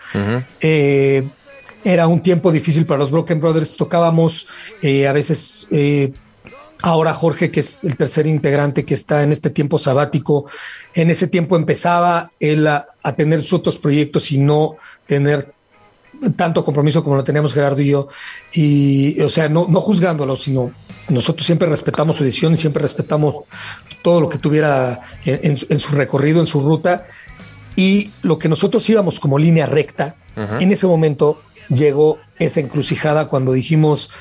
Era 0.62 2.08
un 2.08 2.22
tiempo 2.22 2.52
difícil 2.52 2.86
para 2.86 3.00
los 3.00 3.12
Broken 3.12 3.40
Brothers. 3.40 3.78
Tocábamos 3.78 4.48
a 5.08 5.12
veces, 5.14 5.68
ahora 6.82 7.14
Jorge, 7.14 7.52
que 7.52 7.62
es 7.62 7.84
el 7.84 7.96
tercer 7.98 8.28
integrante 8.28 8.86
que 8.86 8.94
está 8.94 9.24
en 9.24 9.32
este 9.32 9.50
tiempo 9.50 9.80
sabático, 9.80 10.46
en 10.94 11.10
ese 11.10 11.28
tiempo 11.28 11.56
empezaba 11.56 12.32
él 12.40 12.68
a, 12.68 12.88
a 13.04 13.16
tener 13.16 13.44
sus 13.44 13.54
otros 13.54 13.78
proyectos 13.78 14.32
y 14.32 14.38
no 14.38 14.78
tener 15.08 15.54
tanto 16.36 16.64
compromiso 16.64 17.04
como 17.04 17.16
lo 17.16 17.24
teníamos 17.24 17.54
Gerardo 17.54 17.82
y 17.82 17.90
yo. 17.90 18.08
Y, 18.54 19.20
o 19.22 19.30
sea, 19.30 19.50
no, 19.50 19.68
no 19.70 19.82
juzgándolo, 19.82 20.36
sino 20.36 20.72
nosotros 21.08 21.46
siempre 21.46 21.68
respetamos 21.68 22.18
su 22.18 22.24
decisión 22.24 22.54
y 22.54 22.58
siempre 22.58 22.82
respetamos 22.82 23.36
todo 24.02 24.22
lo 24.22 24.30
que 24.30 24.38
tuviera 24.38 25.02
en, 25.26 25.52
en 25.52 25.58
en 25.70 25.80
su 25.80 25.94
recorrido, 25.94 26.40
en 26.40 26.48
su 26.48 26.62
ruta. 26.62 27.06
Y 27.76 28.12
lo 28.24 28.38
que 28.40 28.50
nosotros 28.50 28.90
íbamos 28.90 29.20
como 29.20 29.40
línea 29.40 29.66
recta, 29.66 30.16
en 30.60 30.72
ese 30.72 30.88
momento 30.88 31.42
llegó 31.68 32.20
esa 32.40 32.62
encrucijada 32.62 33.28
cuando 33.28 33.52
dijimos, 33.52 34.12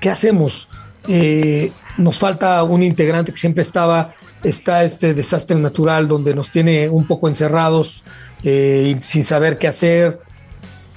¿qué 0.00 0.10
hacemos? 0.10 0.68
Eh, 1.08 1.72
nos 1.98 2.18
falta 2.18 2.62
un 2.62 2.82
integrante 2.82 3.32
que 3.32 3.38
siempre 3.38 3.62
estaba, 3.62 4.14
está 4.42 4.84
este 4.84 5.14
desastre 5.14 5.56
natural 5.56 6.08
donde 6.08 6.34
nos 6.34 6.50
tiene 6.50 6.88
un 6.88 7.06
poco 7.06 7.28
encerrados 7.28 8.02
eh, 8.42 8.98
sin 9.02 9.24
saber 9.24 9.58
qué 9.58 9.68
hacer. 9.68 10.20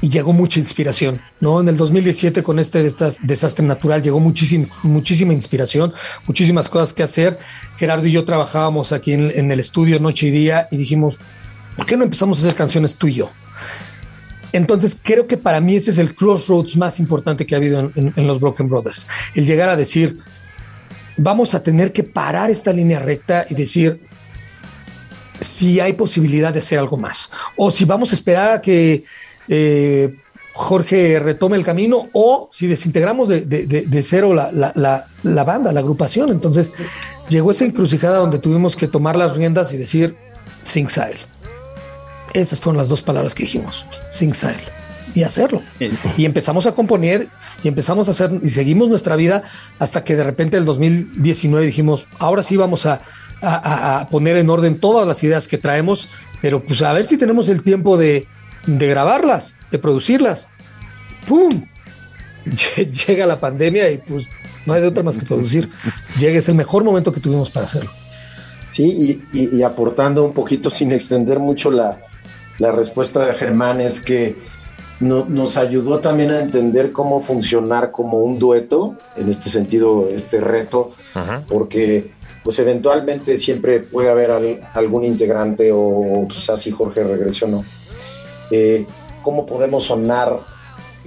Y 0.02 0.08
llegó 0.08 0.32
mucha 0.32 0.62
inspiración, 0.62 1.20
¿no? 1.42 1.60
En 1.60 1.68
el 1.68 1.76
2017 1.76 2.42
con 2.42 2.58
este 2.58 2.90
desastre 3.22 3.66
natural 3.66 4.02
llegó 4.02 4.22
muchísima, 4.22 4.66
muchísima 4.82 5.34
inspiración, 5.34 5.94
muchísimas 6.26 6.70
cosas 6.70 6.94
que 6.94 7.04
hacer. 7.04 7.38
Gerardo 7.76 8.08
y 8.08 8.14
yo 8.14 8.24
trabajábamos 8.24 8.94
aquí 8.94 9.12
en, 9.12 9.30
en 9.30 9.52
el 9.52 9.60
estudio 9.60 10.00
noche 10.00 10.28
y 10.28 10.32
día 10.32 10.70
y 10.72 10.78
dijimos, 10.78 11.20
¿por 11.76 11.86
qué 11.86 11.98
no 11.98 12.06
empezamos 12.06 12.38
a 12.38 12.42
hacer 12.44 12.56
canciones 12.56 12.96
tú 12.96 13.08
y 13.08 13.16
yo? 13.16 13.30
Entonces 14.52 15.00
creo 15.02 15.28
que 15.28 15.38
para 15.38 15.62
mí 15.62 15.76
ese 15.76 15.92
es 15.92 15.98
el 16.00 16.16
crossroads 16.16 16.76
más 16.78 17.00
importante 17.00 17.46
que 17.46 17.54
ha 17.56 17.58
habido 17.60 17.92
en, 17.96 18.14
los 18.28 18.40
Broken 18.40 18.68
Brothers. 18.68 19.08
El 19.36 19.46
llegar 19.46 19.70
a 19.70 19.76
decir, 19.76 20.20
vamos 21.18 21.54
a 21.54 21.62
tener 21.62 21.94
que 21.94 22.04
parar 22.04 22.50
esta 22.50 22.74
línea 22.74 23.00
recta 23.00 23.46
y 23.50 23.54
decir 23.56 24.00
si 25.42 25.80
hay 25.80 25.94
posibilidad 25.94 26.52
de 26.54 26.60
hacer 26.60 26.80
algo 26.80 26.98
más. 26.98 27.32
O 27.56 27.72
si 27.72 27.86
vamos 27.86 28.12
a 28.12 28.16
esperar 28.16 28.52
a 28.52 28.62
que 28.62 29.06
eh, 29.48 30.16
Jorge 30.54 31.20
retome 31.20 31.56
el 31.56 31.64
camino 31.64 32.10
o 32.12 32.50
si 32.52 32.68
desintegramos 32.68 33.30
de, 33.30 33.42
de- 33.42 33.66
de- 33.66 33.82
de 33.84 34.04
cero 34.04 34.34
la, 34.34 34.52
la- 34.52 34.74
la- 34.76 35.08
la 35.24 35.44
banda, 35.44 35.72
la 35.72 35.80
agrupación. 35.80 36.32
Entonces 36.32 36.74
llegó 37.30 37.52
esa 37.52 37.66
encrucijada 37.66 38.18
donde 38.18 38.40
tuvimos 38.40 38.76
que 38.76 38.88
tomar 38.88 39.16
las 39.16 39.38
riendas 39.38 39.72
y 39.74 39.78
decir, 39.78 40.16
Sing 40.66 40.90
Sile. 40.90 41.29
Esas 42.34 42.60
fueron 42.60 42.78
las 42.78 42.90
dos 42.90 43.02
palabras 43.02 43.34
que 43.36 43.44
dijimos, 43.44 43.86
Sing 44.12 44.34
Sile. 44.34 44.64
Y 45.16 45.24
hacerlo. 45.24 45.64
Y 46.18 46.26
empezamos 46.26 46.68
a 46.68 46.74
componer 46.74 47.28
y 47.64 47.68
empezamos 47.68 48.08
a 48.08 48.12
hacer 48.12 48.32
y 48.44 48.50
seguimos 48.52 48.90
nuestra 48.90 49.16
vida 49.16 49.42
hasta 49.80 50.04
que 50.04 50.16
de 50.16 50.24
repente 50.24 50.56
el 50.58 50.66
2019 50.66 51.66
dijimos, 51.66 52.08
ahora 52.20 52.44
sí 52.44 52.56
vamos 52.58 52.86
a, 52.86 53.02
a- 53.42 54.08
poner 54.12 54.38
en 54.38 54.52
orden 54.52 54.80
todas 54.80 55.08
las 55.08 55.24
ideas 55.24 55.48
que 55.48 55.58
traemos, 55.58 56.10
pero 56.44 56.64
pues 56.64 56.84
a 56.84 56.94
ver 56.94 57.08
si 57.08 57.18
tenemos 57.18 57.50
el 57.50 57.64
tiempo 57.64 57.98
de, 57.98 58.28
de 58.68 58.88
grabarlas, 58.88 59.58
de 59.72 59.80
producirlas. 59.80 60.48
¡Pum! 61.28 61.66
Lle- 62.46 62.92
Llega 63.08 63.26
la 63.26 63.40
pandemia 63.40 63.90
y 63.92 63.98
pues 63.98 64.30
no 64.68 64.74
hay 64.74 64.82
de 64.82 64.88
otra 64.90 65.02
más 65.02 65.18
que 65.18 65.26
producir. 65.26 65.72
Llega, 66.20 66.38
es 66.38 66.48
el 66.50 66.56
mejor 66.56 66.84
momento 66.84 67.12
que 67.12 67.20
tuvimos 67.20 67.50
para 67.50 67.66
hacerlo. 67.66 67.90
Sí, 68.68 69.24
y 69.34 69.64
aportando 69.64 70.24
un 70.24 70.34
poquito 70.34 70.70
sin 70.70 70.92
extender 70.92 71.40
mucho 71.40 71.72
la, 71.72 72.00
la 72.60 72.72
respuesta 72.72 73.26
de 73.26 73.34
Germán, 73.34 73.82
es 73.82 74.02
que 74.02 74.36
no- 75.00 75.26
nos 75.26 75.56
ayudó 75.58 76.00
también 76.00 76.32
a 76.32 76.42
entender 76.42 76.92
cómo 76.92 77.22
funcionar 77.22 77.92
como 77.92 78.20
un 78.20 78.38
dueto, 78.38 78.96
en 79.16 79.30
este 79.30 79.50
sentido, 79.50 80.10
este 80.10 80.40
reto, 80.42 80.92
porque 81.48 82.12
pues 82.44 82.58
eventualmente 82.60 83.38
siempre 83.38 83.80
puede 83.82 84.10
haber 84.10 84.32
al- 84.32 84.62
algún 84.74 85.04
integrante 85.04 85.72
o 85.74 86.26
quizás 86.30 86.62
si 86.62 86.72
Jorge 86.72 87.04
regresó 87.04 87.48
no. 87.48 87.64
Eh, 88.52 88.86
¿Cómo 89.22 89.46
podemos 89.46 89.84
sonar 89.86 90.40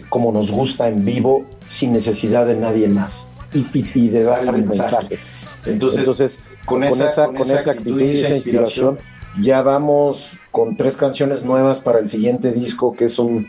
como 0.08 0.30
nos 0.32 0.50
gusta 0.52 0.88
en 0.88 1.04
vivo 1.04 1.46
sin 1.68 1.92
necesidad 1.92 2.46
de 2.46 2.56
nadie 2.56 2.86
más 2.88 3.26
y, 3.54 3.60
y- 3.72 3.90
y 3.94 4.08
de 4.08 4.22
dar 4.24 4.44
el 4.44 4.52
mensaje? 4.66 5.18
Entonces, 5.64 6.00
Entonces, 6.00 6.40
con 6.66 6.84
esa, 6.84 7.26
con 7.26 7.36
esa 7.50 7.70
actitud 7.72 8.00
y 8.00 8.10
esa 8.12 8.34
inspiración, 8.34 8.98
ya 9.40 9.62
vamos 9.62 10.36
con 10.50 10.76
tres 10.76 10.96
canciones 10.96 11.44
nuevas 11.44 11.80
para 11.80 11.98
el 11.98 12.09
siguiente 12.09 12.52
disco, 12.52 12.92
que 12.92 13.04
es 13.06 13.18
un... 13.18 13.48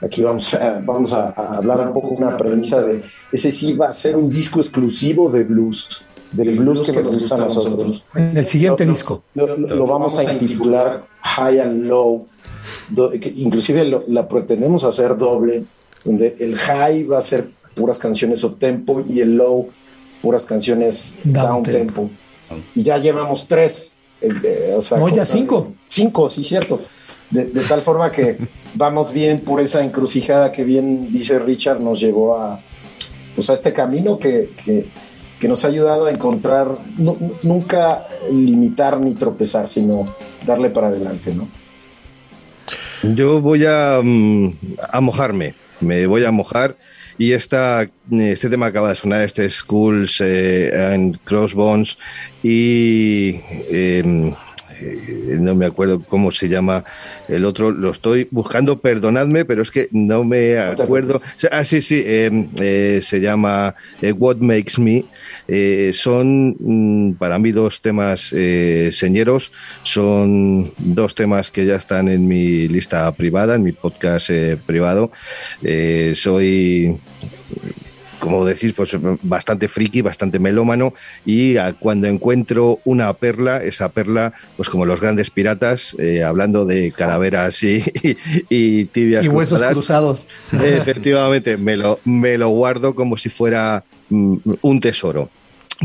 Aquí 0.00 0.20
vamos 0.22 0.52
a, 0.54 0.80
vamos 0.84 1.12
a, 1.14 1.28
a 1.36 1.56
hablar 1.58 1.80
un 1.86 1.92
poco 1.94 2.08
una 2.08 2.36
premisa 2.36 2.82
de... 2.82 3.02
Ese 3.30 3.50
sí 3.52 3.72
va 3.72 3.88
a 3.88 3.92
ser 3.92 4.16
un 4.16 4.28
disco 4.28 4.58
exclusivo 4.60 5.30
de 5.30 5.44
blues, 5.44 6.04
del 6.32 6.58
blues 6.58 6.82
que 6.82 6.92
nos 6.92 7.14
gusta 7.16 7.36
a 7.36 7.38
nosotros. 7.38 8.02
En 8.14 8.36
el 8.36 8.44
siguiente 8.46 8.84
disco. 8.84 9.22
Lo, 9.34 9.46
lo- 9.56 9.68
lo 9.68 9.86
vamos 9.86 10.16
a 10.18 10.24
intitular 10.32 11.04
High 11.20 11.60
and 11.60 11.86
Low. 11.86 12.26
do- 12.88 13.10
que 13.12 13.32
inclusive 13.36 13.84
lo- 13.84 14.04
la 14.08 14.26
pretendemos 14.26 14.82
hacer 14.84 15.16
doble, 15.16 15.62
donde 16.04 16.36
el 16.40 16.56
high 16.58 17.04
va 17.04 17.18
a 17.18 17.22
ser 17.22 17.48
puras 17.76 17.96
canciones 17.98 18.42
up 18.44 18.58
tempo 18.58 19.02
y 19.08 19.20
el 19.20 19.36
low 19.36 19.68
puras 20.20 20.44
canciones 20.44 21.16
Down 21.24 21.44
down, 21.46 21.62
tempo. 21.62 22.10
Y 22.74 22.82
ya 22.82 22.98
llevamos 22.98 23.46
tres. 23.46 23.91
Eh, 24.22 24.28
eh, 24.44 24.74
o 24.76 24.80
sea, 24.82 24.98
No, 24.98 25.08
ya 25.08 25.24
cinco. 25.24 25.72
Cinco, 25.88 26.28
sí, 26.30 26.42
cierto. 26.44 26.80
De, 27.30 27.46
de 27.46 27.60
tal 27.62 27.80
forma 27.80 28.12
que 28.12 28.38
vamos 28.74 29.12
bien 29.12 29.40
por 29.40 29.60
esa 29.60 29.82
encrucijada 29.82 30.52
que 30.52 30.64
bien 30.64 31.12
dice 31.12 31.38
Richard, 31.38 31.80
nos 31.80 31.98
llevó 32.00 32.36
a, 32.36 32.60
pues 33.34 33.48
a 33.50 33.54
este 33.54 33.72
camino 33.72 34.18
que, 34.18 34.50
que, 34.64 34.86
que 35.40 35.48
nos 35.48 35.64
ha 35.64 35.68
ayudado 35.68 36.06
a 36.06 36.10
encontrar, 36.10 36.68
nu- 36.98 37.16
nu- 37.18 37.34
nunca 37.42 38.06
limitar 38.30 39.00
ni 39.00 39.14
tropezar, 39.14 39.66
sino 39.66 40.14
darle 40.46 40.68
para 40.70 40.88
adelante, 40.88 41.34
¿no? 41.34 41.48
Yo 43.14 43.40
voy 43.40 43.64
a, 43.66 44.00
mm, 44.02 44.54
a 44.90 45.00
mojarme, 45.00 45.54
me 45.80 46.06
voy 46.06 46.24
a 46.24 46.30
mojar 46.30 46.76
y 47.22 47.34
esta, 47.34 47.88
este 48.10 48.48
tema 48.48 48.66
acaba 48.66 48.88
de 48.88 48.96
sonar, 48.96 49.20
este 49.22 49.48
Schools 49.48 50.20
eh, 50.20 50.72
and 50.92 51.20
Crossbones 51.22 51.96
y 52.42 53.38
em, 53.70 54.34
no 55.40 55.54
me 55.54 55.66
acuerdo 55.66 56.00
cómo 56.00 56.32
se 56.32 56.48
llama 56.48 56.84
el 57.28 57.44
otro, 57.44 57.70
lo 57.70 57.90
estoy 57.90 58.28
buscando, 58.30 58.80
perdonadme, 58.80 59.44
pero 59.44 59.62
es 59.62 59.70
que 59.70 59.88
no 59.92 60.24
me 60.24 60.58
acuerdo. 60.58 61.20
Ah, 61.50 61.64
sí, 61.64 61.82
sí, 61.82 62.02
em, 62.04 62.48
eh, 62.60 63.00
se 63.02 63.20
llama 63.20 63.74
eh, 64.00 64.12
What 64.12 64.36
Makes 64.38 64.80
Me. 64.80 65.04
Eh, 65.48 65.92
son 65.94 66.56
mm, 66.58 67.14
para 67.14 67.38
mí 67.38 67.52
dos 67.52 67.80
temas 67.80 68.32
eh, 68.32 68.90
señeros, 68.92 69.52
son 69.82 70.72
dos 70.78 71.14
temas 71.14 71.50
que 71.50 71.66
ya 71.66 71.76
están 71.76 72.08
en 72.08 72.26
mi 72.26 72.68
lista 72.68 73.10
privada, 73.12 73.54
en 73.54 73.62
mi 73.62 73.72
podcast 73.72 74.30
eh, 74.30 74.56
privado. 74.64 75.10
Eh, 75.62 76.14
soy 76.16 76.98
como 78.22 78.44
decís, 78.44 78.72
pues 78.72 78.96
bastante 79.22 79.66
friki, 79.66 80.00
bastante 80.00 80.38
melómano 80.38 80.94
y 81.26 81.56
a- 81.56 81.72
cuando 81.72 82.06
encuentro 82.06 82.78
una 82.84 83.12
perla, 83.14 83.58
esa 83.58 83.88
perla, 83.90 84.32
pues 84.56 84.68
como 84.68 84.86
los 84.86 85.00
grandes 85.00 85.28
piratas, 85.28 85.96
eh, 85.98 86.22
hablando 86.22 86.64
de 86.64 86.92
calaveras 86.92 87.60
y, 87.64 87.82
y, 88.02 88.16
y 88.48 88.84
tibias 88.84 89.24
Y 89.24 89.28
huesos 89.28 89.58
cruzadas, 89.58 89.74
cruzados. 89.74 90.28
Efectivamente, 90.52 91.56
me 91.56 91.76
lo, 91.76 91.98
me 92.04 92.38
lo 92.38 92.48
guardo 92.50 92.94
como 92.94 93.16
si 93.16 93.28
fuera 93.28 93.82
mm, 94.08 94.36
un 94.62 94.80
tesoro. 94.80 95.28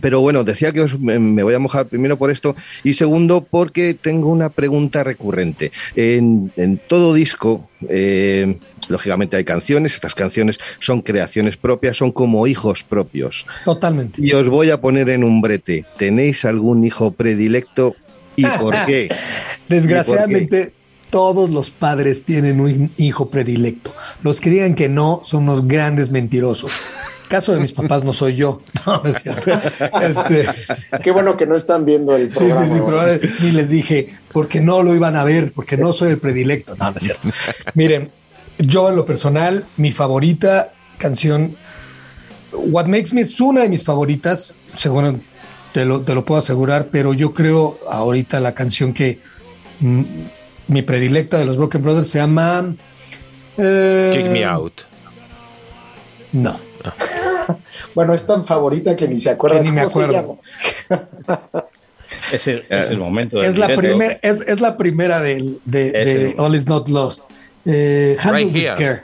Pero 0.02 0.22
bueno, 0.22 0.44
decía 0.44 0.72
que 0.72 0.82
os- 0.82 1.00
me, 1.00 1.44
voy 1.44 1.54
a 1.54 1.60
mojar 1.60 1.88
primero 1.88 2.18
por 2.18 2.32
esto 2.32 2.56
y 2.84 2.94
segundo 2.94 3.46
porque 3.50 3.94
tengo 3.94 4.30
una 4.30 4.50
pregunta 4.50 5.04
recurrente. 5.04 5.72
En, 5.96 6.52
en 6.56 6.78
todo 6.88 7.14
disco, 7.14 7.70
eh, 7.90 8.58
lógicamente 8.90 9.38
hay 9.38 9.44
canciones, 9.44 9.94
estas 9.94 10.16
canciones 10.16 10.60
son 10.80 11.02
creaciones 11.02 11.58
propias, 11.58 11.98
son 11.98 12.12
como 12.12 12.48
hijos 12.48 12.84
propios. 12.84 13.46
Totalmente. 13.66 14.22
Y 14.24 14.32
os 14.34 14.48
voy 14.50 14.70
a 14.72 14.82
poner 14.82 15.10
en 15.10 15.24
un 15.24 15.42
brete. 15.42 15.86
¿Tenéis 15.98 16.46
algún 16.46 16.84
hijo 16.84 17.12
predilecto 17.12 17.96
y 18.36 18.46
por 18.60 18.86
qué? 18.86 19.10
Desgraciadamente, 19.70 20.74
todos 21.10 21.50
los 21.50 21.72
padres 21.72 22.24
tienen 22.26 22.60
un 22.60 22.92
hijo 22.98 23.30
predilecto. 23.30 23.94
Los 24.24 24.42
que 24.42 24.50
digan 24.50 24.76
que 24.76 24.90
no 24.90 25.22
son 25.24 25.44
unos 25.44 25.68
grandes 25.68 26.12
mentirosos. 26.12 26.74
Caso 27.28 27.54
de 27.54 27.60
mis 27.60 27.74
papás 27.74 28.04
no 28.04 28.14
soy 28.14 28.36
yo. 28.36 28.62
No, 28.86 29.02
no 29.04 29.10
es 29.10 29.22
cierto. 29.22 29.52
Este, 30.02 30.46
Qué 31.04 31.12
bueno 31.12 31.36
que 31.36 31.46
no 31.46 31.56
están 31.56 31.84
viendo 31.84 32.16
el 32.16 32.34
sí, 32.34 32.46
sí, 32.46 32.46
programa. 32.46 33.14
sí, 33.14 33.20
pero 33.20 33.34
ni 33.42 33.52
les 33.52 33.70
dije 33.70 34.14
porque 34.32 34.62
no 34.62 34.82
lo 34.82 34.96
iban 34.96 35.16
a 35.18 35.24
ver, 35.26 35.52
porque 35.52 35.76
no 35.78 35.92
soy 35.94 36.12
el 36.12 36.20
predilecto. 36.20 36.76
No, 36.78 36.90
no 36.92 36.96
es 36.98 37.04
cierto. 37.04 37.28
Miren, 37.74 38.12
yo 38.60 38.90
en 38.90 38.96
lo 38.96 39.04
personal, 39.06 39.66
mi 39.76 39.92
favorita 39.92 40.72
canción, 40.98 41.58
What 42.54 42.86
Makes 42.88 43.14
Me 43.14 43.22
es 43.22 43.40
una 43.42 43.62
de 43.64 43.70
mis 43.70 43.84
favoritas, 43.84 44.56
seguro 44.76 45.20
te 45.74 45.84
lo, 45.86 46.02
te 46.02 46.16
lo 46.16 46.24
puedo 46.26 46.40
asegurar, 46.40 46.88
pero 46.92 47.14
yo 47.14 47.34
creo 47.34 47.78
ahorita 47.90 48.40
la 48.40 48.56
canción 48.56 48.94
que 48.94 49.20
mm, 49.82 50.02
mi 50.70 50.82
predilecta 50.82 51.38
de 51.38 51.46
los 51.46 51.58
Broken 51.58 51.84
Brothers 51.84 52.10
se 52.10 52.20
llama... 52.20 52.74
eh, 53.58 54.12
Kick 54.16 54.32
me 54.32 54.46
out. 54.46 54.74
No. 56.32 56.58
Bueno, 57.96 58.14
es 58.14 58.26
tan 58.28 58.44
favorita 58.46 58.96
que 58.96 59.08
ni 59.08 59.20
se 59.20 59.30
acuerda 59.30 59.58
Que 59.58 59.64
ni 59.64 59.72
me 59.72 59.82
acuerdo. 59.82 60.40
Es 62.32 62.48
el, 62.48 62.66
es 62.70 62.90
el 62.90 62.98
momento 62.98 63.38
del 63.38 63.46
Es 63.50 63.58
la, 63.58 63.74
primer, 63.76 64.20
es, 64.22 64.42
es 64.48 64.60
la 64.60 64.76
primera 64.78 65.22
de, 65.22 65.38
Es 65.38 65.66
de 65.66 66.32
el- 66.32 66.40
All 66.40 66.56
Is 66.56 66.68
Not 66.68 66.90
Lost. 66.90 67.24
Eh, 67.66 68.18
handle 68.20 68.44
Right 68.44 68.54
with 68.54 68.62
here. 68.62 68.76
care. 68.76 69.04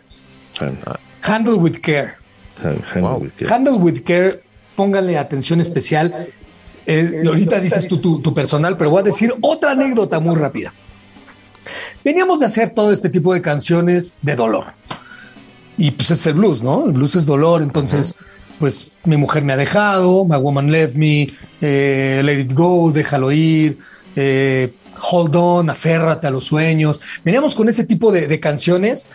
Handle 1.22 1.56
with 1.56 1.78
care. 1.82 2.16
Wow. 2.96 3.28
Handle 3.50 3.74
with 3.76 4.04
care, 4.04 4.42
pónganle 4.76 5.18
atención 5.18 5.62
especial. 5.62 6.28
Eh, 6.86 7.24
ahorita 7.26 7.60
dices 7.60 7.88
tú 7.88 7.98
tu, 7.98 8.22
tu 8.22 8.34
personal, 8.34 8.76
pero 8.78 8.90
voy 8.90 9.00
a 9.02 9.04
decir 9.04 9.32
otra 9.42 9.72
anécdota 9.72 10.20
muy 10.20 10.36
rápida. 10.36 10.74
Veníamos 12.04 12.40
de 12.42 12.46
hacer 12.46 12.72
todo 12.72 12.92
este 12.92 13.10
tipo 13.10 13.34
de 13.34 13.42
canciones 13.42 14.18
de 14.22 14.36
dolor. 14.36 14.74
Y 15.78 15.92
pues 15.92 16.12
es 16.12 16.26
el 16.28 16.36
blues, 16.36 16.62
¿no? 16.62 16.86
El 16.86 16.92
blues 16.92 17.16
es 17.16 17.26
dolor, 17.26 17.62
entonces, 17.62 18.16
pues 18.60 18.92
mi 19.06 19.18
mujer 19.18 19.44
me 19.44 19.54
ha 19.54 19.58
dejado, 19.58 20.24
My 20.26 20.38
Woman 20.38 20.72
Left 20.72 20.96
Me, 20.96 21.28
eh, 21.62 22.22
Let 22.24 22.40
It 22.42 22.54
Go, 22.54 22.92
Déjalo 22.92 23.32
Ir, 23.32 23.80
eh, 24.16 24.74
Hold 25.12 25.36
On, 25.36 25.70
Aférrate 25.70 26.28
a 26.28 26.32
los 26.32 26.46
sueños. 26.46 27.02
Veníamos 27.26 27.56
con 27.56 27.68
ese 27.70 27.84
tipo 27.86 28.12
de, 28.12 28.28
de 28.28 28.40
canciones 28.40 29.10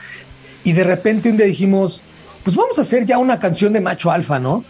y 0.64 0.72
de 0.72 0.84
repente 0.84 1.30
un 1.30 1.36
día 1.36 1.46
dijimos, 1.46 2.02
pues 2.42 2.56
vamos 2.56 2.78
a 2.78 2.82
hacer 2.82 3.06
ya 3.06 3.18
una 3.18 3.38
canción 3.38 3.72
de 3.72 3.80
macho 3.80 4.10
alfa, 4.10 4.38
¿no? 4.38 4.64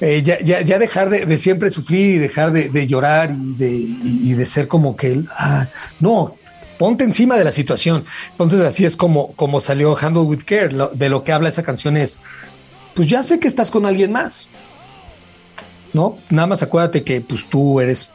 Eh, 0.00 0.22
ya, 0.22 0.38
ya, 0.40 0.60
ya 0.60 0.78
dejar 0.78 1.08
de, 1.08 1.24
de 1.24 1.38
siempre 1.38 1.70
sufrir 1.70 2.16
y 2.16 2.18
dejar 2.18 2.52
de, 2.52 2.68
de 2.68 2.86
llorar 2.86 3.30
y 3.32 3.54
de, 3.54 3.70
y- 3.70 4.32
de 4.34 4.44
ser 4.46 4.68
como 4.68 4.96
que, 4.96 5.24
ah, 5.30 5.68
no, 6.00 6.36
ponte 6.78 7.04
encima 7.04 7.36
de 7.36 7.44
la 7.44 7.52
situación. 7.52 8.04
Entonces 8.32 8.60
así 8.60 8.84
es 8.84 8.96
como, 8.96 9.32
como 9.32 9.60
salió 9.60 9.96
Handle 9.96 10.22
with 10.24 10.42
Care. 10.44 10.72
Lo- 10.72 10.88
de 10.88 11.08
lo 11.08 11.24
que 11.24 11.32
habla 11.32 11.48
esa 11.48 11.62
canción 11.62 11.96
es, 11.96 12.20
pues 12.94 13.08
ya 13.08 13.22
sé 13.22 13.38
que 13.40 13.48
estás 13.48 13.70
con 13.70 13.86
alguien 13.86 14.12
más, 14.12 14.48
¿no? 15.92 16.18
Nada 16.30 16.46
más 16.46 16.62
acuérdate 16.62 17.04
que 17.04 17.20
pues 17.20 17.48
tú 17.48 17.80
eres 17.80 18.10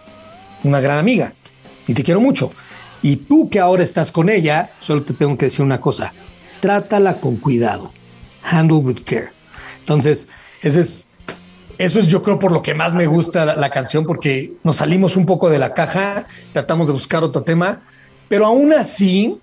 una 0.63 0.79
gran 0.81 0.97
amiga 0.97 1.33
y 1.87 1.93
te 1.93 2.03
quiero 2.03 2.19
mucho. 2.21 2.51
Y 3.01 3.15
tú 3.15 3.49
que 3.49 3.59
ahora 3.59 3.83
estás 3.83 4.11
con 4.11 4.29
ella, 4.29 4.71
solo 4.81 5.03
te 5.03 5.13
tengo 5.13 5.37
que 5.37 5.45
decir 5.45 5.63
una 5.63 5.79
cosa, 5.79 6.13
trátala 6.59 7.15
con 7.21 7.37
cuidado, 7.37 7.93
handle 8.43 8.77
with 8.79 8.99
care. 9.05 9.29
Entonces, 9.79 10.27
ese 10.61 10.81
es, 10.81 11.07
eso 11.77 11.99
es 11.99 12.07
yo 12.07 12.21
creo 12.21 12.37
por 12.39 12.51
lo 12.51 12.61
que 12.61 12.73
más 12.73 12.93
me 12.93 13.07
gusta 13.07 13.45
la, 13.45 13.55
la 13.55 13.69
canción, 13.69 14.05
porque 14.05 14.51
nos 14.65 14.75
salimos 14.75 15.15
un 15.15 15.25
poco 15.25 15.49
de 15.49 15.59
la 15.59 15.73
caja, 15.73 16.25
tratamos 16.51 16.87
de 16.87 16.93
buscar 16.93 17.23
otro 17.23 17.43
tema, 17.43 17.81
pero 18.29 18.45
aún 18.45 18.71
así, 18.71 19.37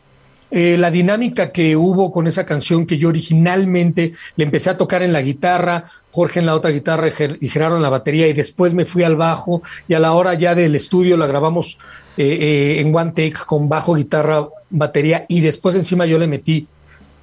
eh, 0.50 0.76
la 0.78 0.90
dinámica 0.92 1.50
que 1.50 1.76
hubo 1.76 2.12
con 2.12 2.26
esa 2.28 2.46
canción 2.46 2.86
que 2.86 2.98
yo 2.98 3.08
originalmente 3.08 4.12
le 4.36 4.44
empecé 4.44 4.70
a 4.70 4.78
tocar 4.78 5.02
en 5.02 5.12
la 5.12 5.20
guitarra, 5.20 5.90
Jorge 6.12 6.38
en 6.38 6.46
la 6.46 6.54
otra 6.54 6.70
guitarra 6.70 7.08
y 7.08 7.10
Ger- 7.10 7.38
y 7.40 7.48
Gerardo 7.48 7.76
en 7.76 7.82
la 7.82 7.90
batería, 7.90 8.28
y 8.28 8.32
después 8.32 8.72
me 8.72 8.84
fui 8.84 9.02
al 9.02 9.16
bajo, 9.16 9.62
y 9.88 9.94
a 9.94 9.98
la 9.98 10.12
hora 10.12 10.32
ya 10.34 10.54
del 10.54 10.74
estudio 10.76 11.16
la 11.16 11.26
grabamos 11.26 11.78
eh, 12.16 12.38
eh, 12.40 12.80
en 12.80 12.94
one 12.94 13.10
take 13.10 13.34
con 13.44 13.68
bajo, 13.68 13.94
guitarra, 13.96 14.46
batería, 14.70 15.26
y 15.28 15.40
después 15.40 15.74
encima 15.74 16.06
yo 16.06 16.18
le 16.18 16.28
metí 16.28 16.68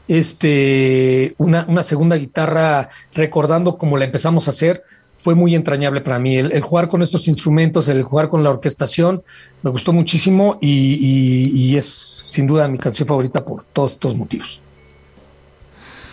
este, 0.08 1.34
una, 1.38 1.66
una 1.68 1.82
segunda 1.82 2.18
guitarra 2.18 2.90
recordando 3.14 3.78
cómo 3.78 3.98
la 3.98 4.06
empezamos 4.06 4.48
a 4.48 4.52
hacer, 4.52 4.84
fue 5.24 5.36
muy 5.36 5.56
entrañable 5.56 6.02
para 6.02 6.20
mí. 6.20 6.36
El, 6.36 6.52
el 6.52 6.62
jugar 6.62 6.90
con 6.90 7.02
estos 7.02 7.28
instrumentos, 7.28 7.88
el 7.88 8.04
jugar 8.04 8.30
con 8.30 8.44
la 8.44 8.50
orquestación, 8.50 9.24
me 9.62 9.72
gustó 9.72 9.94
muchísimo 9.94 10.58
y, 10.62 10.70
y- 11.00 11.52
y 11.56 11.78
es 11.78 11.86
sin 11.88 12.46
duda 12.48 12.68
mi 12.68 12.78
canción 12.78 13.08
favorita 13.08 13.46
por 13.46 13.64
todos 13.74 13.94
estos 13.94 14.16
motivos. 14.16 14.60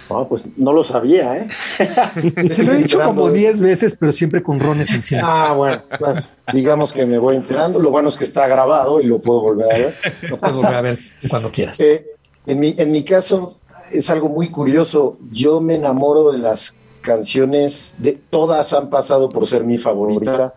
No, 0.08 0.26
pues 0.28 0.48
no 0.56 0.72
lo 0.72 0.82
sabía, 0.82 1.36
¿eh? 1.36 1.48
Se 2.54 2.64
lo 2.64 2.72
he 2.72 2.78
dicho 2.78 2.98
como 2.98 3.28
Enterando. 3.28 3.32
10 3.32 3.60
veces, 3.60 3.96
pero 3.98 4.12
siempre 4.12 4.42
con 4.42 4.58
rones 4.58 4.90
encima. 4.92 5.20
Ah, 5.24 5.52
bueno, 5.52 5.82
pues 6.00 6.34
digamos 6.52 6.92
que 6.92 7.06
me 7.06 7.18
voy 7.18 7.36
enterando. 7.36 7.78
Lo 7.78 7.90
bueno 7.90 8.08
es 8.08 8.16
que 8.16 8.24
está 8.24 8.48
grabado 8.48 9.00
y 9.00 9.04
lo 9.06 9.20
puedo 9.20 9.40
volver 9.40 9.72
a 9.72 9.78
ver. 9.78 9.96
Lo 10.28 10.36
puedes 10.36 10.56
volver 10.56 10.74
a 10.74 10.80
ver 10.80 10.98
cuando 11.28 11.52
quieras. 11.52 11.78
Eh, 11.80 12.06
en, 12.46 12.58
mi, 12.58 12.74
en 12.76 12.90
mi 12.90 13.04
caso 13.04 13.58
es 13.92 14.10
algo 14.10 14.28
muy 14.28 14.50
curioso. 14.50 15.16
Yo 15.30 15.60
me 15.60 15.76
enamoro 15.76 16.32
de 16.32 16.38
las 16.38 16.74
canciones, 17.00 17.96
de 17.98 18.18
todas 18.30 18.72
han 18.72 18.90
pasado 18.90 19.28
por 19.28 19.46
ser 19.46 19.64
mi 19.64 19.76
favorita, 19.78 20.54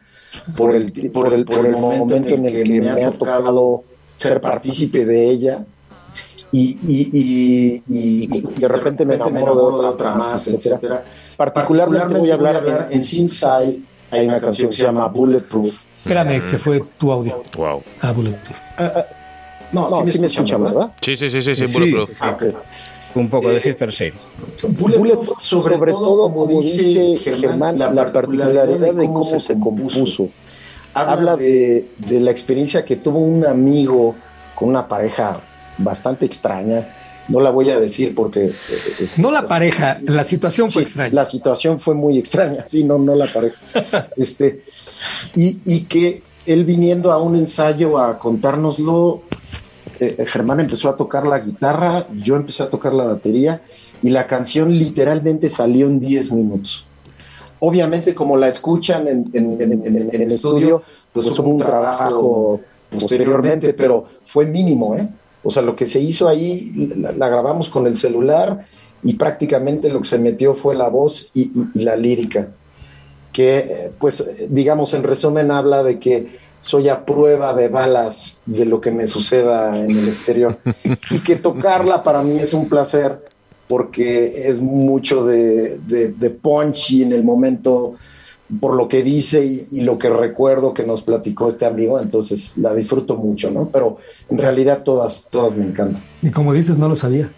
por 0.58 0.76
el, 0.76 0.92
por 1.12 1.34
el, 1.34 1.46
por 1.46 1.66
el 1.66 1.72
momento 1.78 2.36
en 2.36 2.46
el 2.48 2.64
que 2.64 2.82
me 2.82 3.04
ha 3.04 3.12
tocado 3.12 3.84
ser 4.16 4.42
partícipe 4.42 5.06
de 5.06 5.30
ella. 5.30 5.66
Y, 6.52 6.78
y, 6.84 7.10
y, 7.18 7.84
y- 7.90 8.38
y 8.38 8.42
de 8.62 8.68
repente 8.68 9.06
me 9.06 9.16
enamoro 9.16 9.56
de 9.56 9.62
otra, 9.62 9.90
otra 9.90 10.16
más, 10.16 10.48
etcétera. 10.48 11.04
Particularmente 11.36 12.14
voy 12.16 12.30
a 12.30 12.34
hablar 12.36 12.64
en, 12.68 12.94
en 12.94 13.02
Sinside, 13.02 13.80
hay 14.12 14.28
una 14.28 14.40
canción 14.40 14.70
que 14.70 14.76
se 14.76 14.84
llama 14.84 15.08
Bulletproof. 15.08 15.82
Espérame, 16.06 16.42
se 16.42 16.58
fue 16.60 16.84
tu 17.00 17.12
audio. 17.12 17.42
Wow. 17.58 17.82
Ah, 18.02 18.12
Bulletproof. 18.12 18.60
No, 19.72 20.06
sí, 20.06 20.20
me 20.20 20.28
escuchan, 20.28 20.64
¿verdad? 20.64 20.92
Sí, 21.02 21.18
sí, 21.18 21.30
sí, 21.32 21.42
sí, 21.42 21.56
sí, 21.56 21.68
Sí. 21.68 21.74
Bulletproof. 21.80 22.10
Ah, 22.22 22.32
ok. 22.40 22.44
Un 23.16 23.30
poco 23.30 23.50
de 23.50 23.62
Sister 23.62 23.92
sí. 23.92 24.06
Bulletproof, 24.80 25.34
sobre, 25.40 25.78
todo, 25.92 26.32
como 26.34 26.48
dice 26.48 27.16
Germán, 27.18 27.78
la 27.78 28.12
particularidad 28.12 28.68
de 28.68 29.06
cómo 29.06 29.40
se 29.40 29.60
compuso. 29.60 30.30
Habla 30.94 31.36
de, 31.38 31.88
de 31.98 32.20
la 32.20 32.32
experiencia 32.32 32.86
que 32.86 32.98
tuvo 32.98 33.20
un 33.20 33.46
amigo 33.46 34.16
con 34.56 34.70
una 34.70 34.88
pareja 34.88 35.42
bastante 35.78 36.26
extraña. 36.26 36.88
No 37.30 37.40
la 37.40 37.50
voy 37.52 37.70
a 37.70 37.80
decir 37.80 38.14
porque... 38.14 38.46
eh, 38.48 38.54
es- 39.00 39.18
No 39.18 39.32
la 39.32 39.48
pareja, 39.48 39.98
la 40.06 40.24
situación 40.24 40.70
fue 40.70 40.82
Sí, 40.84 40.88
extraña. 40.88 41.14
La 41.14 41.26
situación 41.26 41.80
fue 41.80 41.96
muy 41.96 42.18
extraña, 42.20 42.66
sí, 42.66 42.84
no, 42.84 42.98
no 43.00 43.16
la 43.16 43.26
pareja. 43.28 43.58
este, 44.18 44.62
y, 45.34 45.60
y 45.66 45.82
que 45.86 46.22
él 46.46 46.66
viniendo 46.66 47.12
a 47.12 47.22
un 47.22 47.38
ensayo 47.38 47.98
a 47.98 48.20
contárnoslo, 48.20 49.24
eh, 50.00 50.26
Germán 50.28 50.60
empezó 50.60 50.90
a 50.90 50.96
tocar 50.96 51.26
la 51.28 51.40
guitarra, 51.40 52.08
yo 52.24 52.36
empecé 52.36 52.64
a 52.64 52.70
tocar 52.70 52.94
la 52.94 53.04
batería 53.06 53.62
y 54.02 54.10
la 54.10 54.28
canción 54.28 54.72
literalmente 54.78 55.50
salió 55.50 55.88
en 55.88 56.00
10 56.00 56.32
minutos. 56.34 56.86
Obviamente, 57.60 58.14
como 58.14 58.36
la 58.36 58.48
escuchan 58.50 59.08
en, 59.08 59.30
en- 59.34 59.62
en- 59.62 60.10
el 60.14 60.22
estudio, 60.24 60.82
pues 61.14 61.28
hubo 61.40 61.50
un 61.50 61.58
trabajo 61.60 62.60
posteriormente, 62.92 63.74
pero 63.74 64.06
fue 64.26 64.46
mínimo, 64.46 64.96
¿eh? 64.96 65.08
O 65.44 65.50
sea, 65.50 65.62
lo 65.64 65.76
que 65.76 65.86
se 65.86 66.00
hizo 66.00 66.28
ahí, 66.28 66.72
la, 66.98 67.12
la 67.14 67.28
grabamos 67.30 67.70
con 67.70 67.88
el 67.88 67.98
celular 67.98 68.66
y 69.04 69.14
prácticamente 69.16 69.90
lo 69.90 70.00
que 70.02 70.08
se 70.08 70.18
metió 70.18 70.54
fue 70.54 70.76
la 70.76 70.88
voz 70.90 71.30
y, 71.34 71.42
y- 71.44 71.70
y 71.74 71.80
la 71.84 71.96
lírica, 71.96 72.48
que 73.32 73.58
eh, 73.58 73.92
pues 74.00 74.30
digamos 74.50 74.94
en 74.94 75.04
resumen 75.04 75.50
habla 75.52 75.84
de 75.84 76.00
que 76.00 76.38
soy 76.64 76.88
a 76.88 77.06
prueba 77.06 77.54
de 77.54 77.68
balas 77.68 78.40
de 78.46 78.64
lo 78.66 78.80
que 78.80 78.90
me 78.90 79.06
suceda 79.06 79.78
en 79.78 79.92
el 79.92 80.08
exterior 80.08 80.58
y 81.12 81.20
que 81.20 81.36
tocarla 81.36 82.04
para 82.04 82.24
mí 82.24 82.40
es 82.40 82.54
un 82.54 82.70
placer 82.70 83.20
porque 83.68 84.48
es 84.48 84.62
mucho 84.62 85.26
de, 85.26 85.78
de, 85.86 86.08
de 86.14 86.30
punchy 86.30 87.04
en 87.04 87.12
el 87.12 87.22
momento 87.24 87.96
por 88.62 88.76
lo 88.76 88.88
que 88.88 89.04
dice 89.04 89.44
y, 89.46 89.68
y, 89.72 89.82
lo 89.82 89.98
que 89.98 90.10
recuerdo 90.10 90.74
que 90.74 90.84
nos 90.86 91.02
platicó 91.02 91.50
este 91.50 91.66
amigo, 91.66 92.00
entonces 92.00 92.58
la 92.58 92.74
disfruto 92.74 93.18
mucho, 93.18 93.52
¿no? 93.52 93.68
Pero 93.70 93.98
en 94.30 94.38
realidad 94.38 94.84
todas, 94.84 95.28
todas 95.30 95.56
me 95.56 95.66
encantan. 95.66 96.02
Y 96.22 96.30
como 96.30 96.54
dices, 96.54 96.78
no 96.78 96.88
lo 96.88 96.96
sabía. 96.96 97.30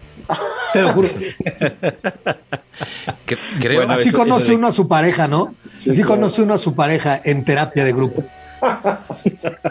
Te 0.72 0.82
lo 0.82 0.92
juro. 0.92 1.08
Que- 3.24 3.36
creo 3.60 3.78
Bueno, 3.80 3.94
Así 3.94 4.08
eso- 4.08 4.18
conoce 4.18 4.42
eso 4.42 4.50
de- 4.52 4.56
uno 4.58 4.66
a 4.68 4.72
su 4.72 4.88
pareja, 4.88 5.26
¿no? 5.26 5.54
Sí, 5.74 5.90
Así 5.90 6.02
claro. 6.02 6.16
conoce 6.20 6.42
uno 6.42 6.54
a 6.54 6.58
su 6.58 6.74
pareja 6.74 7.20
en 7.24 7.44
terapia 7.44 7.84
de 7.84 7.92
grupo. 7.92 8.22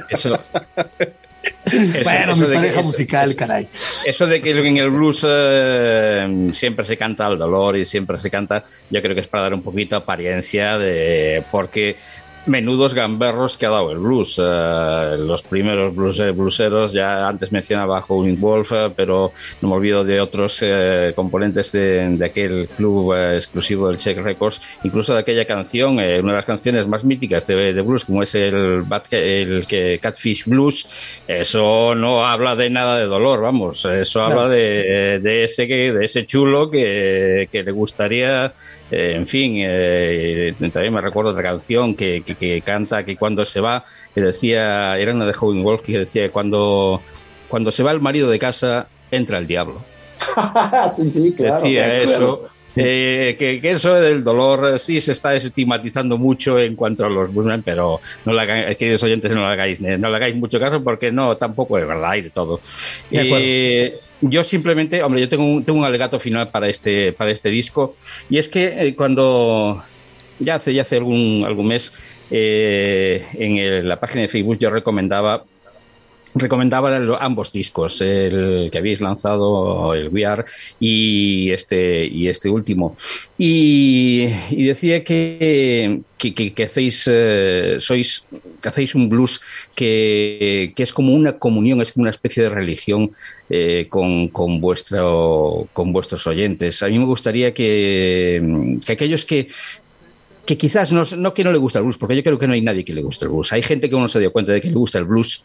Eso, 0.09 0.33
eso- 0.33 0.49
bueno, 2.03 2.31
eso 2.31 2.35
mi 2.35 2.41
de 2.41 2.47
que- 2.47 2.53
pareja 2.55 2.81
musical, 2.81 3.35
caray. 3.35 3.67
Eso 4.05 4.27
de 4.27 4.41
que 4.41 4.51
en 4.51 4.77
el 4.77 4.89
blues 4.89 5.25
eh, 5.27 6.49
siempre 6.53 6.85
se 6.85 6.97
canta 6.97 7.27
el 7.27 7.37
dolor 7.37 7.77
y 7.77 7.85
siempre 7.85 8.17
se 8.19 8.29
canta, 8.29 8.63
yo 8.89 9.01
creo 9.01 9.15
que 9.15 9.21
es 9.21 9.27
para 9.27 9.43
dar 9.43 9.53
un 9.53 9.61
poquito 9.63 9.95
apariencia 9.95 10.77
de 10.77 11.43
porque 11.51 11.97
menudos 12.45 12.93
gamberros 12.93 13.57
que 13.57 13.65
ha 13.65 13.69
dado 13.69 13.91
el 13.91 13.97
blues. 13.97 14.39
Eh, 14.41 15.15
los 15.19 15.43
primeros 15.43 15.95
blues, 15.95 16.21
blueseros, 16.35 16.93
ya 16.93 17.27
antes 17.27 17.51
mencionaba 17.51 17.99
a 17.99 18.05
Howlin' 18.07 18.39
Wolf, 18.39 18.71
eh, 18.73 18.91
pero 18.95 19.31
no 19.61 19.69
me 19.69 19.75
olvido 19.75 20.03
de 20.03 20.21
otros 20.21 20.59
eh, 20.61 21.13
componentes 21.15 21.71
de, 21.71 22.09
de 22.09 22.25
aquel 22.25 22.67
club 22.75 23.13
exclusivo 23.13 23.87
del 23.87 23.97
Check 23.97 24.19
Records, 24.19 24.61
incluso 24.83 25.13
de 25.13 25.19
aquella 25.19 25.45
canción, 25.45 25.93
una 25.93 26.01
de 26.01 26.21
las 26.21 26.45
canciones 26.45 26.87
más 26.87 27.03
míticas 27.03 27.47
de, 27.47 27.73
de 27.73 27.81
blues, 27.81 28.05
como 28.05 28.23
es 28.23 28.35
el, 28.35 28.85
el 29.11 29.65
que 29.67 29.99
Catfish 30.01 30.45
Blues. 30.45 30.87
Eso 31.27 31.95
no 31.95 32.25
habla 32.25 32.55
de 32.55 32.69
nada 32.69 32.97
de 32.97 33.05
dolor, 33.05 33.41
vamos, 33.41 33.85
eso 33.85 34.21
habla 34.21 34.47
de, 34.47 35.19
de 35.21 35.43
ese 35.43 35.67
que, 35.67 35.91
de 35.91 36.05
ese 36.05 36.25
chulo 36.25 36.69
que, 36.69 37.49
que 37.51 37.63
le 37.63 37.71
gustaría, 37.71 38.53
eh, 38.97 39.15
en 39.15 39.27
fin, 39.27 39.55
eh, 39.57 40.53
también 40.71 40.93
me 40.93 41.01
recuerdo 41.01 41.31
otra 41.31 41.43
canción 41.43 41.95
que, 41.95 42.23
que, 42.25 42.35
que 42.35 42.61
canta 42.61 43.03
que 43.03 43.17
cuando 43.17 43.43
se 43.43 43.59
va, 43.59 43.83
que 44.13 44.21
decía, 44.21 44.97
era 44.97 45.13
una 45.13 45.25
de 45.25 45.33
Howlin' 45.37 45.63
Wolf 45.63 45.81
que 45.81 45.99
decía 45.99 46.23
que 46.23 46.29
cuando, 46.29 47.01
cuando 47.49 47.73
se 47.73 47.83
va 47.83 47.91
el 47.91 47.99
marido 47.99 48.29
de 48.29 48.39
casa, 48.39 48.87
entra 49.11 49.37
el 49.37 49.47
diablo. 49.47 49.83
sí, 50.93 51.09
sí, 51.09 51.33
claro. 51.33 51.65
decía 51.65 51.89
de 51.89 51.97
acuerdo. 52.03 52.45
eso. 52.45 52.49
eh, 52.77 53.35
que, 53.37 53.59
que 53.59 53.71
eso 53.71 53.95
del 53.95 54.23
dolor 54.23 54.75
eh, 54.75 54.79
sí 54.79 55.01
se 55.01 55.11
está 55.11 55.33
estigmatizando 55.35 56.17
mucho 56.17 56.57
en 56.57 56.77
cuanto 56.77 57.05
a 57.05 57.09
los 57.09 57.33
bluesmen, 57.33 57.63
pero 57.63 57.99
no 58.23 58.31
le 58.31 58.41
hagáis, 58.41 58.77
queridos 58.77 59.03
oyentes, 59.03 59.29
no 59.31 59.41
le 59.45 59.53
hagáis, 59.53 59.81
no 59.81 60.09
le 60.09 60.15
hagáis 60.15 60.35
mucho 60.37 60.57
caso 60.57 60.81
porque 60.81 61.11
no, 61.11 61.35
tampoco 61.35 61.77
es 61.77 61.85
verdad, 61.85 62.11
hay 62.11 62.21
de 62.21 62.29
todo. 62.29 62.61
De 63.11 63.19
acuerdo. 63.19 63.45
Eh, 63.45 63.99
yo 64.29 64.43
simplemente, 64.43 65.03
hombre, 65.03 65.21
yo 65.21 65.29
tengo 65.29 65.45
un, 65.45 65.63
tengo 65.63 65.79
un 65.79 65.85
alegato 65.85 66.19
final 66.19 66.49
para 66.49 66.67
este, 66.69 67.13
para 67.13 67.31
este 67.31 67.49
disco, 67.49 67.95
y 68.29 68.37
es 68.37 68.47
que 68.49 68.87
eh, 68.87 68.95
cuando 68.95 69.81
ya 70.39 70.55
hace, 70.55 70.73
ya 70.73 70.81
hace 70.83 70.97
algún, 70.97 71.43
algún 71.45 71.67
mes, 71.67 71.93
eh, 72.31 73.25
en 73.33 73.57
el- 73.57 73.87
la 73.87 73.99
página 73.99 74.21
de 74.21 74.27
Facebook 74.27 74.57
yo 74.57 74.69
recomendaba 74.69 75.43
recomendaba 76.35 76.95
ambos 77.19 77.51
discos, 77.51 78.01
el 78.01 78.69
que 78.71 78.77
habéis 78.77 78.99
lanzado, 78.99 79.93
el 79.93 80.09
VR 80.09 80.45
y 80.79 81.49
este, 81.51 82.05
y 82.05 82.27
este 82.27 82.49
último. 82.49 82.95
Y, 83.37 84.27
decía 84.51 85.03
que, 85.03 86.01
que, 86.17 86.63
hacéis, 86.63 87.09
eh, 87.11 87.77
sois, 87.79 88.25
hacéis 88.63 88.95
un 88.95 89.09
blues 89.09 89.41
que, 89.73 90.73
que 90.75 90.83
es 90.83 90.91
como 90.91 91.13
una 91.13 91.39
comunión, 91.39 91.81
es 91.81 91.93
como 91.93 92.03
una 92.03 92.11
especie 92.11 92.43
de 92.43 92.49
religión 92.49 93.11
eh, 93.49 93.87
con, 93.89 94.27
con, 94.27 94.59
vuestro, 94.59 95.67
con 95.71 95.93
vuestros 95.93 96.27
oyentes. 96.27 96.83
A 96.83 96.89
mí 96.89 96.99
me 96.99 97.05
gustaría 97.05 97.53
que, 97.53 98.77
que 98.85 98.91
aquellos 98.91 99.23
que, 99.23 99.47
que 100.45 100.57
quizás 100.57 100.91
no, 100.91 101.03
no 101.17 101.33
que 101.33 101.43
no 101.45 101.51
le 101.51 101.57
gusta 101.57 101.79
el 101.79 101.83
blues, 101.83 101.97
porque 101.97 102.15
yo 102.15 102.23
creo 102.23 102.37
que 102.37 102.47
no 102.47 102.53
hay 102.53 102.61
nadie 102.61 102.83
que 102.83 102.93
le 102.93 103.01
guste 103.01 103.25
el 103.25 103.31
blues. 103.31 103.53
Hay 103.53 103.63
gente 103.63 103.87
que 103.87 103.95
uno 103.95 104.09
se 104.09 104.19
dio 104.19 104.33
cuenta 104.33 104.51
de 104.51 104.59
que 104.59 104.67
le 104.67 104.75
gusta 104.75 104.99
el 104.99 105.05
blues, 105.05 105.43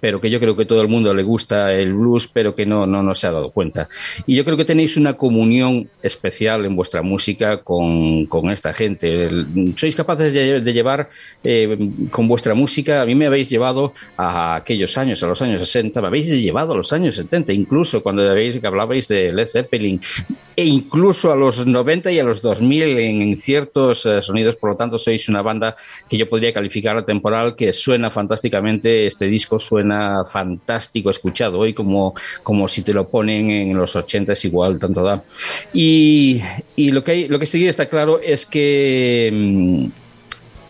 pero 0.00 0.20
que 0.20 0.30
yo 0.30 0.40
creo 0.40 0.56
que 0.56 0.64
todo 0.64 0.80
el 0.82 0.88
mundo 0.88 1.14
le 1.14 1.22
gusta 1.22 1.72
el 1.72 1.92
blues, 1.92 2.28
pero 2.28 2.54
que 2.54 2.66
no, 2.66 2.86
no, 2.86 3.02
no 3.02 3.14
se 3.14 3.26
ha 3.26 3.32
dado 3.32 3.50
cuenta. 3.50 3.88
Y 4.26 4.34
yo 4.34 4.44
creo 4.44 4.56
que 4.56 4.64
tenéis 4.64 4.96
una 4.96 5.14
comunión 5.14 5.88
especial 6.02 6.64
en 6.64 6.76
vuestra 6.76 7.02
música 7.02 7.58
con, 7.58 8.26
con 8.26 8.50
esta 8.50 8.72
gente. 8.72 9.30
Sois 9.76 9.94
capaces 9.94 10.32
de, 10.32 10.60
de 10.60 10.72
llevar 10.72 11.08
eh, 11.44 11.76
con 12.10 12.28
vuestra 12.28 12.54
música, 12.54 13.02
a 13.02 13.06
mí 13.06 13.14
me 13.14 13.26
habéis 13.26 13.48
llevado 13.48 13.92
a 14.16 14.56
aquellos 14.56 14.96
años, 14.98 15.22
a 15.22 15.26
los 15.26 15.42
años 15.42 15.60
60, 15.60 16.00
me 16.00 16.06
habéis 16.06 16.26
llevado 16.26 16.72
a 16.72 16.76
los 16.76 16.92
años 16.92 17.16
70, 17.16 17.52
incluso 17.52 18.02
cuando 18.02 18.28
habéis, 18.28 18.62
hablabais 18.64 19.08
de 19.08 19.32
Led 19.32 19.46
Zeppelin, 19.46 20.00
e 20.56 20.64
incluso 20.64 21.32
a 21.32 21.36
los 21.36 21.66
90 21.66 22.12
y 22.12 22.18
a 22.18 22.24
los 22.24 22.42
2000 22.42 22.82
en, 22.98 23.22
en 23.22 23.36
ciertos 23.36 24.06
eh, 24.06 24.22
sonidos. 24.22 24.56
Por 24.56 24.70
lo 24.70 24.76
tanto, 24.76 24.98
sois 24.98 25.28
una 25.28 25.42
banda 25.42 25.74
que 26.08 26.16
yo 26.16 26.28
podría 26.28 26.52
calificar 26.52 27.04
temporal, 27.04 27.54
que 27.56 27.72
suena 27.72 28.10
fantásticamente. 28.10 29.06
Este 29.06 29.26
disco 29.26 29.58
suena 29.58 29.89
fantástico 30.30 31.10
escuchado 31.10 31.58
hoy, 31.58 31.74
como, 31.74 32.14
como 32.42 32.68
si 32.68 32.82
te 32.82 32.92
lo 32.92 33.08
ponen 33.08 33.50
en 33.50 33.76
los 33.76 33.96
80 33.96 34.32
es 34.32 34.44
igual, 34.44 34.78
tanto 34.78 35.02
da. 35.02 35.22
Y, 35.72 36.42
lo, 36.76 37.04
que 37.04 37.10
hay, 37.12 37.28
lo 37.28 37.38
que 37.38 37.46
sí 37.46 37.66
está 37.66 37.88
claro 37.88 38.20
es 38.20 38.46
que. 38.46 39.30
mm, 39.32 39.86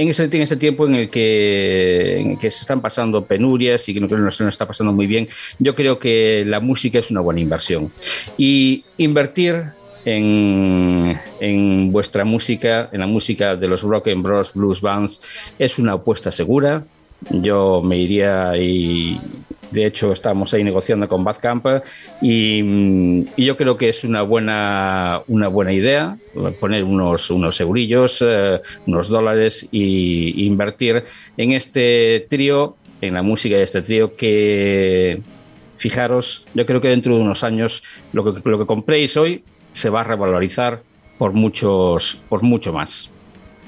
en 0.01 0.09
ese, 0.09 0.25
en 0.25 0.43
ese 0.43 0.57
tiempo 0.57 0.87
en 0.87 0.95
el, 0.95 1.11
que, 1.11 2.37
se 2.41 2.49
están 2.49 2.81
pasando 2.81 3.27
penurias 3.27 3.87
y 3.87 3.93
que 3.93 4.01
no 4.01 4.09
no 4.09 4.31
se 4.31 4.45
nos 4.45 4.55
está 4.55 4.67
pasando 4.67 4.95
muy 4.95 5.07
bien, 5.07 5.29
yo 5.59 5.75
creo 5.75 5.99
que 5.99 6.43
la 6.47 6.59
música 6.59 6.99
es 6.99 7.11
una 7.11 7.21
buena 7.21 7.41
inversión. 7.41 7.93
Y 8.39 8.83
invertir 8.97 9.63
en, 10.07 11.19
en 11.39 11.93
vuestra 11.93 12.25
música, 12.25 12.89
en 12.93 13.01
la 13.01 13.07
música 13.07 13.57
de 13.57 13.69
los 13.69 13.83
Rock 13.83 14.09
and 14.09 14.23
Bros 14.23 14.55
Blues 14.55 14.81
Bands, 14.81 15.21
es 15.59 15.79
una 15.79 15.93
apuesta 15.93 16.33
segura. 16.33 16.83
Yo 17.29 17.83
me 17.83 17.99
iría 17.99 18.57
y 18.57 19.21
de 19.71 19.87
hecho 19.87 20.13
estamos 20.13 20.53
ahí 20.53 20.65
negociando 20.65 21.09
con 21.09 21.23
Badcamp 21.23 21.65
y, 22.21 22.61
y 23.37 23.45
yo 23.45 23.57
creo 23.57 23.77
que 23.77 23.89
es 23.89 24.05
una 24.05 24.23
buena, 24.23 25.23
una 25.29 25.49
buena 25.49 25.73
idea 25.73 26.17
poner 26.59 26.85
unos, 26.85 27.31
unos 27.31 27.61
eurillos, 27.61 28.25
eh, 28.27 28.61
unos 28.87 29.09
dólares 29.09 29.69
y 29.71 30.47
invertir 30.47 31.05
en 31.37 31.53
este 31.53 32.27
trío, 32.29 32.77
en 33.01 33.15
la 33.15 33.23
música 33.23 33.57
de 33.57 33.63
este 33.63 33.83
trío 33.83 34.17
que 34.17 35.21
fijaros, 35.79 36.45
yo 36.55 36.67
creo 36.67 36.81
que 36.81 36.89
dentro 36.89 37.15
de 37.15 37.23
unos 37.23 37.43
años 37.43 37.83
lo 38.13 38.25
que, 38.25 38.49
lo 38.49 38.59
que 38.59 38.67
compréis 38.67 39.17
hoy 39.17 39.45
se 39.73 39.89
va 39.89 40.03
a 40.03 40.05
revalorizar 40.05 40.83
por 41.17 41.33
muchos, 41.33 42.21
por 42.29 42.43
mucho 42.43 42.73
más. 42.73 43.11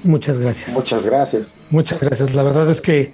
Muchas 0.03 0.39
gracias. 0.39 0.75
Muchas 0.75 1.07
gracias. 1.07 1.55
Muchas 1.71 2.01
gracias. 2.01 2.35
La 2.35 2.43
verdad 2.43 2.69
es 2.71 2.81
que 2.81 3.13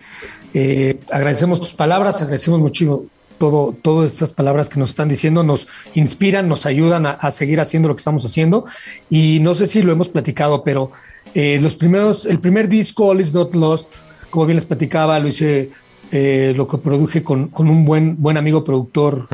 eh, 0.55 0.99
agradecemos 1.11 1.61
tus 1.61 1.75
palabras, 1.75 2.21
agradecemos 2.23 2.61
mucho 2.61 3.05
todo, 3.39 3.75
todas 3.81 4.13
estas 4.13 4.33
palabras 4.33 4.69
que 4.69 4.81
nos 4.81 4.91
están 4.91 5.09
diciendo, 5.09 5.43
nos 5.43 5.69
inspiran, 5.95 6.49
nos 6.49 6.67
ayudan 6.67 7.07
a, 7.07 7.11
a 7.11 7.31
seguir 7.31 7.61
haciendo 7.61 7.89
lo 7.89 7.95
que 7.95 8.01
estamos 8.01 8.25
haciendo. 8.25 8.65
Y 9.11 9.39
no 9.41 9.55
sé 9.55 9.67
si 9.67 9.83
lo 9.83 9.93
hemos 9.93 10.09
platicado, 10.09 10.65
pero 10.65 10.91
eh, 11.35 11.59
los 11.61 11.77
primeros, 11.77 12.27
el 12.27 12.41
primer 12.41 12.69
disco, 12.69 13.07
All 13.07 13.21
Is 13.21 13.33
Not 13.33 13.55
Lost, 13.55 13.95
como 14.31 14.47
bien 14.47 14.57
les 14.57 14.65
platicaba, 14.65 15.19
lo 15.19 15.29
hice, 15.29 15.71
eh, 16.11 16.53
lo 16.57 16.67
que 16.67 16.79
produje 16.79 17.23
con, 17.23 17.49
con 17.49 17.69
un 17.69 17.85
buen, 17.85 18.21
buen 18.21 18.37
amigo 18.37 18.65
productor, 18.65 19.29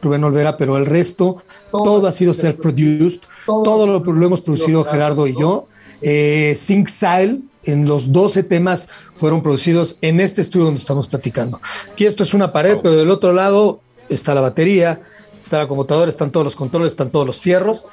Rubén 0.00 0.24
Olvera, 0.24 0.56
pero 0.56 0.76
el 0.76 0.86
resto, 0.86 1.42
todo 1.70 2.06
ha 2.06 2.12
sido 2.12 2.34
self-produced, 2.34 3.22
todo 3.46 3.86
lo, 3.86 3.98
lo 4.00 4.26
hemos 4.26 4.40
producido 4.40 4.84
Gerardo 4.84 5.26
y 5.26 5.34
yo. 5.38 5.66
Eh, 6.02 6.54
Sync 6.56 6.88
Style, 6.88 7.40
en 7.64 7.86
los 7.86 8.12
12 8.12 8.42
temas 8.44 8.88
fueron 9.16 9.42
producidos 9.42 9.96
en 10.00 10.20
este 10.20 10.42
estudio 10.42 10.66
donde 10.66 10.80
estamos 10.80 11.08
platicando. 11.08 11.60
Aquí 11.92 12.06
esto 12.06 12.22
es 12.22 12.34
una 12.34 12.52
pared, 12.52 12.78
pero 12.82 12.96
del 12.96 13.10
otro 13.10 13.32
lado 13.32 13.80
está 14.08 14.34
la 14.34 14.40
batería, 14.40 15.00
está 15.40 15.58
la 15.58 15.68
computadora, 15.68 16.08
están 16.08 16.30
todos 16.30 16.44
los 16.44 16.56
controles, 16.56 16.92
están 16.92 17.10
todos 17.10 17.26
los 17.26 17.40
fierros. 17.40 17.84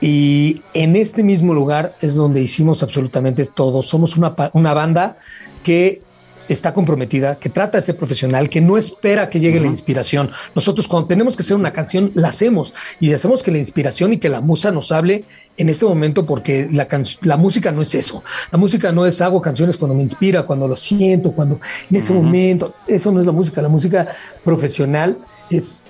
Y 0.00 0.62
en 0.74 0.94
este 0.94 1.24
mismo 1.24 1.52
lugar 1.54 1.96
es 2.00 2.14
donde 2.14 2.40
hicimos 2.40 2.84
absolutamente 2.84 3.44
todo. 3.46 3.82
Somos 3.82 4.16
una, 4.16 4.34
una 4.52 4.72
banda 4.72 5.18
que 5.64 6.02
está 6.48 6.72
comprometida, 6.72 7.38
que 7.38 7.48
trata 7.48 7.78
de 7.78 7.84
ser 7.84 7.96
profesional, 7.96 8.48
que 8.48 8.60
no 8.60 8.78
espera 8.78 9.28
que 9.28 9.40
llegue 9.40 9.60
la 9.60 9.66
inspiración. 9.66 10.30
Nosotros 10.54 10.88
cuando 10.88 11.08
tenemos 11.08 11.36
que 11.36 11.42
hacer 11.42 11.56
una 11.56 11.72
canción, 11.72 12.12
la 12.14 12.28
hacemos 12.28 12.74
y 13.00 13.12
hacemos 13.12 13.42
que 13.42 13.50
la 13.50 13.58
inspiración 13.58 14.12
y 14.14 14.18
que 14.18 14.28
la 14.28 14.40
musa 14.40 14.70
nos 14.70 14.92
hable 14.92 15.24
en 15.58 15.68
este 15.68 15.84
momento 15.84 16.24
porque 16.24 16.68
la, 16.72 16.86
la 17.22 17.36
música 17.36 17.70
no 17.72 17.82
es 17.82 17.94
eso. 17.94 18.22
La 18.50 18.58
música 18.58 18.90
no 18.92 19.04
es 19.04 19.20
hago 19.20 19.42
canciones 19.42 19.76
cuando 19.76 19.94
me 19.94 20.02
inspira, 20.02 20.46
cuando 20.46 20.66
lo 20.68 20.76
siento, 20.76 21.32
cuando 21.32 21.60
en 21.90 21.96
ese 21.96 22.12
momento. 22.14 22.74
Eso 22.86 23.12
no 23.12 23.20
es 23.20 23.26
la 23.26 23.32
música. 23.32 23.60
La 23.60 23.68
música 23.68 24.08
profesional 24.44 25.18
es 25.50 25.82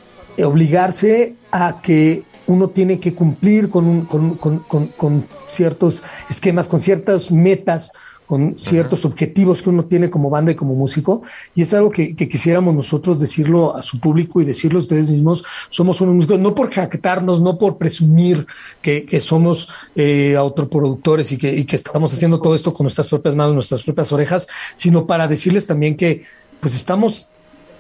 obligarse 0.43 1.35
a 1.53 1.81
que 1.83 2.25
uno 2.47 2.69
tiene 2.71 2.99
que 2.99 3.15
cumplir 3.15 3.69
con, 3.69 3.85
un- 3.87 4.05
con- 4.07 4.37
con- 4.37 4.59
con- 4.61 4.87
con 4.89 5.27
ciertos 5.47 6.03
esquemas, 6.31 6.67
con 6.67 6.81
ciertas 6.81 7.31
metas, 7.31 7.93
con 8.29 8.59
ciertos 8.59 9.07
objetivos 9.07 9.63
que 9.63 9.71
uno 9.71 9.87
tiene 9.87 10.11
como 10.11 10.29
banda 10.29 10.53
y 10.53 10.55
como 10.55 10.75
músico, 10.75 11.23
y 11.55 11.63
es 11.63 11.73
algo 11.73 11.89
que, 11.89 12.15
que 12.15 12.29
quisiéramos 12.29 12.75
nosotros 12.75 13.19
decirlo 13.19 13.75
a 13.75 13.83
su 13.83 13.99
público 14.01 14.43
y 14.43 14.45
decirlo 14.45 14.79
a 14.79 14.83
ustedes 14.83 15.09
mismos, 15.09 15.45
somos 15.71 15.99
unos 16.03 16.15
músicos, 16.15 16.39
no 16.39 16.55
por 16.55 16.71
jactarnos, 16.71 17.41
no 17.41 17.57
por 17.57 17.79
presumir 17.79 18.47
que, 18.83 19.07
que 19.07 19.23
somos 19.23 19.71
eh, 19.97 20.37
autoproductores 20.37 21.33
y 21.33 21.39
que, 21.39 21.57
y 21.57 21.65
que 21.65 21.77
estamos 21.77 22.13
haciendo 22.13 22.39
todo 22.39 22.55
esto 22.55 22.75
con 22.75 22.85
nuestras 22.85 23.09
propias 23.09 23.35
manos, 23.35 23.55
nuestras 23.55 23.83
propias 23.83 24.13
orejas, 24.13 24.47
sino 24.75 25.07
para 25.07 25.27
decirles 25.27 25.67
también 25.67 25.97
que 25.97 26.25
pues 26.61 26.75
estamos 26.75 27.29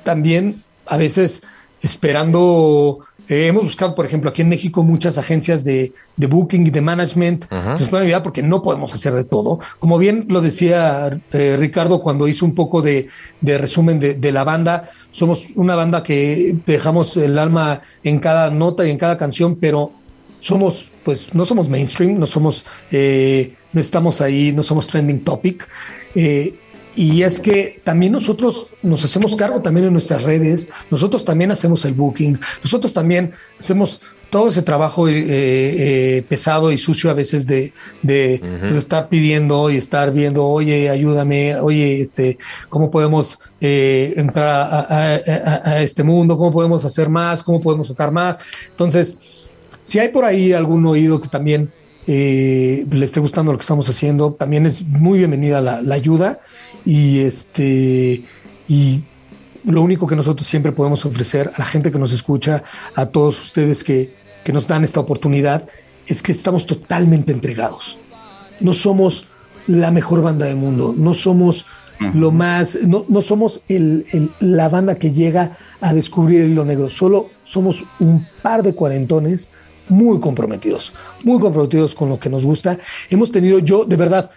también 0.03 0.63
a 0.87 0.97
veces 0.97 1.43
esperando 1.83 3.01
eh, 3.29 3.47
hemos 3.47 3.65
buscado, 3.65 3.95
por 3.95 4.07
ejemplo, 4.07 4.31
aquí 4.31 4.43
en 4.43 4.49
México 4.49 4.83
muchas 4.83 5.19
agencias 5.19 5.65
de, 5.65 5.93
de 6.17 6.27
booking 6.27 6.67
y 6.67 6.71
de 6.71 6.81
management 6.81 7.47
que 7.47 7.81
nos 7.81 7.89
pueden 7.89 8.07
ayudar 8.07 8.23
porque 8.23 8.43
no 8.43 8.63
podemos 8.63 8.95
hacer 8.95 9.13
de 9.13 9.25
todo. 9.25 9.61
Como 9.79 9.99
bien 9.99 10.27
lo 10.29 10.41
decía 10.41 11.21
eh, 11.33 11.57
Ricardo 11.59 12.01
cuando 12.01 12.27
hizo 12.29 12.45
un 12.45 12.55
poco 12.55 12.83
de, 12.83 13.09
de 13.41 13.59
resumen 13.59 14.01
de, 14.01 14.15
de 14.15 14.33
la 14.33 14.45
banda, 14.45 14.91
somos 15.13 15.47
una 15.57 15.77
banda 15.77 16.03
que 16.03 16.57
dejamos 16.67 17.17
el 17.17 17.39
alma 17.39 17.83
en 18.03 18.19
cada 18.19 18.51
nota 18.51 18.87
y 18.87 18.91
en 18.91 18.99
cada 18.99 19.19
canción, 19.19 19.57
pero 19.57 19.93
somos, 20.41 20.91
pues, 21.05 21.35
no 21.35 21.45
somos 21.45 21.69
mainstream, 21.69 22.19
no 22.19 22.27
somos, 22.27 22.65
eh, 22.91 23.55
no 23.73 23.81
estamos 23.81 24.21
ahí, 24.21 24.53
no 24.53 24.63
somos 24.63 24.87
trending 24.87 25.25
topic. 25.25 25.69
Eh, 26.15 26.55
y 26.99 27.23
es 27.23 27.41
que 27.41 27.81
también 27.85 28.13
nosotros 28.13 28.67
nos 28.83 29.05
hacemos 29.05 29.37
cargo 29.37 29.63
también 29.63 29.87
en 29.87 29.93
nuestras 29.93 30.23
redes, 30.25 30.69
nosotros 30.91 31.25
también 31.25 31.51
hacemos 31.51 31.85
el 31.85 31.95
booking, 31.95 32.39
nosotros 32.63 32.93
también 32.93 33.33
hacemos 33.59 34.01
todo 34.31 34.49
ese 34.49 34.61
trabajo 34.63 35.09
eh, 35.09 35.15
eh, 35.17 36.23
pesado 36.29 36.71
y 36.71 36.77
sucio 36.77 37.11
a 37.11 37.15
veces 37.15 37.47
de, 37.47 37.73
de, 38.03 38.43
pues, 38.61 38.75
estar 38.75 39.09
pidiendo 39.09 39.71
y 39.71 39.77
estar 39.79 40.13
viendo, 40.13 40.45
oye, 40.47 40.91
ayúdame, 40.91 41.57
oye, 41.57 42.01
este, 42.01 42.37
cómo 42.69 42.91
podemos 42.91 43.39
eh, 43.61 44.13
entrar 44.17 44.49
a, 44.49 44.81
a- 44.81 45.15
a- 45.15 45.71
a 45.71 45.83
este 45.83 46.03
mundo, 46.03 46.37
cómo 46.37 46.51
podemos 46.53 46.85
hacer 46.85 47.09
más, 47.09 47.43
cómo 47.43 47.59
podemos 47.61 47.89
tocar 47.89 48.11
más. 48.13 48.37
Entonces, 48.71 49.19
si 49.83 49.99
hay 49.99 50.09
por 50.09 50.27
ahí 50.27 50.53
algún 50.53 50.85
oído 50.87 51.23
que 51.23 51.29
también 51.29 51.71
le 52.91 53.05
esté 53.05 53.21
gustando 53.21 53.53
lo 53.53 53.59
que 53.59 53.63
estamos 53.63 53.89
haciendo, 53.89 54.33
también 54.33 54.67
es 54.67 54.83
muy 54.87 55.19
bienvenida 55.19 55.61
la, 55.61 55.81
la 55.83 55.95
ayuda 55.95 56.41
y 56.85 57.21
este 57.21 58.25
y 58.69 59.03
lo 59.65 59.83
único 59.83 60.07
que 60.07 60.17
nosotros 60.17 60.47
siempre 60.47 60.73
podemos 60.73 61.05
ofrecer 61.05 61.51
a 61.55 61.59
la 61.59 61.65
gente 61.65 61.91
que 61.91 61.99
nos 61.99 62.13
escucha, 62.13 62.63
a 62.95 63.07
todos 63.07 63.41
ustedes 63.41 63.85
que, 63.85 64.15
que 64.45 64.53
nos 64.53 64.67
dan 64.69 64.85
esta 64.85 65.01
oportunidad, 65.01 65.67
es 66.07 66.23
que 66.23 66.33
estamos 66.33 66.67
totalmente 66.67 67.33
entregados. 67.33 67.99
No 68.61 68.73
somos 68.73 69.29
la 69.67 69.91
mejor 69.91 70.23
banda 70.23 70.47
del 70.47 70.57
mundo, 70.57 70.95
no 70.97 71.13
somos 71.15 71.67
lo 72.15 72.31
más, 72.31 72.79
no, 72.87 73.05
no 73.09 73.21
somos 73.23 73.63
el- 73.69 74.07
el- 74.13 74.31
la 74.39 74.69
banda 74.69 74.95
que 74.95 75.11
llega 75.11 75.59
a 75.81 75.93
descubrir 75.93 76.43
el 76.43 76.53
hilo 76.53 76.65
negro, 76.65 76.89
solo 76.89 77.29
somos 77.43 77.85
un 77.99 78.25
par 78.41 78.63
de 78.63 78.73
cuarentones 78.75 79.49
muy 79.89 80.21
comprometidos, 80.21 80.93
muy 81.25 81.41
comprometidos 81.41 81.95
con 81.97 82.09
lo 82.09 82.19
que 82.21 82.29
nos 82.31 82.45
gusta. 82.47 82.79
Hemos 83.11 83.33
tenido, 83.33 83.59
yo 83.59 83.85
de 83.85 83.97
verdad, 83.97 84.31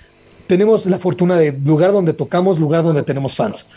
tenemos 0.48 0.86
la 0.86 0.98
fortuna 0.98 1.38
de 1.38 1.52
lugar 1.52 1.92
donde 1.92 2.14
tocamos, 2.14 2.60
lugar 2.60 2.84
donde 2.84 3.04
tenemos 3.04 3.36
fans. 3.36 3.68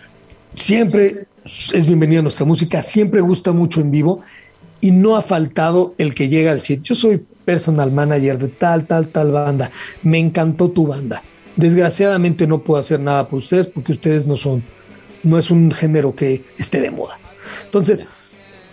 Siempre 0.55 1.27
es 1.45 1.87
bienvenida 1.87 2.23
nuestra 2.23 2.47
música, 2.47 2.83
siempre 2.83 3.21
gusta 3.21 3.53
mucho 3.53 3.81
en 3.81 3.91
vivo 3.91 4.23
y 4.81 4.91
no 4.91 5.17
ha 5.17 5.23
faltado 5.23 5.95
el 5.99 6.15
que 6.15 6.29
llega 6.29 6.51
a 6.51 6.55
decir, 6.55 6.83
yo 6.83 6.95
soy 6.95 7.25
personal 7.45 7.91
manager 7.91 8.39
de 8.39 8.49
tal, 8.49 8.87
tal, 8.87 9.09
tal 9.09 9.33
banda, 9.33 9.71
me 10.03 10.19
encantó 10.19 10.71
tu 10.71 10.87
banda. 10.87 11.23
Desgraciadamente 11.57 12.47
no 12.47 12.63
puedo 12.63 12.81
hacer 12.81 13.01
nada 13.01 13.29
por 13.29 13.39
ustedes 13.39 13.67
porque 13.67 13.93
ustedes 13.93 14.27
no 14.27 14.37
son, 14.37 14.63
no 15.23 15.39
es 15.39 15.51
un 15.51 15.71
género 15.71 16.15
que 16.15 16.45
esté 16.59 16.81
de 16.81 16.91
moda. 16.91 17.19
Entonces, 17.65 18.07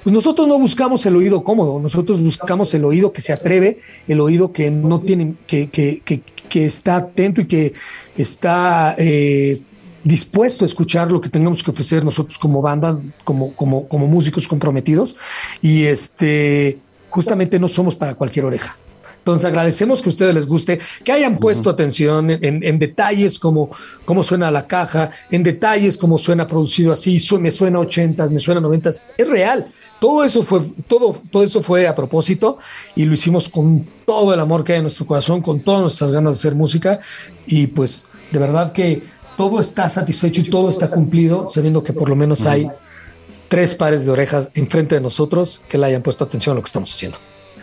pues 0.04 0.14
nosotros 0.14 0.48
no 0.48 0.58
buscamos 0.58 1.06
el 1.06 1.16
oído 1.16 1.44
cómodo, 1.44 1.80
nosotros 1.80 2.22
buscamos 2.22 2.74
el 2.74 2.86
oído 2.86 3.14
que 3.14 3.22
se 3.22 3.34
atreve, 3.34 3.82
el 4.08 4.20
oído 4.20 4.52
que 4.52 4.72
no 4.72 5.00
tiene, 5.02 5.36
que, 5.46 5.70
que, 5.70 6.02
que, 6.04 6.24
que 6.52 6.66
está 6.66 6.98
atento 6.98 7.40
y 7.40 7.48
que 7.48 7.74
está 8.18 8.94
eh, 8.98 9.62
dispuesto 10.04 10.66
a 10.66 10.68
escuchar 10.68 11.10
lo 11.10 11.22
que 11.22 11.30
tengamos 11.30 11.64
que 11.64 11.72
ofrecer 11.72 12.04
nosotros 12.04 12.38
como 12.38 12.62
banda, 12.62 13.00
como, 13.24 13.56
como, 13.56 13.88
como 13.88 14.06
músicos 14.06 14.50
comprometidos. 14.50 15.16
Y 15.62 15.86
este, 15.86 16.80
justamente 17.10 17.58
no 17.58 17.70
somos 17.70 17.96
para 17.96 18.16
cualquier 18.16 18.44
oreja. 18.46 18.76
Entonces 19.22 19.46
agradecemos 19.46 20.02
que 20.02 20.10
a 20.10 20.14
ustedes 20.14 20.34
les 20.34 20.48
guste, 20.48 20.80
que 21.06 21.12
hayan 21.12 21.38
puesto 21.38 21.70
atención 21.70 22.32
en, 22.32 22.64
en 22.64 22.80
detalles 22.80 23.38
como 23.38 23.70
cómo 24.04 24.24
suena 24.24 24.50
la 24.50 24.66
caja, 24.66 25.12
en 25.30 25.44
detalles 25.44 25.96
como 25.96 26.18
suena 26.18 26.48
producido 26.48 26.92
así, 26.92 27.20
su- 27.20 27.40
me 27.40 27.52
suena 27.52 27.78
ochentas, 27.80 28.32
me 28.32 28.40
suena 28.40 28.60
noventas, 28.60 29.06
es 29.18 29.30
real. 29.30 29.72
Todo 30.00 30.24
eso 30.24 30.42
fue, 30.42 30.62
todo, 30.88 31.22
todo 31.30 31.44
eso 31.44 31.62
fue 31.62 31.88
a 31.88 31.94
propósito 31.96 32.58
y 32.96 33.06
lo 33.06 33.14
hicimos 33.14 33.48
con 33.48 33.86
todo 34.08 34.34
el 34.34 34.40
amor 34.40 34.64
que 34.64 34.74
hay 34.74 34.80
en 34.80 34.86
nuestro 34.86 35.06
corazón, 35.06 35.42
con 35.44 35.60
todas 35.60 35.82
nuestras 35.82 36.12
ganas 36.12 36.34
de 36.34 36.40
hacer 36.40 36.56
música 36.56 37.00
y 37.46 37.68
pues 37.68 38.10
de 38.32 38.40
verdad 38.40 38.72
que 38.72 39.04
todo 39.38 39.60
está 39.60 39.88
satisfecho 39.88 40.42
y 40.42 40.46
todo 40.50 40.72
está 40.72 40.90
cumplido, 40.90 41.48
sabiendo 41.48 41.84
que 41.84 41.94
por 41.94 42.10
lo 42.10 42.16
menos 42.16 42.48
hay 42.48 42.68
tres 43.50 43.76
pares 43.76 44.04
de 44.04 44.12
orejas 44.12 44.50
enfrente 44.56 44.96
de 44.96 45.02
nosotros 45.02 45.62
que 45.70 45.78
le 45.78 45.86
hayan 45.86 46.02
puesto 46.02 46.24
atención 46.24 46.54
a 46.54 46.56
lo 46.56 46.64
que 46.64 46.68
estamos 46.68 46.92
haciendo. 46.92 47.18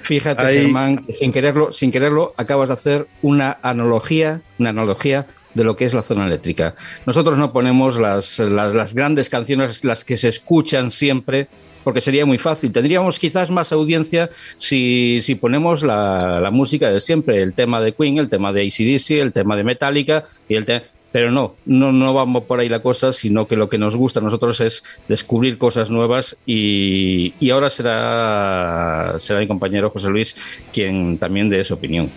Fíjate, 0.08 0.42
Ahí- 0.42 0.62
Germán, 0.62 1.04
que 1.06 1.16
sin 1.16 1.32
quererlo, 1.32 1.70
sin 1.70 1.92
quererlo, 1.92 2.32
acabas 2.36 2.70
de 2.70 2.74
hacer 2.74 3.06
una 3.22 3.58
analogía, 3.62 4.40
una 4.58 4.70
analogía 4.70 5.26
de 5.54 5.64
lo 5.64 5.76
que 5.76 5.84
es 5.84 5.92
la 5.94 6.02
zona 6.02 6.26
eléctrica. 6.26 6.74
Nosotros 7.06 7.36
no 7.38 7.52
ponemos 7.52 7.98
las, 8.00 8.38
las, 8.38 8.74
las 8.74 8.94
grandes 8.94 9.28
canciones, 9.28 9.84
las 9.84 10.04
que 10.04 10.16
se 10.16 10.28
escuchan 10.28 10.90
siempre, 10.90 11.48
porque 11.84 12.00
sería 12.00 12.24
muy 12.26 12.38
fácil. 12.38 12.72
Tendríamos 12.72 13.18
quizás 13.18 13.50
más 13.50 13.70
audiencia 13.72 14.30
si, 14.56 15.20
si 15.20 15.34
ponemos 15.34 15.82
la, 15.82 16.40
la 16.40 16.50
música 16.50 16.90
de 16.90 17.00
siempre, 17.00 17.42
el 17.42 17.52
tema 17.54 17.80
de 17.80 17.92
Queen, 17.92 18.18
el 18.18 18.28
tema 18.28 18.52
de 18.52 18.62
ACDC, 18.66 19.10
el 19.20 19.32
tema 19.32 19.56
de 19.56 19.64
Metallica 19.64 20.24
y 20.48 20.54
el 20.56 20.64
tema... 20.66 20.82
Pero 21.10 21.30
no, 21.30 21.54
no, 21.64 21.90
no 21.90 22.12
vamos 22.12 22.44
por 22.44 22.60
ahí 22.60 22.68
la 22.68 22.82
cosa, 22.82 23.12
sino 23.12 23.46
que 23.46 23.56
lo 23.56 23.68
que 23.68 23.78
nos 23.78 23.96
gusta 23.96 24.20
a 24.20 24.22
nosotros 24.22 24.60
es 24.60 24.84
descubrir 25.08 25.56
cosas 25.56 25.90
nuevas 25.90 26.36
y, 26.44 27.34
y 27.40 27.50
ahora 27.50 27.70
será, 27.70 29.16
será 29.18 29.40
mi 29.40 29.48
compañero 29.48 29.90
José 29.90 30.08
Luis 30.08 30.36
quien 30.72 31.18
también 31.18 31.48
dé 31.48 31.64
su 31.64 31.74
opinión. 31.74 32.10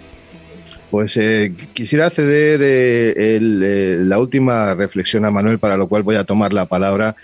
Pues 0.92 1.16
eh, 1.16 1.54
quisiera 1.72 2.10
ceder 2.10 2.60
eh, 2.62 3.38
el, 3.38 3.64
eh, 3.64 3.98
la 4.02 4.20
última 4.20 4.76
reflexión 4.76 5.24
a 5.24 5.32
Manuel, 5.32 5.58
para 5.58 5.78
lo 5.78 5.88
cual 5.88 6.04
voy 6.04 6.18
a 6.18 6.26
tomar 6.26 6.52
la 6.52 6.66
palabra. 6.66 7.16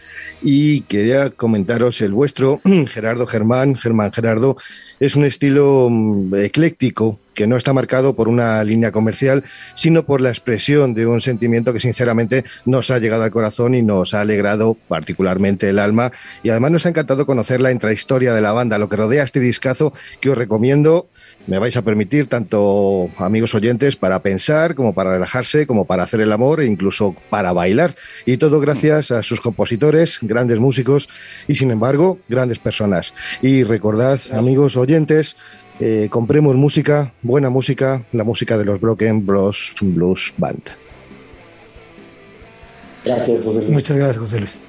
Y 0.42 0.82
quería 0.82 1.32
comentaros 1.32 2.00
el 2.00 2.14
vuestro, 2.14 2.62
Gerardo 2.88 3.28
Germán, 3.28 3.76
Germán 3.76 4.14
Gerardo, 4.14 4.56
es 5.02 5.18
un 5.18 5.26
estilo 5.26 5.90
mm, 5.92 6.34
ecléctico 6.36 7.20
que 7.38 7.46
no 7.46 7.56
está 7.56 7.72
marcado 7.72 8.16
por 8.16 8.30
una 8.30 8.64
línea 8.64 8.92
comercial, 8.92 9.44
sino 9.76 10.06
por 10.06 10.22
la 10.22 10.30
expresión 10.30 10.96
de 10.96 11.06
un 11.06 11.22
sentimiento 11.22 11.72
que 11.72 11.80
sinceramente 11.80 12.46
nos 12.66 12.90
ha 12.90 12.98
llegado 12.98 13.24
al 13.24 13.32
corazón 13.32 13.76
y 13.76 13.84
nos 13.84 14.16
ha 14.16 14.22
alegrado 14.22 14.76
particularmente 14.88 15.70
el 15.70 15.78
alma. 15.78 16.12
Y 16.42 16.50
además 16.50 16.72
nos 16.72 16.86
ha 16.88 16.90
encantado 16.90 17.28
conocer 17.28 17.62
la 17.62 17.72
intrahistoria 17.72 18.34
de 18.34 18.42
la 18.42 18.54
banda, 18.54 18.80
lo 18.80 18.90
que 18.90 18.96
rodea 18.96 19.24
este 19.24 19.40
discazo 19.40 19.94
que 20.20 20.32
os 20.32 20.38
recomiendo 20.38 21.10
me 21.48 21.60
vais 21.60 21.76
a 21.78 21.82
permitir, 21.82 22.28
tanto 22.28 23.10
amigos 23.18 23.56
oyentes, 23.56 23.96
para 23.96 24.22
pensar, 24.22 24.76
como 24.76 24.94
para 24.94 25.12
relajarse, 25.12 25.66
como 25.66 25.86
para 25.86 26.04
hacer 26.04 26.22
el 26.22 26.32
amor 26.32 26.62
e 26.62 26.66
incluso 26.66 27.16
para 27.30 27.54
bailar. 27.54 27.96
Y 28.26 28.38
todo 28.38 28.60
gracias 28.60 29.12
a 29.12 29.24
sus 29.24 29.40
compositores, 29.40 30.20
grandes 30.22 30.60
músicos 30.60 31.10
y, 31.48 31.56
sin 31.56 31.72
embargo, 31.72 32.20
grandes 32.28 32.60
personas. 32.60 33.14
Y 33.42 33.64
recordad, 33.64 34.20
amigos 34.34 34.78
oyentes, 34.78 35.38
eh, 35.80 36.08
compremos 36.10 36.56
música, 36.56 37.14
buena 37.22 37.50
música, 37.50 38.04
la 38.12 38.24
música 38.24 38.58
de 38.58 38.66
los 38.66 38.82
Broken 38.82 39.26
Bros 39.26 39.74
Blues 39.82 40.34
Band. 40.38 40.64
Gracias, 43.06 43.44
José 43.44 43.60
Luis. 43.60 43.72
Muchas 43.72 43.98
gracias, 43.98 44.18
José 44.18 44.40
Luis. 44.40 44.60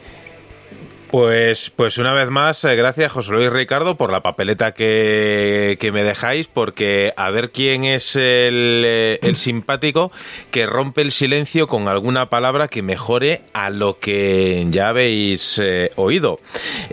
Pues, 1.10 1.70
pues 1.74 1.96
una 1.96 2.12
vez 2.12 2.28
más, 2.28 2.62
eh, 2.64 2.76
gracias 2.76 3.10
José 3.12 3.32
Luis 3.32 3.50
Ricardo 3.50 3.96
por 3.96 4.12
la 4.12 4.20
papeleta 4.20 4.74
que, 4.74 5.78
que 5.80 5.90
me 5.90 6.02
dejáis, 6.04 6.48
porque 6.48 7.14
a 7.16 7.30
ver 7.30 7.50
quién 7.50 7.84
es 7.84 8.14
el, 8.14 8.82
eh, 8.84 9.18
el 9.22 9.36
simpático 9.36 10.12
que 10.50 10.66
rompe 10.66 11.00
el 11.00 11.10
silencio 11.10 11.66
con 11.66 11.88
alguna 11.88 12.28
palabra 12.28 12.68
que 12.68 12.82
mejore 12.82 13.40
a 13.54 13.70
lo 13.70 13.98
que 14.00 14.66
ya 14.70 14.90
habéis 14.90 15.58
eh, 15.64 15.92
oído. 15.96 16.40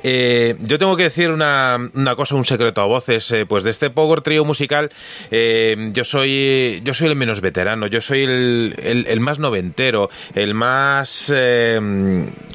Eh, 0.04 0.56
yo 0.62 0.78
tengo 0.80 0.96
que 0.96 1.04
decir 1.04 1.30
una, 1.30 1.78
una 1.94 2.16
cosa, 2.16 2.36
un 2.36 2.46
secreto 2.46 2.80
a 2.80 2.86
voces, 2.86 3.34
pues 3.50 3.66
de 3.66 3.72
este 3.72 3.90
Power 3.90 4.22
Trio 4.22 4.46
musical, 4.46 4.92
yo 5.30 6.06
soy 6.06 6.82
yo 6.86 6.94
soy 6.94 7.08
el 7.10 7.16
menos 7.18 7.42
veterano, 7.42 7.88
yo 7.88 8.00
soy 8.00 8.22
el, 8.24 8.76
el- 8.82 9.08
el 9.08 9.20
más 9.20 9.40
noventero, 9.40 10.10
el 10.36 10.54
más 10.54 11.34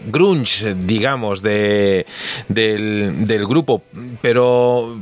grunge, 0.07 0.75
digamos, 0.75 1.43
de 1.43 1.50
de, 1.51 2.07
del, 2.49 3.47
grupo, 3.47 3.83
pero 4.23 5.01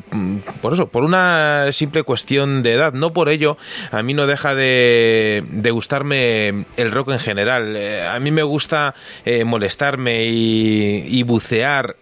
por 0.60 0.72
eso, 0.72 0.88
por 0.88 1.04
una 1.04 1.70
simple 1.72 2.02
cuestión 2.02 2.62
de 2.62 2.74
edad, 2.74 2.92
no 2.92 3.12
por 3.12 3.28
ello, 3.28 3.56
a 3.90 4.02
mí 4.02 4.14
no 4.14 4.26
deja 4.26 4.54
de, 4.54 5.44
de 5.50 5.70
gustarme 5.70 6.64
el 6.76 6.90
rock 6.90 7.10
en 7.10 7.18
general. 7.18 7.76
Eh, 7.76 8.06
a 8.06 8.18
mí 8.20 8.30
me 8.30 8.42
gusta 8.42 8.94
eh, 9.24 9.44
molestarme 9.44 10.26
y, 10.26 11.04
y 11.06 11.22
bucear 11.22 11.96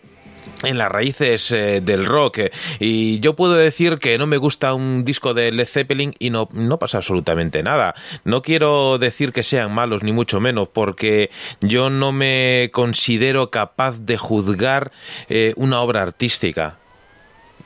en 0.63 0.79
las 0.79 0.91
raíces 0.91 1.51
eh, 1.53 1.81
del 1.81 2.07
rock. 2.07 2.41
Y 2.79 3.21
yo 3.21 3.37
puedo 3.37 3.55
decir 3.55 3.99
que 3.99 4.19
no 4.19 4.27
me 4.27 4.37
gusta 4.37 4.75
un 4.75 5.05
disco 5.05 5.35
de 5.35 5.53
Led 5.53 5.67
Zeppelin 5.67 6.15
y 6.19 6.31
no, 6.31 6.49
no 6.53 6.79
pasa 6.79 6.99
absolutamente 6.99 7.63
nada. 7.63 7.95
No 8.25 8.43
quiero 8.43 8.99
decir 8.99 9.33
que 9.33 9.43
sean 9.43 9.73
malos 9.73 10.03
ni 10.03 10.13
mucho 10.13 10.41
menos 10.41 10.69
porque 10.69 11.31
yo 11.61 11.91
no 11.91 12.13
me 12.13 12.71
considero 12.73 13.51
capaz 13.51 14.01
de 14.01 14.17
juzgar 14.17 14.93
eh, 15.29 15.53
una 15.57 15.81
obra 15.81 16.03
artística. 16.03 16.79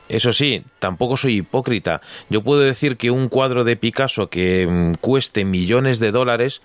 Eso 0.09 0.33
sí, 0.33 0.63
tampoco 0.79 1.15
soy 1.15 1.37
hipócrita. 1.37 2.01
Yo 2.29 2.41
puedo 2.41 2.59
decir 2.59 2.97
que 2.97 3.11
un 3.11 3.29
cuadro 3.29 3.63
de 3.63 3.77
Picasso 3.77 4.29
que 4.29 4.67
mm, 4.67 4.93
cueste 4.95 5.45
millones 5.45 5.99
de 5.99 6.11
dólares 6.11 6.61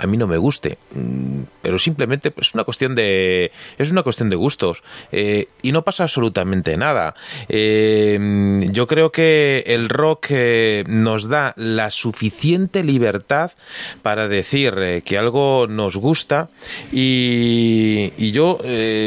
a 0.00 0.06
mí 0.06 0.16
no 0.16 0.26
me 0.26 0.38
guste, 0.38 0.78
Mm, 0.94 1.42
pero 1.62 1.78
simplemente 1.78 2.32
es 2.36 2.54
una 2.54 2.64
cuestión 2.64 2.96
de 2.96 3.52
es 3.78 3.92
una 3.92 4.02
cuestión 4.02 4.28
de 4.28 4.34
gustos 4.34 4.82
eh, 5.12 5.46
y 5.62 5.70
no 5.70 5.82
pasa 5.82 6.04
absolutamente 6.04 6.76
nada. 6.76 7.14
Eh, 7.48 8.66
yo 8.72 8.86
creo 8.86 9.12
que 9.12 9.62
el 9.66 9.88
rock 9.88 10.26
eh, 10.30 10.84
nos 10.88 11.28
da 11.28 11.54
la 11.56 11.90
suficiente 11.90 12.82
libertad 12.82 13.52
para 14.02 14.26
decir 14.26 15.02
que 15.04 15.18
algo 15.18 15.66
nos 15.68 15.96
gusta 15.96 16.48
y, 16.92 18.12
y 18.16 18.32
yo 18.32 18.58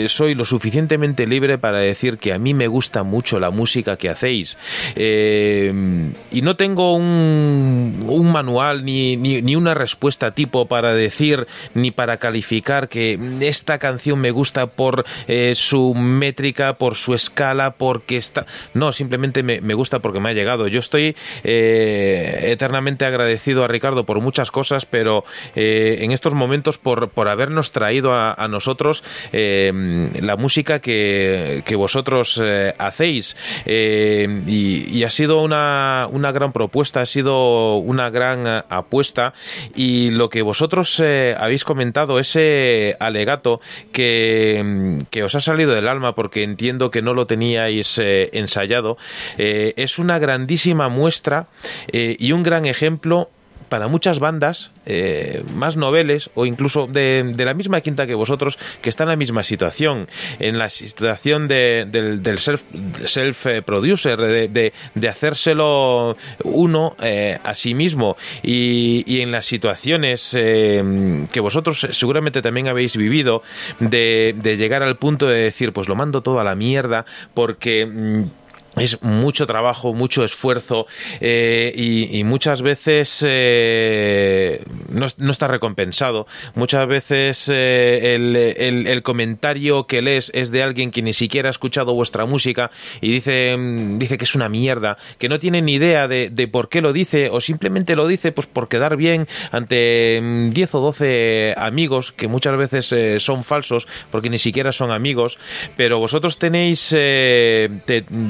soy 0.07 0.35
lo 0.35 0.45
suficientemente 0.45 1.27
libre 1.27 1.57
para 1.57 1.79
decir 1.79 2.17
que 2.17 2.33
a 2.33 2.37
mí 2.37 2.53
me 2.53 2.67
gusta 2.67 3.03
mucho 3.03 3.39
la 3.39 3.49
música 3.49 3.97
que 3.97 4.09
hacéis 4.09 4.57
y 4.95 6.41
no 6.41 6.55
tengo 6.55 6.93
un, 6.93 8.05
un 8.07 8.31
manual 8.31 8.85
ni, 8.85 9.17
ni, 9.17 9.41
ni 9.41 9.55
una 9.55 9.73
respuesta 9.73 10.31
tipo 10.31 10.67
para 10.67 10.82
decir 10.91 11.47
ni 11.73 11.91
para 11.91 12.17
calificar 12.17 12.89
que 12.89 13.19
esta 13.41 13.77
canción 13.77 14.19
me 14.19 14.31
gusta 14.31 14.67
por 14.67 15.05
eh, 15.27 15.53
su 15.55 15.93
métrica, 15.93 16.73
por 16.73 16.95
su 16.95 17.13
escala, 17.13 17.75
porque 17.75 18.17
está... 18.17 18.45
No, 18.73 18.91
simplemente 18.91 19.43
me, 19.43 19.73
gusta 19.73 19.99
porque 19.99 20.19
me 20.19 20.29
ha 20.29 20.33
llegado. 20.33 20.67
Yo 20.67 20.79
estoy 20.79 21.15
eh, 21.43 22.49
eternamente 22.51 23.05
agradecido 23.05 23.63
a 23.63 23.67
Ricardo 23.67 24.05
por 24.05 24.19
muchas 24.21 24.51
cosas, 24.51 24.85
pero 24.85 25.23
eh, 25.55 25.99
en 26.01 26.11
estos 26.11 26.33
momentos 26.33 26.77
por, 26.77 27.09
por 27.09 27.27
habernos 27.27 27.71
traído 27.71 28.13
a, 28.13 28.33
nosotros 28.49 29.03
la 29.31 30.35
música 30.35 30.79
que, 30.79 31.63
que 31.65 31.75
vosotros 31.75 32.41
hacéis. 32.77 33.35
Y, 33.65 34.97
y 34.97 35.03
ha 35.03 35.09
sido 35.09 35.41
una, 35.41 36.07
una 36.11 36.31
gran 36.31 36.51
propuesta, 36.51 37.01
ha 37.01 37.05
sido 37.05 37.77
una 37.77 38.09
gran 38.09 38.63
apuesta 38.69 39.33
y 39.75 40.11
lo 40.11 40.29
que 40.29 40.41
vosotros 40.41 40.72
eh, 40.99 41.35
habéis 41.39 41.63
comentado, 41.63 42.19
ese 42.19 42.97
alegato 42.99 43.61
que, 43.91 44.61
mm, 44.63 45.01
que 45.11 45.23
os 45.23 45.35
ha 45.35 45.39
salido 45.39 45.73
del 45.73 45.87
alma 45.87 46.15
porque 46.15 46.43
entiendo 46.43 46.89
que 46.89 47.01
no 47.01 47.13
lo 47.13 47.27
teníais 47.27 47.97
eh, 47.99 48.29
ensayado, 48.33 48.97
eh, 49.37 49.73
es 49.77 49.99
una 49.99 50.19
grandísima 50.19 50.89
muestra 50.89 51.47
eh, 51.87 52.15
y 52.19 52.31
un 52.31 52.43
gran 52.43 52.65
ejemplo 52.65 53.29
para 53.73 53.87
muchas 53.87 54.19
bandas 54.19 54.69
eh, 54.85 55.41
más 55.55 55.77
noveles 55.77 56.29
o 56.35 56.45
incluso 56.45 56.85
de, 56.85 57.23
de 57.35 57.43
la 57.43 57.55
misma 57.55 57.81
quinta 57.81 58.05
que 58.05 58.13
vosotros 58.13 58.59
que 58.83 58.89
están 58.91 59.05
en 59.05 59.09
la 59.09 59.15
misma 59.15 59.41
situación, 59.41 60.07
en 60.37 60.59
la 60.59 60.69
situación 60.69 61.47
de- 61.47 61.87
del, 61.89 62.21
del 62.21 62.37
self, 62.37 62.61
self 63.05 63.47
eh, 63.47 63.63
de, 63.65 64.73
de, 64.93 65.09
hacérselo 65.09 66.15
uno 66.43 66.95
eh, 67.01 67.39
a 67.43 67.55
sí 67.55 67.73
mismo. 67.73 68.15
Y, 68.43 69.03
y 69.07 69.21
en 69.21 69.31
las 69.31 69.47
situaciones 69.47 70.29
que 70.33 71.39
vosotros 71.39 71.87
seguramente 71.89 72.43
también 72.43 72.67
habéis 72.67 72.95
vivido 72.95 73.41
de, 73.79 74.35
de 74.37 74.55
llegar 74.57 74.83
al 74.83 74.97
punto 74.97 75.27
de 75.27 75.39
decir 75.45 75.73
pues 75.73 75.87
lo 75.87 75.95
mando 75.95 76.21
todo 76.21 76.39
a 76.39 76.43
la 76.43 76.53
mierda 76.53 77.05
porque... 77.33 78.27
mm, 78.75 78.79
es 78.79 79.01
mucho 79.01 79.45
trabajo, 79.45 79.93
mucho 79.93 80.23
esfuerzo 80.23 80.87
eh, 81.21 81.71
y, 81.75 82.23
muchas 82.23 82.61
veces 82.61 83.23
eh, 83.27 84.63
no, 84.89 85.07
no 85.17 85.31
está 85.31 85.47
recompensado. 85.47 86.27
Muchas 86.55 86.87
veces 86.87 87.49
eh, 87.51 88.15
el, 88.15 88.35
el- 88.35 89.03
comentario 89.03 89.85
que 89.87 90.01
lees 90.01 90.31
es 90.33 90.49
de 90.51 90.63
alguien 90.63 90.89
que 90.91 91.01
ni 91.01 91.13
siquiera 91.13 91.49
ha 91.49 91.51
escuchado 91.51 91.93
vuestra 91.93 92.25
música 92.25 92.71
y 93.01 93.11
dice, 93.11 93.55
mm, 93.57 93.99
dice 93.99 94.17
que 94.17 94.23
es 94.23 94.33
una 94.35 94.47
mierda, 94.49 94.97
que 95.17 95.27
no 95.29 95.39
tiene 95.39 95.61
ni 95.61 95.73
idea 95.73 96.07
de, 96.07 96.29
de 96.29 96.47
por 96.47 96.69
qué 96.69 96.81
lo 96.81 96.93
dice 96.93 97.29
o 97.29 97.41
simplemente 97.41 97.95
lo 97.95 98.07
dice 98.07 98.31
pues 98.31 98.47
por 98.47 98.69
quedar 98.69 98.95
bien 98.95 99.27
ante 99.51 100.19
mm, 100.21 100.49
10 100.51 100.75
o 100.75 100.79
12 100.79 101.53
amigos 101.57 102.11
que 102.13 102.27
muchas 102.27 102.55
veces 102.57 102.91
eh, 102.93 103.19
son 103.19 103.43
falsos 103.43 103.87
porque 104.09 104.29
ni 104.29 104.37
siquiera 104.37 104.71
son 104.71 104.91
amigos, 104.91 105.37
pero 105.75 105.99
vosotros 105.99 106.37
tenéis 106.39 106.89
te- 106.89 107.69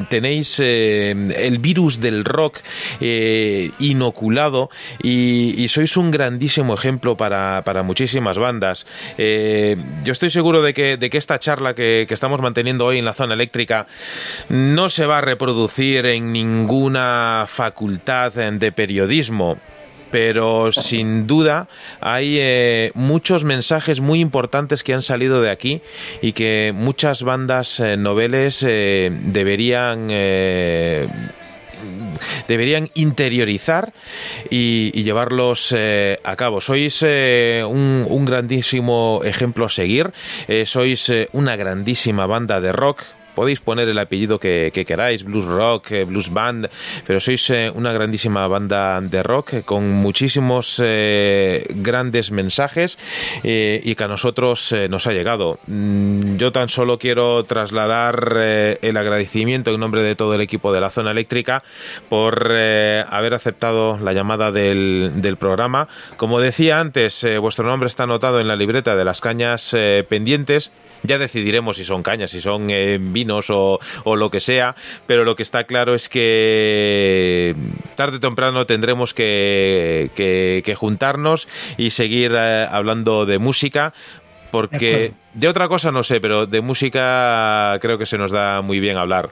tenéis 0.10 0.33
eh, 0.60 1.12
el 1.38 1.60
virus 1.60 2.00
del 2.00 2.26
rock 2.26 2.60
eh, 3.00 3.72
inoculado 3.80 4.70
y, 5.02 5.68
sois 5.70 5.98
un 5.98 6.12
grandísimo 6.12 6.74
ejemplo 6.74 7.18
para, 7.18 7.64
para 7.66 7.84
muchísimas 7.84 8.38
bandas. 8.38 8.86
Eh, 9.18 9.78
yo 10.04 10.12
estoy 10.12 10.30
seguro 10.30 10.62
de 10.62 10.74
que, 10.74 10.98
de 10.98 11.10
que 11.10 11.18
esta 11.18 11.40
charla 11.40 11.74
que, 11.74 12.06
que 12.08 12.14
estamos 12.14 12.42
manteniendo 12.42 12.86
hoy 12.86 13.00
en 13.00 13.06
la 13.06 13.14
zona 13.14 13.34
eléctrica 13.34 13.88
no 14.50 14.90
se 14.90 15.06
va 15.06 15.20
a 15.20 15.22
reproducir 15.22 16.06
en 16.06 16.32
ninguna 16.32 17.46
facultad 17.48 18.34
de 18.34 18.72
periodismo 18.72 19.58
pero 20.14 20.72
sin 20.72 21.26
duda 21.26 21.68
hay 21.99 22.38
eh, 22.40 22.91
muchos 22.94 23.45
mensajes 23.45 23.99
muy 23.99 24.19
importantes 24.19 24.84
que 24.84 24.94
han 24.94 25.02
salido 25.02 25.41
de 25.41 25.49
aquí 25.49 25.81
y 26.22 26.34
que 26.34 26.72
muchas 26.76 27.23
bandas 27.23 27.80
eh, 27.80 27.98
noveles 27.98 28.61
eh, 28.61 29.10
deberían 29.11 30.10
eh, 30.11 31.07
deberían 32.48 32.91
interiorizar 32.94 33.91
y, 34.52 34.91
llevarlos 35.02 35.73
a 35.73 36.35
cabo. 36.35 36.61
Sois 36.61 37.02
un, 37.02 38.26
grandísimo 38.26 39.22
ejemplo 39.26 39.65
a 39.65 39.69
seguir, 39.69 40.14
sois 40.65 41.11
una 41.34 41.56
grandísima 41.56 42.26
banda 42.26 42.61
de 42.61 42.72
rock. 42.72 43.03
Podéis 43.36 43.60
poner 43.60 43.90
el 43.90 43.98
apellido 43.98 44.40
que, 44.40 44.72
que 44.74 44.86
queráis, 44.86 45.24
blues 45.24 45.46
rock, 45.46 45.92
eh, 45.92 46.06
blues 46.06 46.32
band, 46.32 46.70
pero 47.06 47.20
sois 47.20 47.50
eh, 47.50 47.72
una 47.74 47.94
grandísima 47.94 48.48
banda 48.48 49.02
de 49.02 49.24
rock 49.24 49.54
eh, 49.54 49.64
con 49.64 49.90
muchísimos 49.90 50.82
grandes 51.70 52.32
mensajes 52.32 52.98
y 53.44 53.96
que 53.96 54.04
a 54.04 54.08
nosotros 54.08 54.74
nos 54.90 55.08
ha 55.08 55.14
llegado. 55.14 55.60
Mm, 55.68 56.38
Yo 56.38 56.52
tan 56.52 56.70
solo 56.70 56.98
quiero 56.98 57.44
trasladar 57.44 58.38
el 58.82 58.98
agradecimiento 58.98 59.72
en 59.72 59.80
nombre 59.80 60.04
de 60.04 60.16
todo 60.16 60.36
el 60.36 60.42
equipo 60.42 60.74
de 60.74 60.82
la 60.82 60.90
zona 60.90 61.12
eléctrica 61.12 61.64
por 62.10 62.52
haber 62.52 63.34
aceptado 63.34 63.98
la 63.98 64.14
llamada 64.14 64.52
del, 64.52 65.38
programa. 65.40 65.88
Como 66.18 66.40
decía 66.40 66.80
antes, 66.80 67.26
vuestro 67.40 67.66
nombre 67.66 67.88
está 67.88 68.04
anotado 68.04 68.40
en 68.40 68.48
la 68.48 68.56
libreta 68.56 68.96
de 68.96 69.06
las 69.06 69.22
cañas 69.22 69.76
pendientes. 70.10 70.72
Ya 71.04 71.18
decidiremos 71.18 71.78
si 71.78 71.84
son 71.86 72.02
cañas, 72.04 72.32
si 72.32 72.40
son 72.42 72.68
eh, 72.70 72.98
vinos 73.00 73.50
o, 73.50 73.80
o 74.06 74.16
lo 74.16 74.32
que 74.32 74.40
sea, 74.40 74.76
pero 75.06 75.24
lo 75.26 75.36
que 75.36 75.44
está 75.44 75.66
claro 75.66 75.96
es 75.96 76.08
que 76.10 77.56
tarde 77.96 78.18
o 78.18 78.20
temprano 78.20 78.66
tendremos 78.66 79.14
que, 79.14 80.12
que- 80.16 80.62
que 80.66 80.76
juntarnos 80.76 81.48
y 81.78 81.90
seguir 81.92 82.34
eh, 82.36 82.68
hablando 82.72 83.26
de 83.26 83.38
música, 83.38 83.94
porque 84.52 85.14
de 85.34 85.48
otra 85.48 85.68
cosa 85.68 85.92
no 85.92 86.04
sé, 86.04 86.22
pero 86.22 86.46
de 86.46 86.62
música 86.62 87.78
creo 87.82 87.98
que 87.98 88.06
se 88.06 88.18
nos 88.18 88.32
da 88.32 88.62
muy 88.62 88.80
bien 88.80 88.98
hablar. 88.98 89.30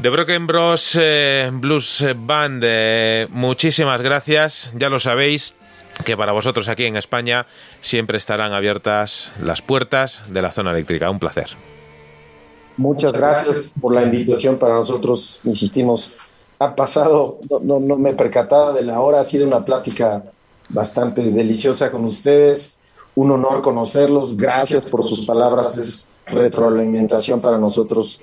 The 0.00 0.08
Broken 0.08 0.46
Bros 0.46 0.96
eh, 1.00 1.50
Blues 1.52 2.06
Band, 2.16 2.62
eh, 2.64 3.26
muchísimas 3.30 4.00
gracias, 4.00 4.72
ya 4.76 4.88
lo 4.88 4.98
sabéis 4.98 5.54
que 6.04 6.16
para 6.16 6.32
vosotros 6.32 6.68
aquí 6.68 6.84
en 6.84 6.96
España 6.96 7.46
siempre 7.80 8.18
estarán 8.18 8.52
abiertas 8.52 9.32
las 9.42 9.62
puertas 9.62 10.22
de 10.28 10.42
la 10.42 10.52
zona 10.52 10.70
eléctrica. 10.72 11.10
Un 11.10 11.18
placer. 11.18 11.48
Muchas 12.76 13.12
gracias 13.12 13.72
por 13.80 13.94
la 13.94 14.02
invitación 14.04 14.56
para 14.56 14.74
nosotros, 14.74 15.40
insistimos. 15.44 16.14
Ha 16.58 16.74
pasado, 16.74 17.38
no, 17.50 17.58
no, 17.60 17.78
no 17.80 17.96
me 17.96 18.12
percataba 18.14 18.72
de 18.72 18.82
la 18.82 19.00
hora, 19.00 19.20
ha 19.20 19.24
sido 19.24 19.46
una 19.46 19.64
plática 19.64 20.22
bastante 20.68 21.22
deliciosa 21.22 21.90
con 21.90 22.04
ustedes. 22.04 22.76
Un 23.14 23.30
honor 23.32 23.60
conocerlos. 23.62 24.36
Gracias 24.36 24.86
por 24.86 25.04
sus 25.04 25.26
palabras. 25.26 25.76
Es 25.78 26.10
retroalimentación 26.26 27.40
para 27.40 27.58
nosotros 27.58 28.20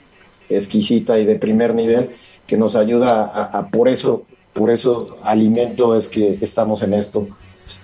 exquisita 0.50 1.20
y 1.20 1.26
de 1.26 1.36
primer 1.36 1.76
nivel 1.76 2.16
que 2.48 2.58
nos 2.58 2.76
ayuda 2.78 3.26
a, 3.26 3.60
a- 3.60 3.68
por 3.68 3.90
eso, 3.90 4.24
por 4.54 4.70
eso 4.72 5.18
alimento 5.24 5.96
es 5.96 6.08
que 6.08 6.38
estamos 6.42 6.82
en 6.84 6.94
esto. 6.94 7.28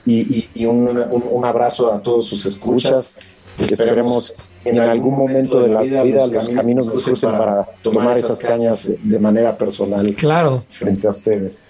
Y, 0.05 0.21
y- 0.21 0.49
y 0.55 0.65
un, 0.65 0.87
un- 0.87 1.23
un 1.29 1.45
abrazo 1.45 1.91
a 1.93 2.01
todos 2.01 2.25
sus 2.27 2.45
escuchas. 2.45 3.15
Esperemos 3.59 4.33
en 4.65 4.79
algún 4.79 5.17
momento 5.17 5.61
de 5.61 5.67
la 5.67 5.81
vida 5.81 6.03
los 6.27 6.49
caminos 6.49 6.87
nos 6.87 7.03
crucen 7.03 7.31
para 7.31 7.65
tomar 7.81 8.17
esas 8.17 8.39
cañas 8.39 8.87
de- 8.87 8.97
de 9.03 9.19
manera 9.19 9.57
personal 9.57 10.13
Claro. 10.15 10.63
frente 10.69 11.07
a 11.07 11.11
ustedes. 11.11 11.61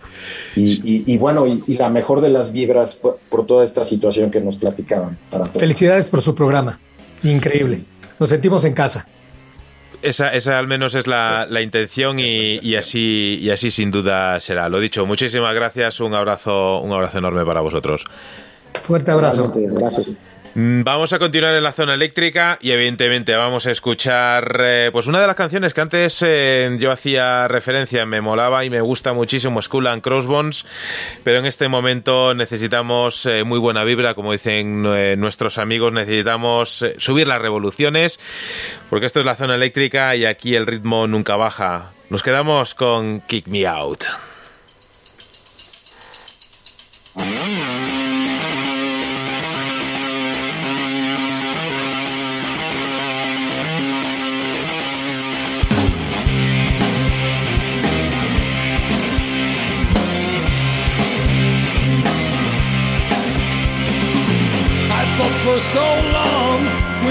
Y, 0.56 0.64
y- 0.90 1.04
y 1.08 1.18
bueno, 1.18 1.46
y, 1.48 1.64
y 1.68 1.74
la 1.76 1.90
mejor 1.90 2.22
de 2.22 2.30
las 2.30 2.52
vibras 2.54 2.96
por, 2.96 3.18
por 3.30 3.46
toda 3.46 3.64
esta 3.64 3.84
situación 3.84 4.32
que 4.32 4.40
nos 4.40 4.58
platicaban. 4.58 5.18
Para 5.30 5.46
todos. 5.46 5.60
Felicidades 5.60 6.08
por 6.08 6.22
su 6.22 6.34
programa. 6.36 6.80
Increíble. 7.24 7.84
Nos 8.20 8.30
sentimos 8.30 8.64
en 8.66 8.74
casa. 8.74 9.08
Esa, 10.04 10.34
esa 10.34 10.60
al 10.60 10.68
menos 10.68 10.96
es 10.96 11.08
la, 11.08 11.48
la 11.50 11.62
intención 11.62 12.20
y, 12.20 12.60
y 12.62 12.76
así 12.76 13.40
y 13.42 13.50
así 13.50 13.72
sin 13.72 13.90
duda 13.92 14.40
será. 14.40 14.70
Lo 14.70 14.80
dicho, 14.80 15.06
muchísimas 15.06 15.54
gracias, 15.56 16.00
un 16.00 16.14
abrazo, 16.14 16.80
un 16.80 16.92
abrazo 16.92 17.18
enorme 17.18 17.46
para 17.46 17.62
vosotros. 17.62 18.04
Fuerte 18.84 19.12
abrazo. 19.12 19.52
Gracias. 19.56 20.12
Mm, 20.56 20.84
Vamos 20.84 21.14
a 21.14 21.20
continuar 21.20 21.56
en 21.56 21.64
la 21.64 21.72
zona 21.72 21.96
eléctrica 21.96 22.60
y 22.62 22.72
evidentemente 22.72 23.36
vamos 23.36 23.66
a 23.66 23.72
escuchar 23.72 24.62
eh, 24.64 24.90
pues 24.94 25.08
una 25.08 25.20
de 25.20 25.26
las 25.26 25.36
canciones 25.36 25.74
que 25.74 25.82
antes 25.82 26.24
eh, 26.24 26.76
yo 26.78 26.92
hacía 26.92 27.48
referencia, 27.48 28.06
me 28.06 28.22
molaba 28.22 28.64
y 28.64 28.70
me 28.70 28.82
gusta 28.82 29.14
muchísimo 29.14 29.62
Skull 29.62 29.88
and 29.88 30.04
Crossbones, 30.04 30.66
pero 31.24 31.40
en 31.40 31.46
este 31.46 31.70
momento 31.70 32.36
necesitamos 32.36 33.26
eh, 33.26 33.44
muy 33.44 33.58
buena 33.58 33.84
vibra, 33.84 34.14
como 34.14 34.32
dicen 34.32 34.84
nuestros 35.20 35.58
amigos, 35.58 35.92
necesitamos 35.92 36.86
subir 36.98 37.28
las 37.28 37.42
revoluciones, 37.42 38.20
porque 38.92 39.08
esto 39.08 39.22
es 39.22 39.26
la 39.26 39.36
zona 39.36 39.56
eléctrica 39.56 40.16
y 40.16 40.26
aquí 40.26 40.54
el 40.56 40.68
ritmo 40.68 41.08
nunca 41.08 41.36
baja. 41.36 41.94
Nos 42.10 42.22
quedamos 42.22 42.76
con 42.76 43.22
Kick 43.22 43.48
Me 43.48 43.66
Out. 43.66 44.04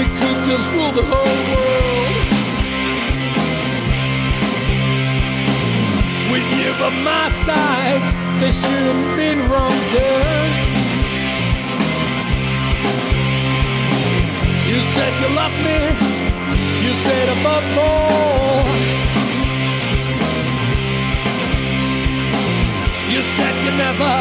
We 0.03 0.09
could 0.19 0.39
just 0.43 0.67
rule 0.73 0.91
the 0.91 1.05
whole 1.11 1.39
world. 1.51 2.15
With 6.31 6.47
you 6.59 6.71
by 6.81 6.89
my 7.09 7.25
side, 7.45 8.03
there 8.39 8.51
shouldn't 8.51 9.15
been 9.15 9.39
wrong 9.49 9.77
turns. 9.93 10.57
You 14.69 14.79
said 14.93 15.11
you 15.21 15.29
loved 15.41 15.59
me, 15.67 15.79
you 16.85 16.93
said 17.05 17.27
above 17.37 17.67
all. 17.87 18.65
You 23.13 23.21
said 23.35 23.55
you 23.65 23.73
never 23.85 24.13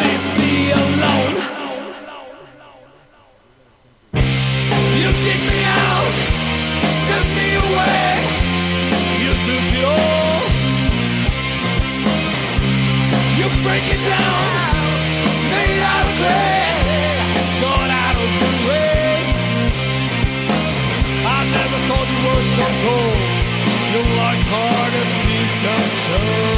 leave 0.00 0.24
me 0.38 0.70
alone. 0.70 1.63
You 5.04 5.10
kicked 5.10 5.44
me 5.52 5.60
out, 5.62 6.14
sent 7.06 7.28
me 7.36 7.48
away. 7.60 8.08
You 9.20 9.32
took 9.44 9.66
it 9.76 9.84
all. 9.84 10.40
You 13.36 13.46
break 13.60 13.84
it 13.84 14.00
down, 14.00 14.46
made 15.52 15.82
out 15.92 16.06
of 16.08 16.16
clay, 16.20 16.72
out 18.00 18.16
of 18.24 18.30
the 18.40 18.52
way. 18.64 19.20
I 21.36 21.40
never 21.52 21.78
thought 21.88 22.08
you 22.08 22.20
were 22.24 22.44
so 22.56 22.66
cold. 22.84 23.20
You're 23.92 24.12
like 24.24 24.42
hard 24.48 24.92
a 24.96 25.04
piece 25.28 25.62
of 25.74 25.84
stone. 26.00 26.53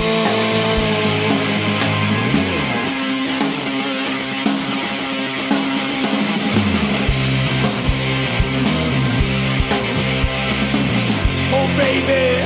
Baby, 12.05 12.43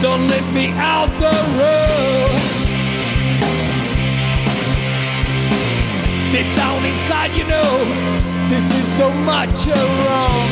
don't 0.00 0.28
let 0.28 0.44
me 0.52 0.68
out 0.76 1.10
the 1.18 1.34
road. 1.58 2.30
Deep 6.32 6.46
down 6.56 6.84
inside, 6.84 7.32
you 7.32 7.44
know 7.44 7.70
this 8.48 8.64
is 8.78 8.86
so 8.96 9.10
much 9.32 9.66
wrong. 9.66 10.48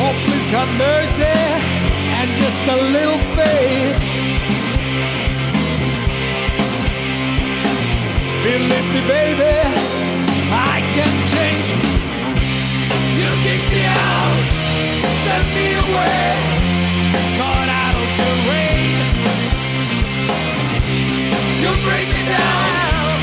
Oh, 0.00 0.14
please 0.24 0.50
have 0.52 0.70
mercy 0.78 1.38
and 2.18 2.30
just 2.42 2.62
a 2.68 2.78
little 2.96 3.18
faith. 3.34 3.98
Believe 8.44 8.88
me, 8.94 9.00
baby, 9.08 9.54
I 10.50 10.80
can 10.94 11.28
change. 11.28 11.97
Kicked 13.44 13.70
me 13.70 13.84
out, 13.84 14.44
sent 15.24 15.46
me 15.54 15.66
away, 15.84 16.26
caught 17.38 17.70
out 17.84 17.96
of 18.02 18.10
the 18.18 18.32
rain. 18.50 18.96
You 21.62 21.70
me 22.14 22.22
down, 22.34 23.16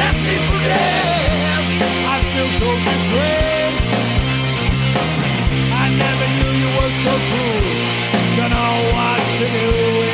left 0.00 0.20
me 0.28 0.36
for 0.46 0.60
dead. 0.68 1.64
I 2.12 2.16
feel 2.32 2.50
so 2.60 2.68
betrayed. 2.88 3.74
I 5.82 5.86
never 6.04 6.26
knew 6.36 6.52
you 6.62 6.70
were 6.76 6.92
so 7.04 7.12
cruel. 7.28 8.04
Don't 8.36 8.50
know 8.50 8.76
what 8.92 9.20
to 9.38 9.44
do 9.48 10.13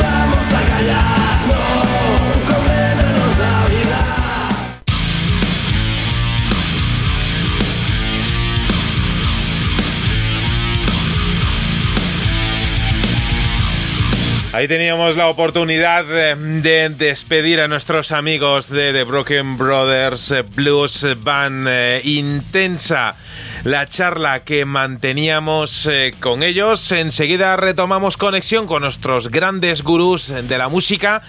Ahí 14.53 14.67
teníamos 14.67 15.15
la 15.15 15.29
oportunidad 15.29 16.03
eh, 16.09 16.35
de 16.35 16.89
despedir 16.89 17.61
a 17.61 17.69
nuestros 17.69 18.11
amigos 18.11 18.67
de 18.67 18.91
The 18.91 19.05
Broken 19.05 19.55
Brothers 19.55 20.29
eh, 20.31 20.41
Blues 20.41 21.07
Band. 21.23 21.67
eh, 21.69 22.01
intensa 22.03 23.15
la 23.63 23.87
charla 23.87 24.43
que 24.43 24.65
manteníamos 24.65 25.89
con 26.19 26.43
ellos. 26.43 26.91
Enseguida 26.91 27.55
retomamos 27.55 28.17
conexión 28.17 28.67
con 28.67 28.81
nuestros 28.81 29.29
grandes 29.31 29.83
gurús 29.83 30.27
de 30.27 30.57
la 30.57 30.67
música. 30.67 31.21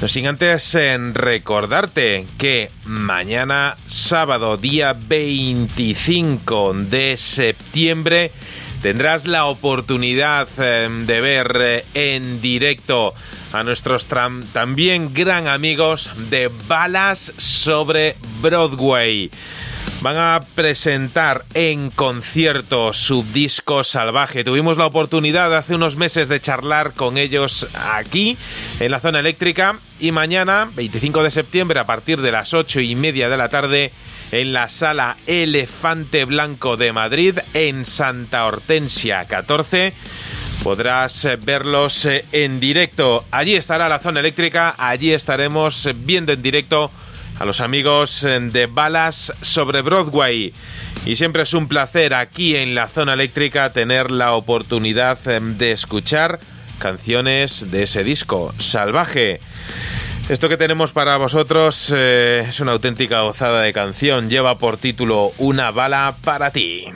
No 0.00 0.06
sin 0.06 0.28
antes 0.28 0.76
recordarte 1.14 2.26
que 2.38 2.70
mañana 2.84 3.76
sábado, 3.88 4.56
día 4.56 4.94
25 4.96 6.74
de 6.74 7.16
septiembre, 7.16 8.30
tendrás 8.82 9.28
la 9.28 9.46
oportunidad 9.46 10.48
eh, 10.58 10.88
de 11.06 11.20
ver 11.20 11.56
eh, 11.60 11.84
en 11.94 12.42
directo 12.42 13.14
a 13.52 13.62
nuestros 13.62 14.06
también 14.52 15.14
gran 15.14 15.46
amigos 15.46 16.10
de 16.30 16.50
Balas 16.66 17.32
sobre 17.38 18.16
Broadway. 18.40 19.30
Van 20.00 20.16
a 20.16 20.40
presentar 20.56 21.44
en 21.54 21.90
concierto 21.90 22.92
su 22.92 23.24
disco 23.32 23.84
Salvaje. 23.84 24.42
Tuvimos 24.42 24.76
la 24.76 24.86
oportunidad 24.86 25.56
hace 25.56 25.76
unos 25.76 25.94
meses 25.94 26.28
de 26.28 26.40
charlar 26.40 26.92
con 26.92 27.18
ellos 27.18 27.68
aquí, 27.92 28.36
en 28.80 28.90
la 28.90 28.98
zona 28.98 29.20
eléctrica. 29.20 29.76
Y 30.00 30.10
mañana, 30.10 30.68
25 30.74 31.22
de 31.22 31.30
septiembre, 31.30 31.78
a 31.78 31.86
partir 31.86 32.20
de 32.20 32.32
las 32.32 32.52
8 32.52 32.80
y 32.80 32.96
media 32.96 33.28
de 33.28 33.36
la 33.36 33.48
tarde, 33.48 33.92
en 34.32 34.52
la 34.52 34.68
sala 34.68 35.16
Elefante 35.26 36.24
Blanco 36.24 36.76
de 36.76 36.92
Madrid, 36.92 37.38
en 37.54 37.86
Santa 37.86 38.46
Hortensia 38.46 39.24
14. 39.26 39.92
Podrás 40.62 41.24
eh, 41.26 41.36
verlos 41.36 42.06
eh, 42.06 42.24
en 42.32 42.58
directo. 42.58 43.24
Allí 43.30 43.54
estará 43.54 43.88
la 43.88 43.98
zona 43.98 44.20
eléctrica, 44.20 44.74
allí 44.78 45.12
estaremos 45.12 45.86
eh, 45.86 45.94
viendo 45.94 46.32
en 46.32 46.42
directo 46.42 46.90
a 47.38 47.44
los 47.44 47.60
amigos 47.60 48.22
de 48.22 48.66
Balas 48.66 49.32
sobre 49.42 49.82
Broadway. 49.82 50.52
Y 51.04 51.16
siempre 51.16 51.42
es 51.42 51.54
un 51.54 51.68
placer 51.68 52.14
aquí 52.14 52.56
en 52.56 52.74
la 52.74 52.88
zona 52.88 53.14
eléctrica 53.14 53.72
tener 53.72 54.10
la 54.10 54.34
oportunidad 54.34 55.18
de 55.18 55.72
escuchar 55.72 56.38
canciones 56.78 57.70
de 57.70 57.84
ese 57.84 58.04
disco, 58.04 58.54
Salvaje. 58.58 59.40
Esto 60.28 60.48
que 60.48 60.56
tenemos 60.56 60.92
para 60.92 61.16
vosotros 61.16 61.92
eh, 61.94 62.46
es 62.48 62.60
una 62.60 62.72
auténtica 62.72 63.22
gozada 63.22 63.62
de 63.62 63.72
canción. 63.72 64.30
Lleva 64.30 64.56
por 64.56 64.76
título 64.76 65.32
Una 65.38 65.70
bala 65.70 66.14
para 66.22 66.50
ti. 66.50 66.86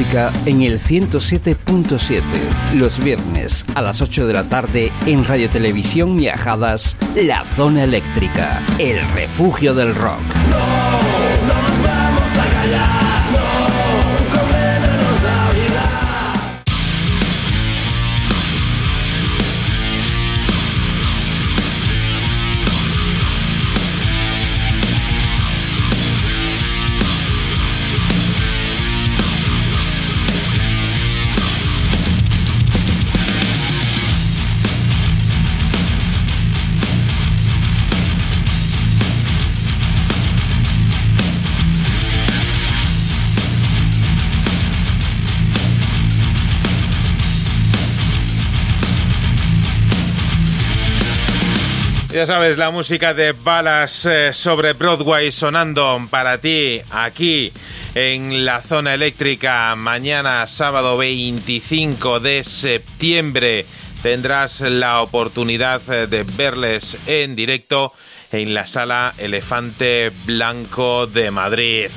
En 0.00 0.62
el 0.62 0.80
107.7, 0.80 2.22
los 2.74 2.98
viernes 2.98 3.64
a 3.76 3.82
las 3.82 4.00
8 4.02 4.26
de 4.26 4.32
la 4.32 4.42
tarde 4.42 4.90
en 5.06 5.24
Radio 5.24 5.48
Televisión 5.48 6.16
Viajadas, 6.16 6.96
La 7.14 7.44
Zona 7.44 7.84
Eléctrica, 7.84 8.60
el 8.80 9.00
refugio 9.14 9.72
del 9.72 9.94
rock. 9.94 10.20
Ya 52.14 52.26
sabes, 52.26 52.58
la 52.58 52.70
música 52.70 53.12
de 53.12 53.32
balas 53.32 54.06
eh, 54.06 54.32
sobre 54.32 54.72
Broadway 54.72 55.32
sonando 55.32 56.00
para 56.10 56.38
ti 56.38 56.80
aquí 56.92 57.52
en 57.96 58.44
la 58.44 58.62
zona 58.62 58.94
eléctrica. 58.94 59.74
Mañana, 59.74 60.46
sábado 60.46 60.96
25 60.96 62.20
de 62.20 62.44
septiembre, 62.44 63.66
tendrás 64.00 64.60
la 64.60 65.02
oportunidad 65.02 65.82
eh, 65.92 66.06
de 66.06 66.22
verles 66.22 66.96
en 67.08 67.34
directo 67.34 67.92
en 68.30 68.54
la 68.54 68.64
sala 68.64 69.12
Elefante 69.18 70.12
Blanco 70.24 71.08
de 71.08 71.32
Madrid. 71.32 71.90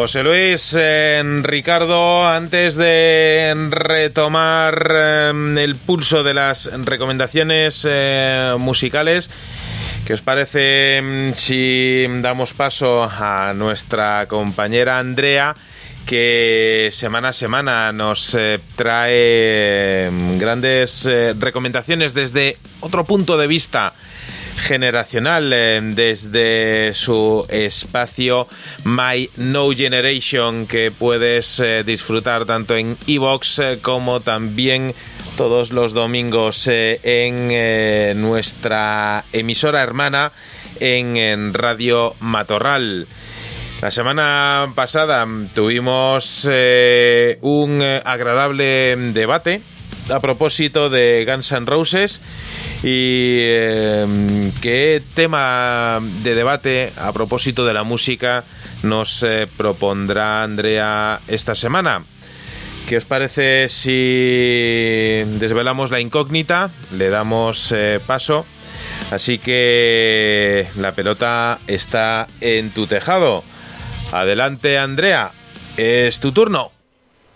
José 0.00 0.22
Luis, 0.22 0.76
Ricardo, 1.42 2.24
antes 2.24 2.76
de 2.76 3.52
retomar 3.68 4.92
eh, 4.94 5.54
el 5.58 5.74
pulso 5.74 6.22
de 6.22 6.34
las 6.34 6.70
recomendaciones 6.84 7.84
eh, 7.90 8.54
musicales, 8.60 9.28
¿qué 10.06 10.14
os 10.14 10.22
parece 10.22 11.02
mm, 11.02 11.32
si 11.34 12.06
damos 12.20 12.54
paso 12.54 13.10
a 13.10 13.52
nuestra 13.56 14.26
compañera 14.28 15.00
Andrea? 15.00 15.56
que 16.06 16.88
semana 16.90 17.28
a 17.28 17.32
semana 17.34 17.92
nos 17.92 18.34
eh, 18.34 18.60
trae 18.76 20.08
mm, 20.10 20.38
grandes 20.38 21.04
eh, 21.04 21.34
recomendaciones 21.38 22.14
desde 22.14 22.56
otro 22.80 23.04
punto 23.04 23.36
de 23.36 23.46
vista 23.46 23.92
generacional 24.58 25.52
eh, 25.52 25.80
desde 25.82 26.92
su 26.92 27.46
espacio 27.48 28.48
My 28.84 29.30
No 29.36 29.70
Generation 29.70 30.66
que 30.66 30.90
puedes 30.90 31.60
eh, 31.60 31.84
disfrutar 31.84 32.44
tanto 32.44 32.76
en 32.76 32.96
Evox 33.06 33.58
eh, 33.60 33.78
como 33.80 34.20
también 34.20 34.94
todos 35.36 35.70
los 35.70 35.92
domingos 35.92 36.68
en 36.68 38.20
nuestra 38.20 39.24
emisora 39.32 39.82
hermana 39.82 40.32
en, 40.80 41.54
Radio 41.54 42.16
Matorral. 42.18 43.06
La 43.80 43.92
semana 43.92 44.72
pasada 44.74 45.24
tuvimos 45.54 46.44
un 47.40 47.82
agradable 48.04 48.96
debate 49.12 49.60
a 50.10 50.20
propósito 50.20 50.90
de 50.90 51.24
Guns 51.24 51.52
N' 51.52 51.66
Roses 51.66 52.20
y 52.82 53.38
eh, 53.40 54.50
qué 54.60 55.02
tema 55.14 56.00
de 56.22 56.34
debate 56.34 56.92
a 56.96 57.12
propósito 57.12 57.66
de 57.66 57.74
la 57.74 57.82
música 57.82 58.44
nos 58.82 59.22
eh, 59.22 59.48
propondrá 59.56 60.42
Andrea 60.44 61.20
esta 61.26 61.54
semana. 61.54 62.02
¿Qué 62.88 62.96
os 62.96 63.04
parece 63.04 63.68
si 63.68 63.90
desvelamos 65.38 65.90
la 65.90 66.00
incógnita? 66.00 66.70
Le 66.92 67.10
damos 67.10 67.72
eh, 67.72 68.00
paso. 68.06 68.46
Así 69.10 69.38
que 69.38 70.66
la 70.76 70.92
pelota 70.92 71.58
está 71.66 72.26
en 72.40 72.70
tu 72.70 72.86
tejado. 72.86 73.42
Adelante, 74.12 74.78
Andrea. 74.78 75.32
Es 75.76 76.20
tu 76.20 76.32
turno. 76.32 76.77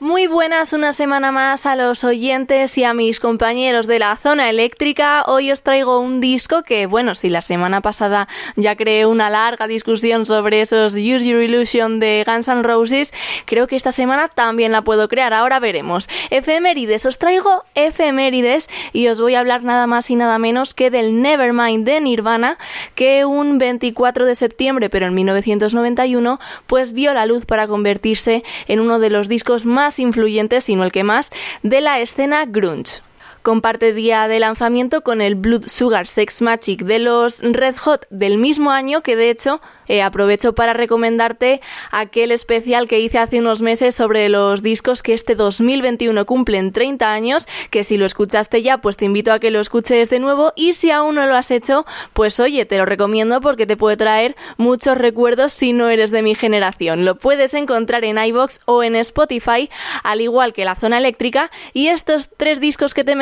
Muy 0.03 0.27
buenas 0.27 0.73
una 0.73 0.93
semana 0.93 1.31
más 1.31 1.65
a 1.65 1.77
los 1.77 2.03
oyentes 2.03 2.77
y 2.77 2.83
a 2.83 2.93
mis 2.93 3.21
compañeros 3.21 3.87
de 3.87 4.01
la 4.01 4.17
zona 4.17 4.51
eléctrica. 4.51 5.23
Hoy 5.29 5.53
os 5.53 5.63
traigo 5.63 6.01
un 6.01 6.21
disco 6.21 6.65
que, 6.65 6.87
bueno, 6.87 7.15
si 7.15 7.29
la 7.29 7.41
semana 7.41 7.83
pasada 7.83 8.27
ya 8.57 8.75
creé 8.75 9.07
una 9.07 9.31
larga 9.31 9.69
discusión 9.69 10.27
sobre 10.27 10.61
esos 10.61 10.95
Use 10.95 11.25
Your 11.25 11.41
Illusion 11.41 12.01
de 12.01 12.25
Guns 12.27 12.49
N' 12.49 12.65
Roses, 12.65 13.15
creo 13.45 13.69
que 13.69 13.77
esta 13.77 13.93
semana 13.93 14.27
también 14.27 14.73
la 14.73 14.83
puedo 14.83 15.07
crear. 15.07 15.33
Ahora 15.33 15.61
veremos. 15.61 16.09
Efemérides, 16.31 17.07
os 17.07 17.19
traigo 17.19 17.63
efemérides 17.77 18.69
y 18.93 19.07
os 19.07 19.21
voy 19.21 19.37
a 19.37 19.39
hablar 19.39 19.63
nada 19.63 19.87
más 19.87 20.11
y 20.11 20.17
nada 20.17 20.37
menos 20.41 20.75
que 20.75 20.91
del 20.91 21.23
Nevermind 21.23 21.87
de 21.87 22.01
Nirvana, 22.01 22.59
que 22.97 23.25
un 23.25 23.59
24 23.59 24.27
de 24.27 24.35
septiembre, 24.35 24.91
pero 24.91 25.07
en 25.07 25.15
1991, 25.15 26.41
pues 26.67 26.93
vio 26.93 27.15
la 27.15 27.25
luz 27.25 27.47
para 27.47 27.69
convertirse 27.69 28.43
en 28.67 28.81
uno 28.81 28.99
de 28.99 29.09
los 29.09 29.29
discos 29.29 29.65
más 29.65 29.92
influyentes, 29.99 30.65
sino 30.65 30.85
el 30.85 30.93
que 30.93 31.05
más, 31.05 31.31
de 31.63 31.81
la 31.81 32.01
escena 32.01 32.45
grunge. 32.47 33.03
Comparte 33.43 33.93
día 33.93 34.29
de 34.29 34.39
lanzamiento 34.39 35.01
con 35.01 35.21
el 35.21 35.35
Blood 35.35 35.67
Sugar 35.67 36.07
Sex 36.07 36.43
Magic 36.43 36.85
de 36.85 37.01
los 37.01 37.41
Red 37.41 37.77
Hot 37.79 38.07
del 38.09 38.39
mismo 38.39 38.71
año, 38.71 39.03
que 39.03 39.17
de 39.17 39.31
hecho 39.31 39.61
eh, 39.89 40.01
aprovecho 40.01 40.55
para 40.55 40.75
recomendarte 40.75 41.61
aquel 41.91 42.31
especial 42.31 42.87
que 42.87 43.01
hice 43.01 43.19
hace 43.19 43.41
unos 43.41 43.61
meses 43.61 43.97
sobre 43.97 44.29
los 44.29 44.63
discos 44.63 45.03
que 45.03 45.13
este 45.13 45.35
2021 45.35 46.25
cumplen 46.25 46.71
30 46.71 47.13
años, 47.13 47.49
que 47.71 47.83
si 47.83 47.97
lo 47.97 48.07
escuchaste 48.07 48.63
ya, 48.63 48.79
pues 48.79 48.97
te 48.97 49.07
invito 49.07 49.33
a 49.33 49.41
que 49.41 49.51
lo 49.51 49.61
escuches 49.61 50.09
de 50.09 50.21
nuevo 50.21 50.53
y 50.55 50.75
si 50.75 50.93
aún 50.93 51.17
no 51.17 51.27
lo 51.27 51.35
has 51.35 51.51
hecho, 51.51 51.85
pues 52.13 52.39
oye, 52.39 52.65
te 52.65 52.79
lo 52.79 52.87
recomiendo 52.87 53.41
porque 53.41 53.67
te 53.67 53.77
puede 53.77 53.97
traer 53.97 54.37
muchos 54.57 54.97
recuerdos 54.97 55.53
si 55.53 55.73
no 55.73 55.89
eres 55.89 56.13
de 56.13 56.23
mi 56.23 56.37
generación. 56.37 57.05
Lo 57.05 57.17
puedes 57.17 57.55
encontrar 57.55 58.05
en 58.05 58.19
iBox 58.19 58.61
o 58.67 58.85
en 58.85 58.95
Spotify, 58.95 59.69
al 60.05 60.21
igual 60.21 60.53
que 60.53 60.65
la 60.65 60.77
zona 60.77 60.99
eléctrica 60.99 61.51
y 61.73 61.89
estos 61.89 62.31
tres 62.37 62.61
discos 62.61 62.95
que 62.95 63.03
te 63.03 63.13
he 63.13 63.17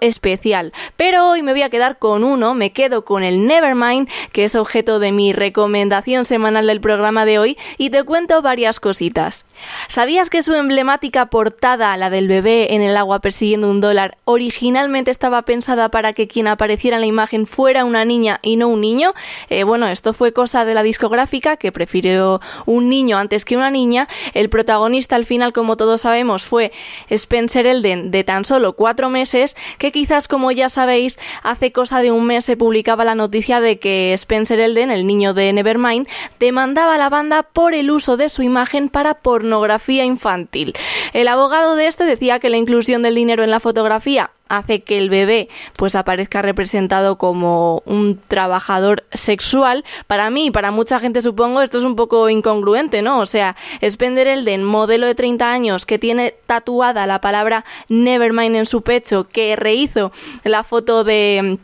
especial. 0.00 0.72
Pero 0.96 1.30
hoy 1.30 1.42
me 1.42 1.52
voy 1.52 1.62
a 1.62 1.70
quedar 1.70 1.98
con 1.98 2.24
uno, 2.24 2.54
me 2.54 2.72
quedo 2.72 3.04
con 3.04 3.22
el 3.22 3.46
Nevermind, 3.46 4.08
que 4.32 4.44
es 4.44 4.54
objeto 4.54 4.98
de 4.98 5.12
mi 5.12 5.32
recomendación 5.32 6.24
semanal 6.26 6.66
del 6.66 6.82
programa 6.82 7.24
de 7.24 7.38
hoy 7.38 7.58
y 7.78 7.90
te 7.90 8.04
cuento 8.04 8.42
varias 8.42 8.80
cositas. 8.80 9.45
¿Sabías 9.88 10.30
que 10.30 10.42
su 10.42 10.54
emblemática 10.54 11.26
portada, 11.26 11.96
la 11.96 12.10
del 12.10 12.28
bebé 12.28 12.74
en 12.74 12.82
el 12.82 12.96
agua 12.96 13.20
persiguiendo 13.20 13.70
un 13.70 13.80
dólar, 13.80 14.16
originalmente 14.24 15.10
estaba 15.10 15.42
pensada 15.42 15.90
para 15.90 16.12
que 16.12 16.28
quien 16.28 16.46
apareciera 16.46 16.96
en 16.96 17.02
la 17.02 17.06
imagen 17.06 17.46
fuera 17.46 17.84
una 17.84 18.04
niña 18.04 18.38
y 18.42 18.56
no 18.56 18.68
un 18.68 18.80
niño? 18.80 19.14
Eh, 19.48 19.64
bueno, 19.64 19.88
esto 19.88 20.12
fue 20.12 20.32
cosa 20.32 20.64
de 20.64 20.74
la 20.74 20.82
discográfica 20.82 21.56
que 21.56 21.72
prefirió 21.72 22.40
un 22.66 22.88
niño 22.88 23.18
antes 23.18 23.44
que 23.44 23.56
una 23.56 23.70
niña. 23.70 24.08
El 24.34 24.48
protagonista 24.48 25.16
al 25.16 25.24
final, 25.24 25.52
como 25.52 25.76
todos 25.76 26.02
sabemos, 26.02 26.44
fue 26.44 26.72
Spencer 27.08 27.66
Elden 27.66 28.10
de 28.10 28.24
tan 28.24 28.44
solo 28.44 28.74
cuatro 28.74 29.08
meses, 29.10 29.56
que 29.78 29.92
quizás 29.92 30.28
como 30.28 30.50
ya 30.52 30.68
sabéis, 30.68 31.18
hace 31.42 31.72
cosa 31.72 32.02
de 32.02 32.12
un 32.12 32.26
mes 32.26 32.44
se 32.44 32.56
publicaba 32.56 33.04
la 33.04 33.14
noticia 33.14 33.60
de 33.60 33.78
que 33.78 34.12
Spencer 34.14 34.60
Elden, 34.60 34.90
el 34.90 35.06
niño 35.06 35.34
de 35.34 35.52
Nevermind, 35.52 36.08
demandaba 36.38 36.94
a 36.94 36.98
la 36.98 37.08
banda 37.08 37.42
por 37.42 37.74
el 37.74 37.90
uso 37.90 38.16
de 38.16 38.28
su 38.28 38.42
imagen 38.42 38.88
para 38.88 39.14
pornografía 39.46 40.04
infantil. 40.04 40.74
El 41.12 41.28
abogado 41.28 41.76
de 41.76 41.86
este 41.86 42.04
decía 42.04 42.40
que 42.40 42.50
la 42.50 42.56
inclusión 42.56 43.02
del 43.02 43.14
dinero 43.14 43.44
en 43.44 43.50
la 43.50 43.60
fotografía 43.60 44.32
hace 44.48 44.82
que 44.82 44.98
el 44.98 45.08
bebé 45.08 45.48
pues 45.76 45.94
aparezca 45.94 46.42
representado 46.42 47.16
como 47.16 47.82
un 47.86 48.20
trabajador 48.26 49.04
sexual 49.12 49.84
para 50.08 50.30
mí 50.30 50.46
y 50.46 50.50
para 50.50 50.72
mucha 50.72 50.98
gente 51.00 51.22
supongo 51.22 51.62
esto 51.62 51.78
es 51.78 51.84
un 51.84 51.96
poco 51.96 52.28
incongruente 52.28 53.02
no 53.02 53.18
o 53.18 53.26
sea 53.26 53.56
Spender 53.84 54.28
Elden 54.28 54.62
modelo 54.62 55.06
de 55.06 55.16
30 55.16 55.50
años 55.50 55.84
que 55.84 55.98
tiene 55.98 56.32
tatuada 56.46 57.08
la 57.08 57.20
palabra 57.20 57.64
Nevermind 57.88 58.54
en 58.54 58.66
su 58.66 58.82
pecho 58.82 59.26
que 59.28 59.56
rehizo 59.56 60.12
la 60.44 60.62
foto 60.62 61.02
de 61.02 61.58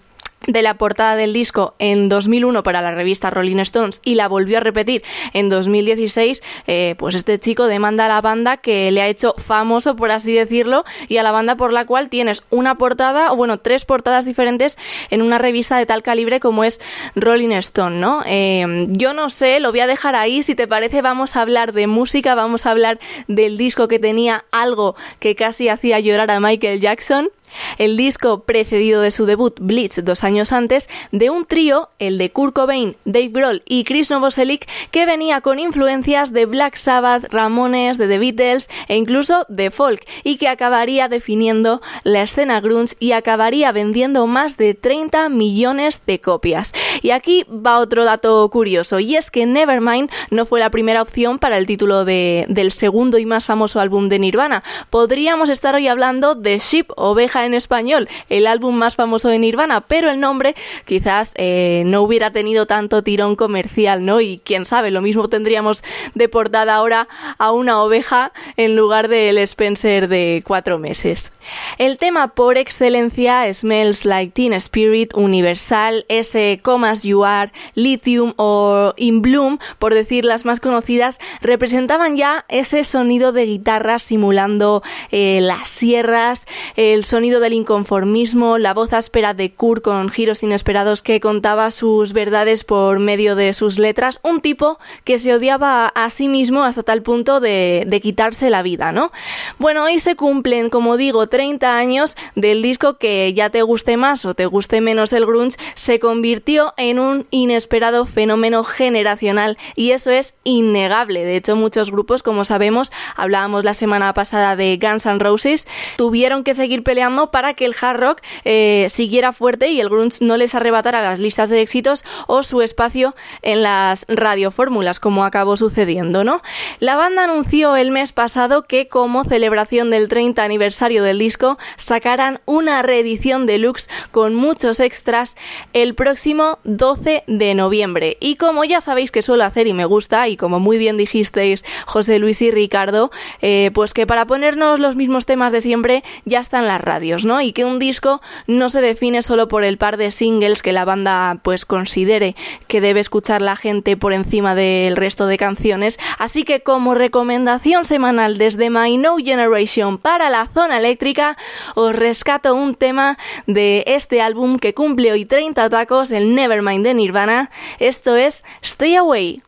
de 0.46 0.62
la 0.62 0.74
portada 0.74 1.16
del 1.16 1.32
disco 1.32 1.74
en 1.78 2.08
2001 2.08 2.62
para 2.62 2.82
la 2.82 2.92
revista 2.92 3.30
Rolling 3.30 3.58
Stones 3.58 4.00
y 4.04 4.14
la 4.14 4.28
volvió 4.28 4.58
a 4.58 4.60
repetir 4.60 5.02
en 5.32 5.48
2016, 5.48 6.42
eh, 6.66 6.94
pues 6.98 7.14
este 7.14 7.38
chico 7.38 7.66
demanda 7.66 8.06
a 8.06 8.08
la 8.08 8.20
banda 8.20 8.56
que 8.56 8.90
le 8.90 9.02
ha 9.02 9.08
hecho 9.08 9.34
famoso, 9.38 9.96
por 9.96 10.10
así 10.10 10.32
decirlo, 10.32 10.84
y 11.08 11.18
a 11.18 11.22
la 11.22 11.32
banda 11.32 11.56
por 11.56 11.72
la 11.72 11.86
cual 11.86 12.08
tienes 12.08 12.42
una 12.50 12.76
portada, 12.76 13.32
o 13.32 13.36
bueno, 13.36 13.58
tres 13.58 13.84
portadas 13.84 14.24
diferentes 14.24 14.76
en 15.10 15.22
una 15.22 15.38
revista 15.38 15.76
de 15.76 15.86
tal 15.86 16.02
calibre 16.02 16.40
como 16.40 16.64
es 16.64 16.80
Rolling 17.14 17.50
Stone, 17.52 17.98
¿no? 17.98 18.22
Eh, 18.26 18.86
yo 18.88 19.14
no 19.14 19.30
sé, 19.30 19.60
lo 19.60 19.70
voy 19.70 19.80
a 19.80 19.86
dejar 19.86 20.14
ahí, 20.14 20.42
si 20.42 20.54
te 20.54 20.66
parece 20.66 21.02
vamos 21.02 21.36
a 21.36 21.42
hablar 21.42 21.72
de 21.72 21.86
música, 21.86 22.34
vamos 22.34 22.66
a 22.66 22.70
hablar 22.70 22.98
del 23.28 23.56
disco 23.56 23.88
que 23.88 23.98
tenía 23.98 24.44
algo 24.50 24.96
que 25.18 25.34
casi 25.34 25.68
hacía 25.68 26.00
llorar 26.00 26.30
a 26.30 26.40
Michael 26.40 26.80
Jackson. 26.80 27.30
El 27.78 27.96
disco 27.96 28.44
precedido 28.44 29.00
de 29.00 29.10
su 29.10 29.26
debut 29.26 29.58
Blitz 29.60 30.02
dos 30.02 30.24
años 30.24 30.52
antes 30.52 30.88
de 31.10 31.30
un 31.30 31.44
trío, 31.44 31.88
el 31.98 32.18
de 32.18 32.30
Kurt 32.30 32.54
Cobain, 32.54 32.96
Dave 33.04 33.28
Grohl 33.28 33.62
y 33.66 33.84
Chris 33.84 34.10
Novoselic, 34.10 34.68
que 34.90 35.06
venía 35.06 35.40
con 35.40 35.58
influencias 35.58 36.32
de 36.32 36.46
Black 36.46 36.76
Sabbath, 36.76 37.32
Ramones, 37.32 37.98
de 37.98 38.08
The 38.08 38.18
Beatles 38.18 38.68
e 38.88 38.96
incluso 38.96 39.46
de 39.48 39.70
folk 39.70 40.04
y 40.24 40.36
que 40.36 40.48
acabaría 40.48 41.08
definiendo 41.08 41.80
la 42.04 42.22
escena 42.22 42.60
grunge 42.60 42.96
y 42.98 43.12
acabaría 43.12 43.72
vendiendo 43.72 44.26
más 44.26 44.56
de 44.56 44.74
30 44.74 45.28
millones 45.28 46.02
de 46.06 46.20
copias. 46.20 46.72
Y 47.02 47.10
aquí 47.10 47.44
va 47.44 47.78
otro 47.78 48.04
dato 48.04 48.48
curioso 48.50 49.00
y 49.00 49.16
es 49.16 49.30
que 49.30 49.46
Nevermind 49.46 50.10
no 50.30 50.46
fue 50.46 50.60
la 50.60 50.70
primera 50.70 51.02
opción 51.02 51.38
para 51.38 51.58
el 51.58 51.66
título 51.66 52.04
de, 52.04 52.46
del 52.48 52.72
segundo 52.72 53.18
y 53.18 53.26
más 53.26 53.44
famoso 53.44 53.80
álbum 53.80 54.08
de 54.08 54.18
Nirvana. 54.18 54.62
Podríamos 54.90 55.48
estar 55.48 55.74
hoy 55.74 55.88
hablando 55.88 56.34
de 56.34 56.58
Sheep, 56.58 56.92
oveja 56.96 57.41
en 57.44 57.54
español, 57.54 58.08
el 58.28 58.46
álbum 58.46 58.74
más 58.74 58.96
famoso 58.96 59.28
de 59.28 59.38
Nirvana, 59.38 59.82
pero 59.82 60.10
el 60.10 60.20
nombre 60.20 60.54
quizás 60.84 61.32
eh, 61.36 61.82
no 61.86 62.02
hubiera 62.02 62.30
tenido 62.30 62.66
tanto 62.66 63.02
tirón 63.02 63.36
comercial, 63.36 64.04
¿no? 64.04 64.20
Y 64.20 64.40
quién 64.44 64.66
sabe, 64.66 64.90
lo 64.90 65.00
mismo 65.00 65.28
tendríamos 65.28 65.84
de 66.14 66.28
portada 66.28 66.74
ahora 66.74 67.08
a 67.38 67.52
una 67.52 67.82
oveja 67.82 68.32
en 68.56 68.76
lugar 68.76 69.08
del 69.08 69.38
Spencer 69.38 70.08
de 70.08 70.42
cuatro 70.46 70.78
meses. 70.78 71.32
El 71.78 71.98
tema 71.98 72.28
por 72.28 72.56
excelencia 72.56 73.52
Smells 73.52 74.04
Like 74.04 74.32
Teen 74.32 74.52
Spirit, 74.54 75.14
Universal, 75.14 76.04
ese 76.08 76.60
Come 76.62 76.88
As 76.88 77.02
You 77.02 77.24
Are, 77.24 77.52
Lithium 77.74 78.34
o 78.36 78.94
In 78.96 79.22
Bloom, 79.22 79.58
por 79.78 79.94
decir 79.94 80.24
las 80.24 80.44
más 80.44 80.60
conocidas, 80.60 81.18
representaban 81.40 82.16
ya 82.16 82.44
ese 82.48 82.84
sonido 82.84 83.32
de 83.32 83.46
guitarra 83.46 83.98
simulando 83.98 84.82
eh, 85.10 85.40
las 85.42 85.68
sierras, 85.68 86.46
el 86.76 87.04
sonido 87.04 87.31
del 87.40 87.52
inconformismo, 87.52 88.58
la 88.58 88.74
voz 88.74 88.92
áspera 88.92 89.34
de 89.34 89.52
Kurt 89.52 89.82
con 89.82 90.08
giros 90.08 90.42
inesperados 90.42 91.02
que 91.02 91.20
contaba 91.20 91.70
sus 91.70 92.12
verdades 92.12 92.64
por 92.64 92.98
medio 92.98 93.36
de 93.36 93.52
sus 93.54 93.78
letras, 93.78 94.20
un 94.22 94.40
tipo 94.40 94.78
que 95.04 95.18
se 95.18 95.34
odiaba 95.34 95.86
a 95.86 96.10
sí 96.10 96.28
mismo 96.28 96.64
hasta 96.64 96.82
tal 96.82 97.02
punto 97.02 97.40
de, 97.40 97.84
de 97.86 98.00
quitarse 98.00 98.50
la 98.50 98.62
vida, 98.62 98.92
¿no? 98.92 99.12
Bueno, 99.58 99.84
hoy 99.84 100.00
se 100.00 100.16
cumplen, 100.16 100.70
como 100.70 100.96
digo, 100.96 101.28
30 101.28 101.76
años 101.76 102.16
del 102.34 102.62
disco 102.62 102.98
que 102.98 103.32
ya 103.34 103.50
te 103.50 103.62
guste 103.62 103.96
más 103.96 104.24
o 104.24 104.34
te 104.34 104.46
guste 104.46 104.80
menos 104.80 105.12
el 105.12 105.26
grunge, 105.26 105.56
se 105.74 105.98
convirtió 105.98 106.74
en 106.76 106.98
un 106.98 107.26
inesperado 107.30 108.06
fenómeno 108.06 108.64
generacional 108.64 109.58
y 109.74 109.90
eso 109.90 110.10
es 110.10 110.34
innegable. 110.44 111.24
De 111.24 111.36
hecho, 111.36 111.56
muchos 111.56 111.90
grupos, 111.90 112.22
como 112.22 112.44
sabemos, 112.44 112.92
hablábamos 113.16 113.64
la 113.64 113.74
semana 113.74 114.12
pasada 114.14 114.56
de 114.56 114.78
Guns 114.80 115.06
N' 115.06 115.18
Roses, 115.18 115.66
tuvieron 115.96 116.44
que 116.44 116.54
seguir 116.54 116.82
peleando 116.82 117.21
para 117.30 117.54
que 117.54 117.64
el 117.64 117.74
hard 117.80 118.00
rock 118.00 118.20
eh, 118.44 118.88
siguiera 118.90 119.32
fuerte 119.32 119.68
y 119.68 119.80
el 119.80 119.88
grunge 119.88 120.24
no 120.24 120.36
les 120.36 120.54
arrebatara 120.54 121.02
las 121.02 121.18
listas 121.18 121.48
de 121.48 121.60
éxitos 121.60 122.04
o 122.26 122.42
su 122.42 122.62
espacio 122.62 123.14
en 123.42 123.62
las 123.62 124.04
radiofórmulas, 124.08 125.00
como 125.00 125.24
acabó 125.24 125.56
sucediendo, 125.56 126.24
¿no? 126.24 126.42
La 126.80 126.96
banda 126.96 127.24
anunció 127.24 127.76
el 127.76 127.90
mes 127.90 128.12
pasado 128.12 128.62
que 128.62 128.88
como 128.88 129.24
celebración 129.24 129.90
del 129.90 130.08
30 130.08 130.42
aniversario 130.42 131.02
del 131.02 131.18
disco 131.18 131.58
sacarán 131.76 132.40
una 132.46 132.82
reedición 132.82 133.46
deluxe 133.46 133.88
con 134.10 134.34
muchos 134.34 134.80
extras 134.80 135.36
el 135.72 135.94
próximo 135.94 136.58
12 136.64 137.24
de 137.26 137.54
noviembre. 137.54 138.16
Y 138.20 138.36
como 138.36 138.64
ya 138.64 138.80
sabéis 138.80 139.10
que 139.10 139.22
suelo 139.22 139.44
hacer 139.44 139.66
y 139.66 139.72
me 139.72 139.84
gusta, 139.84 140.28
y 140.28 140.36
como 140.36 140.60
muy 140.60 140.78
bien 140.78 140.96
dijisteis 140.96 141.64
José 141.86 142.18
Luis 142.18 142.42
y 142.42 142.50
Ricardo, 142.50 143.10
eh, 143.40 143.70
pues 143.74 143.94
que 143.94 144.06
para 144.06 144.26
ponernos 144.26 144.80
los 144.80 144.96
mismos 144.96 145.26
temas 145.26 145.52
de 145.52 145.60
siempre 145.60 146.02
ya 146.24 146.40
están 146.40 146.66
las 146.66 146.80
¿no? 147.24 147.40
Y 147.40 147.52
que 147.52 147.64
un 147.64 147.78
disco 147.78 148.20
no 148.46 148.68
se 148.68 148.80
define 148.80 149.22
solo 149.22 149.48
por 149.48 149.64
el 149.64 149.78
par 149.78 149.96
de 149.96 150.10
singles 150.10 150.62
que 150.62 150.72
la 150.72 150.84
banda 150.84 151.38
pues 151.42 151.64
considere 151.64 152.34
que 152.68 152.80
debe 152.80 153.00
escuchar 153.00 153.42
la 153.42 153.56
gente 153.56 153.96
por 153.96 154.12
encima 154.12 154.54
del 154.54 154.96
resto 154.96 155.26
de 155.26 155.38
canciones. 155.38 155.98
Así 156.18 156.44
que 156.44 156.60
como 156.62 156.94
recomendación 156.94 157.84
semanal 157.84 158.38
desde 158.38 158.70
My 158.70 158.96
No 158.96 159.16
Generation 159.18 159.98
para 159.98 160.30
la 160.30 160.48
zona 160.52 160.78
eléctrica, 160.78 161.36
os 161.74 161.94
rescato 161.94 162.54
un 162.54 162.74
tema 162.74 163.18
de 163.46 163.84
este 163.86 164.20
álbum 164.20 164.58
que 164.58 164.74
cumple 164.74 165.12
hoy 165.12 165.24
30 165.24 165.68
tacos, 165.70 166.10
el 166.10 166.34
Nevermind 166.34 166.84
de 166.84 166.94
Nirvana. 166.94 167.50
Esto 167.78 168.16
es 168.16 168.44
Stay 168.62 168.96
Away. 168.96 169.42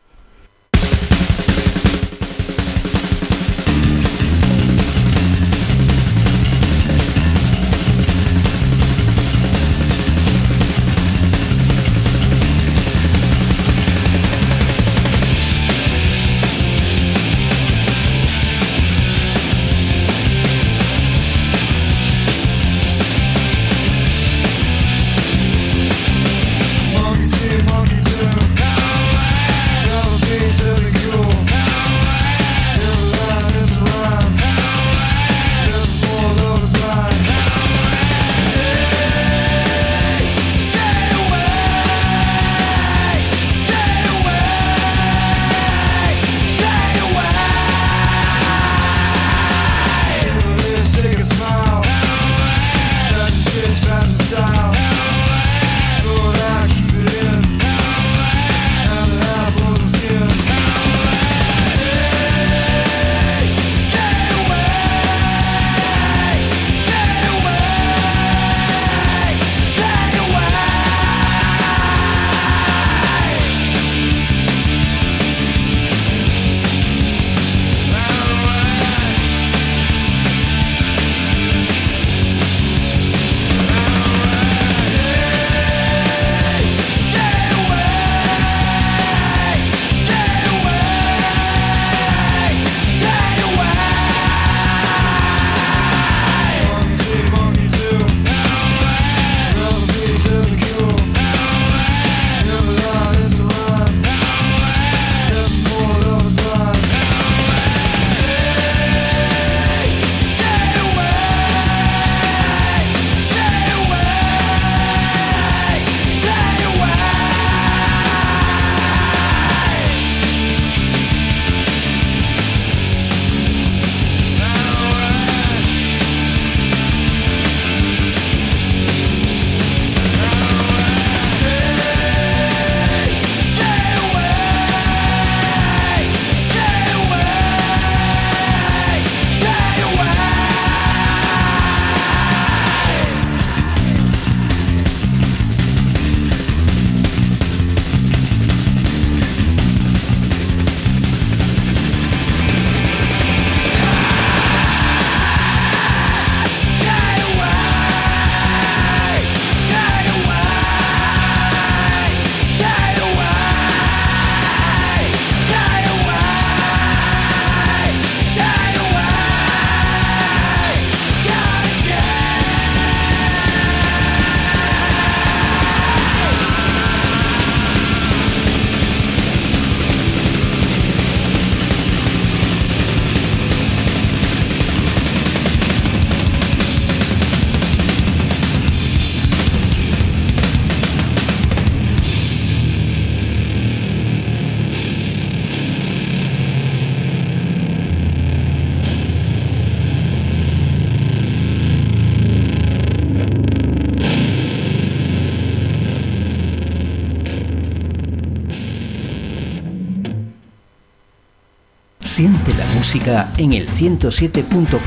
En 213.37 213.53
el 213.53 213.67
107.4. 213.67 214.79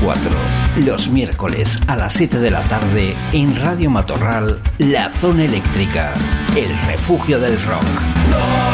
Los 0.85 1.09
miércoles 1.09 1.77
a 1.87 1.97
las 1.97 2.13
7 2.13 2.39
de 2.39 2.49
la 2.49 2.63
tarde 2.63 3.13
en 3.33 3.53
Radio 3.57 3.89
Matorral, 3.89 4.59
La 4.77 5.09
Zona 5.09 5.43
Eléctrica, 5.43 6.13
el 6.55 6.69
refugio 6.87 7.39
del 7.39 7.61
rock. 7.63 8.68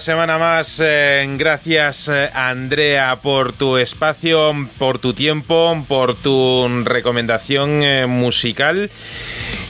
Semana 0.00 0.38
más, 0.38 0.80
eh, 0.80 1.26
gracias 1.36 2.08
eh, 2.08 2.30
Andrea 2.32 3.16
por 3.16 3.52
tu 3.52 3.76
espacio, 3.76 4.52
por 4.78 4.98
tu 4.98 5.12
tiempo, 5.12 5.84
por 5.88 6.14
tu 6.14 6.68
recomendación 6.84 7.82
eh, 7.82 8.06
musical 8.06 8.90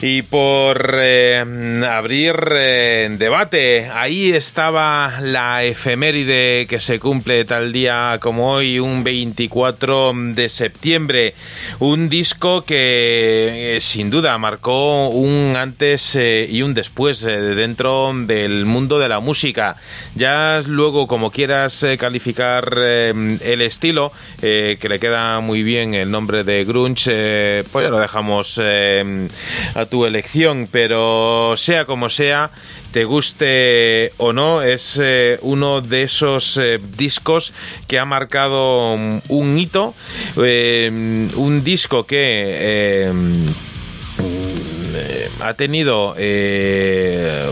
y 0.01 0.21
por 0.21 0.91
eh, 0.93 1.43
abrir 1.89 2.35
eh, 2.51 3.09
debate. 3.17 3.89
Ahí 3.93 4.31
estaba 4.31 5.19
la 5.21 5.63
efeméride 5.63 6.67
que 6.67 6.79
se 6.79 6.99
cumple 6.99 7.43
tal 7.43 7.73
día 7.73 8.17
como 8.21 8.51
hoy, 8.51 8.79
un 8.79 9.03
24 9.03 10.13
de 10.33 10.47
septiembre. 10.47 11.35
Un 11.79 12.07
disco 12.07 12.63
que 12.63 13.75
eh, 13.75 13.81
sin 13.81 14.09
duda 14.09 14.37
marcó 14.37 15.09
un 15.09 15.55
antes 15.57 16.15
eh, 16.15 16.47
y 16.49 16.61
un 16.61 16.73
después 16.73 17.23
eh, 17.23 17.37
dentro 17.55 18.11
del 18.13 18.65
mundo 18.65 18.99
de 18.99 19.09
la 19.09 19.19
música. 19.19 19.75
Ya 20.15 20.61
luego, 20.65 21.07
como 21.07 21.31
quieras 21.31 21.85
calificar 21.97 22.73
eh, 22.77 23.37
el 23.41 23.61
estilo, 23.61 24.11
que 24.39 24.77
le 24.81 24.99
queda 24.99 25.39
muy 25.41 25.63
bien 25.63 25.93
el 25.93 26.09
nombre 26.09 26.43
de 26.43 26.63
grunge, 26.63 27.63
pues 27.71 27.85
ya 27.85 27.89
lo 27.89 27.99
dejamos 27.99 28.59
a 28.59 29.85
tu 29.89 30.05
elección, 30.05 30.67
pero 30.71 31.55
sea 31.57 31.85
como 31.85 32.09
sea, 32.09 32.51
te 32.91 33.05
guste 33.05 34.13
o 34.17 34.33
no, 34.33 34.61
es 34.61 34.99
eh, 35.01 35.37
uno 35.41 35.81
de 35.81 36.03
esos 36.03 36.57
eh, 36.57 36.79
discos 36.97 37.53
que 37.87 37.99
ha 37.99 38.05
marcado 38.05 38.93
un 38.93 39.59
hito, 39.59 39.93
eh, 40.37 41.27
un 41.35 41.63
disco 41.63 42.05
que... 42.05 43.03
eh, 44.99 45.29
ha 45.41 45.53
tenido 45.53 46.13
eh, 46.17 47.47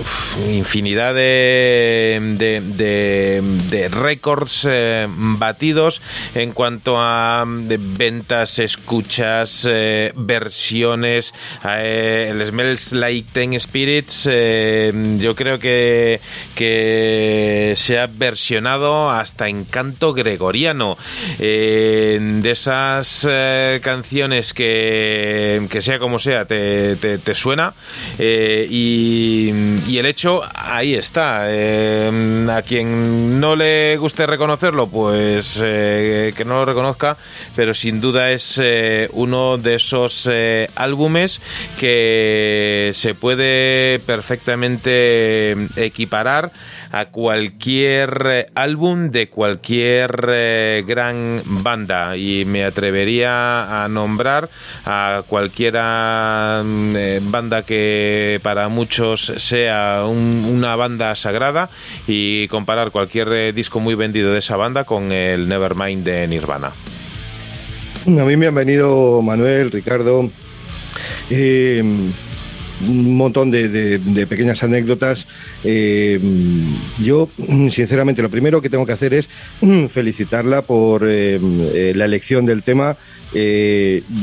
infinidad 0.49 1.13
de, 1.15 2.19
de, 2.37 3.89
récords 3.89 4.67
eh, 4.69 5.07
batidos 5.09 6.01
en 6.35 6.51
cuanto 6.51 6.97
a 6.99 7.43
mm, 7.45 7.67
ventas, 7.97 8.59
escuchas, 8.59 9.67
versiones. 10.15 11.33
el 11.63 12.45
Smells 12.45 12.91
Like 12.93 13.29
Teen 13.31 13.59
Spirits, 13.59 14.25
yo 14.25 15.35
creo 15.35 15.59
que, 15.59 16.19
que 16.55 17.73
se 17.75 17.99
ha 17.99 18.07
versionado 18.07 19.09
hasta 19.09 19.47
en 19.49 19.63
canto 19.65 20.13
gregoriano. 20.13 20.97
De 21.37 22.51
esas 22.51 23.27
canciones 23.81 24.53
que, 24.53 25.67
que 25.69 25.81
sea 25.81 25.99
como 25.99 26.19
sea, 26.19 26.45
te, 26.45 26.95
te- 26.97 27.17
te 27.17 27.35
suena. 27.37 27.73
eh, 28.19 28.67
y, 28.69 29.97
el 29.97 30.05
hecho, 30.05 30.43
ahí 30.53 30.93
está. 30.93 31.45
Eh, 31.47 32.47
a 32.51 32.61
quien 32.61 33.39
no 33.39 33.55
le 33.55 33.97
guste 33.97 34.25
reconocerlo, 34.27 34.87
pues 34.87 35.61
eh, 35.63 36.33
que 36.35 36.45
no 36.45 36.55
lo 36.55 36.65
reconozca, 36.65 37.17
pero 37.55 37.73
sin 37.73 37.99
duda 37.99 38.31
es 38.31 38.59
eh, 38.61 39.09
uno 39.13 39.57
de 39.57 39.75
esos 39.75 40.29
álbumes 40.75 41.41
que 41.79 42.91
se 42.93 43.15
puede 43.15 43.99
perfectamente 43.99 45.55
equiparar 45.75 46.51
a 46.91 47.05
cualquier 47.05 48.21
eh, 48.29 48.45
álbum 48.55 49.09
de 49.11 49.29
cualquier 49.29 50.29
eh, 50.31 50.83
gran 50.87 51.41
banda 51.45 52.15
y 52.17 52.45
me 52.45 52.63
atrevería 52.63 53.83
a 53.83 53.87
nombrar 53.87 54.49
a 54.85 55.23
cualquiera 55.27 56.61
mm, 56.63 56.95
eh, 56.95 57.19
banda 57.23 57.63
que 57.63 58.39
para 58.43 58.67
muchos 58.69 59.25
sea 59.37 60.03
un- 60.07 60.45
una 60.49 60.75
banda 60.75 61.15
sagrada 61.15 61.69
y 62.07 62.47
comparar 62.47 62.91
cualquier 62.91 63.27
eh, 63.33 63.53
disco 63.53 63.79
muy 63.79 63.95
vendido 63.95 64.31
de 64.33 64.39
esa 64.39 64.57
banda 64.57 64.83
con 64.83 65.11
el 65.11 65.47
Nevermind 65.49 66.03
de 66.05 66.27
Nirvana. 66.27 66.71
A 68.05 68.09
mí 68.09 68.37
me 68.37 68.47
han 68.47 68.55
venido 68.55 69.21
Manuel, 69.21 69.69
Ricardo, 69.71 70.29
eh, 71.29 71.83
un 72.87 73.15
montón 73.15 73.49
de, 73.51 73.69
de- 73.69 74.27
pequeñas 74.27 74.61
anécdotas. 74.63 75.27
Eh, 75.63 76.19
yo, 77.01 77.29
sinceramente, 77.69 78.21
lo 78.21 78.29
primero 78.29 78.61
que 78.61 78.69
tengo 78.69 78.85
que 78.85 78.91
hacer 78.93 79.13
es 79.13 79.29
felicitarla 79.89 80.61
por 80.61 81.07
eh, 81.07 81.39
eh, 81.73 81.93
la 81.95 82.05
elección 82.05 82.45
del 82.45 82.63
tema. 82.63 82.95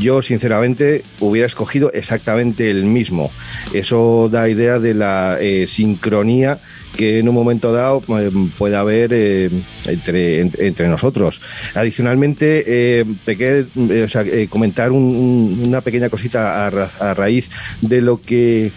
Yo, 0.01 0.23
sinceramente, 0.23 1.03
hubiera 1.21 1.47
escogido 1.47 1.93
exactamente 1.93 2.71
el 2.71 2.85
mismo. 2.87 3.31
Eso 3.73 4.29
da 4.33 4.49
idea 4.49 4.79
de 4.79 4.95
la 4.95 5.39
sincronía 5.67 6.59
que 6.97 7.19
en 7.19 7.29
un 7.29 7.35
momento 7.35 7.73
dado 7.73 8.03
eh, 8.19 8.31
puede 8.57 8.77
haber 8.77 9.11
eh, 9.13 9.51
entre, 9.87 10.41
entre, 10.41 10.89
nosotros. 10.89 11.41
Adicionalmente, 11.75 12.65
eh, 13.01 13.05
eh, 13.27 14.47
comentar 14.49 14.93
un- 14.93 15.03
un- 15.17 15.63
una 15.69 15.81
pequeña 15.81 16.09
cosita 16.09 16.67
a, 16.67 16.71
ra- 16.71 16.91
a 17.01 17.15
raíz 17.15 17.49
de 17.81 18.01
lo 18.01 18.21
que 18.21 18.71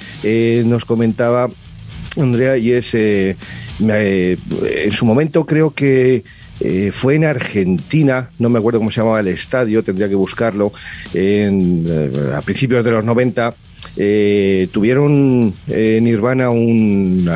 nos 0.65 0.85
comentaba 0.85 1.49
Andrea 2.19 2.57
y 2.57 2.72
es, 2.72 2.95
en 2.95 3.38
su 4.91 5.06
momento 5.06 5.45
creo 5.45 5.72
que 5.73 6.23
fue 6.91 7.15
en 7.15 7.26
Argentina, 7.26 8.31
no 8.39 8.49
me 8.49 8.57
acuerdo 8.57 8.80
cómo 8.80 8.89
se 8.89 8.99
llamaba 9.02 9.19
el 9.19 9.27
estadio, 9.27 9.84
tendría 9.84 10.10
que 10.10 10.15
buscarlo, 10.15 10.72
en, 11.14 11.85
a 12.34 12.41
principios 12.41 12.84
de 12.84 12.91
los 12.91 13.06
90. 13.06 13.53
Eh, 13.98 14.68
tuvieron 14.72 15.54
en 15.68 16.04
Nirvana 16.04 16.49
un, 16.49 17.30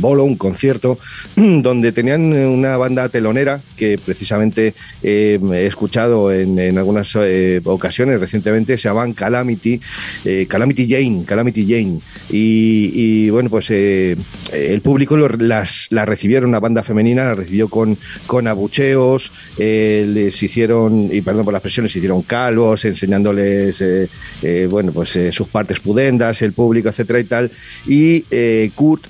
bolo, 0.00 0.24
un 0.24 0.36
concierto, 0.36 0.98
donde 1.36 1.92
tenían 1.92 2.32
una 2.32 2.76
banda 2.76 3.08
telonera 3.08 3.60
que 3.76 3.98
precisamente 4.04 4.74
eh, 5.02 5.38
he 5.52 5.66
escuchado 5.66 6.32
en, 6.32 6.58
en 6.58 6.78
algunas 6.78 7.14
eh, 7.16 7.60
ocasiones 7.64 8.20
recientemente, 8.20 8.76
se 8.78 8.88
llaman 8.88 9.12
Calamity, 9.12 9.80
eh, 10.24 10.46
Calamity 10.48 10.88
Jane, 10.88 11.24
Calamity 11.24 11.66
Jane. 11.66 12.00
Y, 12.30 13.30
bueno, 13.30 13.50
pues 13.50 13.70
eh, 13.70 14.16
el 14.52 14.80
público 14.80 15.16
lo- 15.16 15.28
las, 15.28 15.88
la 15.90 16.04
recibieron, 16.04 16.48
una 16.50 16.60
banda 16.60 16.82
femenina, 16.82 17.24
la 17.24 17.34
recibió 17.34 17.68
con, 17.68 17.96
con 18.26 18.46
abucheos, 18.46 19.32
eh, 19.58 20.06
les 20.08 20.42
hicieron, 20.42 21.08
y 21.12 21.20
perdón 21.20 21.44
por 21.44 21.52
las 21.52 21.58
expresión, 21.60 21.84
les 21.84 21.94
hicieron 21.96 22.22
calvos, 22.22 22.84
enseñándoles, 22.84 23.80
eh, 23.80 24.08
eh, 24.42 24.66
bueno, 24.70 24.92
pues 24.92 25.14
eh, 25.16 25.32
sus 25.32 25.48
partes 25.48 25.67
pudendas, 25.76 26.42
el 26.42 26.52
público, 26.52 26.88
etcétera 26.88 27.20
y 27.20 27.24
tal. 27.24 27.50
Y 27.86 28.24
eh, 28.30 28.70
Kurt 28.74 29.06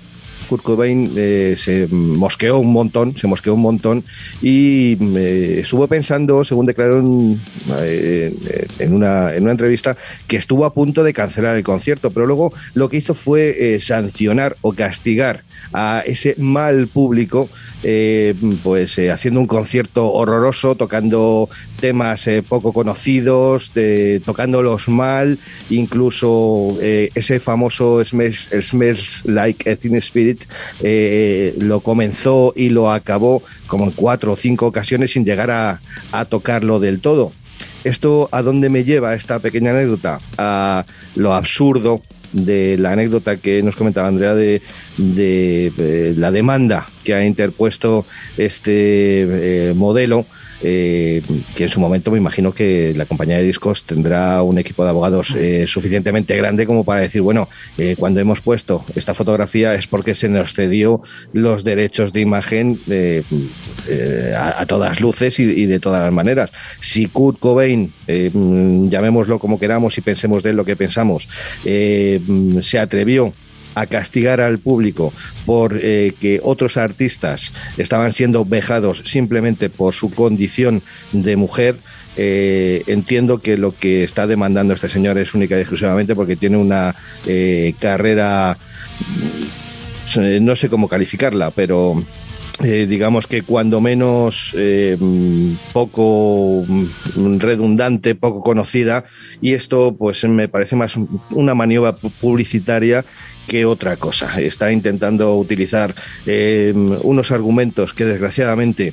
Kurt 0.49 0.63
Cobain 0.63 1.13
eh, 1.15 1.57
se 1.59 1.89
mosqueó 1.91 2.59
un 2.59 2.73
montón, 2.73 3.15
se 3.15 3.27
mosqueó 3.27 3.53
un 3.53 3.61
montón 3.61 4.03
y 4.41 4.97
eh, 5.19 5.59
estuvo 5.61 5.87
pensando, 5.89 6.43
según 6.43 6.65
declaró 6.65 7.01
en, 7.01 7.39
una, 8.95 9.35
en 9.35 9.43
una 9.43 9.51
entrevista, 9.51 9.95
que 10.27 10.39
estuvo 10.39 10.65
a 10.65 10.73
punto 10.73 11.05
de 11.05 11.13
cancelar 11.13 11.55
el 11.55 11.65
concierto, 11.65 12.11
pero 12.11 12.25
luego 12.25 12.51
lo 12.73 12.89
que 12.89 12.97
hizo 12.97 13.13
fue 13.13 13.77
sancionar 13.79 14.57
o 14.63 14.73
castigar 14.73 15.43
a 15.75 16.03
ese 16.07 16.35
mal 16.39 16.89
público, 16.89 17.51
eh, 17.83 18.35
pues 18.63 18.99
eh, 18.99 19.11
haciendo 19.11 19.41
un 19.41 19.47
concierto 19.47 20.13
horroroso, 20.13 20.75
tocando 20.75 21.49
temas 21.81 22.27
eh, 22.27 22.43
poco 22.43 22.73
conocidos, 22.73 23.73
tocándolos 24.25 24.89
mal, 24.89 25.39
incluso 25.71 26.77
ese 26.81 27.41
famoso 27.41 28.05
Smells, 28.05 29.25
Like 29.27 29.71
a 29.71 29.77
Teen 29.77 29.97
Spirit 29.97 30.45
lo 31.61 31.81
comenzó 31.81 32.53
y 32.57 32.71
lo 32.71 32.91
acabó 32.91 33.43
como 33.67 33.85
en 33.85 33.93
cuatro 33.93 34.33
o 34.33 34.37
cinco 34.37 34.67
ocasiones 34.67 35.13
sin 35.13 35.25
llegar 35.25 35.51
a, 35.51 35.81
a 36.13 36.25
tocarlo 36.25 36.81
del 36.81 37.01
todo. 37.01 37.33
¿Esto 37.85 38.29
a 38.33 38.43
dónde 38.43 38.71
me 38.71 38.85
lleva 38.85 39.15
esta 39.15 39.39
pequeña 39.39 39.71
anécdota? 39.71 40.19
A 40.37 40.85
lo 41.15 41.33
absurdo 41.33 42.03
de 42.33 42.77
la 42.79 42.93
anécdota 42.93 43.37
que 43.37 43.63
nos 43.63 43.77
comentaba 43.77 44.09
Andrea 44.09 44.35
de, 44.35 44.63
de, 44.97 45.73
eh, 45.79 46.15
la 46.17 46.31
demanda 46.31 46.87
que 47.05 47.15
ha 47.15 47.25
interpuesto 47.25 48.05
este 48.37 49.71
eh, 49.71 49.75
modelo. 49.75 50.27
Eh, 50.63 51.23
que 51.55 51.65
en 51.65 51.69
su 51.69 51.81
momento 51.81 52.11
me 52.11 52.19
imagino 52.19 52.53
que 52.53 52.93
la 52.97 53.05
compañía 53.07 53.39
de 53.39 53.45
discos 53.45 53.85
tendrá 53.85 54.43
un 54.43 54.59
equipo 54.59 54.85
de 54.85 54.91
abogados 54.91 55.35
eh, 55.37 55.67
suficientemente 55.67 56.37
grande 56.37 56.67
como 56.67 56.85
para 56.85 57.01
decir, 57.01 57.23
bueno, 57.23 57.49
eh, 57.77 57.97
cuando 57.99 58.21
hemos 58.21 58.41
puesto 58.41 58.85
esta 58.95 59.15
fotografía 59.15 59.75
es 59.75 59.87
porque 59.87 60.15
se 60.15 60.29
nos 60.29 60.53
cedió 60.53 61.03
los 61.33 61.65
derechos 61.65 62.13
de 62.13 62.21
imagen 62.21 62.79
eh, 62.89 63.23
a, 64.37 64.67
todas 64.67 65.01
luces 65.01 65.39
y, 65.39 65.67
de 65.67 65.81
todas 65.81 66.03
las 66.03 66.13
maneras. 66.13 66.51
Si 66.81 67.07
Kurt 67.07 67.39
Cobain, 67.39 67.93
eh, 68.07 68.31
mm, 68.33 68.89
llamémoslo 68.89 69.39
como 69.39 69.59
queramos 69.59 69.97
y 69.99 70.01
pensemos 70.01 70.43
de 70.43 70.51
él 70.51 70.57
lo 70.57 70.65
que 70.65 70.77
pensamos, 70.77 71.29
mm, 71.65 72.61
se 72.61 72.79
atrevió 72.79 73.33
a 73.75 73.87
castigar 73.87 74.41
al 74.41 74.59
público 74.59 75.13
por 75.47 75.79
eh, 75.81 76.13
que 76.21 76.41
otros 76.43 76.77
artistas 76.77 77.53
estaban 77.77 78.13
siendo 78.13 78.45
vejados 78.45 79.03
simplemente 79.05 79.71
por 79.71 79.95
su 79.95 80.11
condición 80.11 80.83
de 81.13 81.37
mujer, 81.37 81.77
eh, 82.17 82.83
entiendo 82.89 83.41
que 83.41 83.57
lo 83.57 83.77
que 83.77 84.03
está 84.03 84.27
demandando 84.27 84.75
este 84.75 84.89
señor 84.89 85.19
es 85.19 85.35
única 85.35 85.57
y 85.57 85.61
exclusivamente 85.61 86.15
porque 86.17 86.35
tiene 86.37 86.57
una 86.57 86.95
eh, 87.27 87.75
carrera, 87.79 88.57
no 90.41 90.57
sé 90.57 90.69
cómo 90.69 90.89
calificarla, 90.89 91.51
pero 91.51 92.01
digamos 92.61 93.29
que 93.29 93.43
cuando 93.43 93.81
menos 93.81 94.53
poco 95.73 96.65
mm, 96.67 97.39
redundante, 97.39 98.17
poco 98.17 98.43
conocida, 98.43 99.05
y 99.41 99.53
esto 99.53 99.95
pues 99.97 100.25
me 100.25 100.49
parece 100.49 100.75
más 100.75 100.97
un- 100.97 101.21
una 101.31 101.55
maniobra 101.55 101.95
pu- 101.95 102.11
publicitaria 102.21 103.05
que 103.49 103.65
otra 103.65 103.97
cosa. 103.97 104.41
Está 104.41 104.71
intentando 104.71 105.35
utilizar 105.37 105.95
eh, 106.27 106.73
unos 107.03 107.33
argumentos 107.33 107.95
que 107.95 108.05
desgraciadamente 108.05 108.93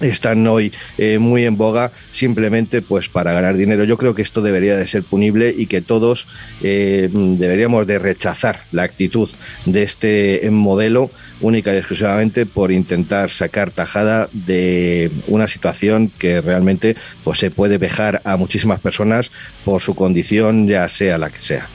están 0.00 0.46
hoy 0.46 0.72
eh, 0.98 1.18
muy 1.18 1.44
en 1.44 1.56
boga 1.56 1.92
simplemente 2.10 2.82
pues 2.82 3.08
para 3.08 3.32
ganar 3.32 3.56
dinero. 3.56 3.84
Yo 3.84 3.96
creo 3.96 4.14
que 4.14 4.22
esto 4.22 4.42
debería 4.42 4.76
de 4.76 4.86
ser 4.86 5.04
punible 5.04 5.54
y 5.56 5.66
que 5.66 5.80
todos 5.80 6.26
eh, 6.62 7.08
deberíamos 7.12 7.86
de 7.86 7.98
rechazar 7.98 8.64
la 8.72 8.82
actitud 8.82 9.30
de 9.66 9.82
este 9.82 10.48
modelo 10.50 11.10
única 11.40 11.72
y 11.72 11.76
exclusivamente 11.76 12.44
por 12.44 12.72
intentar 12.72 13.30
sacar 13.30 13.70
tajada 13.70 14.28
de 14.32 15.10
una 15.28 15.46
situación 15.46 16.10
que 16.18 16.40
realmente 16.40 16.96
pues 17.22 17.38
se 17.38 17.50
puede 17.50 17.78
vejar 17.78 18.20
a 18.24 18.36
muchísimas 18.36 18.80
personas 18.80 19.30
por 19.64 19.80
su 19.80 19.94
condición 19.94 20.66
ya 20.66 20.88
sea 20.88 21.18
la 21.18 21.30
que 21.30 21.40
sea. 21.40 21.68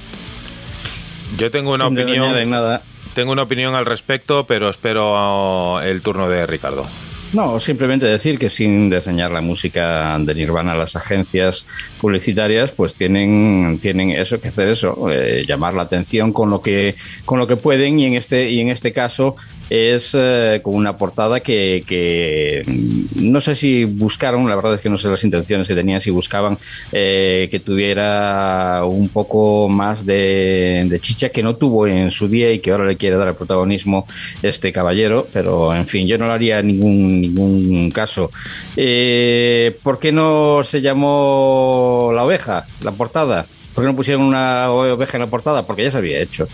Yo 1.38 1.52
tengo 1.52 1.74
una 1.74 1.88
Sin 1.88 2.00
opinión. 2.00 2.26
añadir 2.30 2.48
nada. 2.48 2.82
Tengo 3.16 3.32
una 3.32 3.44
opinión 3.44 3.76
al 3.76 3.86
respecto, 3.86 4.46
pero 4.46 4.70
espero 4.70 5.82
el 5.82 6.02
turno 6.02 6.30
de 6.30 6.46
Ricardo. 6.46 6.86
No, 7.32 7.60
simplemente 7.60 8.08
decir 8.08 8.40
que 8.40 8.50
sin 8.50 8.90
diseñar 8.90 9.30
la 9.30 9.42
música 9.42 10.18
de 10.18 10.34
Nirvana, 10.34 10.74
las 10.76 10.96
agencias 10.96 11.66
publicitarias, 12.02 12.72
pues 12.72 12.96
tienen, 12.96 13.78
tienen 13.80 14.10
eso 14.10 14.42
que 14.42 14.48
hacer 14.48 14.68
eso, 14.70 15.12
eh, 15.12 15.46
llamar 15.48 15.76
la 15.76 15.84
atención 15.84 16.34
con 16.34 16.50
lo 16.50 16.60
que, 16.62 16.96
con 17.26 17.38
lo 17.38 17.46
que 17.46 17.56
pueden, 17.56 18.00
y 18.00 18.06
en 18.06 18.14
este, 18.16 18.50
y 18.50 18.60
en 18.62 18.70
este 18.70 18.94
caso 18.94 19.36
es 19.70 20.16
eh, 20.18 20.62
con 20.64 20.76
una 20.76 20.98
portada 20.98 21.40
que, 21.40 21.84
que 21.86 22.62
mm, 22.66 23.32
no 23.32 23.42
sé 23.42 23.56
si 23.56 23.86
buscaron, 23.86 24.48
la 24.50 24.56
verdad 24.56 24.76
es 24.76 24.82
que 24.82 24.90
no 24.90 24.98
sé 24.98 25.10
las 25.10 25.24
intenciones 25.24 25.68
que 25.68 25.76
tenían, 25.76 26.02
si 26.02 26.10
buscaban 26.10 26.58
eh, 26.92 27.48
que 27.52 27.60
tuviera 27.60 28.84
un 28.86 29.10
poco 29.10 29.70
más 29.70 30.06
de, 30.06 30.86
de 30.86 31.00
chicha 31.00 31.30
que 31.30 31.44
no 31.44 31.56
tuvo 31.56 31.88
en 31.88 32.12
su 32.12 32.28
día 32.28 32.52
y 32.52 32.60
que 32.60 32.72
ahora 32.72 32.86
le 32.86 32.98
quiere 32.98 33.18
dar 33.18 33.28
el 33.28 33.36
protagonismo 33.36 34.08
este 34.42 34.72
caballero, 34.72 35.28
pero 35.32 35.74
en 35.74 35.86
fin, 35.86 36.08
yo 36.08 36.18
no 36.18 36.26
le 36.26 36.34
haría 36.34 36.62
ningún, 36.62 37.22
ningún 37.22 37.92
caso. 37.92 38.32
Eh, 38.76 39.78
¿Por 39.84 40.00
qué 40.00 40.12
no 40.12 40.62
se 40.64 40.82
llamó 40.82 42.12
la 42.16 42.24
oveja, 42.24 42.66
la 42.82 42.92
portada? 42.92 43.46
¿Por 43.74 43.84
qué 43.84 43.92
no 43.92 43.96
pusieron 43.96 44.24
una 44.24 44.72
oveja 44.72 45.18
en 45.18 45.24
la 45.24 45.30
portada? 45.30 45.66
Porque 45.66 45.84
ya 45.84 45.92
se 45.92 45.98
había 45.98 46.20
hecho 46.20 46.48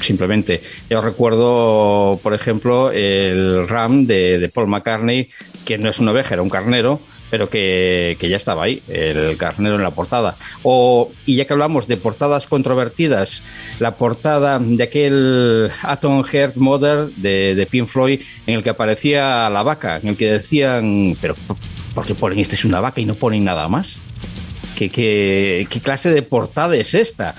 simplemente. 0.00 0.62
Yo 0.88 1.00
recuerdo, 1.00 2.18
por 2.22 2.34
ejemplo, 2.34 2.90
el 2.90 3.68
RAM 3.68 4.06
de, 4.06 4.38
de 4.38 4.48
Paul 4.48 4.68
McCartney, 4.68 5.28
que 5.64 5.78
no 5.78 5.90
es 5.90 5.98
una 5.98 6.12
oveja, 6.12 6.34
era 6.34 6.42
un 6.42 6.50
carnero, 6.50 7.00
pero 7.30 7.48
que, 7.48 8.16
que 8.20 8.28
ya 8.28 8.36
estaba 8.36 8.64
ahí, 8.64 8.82
el 8.88 9.36
carnero 9.36 9.76
en 9.76 9.82
la 9.82 9.90
portada. 9.90 10.36
O, 10.62 11.10
y 11.24 11.36
ya 11.36 11.44
que 11.44 11.52
hablamos 11.52 11.86
de 11.86 11.96
portadas 11.96 12.46
controvertidas, 12.46 13.42
la 13.80 13.96
portada 13.96 14.58
de 14.58 14.82
aquel 14.82 15.70
Atom 15.82 16.24
Heart 16.24 16.56
Mother 16.56 17.06
de, 17.16 17.54
de 17.54 17.66
Pink 17.66 17.88
Floyd, 17.88 18.20
en 18.46 18.54
el 18.54 18.62
que 18.62 18.70
aparecía 18.70 19.48
la 19.50 19.62
vaca, 19.62 19.98
en 20.02 20.10
el 20.10 20.16
que 20.16 20.32
decían, 20.32 21.16
pero 21.20 21.34
¿por 21.94 22.06
qué 22.06 22.14
ponen 22.14 22.38
este 22.38 22.54
es 22.54 22.64
una 22.64 22.80
vaca 22.80 23.00
y 23.00 23.04
no 23.04 23.14
ponen 23.14 23.44
nada 23.44 23.68
más? 23.68 23.98
¿Qué, 24.76 24.90
qué, 24.90 25.66
qué 25.70 25.80
clase 25.80 26.10
de 26.10 26.22
portada 26.22 26.76
es 26.76 26.94
esta? 26.94 27.34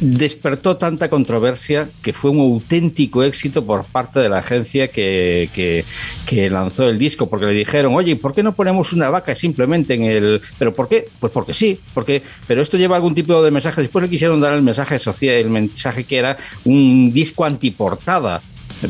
Despertó 0.00 0.78
tanta 0.78 1.10
controversia 1.10 1.88
que 2.02 2.12
fue 2.12 2.30
un 2.30 2.40
auténtico 2.40 3.22
éxito 3.22 3.64
por 3.64 3.84
parte 3.84 4.20
de 4.20 4.28
la 4.28 4.38
agencia 4.38 4.88
que, 4.88 5.48
que, 5.52 6.50
lanzó 6.50 6.88
el 6.88 6.98
disco, 6.98 7.28
porque 7.28 7.46
le 7.46 7.54
dijeron, 7.54 7.94
oye, 7.94 8.16
¿por 8.16 8.32
qué 8.32 8.42
no 8.42 8.52
ponemos 8.52 8.92
una 8.92 9.10
vaca 9.10 9.36
simplemente 9.36 9.94
en 9.94 10.04
el... 10.04 10.40
¿Pero 10.58 10.74
por 10.74 10.88
qué? 10.88 11.06
Pues 11.20 11.32
porque 11.32 11.52
sí, 11.52 11.78
porque... 11.92 12.22
pero 12.46 12.62
esto 12.62 12.78
lleva 12.78 12.96
algún 12.96 13.14
tipo 13.14 13.42
de 13.42 13.50
mensaje. 13.50 13.82
Después 13.82 14.02
le 14.02 14.08
quisieron 14.08 14.40
dar 14.40 14.54
el 14.54 14.62
mensaje 14.62 14.98
social, 14.98 15.34
el 15.34 15.50
mensaje 15.50 16.04
que 16.04 16.16
era 16.16 16.36
un 16.64 17.12
disco 17.12 17.44
antiportada. 17.44 18.40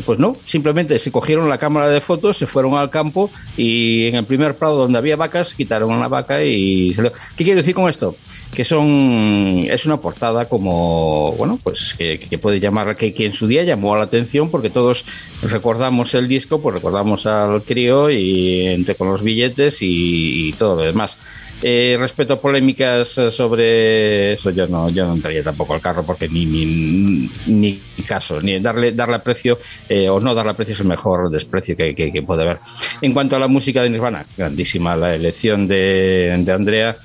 Pues 0.07 0.21
no, 0.21 0.37
simplemente 0.47 0.99
se 1.01 1.11
cogieron 1.11 1.49
la 1.49 1.59
cámara 1.59 1.89
de 1.89 2.01
fotos, 2.01 2.37
se 2.37 2.47
fueron 2.47 2.75
al 2.75 2.91
campo 2.91 3.31
y 3.57 4.07
en 4.07 4.15
el 4.15 4.25
primer 4.25 4.55
prado 4.55 4.77
donde 4.77 4.99
había 4.99 5.17
vacas 5.17 5.55
quitaron 5.55 5.91
una 5.91 6.07
vaca 6.07 6.45
y... 6.45 6.95
se 6.95 7.11
¿Qué 7.37 7.43
quiero 7.43 7.57
decir 7.57 7.75
con 7.75 7.89
esto? 7.89 8.15
Que 8.55 8.65
son 8.65 9.61
es 9.69 9.87
una 9.87 9.99
portada 9.99 10.47
como 10.47 11.33
bueno 11.33 11.59
pues 11.63 11.95
que, 11.97 12.19
que 12.19 12.39
puede 12.39 12.59
llamar 12.59 12.97
que, 12.97 13.15
que 13.15 13.27
en 13.27 13.33
su 13.33 13.47
día 13.47 13.63
llamó 13.63 13.97
la 13.97 14.05
atención 14.05 14.51
porque 14.51 14.71
todos 14.71 15.05
recordamos 15.43 16.15
el 16.15 16.27
disco 16.27 16.61
pues 16.61 16.75
recordamos 16.75 17.27
al 17.27 17.63
crío 17.63 18.11
y 18.11 18.67
entre 18.67 18.95
con 18.97 19.09
los 19.09 19.23
billetes 19.23 19.83
y, 19.83 20.49
y 20.49 20.53
todo 20.55 20.77
lo 20.77 20.83
demás. 20.83 21.19
Eh, 21.63 21.97
respecto 22.01 22.33
a 22.33 22.41
polémicas 22.41 23.09
sobre 23.09 24.33
eso 24.33 24.49
yo 24.51 24.67
no 24.67 24.89
yo 24.89 25.07
no 25.07 25.13
entraría 25.13 25.43
tampoco 25.43 25.75
al 25.75 25.83
carro 25.83 26.03
porque 26.05 26.27
ni 26.27 26.47
ni, 26.47 27.29
ni 27.47 27.79
caso 28.07 28.41
ni 28.41 28.59
darle 28.61 28.93
darle 28.93 29.17
aprecio 29.17 29.59
eh, 29.87 30.09
o 30.09 30.21
no 30.21 30.35
darle 30.35 30.53
aprecio 30.53 30.73
es 30.73 30.81
el 30.81 30.87
mejor 30.87 31.31
desprecio 31.31 31.77
que, 31.77 31.95
que 31.95 32.23
puede 32.23 32.45
haber. 32.45 32.61
En 33.03 33.13
cuanto 33.13 33.37
a 33.37 33.39
la 33.39 33.47
música 33.47 33.83
de 33.83 33.91
Nirvana 33.91 34.25
grandísima 34.39 34.97
la 34.97 35.15
elección 35.15 35.69
de, 35.69 36.35
de 36.39 36.53
Andrea 36.53 36.97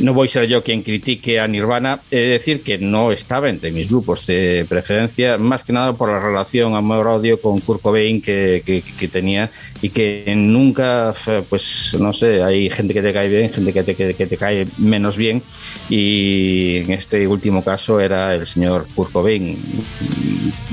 no 0.00 0.14
voy 0.14 0.28
a 0.28 0.30
ser 0.30 0.46
yo 0.46 0.62
quien 0.62 0.82
critique 0.82 1.40
a 1.40 1.46
Nirvana, 1.46 2.00
he 2.10 2.16
de 2.16 2.26
decir 2.28 2.62
que 2.62 2.78
no 2.78 3.12
estaba 3.12 3.48
entre 3.48 3.70
mis 3.70 3.88
grupos 3.88 4.26
de 4.26 4.66
preferencia, 4.68 5.38
más 5.38 5.64
que 5.64 5.72
nada 5.72 5.92
por 5.92 6.10
la 6.10 6.20
relación 6.20 6.74
amor-odio 6.74 7.40
con 7.40 7.60
Kurt 7.60 7.82
Cobain 7.82 8.20
que, 8.22 8.62
que, 8.64 9.08
tenía 9.08 9.50
y 9.82 9.90
que 9.90 10.32
nunca, 10.36 11.14
pues 11.48 11.96
no 11.98 12.12
sé, 12.12 12.42
hay 12.42 12.70
gente 12.70 12.94
que 12.94 13.02
te 13.02 13.12
cae 13.12 13.28
bien, 13.28 13.52
gente 13.52 13.72
que 13.72 13.82
te, 13.82 13.94
que 13.94 14.26
te 14.26 14.36
cae 14.36 14.66
menos 14.78 15.16
bien 15.16 15.42
y 15.88 16.78
en 16.78 16.92
este 16.92 17.26
último 17.26 17.64
caso 17.64 18.00
era 18.00 18.34
el 18.34 18.46
señor 18.46 18.86
Kurt 18.94 19.12
Cobain. 19.12 19.58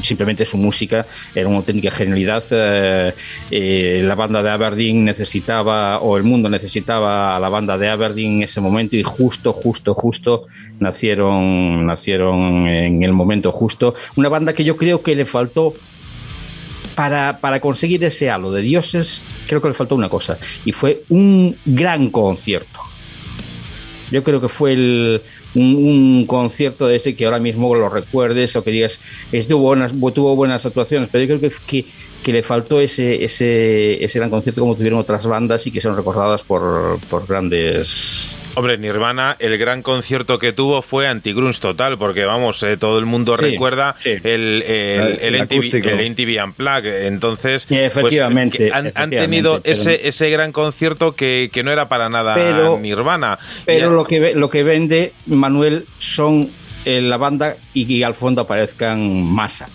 Simplemente 0.01 0.45
su 0.45 0.57
música 0.57 1.05
era 1.33 1.47
una 1.47 1.57
auténtica 1.57 1.91
genialidad. 1.91 2.43
Eh, 2.51 3.13
eh, 3.51 4.01
la 4.05 4.15
banda 4.15 4.43
de 4.43 4.49
Aberdeen 4.49 5.03
necesitaba, 5.03 5.99
o 5.99 6.17
el 6.17 6.23
mundo 6.23 6.49
necesitaba 6.49 7.35
a 7.35 7.39
la 7.39 7.49
banda 7.49 7.77
de 7.77 7.89
Aberdeen 7.89 8.37
en 8.37 8.43
ese 8.43 8.61
momento 8.61 8.95
y 8.95 9.03
justo, 9.17 9.53
justo, 9.53 9.93
justo 9.93 10.45
nacieron, 10.79 11.85
nacieron 11.85 12.67
en 12.67 13.03
el 13.03 13.13
momento 13.13 13.51
justo. 13.51 13.95
Una 14.15 14.29
banda 14.29 14.53
que 14.53 14.63
yo 14.63 14.77
creo 14.77 15.01
que 15.01 15.15
le 15.15 15.25
faltó 15.25 15.73
para, 16.95 17.39
para 17.39 17.59
conseguir 17.59 18.03
ese 18.03 18.29
halo 18.29 18.51
de 18.51 18.61
dioses, 18.61 19.23
creo 19.47 19.61
que 19.61 19.67
le 19.67 19.73
faltó 19.73 19.95
una 19.95 20.09
cosa, 20.09 20.37
y 20.65 20.71
fue 20.71 21.03
un 21.09 21.55
gran 21.65 22.09
concierto. 22.09 22.79
Yo 24.09 24.23
creo 24.23 24.39
que 24.39 24.49
fue 24.49 25.21
un 25.53 26.25
concierto 26.27 26.87
de 26.87 26.95
ese 26.95 27.15
que 27.15 27.25
ahora 27.25 27.39
mismo 27.39 27.75
lo 27.75 27.89
recuerdes 27.89 28.55
o 28.55 28.63
que 28.63 28.71
digas, 28.71 28.99
estuvo 29.31 29.61
buenas, 29.61 29.91
tuvo 30.13 30.35
buenas 30.35 30.65
actuaciones, 30.65 31.09
pero 31.11 31.25
yo 31.25 31.37
creo 31.37 31.51
que, 31.51 31.57
que, 31.67 31.85
que 32.23 32.33
le 32.33 32.43
faltó 32.43 32.79
ese, 32.79 33.23
ese, 33.23 34.03
ese 34.03 34.19
gran 34.19 34.29
concierto 34.29 34.61
como 34.61 34.75
tuvieron 34.75 34.99
otras 34.99 35.25
bandas 35.27 35.67
y 35.67 35.71
que 35.71 35.81
son 35.81 35.95
recordadas 35.95 36.43
por, 36.43 36.99
por 37.09 37.27
grandes 37.27 38.36
Hombre, 38.57 38.77
Nirvana, 38.79 39.35
el 39.37 39.57
gran 39.59 39.83
concierto 39.83 40.39
que 40.39 40.51
tuvo 40.51 40.81
fue 40.81 41.07
Antigrunge 41.07 41.59
total, 41.59 41.97
porque 41.99 42.25
vamos, 42.25 42.63
eh, 42.63 42.75
todo 42.75 42.97
el 42.97 43.05
mundo 43.05 43.35
Sí, 43.37 43.45
recuerda 43.45 43.95
sí. 44.01 44.09
el, 44.23 44.63
el, 44.63 45.19
el, 45.21 45.35
El 45.35 46.11
MTV 46.11 46.43
Unplugged. 46.43 47.05
Entonces, 47.05 47.65
Sí, 47.69 47.75
efectivamente, 47.77 48.57
pues, 48.57 48.69
que 48.71 48.73
han, 48.75 48.79
han 48.79 48.87
efectivamente, 48.87 49.17
tenido 49.17 49.61
ese, 49.63 50.07
ese 50.07 50.29
gran 50.31 50.51
concierto 50.51 51.11
que, 51.15 51.49
que 51.53 51.61
no 51.63 51.71
era 51.71 51.87
para 51.87 52.09
nada 52.09 52.33
Pero- 52.33 52.79
Nirvana. 52.79 53.37
Pero 53.65 53.91
lo 53.91 54.03
que, 54.05 54.33
lo 54.33 54.49
que 54.49 54.63
vende 54.63 55.13
Manuel 55.27 55.85
son 55.99 56.49
eh, 56.85 57.01
la 57.01 57.17
banda 57.17 57.55
y 57.75 57.85
que 57.85 58.03
al 58.03 58.15
fondo 58.15 58.41
aparezcan 58.41 59.21
masas. 59.23 59.69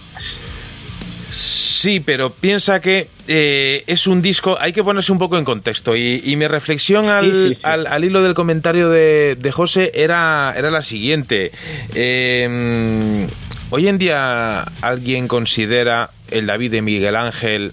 Sí, 1.83 1.99
pero 1.99 2.31
piensa 2.31 2.81
que 2.81 3.09
eh, 3.27 3.83
es 3.89 4.07
un 4.07 4.23
disco, 4.23 4.57
hay 4.61 4.73
que 4.73 4.85
ponerse 4.85 5.11
un 5.11 5.19
poco 5.19 5.37
en 5.37 5.45
contexto. 5.45 5.97
Y, 5.97 6.23
y 6.25 6.37
mi 6.37 6.47
reflexión 6.47 7.07
al, 7.07 7.35
sí, 7.35 7.55
sí. 7.57 7.61
Al, 7.65 7.89
al 7.89 8.05
hilo 8.05 8.23
del 8.23 8.35
comentario 8.35 8.89
de, 8.89 9.37
de 9.37 9.51
José 9.51 9.91
era, 9.93 10.55
era 10.57 10.71
la 10.71 10.83
siguiente. 10.83 11.51
Eh, 11.93 13.27
Hoy 13.75 13.89
en 13.89 13.97
día, 13.97 14.65
¿alguien 14.83 15.27
considera 15.27 16.11
el 16.31 16.45
David 16.45 16.73
de 16.73 16.83
Miguel 16.83 17.17
Ángel 17.17 17.73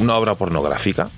una 0.00 0.14
obra 0.14 0.36
pornográfica? 0.36 1.10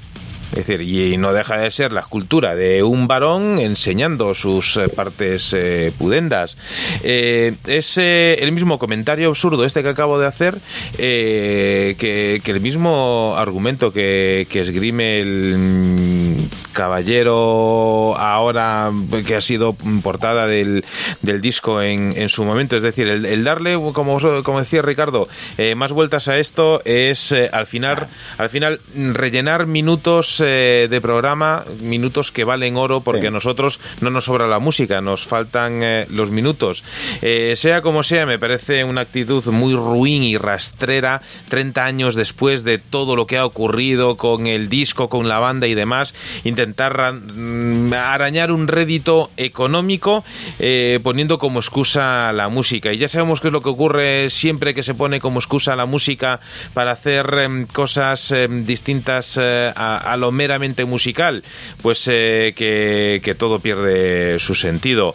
Es 0.53 0.67
decir, 0.67 0.83
y 0.83 1.17
no 1.17 1.33
deja 1.33 1.57
de 1.57 1.71
ser 1.71 1.93
la 1.93 2.01
escultura 2.01 2.55
de 2.55 2.83
un 2.83 3.09
varón 3.09 3.59
enseñando 3.59 4.35
sus 4.35 4.77
eh, 4.77 4.89
partes 4.89 5.55
eh, 5.55 5.93
pudendas. 5.97 6.57
Eh, 7.03 7.55
es 7.67 7.97
eh, 7.97 8.35
el 8.41 8.53
mismo 8.53 8.79
comentario 8.79 9.29
absurdo 9.29 9.65
este 9.65 9.83
que 9.83 9.89
acabo 9.89 10.19
de 10.19 10.27
hacer, 10.27 10.59
que, 10.97 12.41
que 12.45 12.51
el 12.51 12.61
mismo 12.61 13.35
argumento 13.37 13.93
que, 13.93 14.47
que 14.51 14.61
esgrime 14.61 15.21
el 15.21 16.49
caballero 16.73 18.17
ahora 18.19 18.91
que 19.27 19.37
ha 19.37 19.41
sido 19.41 19.75
portada 20.03 20.47
del, 20.47 20.85
del 21.23 21.41
disco 21.41 21.83
en, 21.83 22.13
en 22.17 22.29
su 22.29 22.45
momento. 22.45 22.77
Es 22.77 22.83
decir, 22.83 23.09
el, 23.09 23.45
darle, 23.45 23.75
como, 23.93 24.19
como 24.43 24.61
decía 24.61 24.83
Ricardo, 24.83 25.29
más 25.77 25.93
vueltas 25.93 26.29
a 26.29 26.39
esto 26.39 26.83
es 26.85 27.35
al 27.53 27.67
final, 27.67 28.09
al 28.39 28.49
final 28.49 28.81
rellenar 28.95 29.67
minutos 29.67 30.42
eh, 30.43 30.89
de 30.91 31.01
programa, 31.01 31.65
minutos 31.81 32.31
que 32.33 32.45
valen 32.45 32.77
oro, 32.77 33.01
porque 33.01 33.23
Sí. 33.23 33.27
a 33.29 33.31
nosotros 33.31 33.79
no 34.01 34.11
nos 34.11 34.25
sobra 34.25 34.47
la 34.49 34.59
música, 34.59 35.01
nos 35.01 35.27
faltan 35.27 35.83
eh, 35.83 36.07
los 36.11 36.31
minutos. 36.31 36.83
Eh, 37.23 37.55
sea 37.57 37.83
como 37.83 38.03
sea, 38.03 38.27
me 38.27 38.39
parece 38.39 38.85
una 38.85 39.03
actitud 39.03 39.45
muy 39.47 39.75
ruin 39.75 40.23
y 40.23 40.37
rastrera, 40.37 41.23
30 41.49 41.85
años 41.85 42.15
después 42.15 42.65
de 42.65 42.79
todo 42.79 43.15
lo 43.17 43.27
que 43.27 43.39
ha 43.39 43.47
ocurrido 43.47 44.17
con 44.17 44.47
el 44.47 44.69
disco, 44.69 45.09
con 45.09 45.29
la 45.29 45.39
banda 45.39 45.67
y 45.67 45.75
demás, 45.75 46.15
intentar 46.45 47.13
mm, 47.13 47.93
arañar 47.93 48.51
un 48.51 48.67
rédito 48.69 49.31
económico 49.37 50.25
eh, 50.59 50.99
poniendo 51.03 51.39
como 51.39 51.61
excusa 51.61 52.33
la 52.33 52.49
música. 52.49 52.93
Y 52.93 52.99
ya 52.99 53.09
sabemos 53.09 53.41
qué 53.41 53.49
es 53.49 53.53
lo 53.53 53.61
que 53.61 53.69
ocurre 53.69 54.31
siempre 54.31 54.75
que 54.75 54.83
se 54.83 54.95
pone 54.95 55.21
como 55.21 55.39
excusa 55.39 55.77
la 55.77 55.87
música 55.87 56.41
para 56.75 56.93
hacer 56.93 57.27
em, 57.39 57.67
cosas 57.67 58.31
em, 58.33 58.65
distintas 58.65 59.39
a, 59.39 59.99
a 59.99 60.17
lo 60.17 60.32
meramente 60.33 60.85
musical, 60.85 61.43
pues 61.83 62.09
eh, 62.11 62.53
que, 62.57 63.35
todo 63.39 63.61
pierde 63.61 64.39
su 64.39 64.55
sentido. 64.55 65.15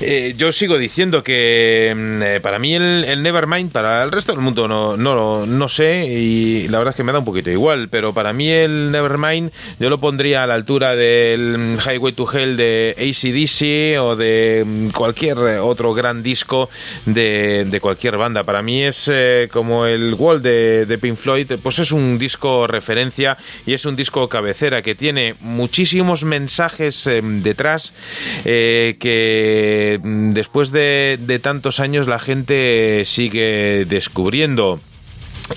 Eh, 0.00 0.34
yo 0.36 0.52
sigo 0.52 0.78
diciendo 0.78 1.22
que 1.22 1.92
mm, 1.94 2.22
eh, 2.22 2.40
para 2.40 2.58
mí 2.58 2.74
el, 2.74 3.22
Nevermind, 3.22 3.70
para 3.70 4.02
el 4.02 4.12
resto 4.12 4.32
del 4.32 4.40
mundo 4.40 4.66
no, 4.66 4.96
no, 4.96 5.46
no 5.46 5.68
sé, 5.68 6.06
y 6.06 6.68
la 6.68 6.78
verdad 6.78 6.92
es 6.92 6.96
que 6.96 7.04
me 7.04 7.12
da 7.12 7.18
un 7.18 7.24
poquito 7.24 7.50
igual, 7.50 7.88
pero 7.88 8.14
para 8.14 8.32
mí 8.32 8.48
el 8.48 8.90
Nevermind 8.90 9.50
yo 9.78 9.90
lo 9.90 9.98
pondría 9.98 10.42
a 10.42 10.46
la 10.46 10.54
altura 10.54 10.96
del 10.96 11.58
mm, 11.58 11.78
Highway 11.80 12.12
to 12.12 12.30
Hell 12.32 12.56
de 12.56 12.94
ACDC 12.96 14.00
o 14.00 14.16
de 14.16 14.64
mm, 14.66 14.90
cualquier 14.90 15.38
otro 15.38 15.92
gran 15.92 16.22
disco 16.22 16.70
de, 17.06 17.78
cualquier 17.80 18.16
banda. 18.16 18.44
Para 18.44 18.62
mí 18.62 18.82
es 18.82 19.10
como 19.50 19.86
el 19.86 20.14
Wall 20.14 20.42
de, 20.42 20.86
de 20.86 20.98
Pink 20.98 21.16
Floyd, 21.16 21.52
pues 21.62 21.78
es 21.78 21.92
un 21.92 22.18
disco 22.18 22.66
referencia 22.66 23.36
y 23.66 23.74
es 23.74 23.84
un 23.84 23.96
disco 23.96 24.28
que 24.82 24.94
tiene 24.94 25.34
muchísimos 25.40 26.24
mensajes 26.24 27.06
eh, 27.06 27.20
detrás 27.22 27.94
eh, 28.44 28.96
que 29.00 30.00
mm, 30.02 30.32
después 30.32 30.72
de, 30.72 31.18
de 31.20 31.38
tantos 31.38 31.80
años 31.80 32.06
la 32.06 32.18
gente 32.18 33.04
sigue 33.04 33.84
descubriendo. 33.86 34.80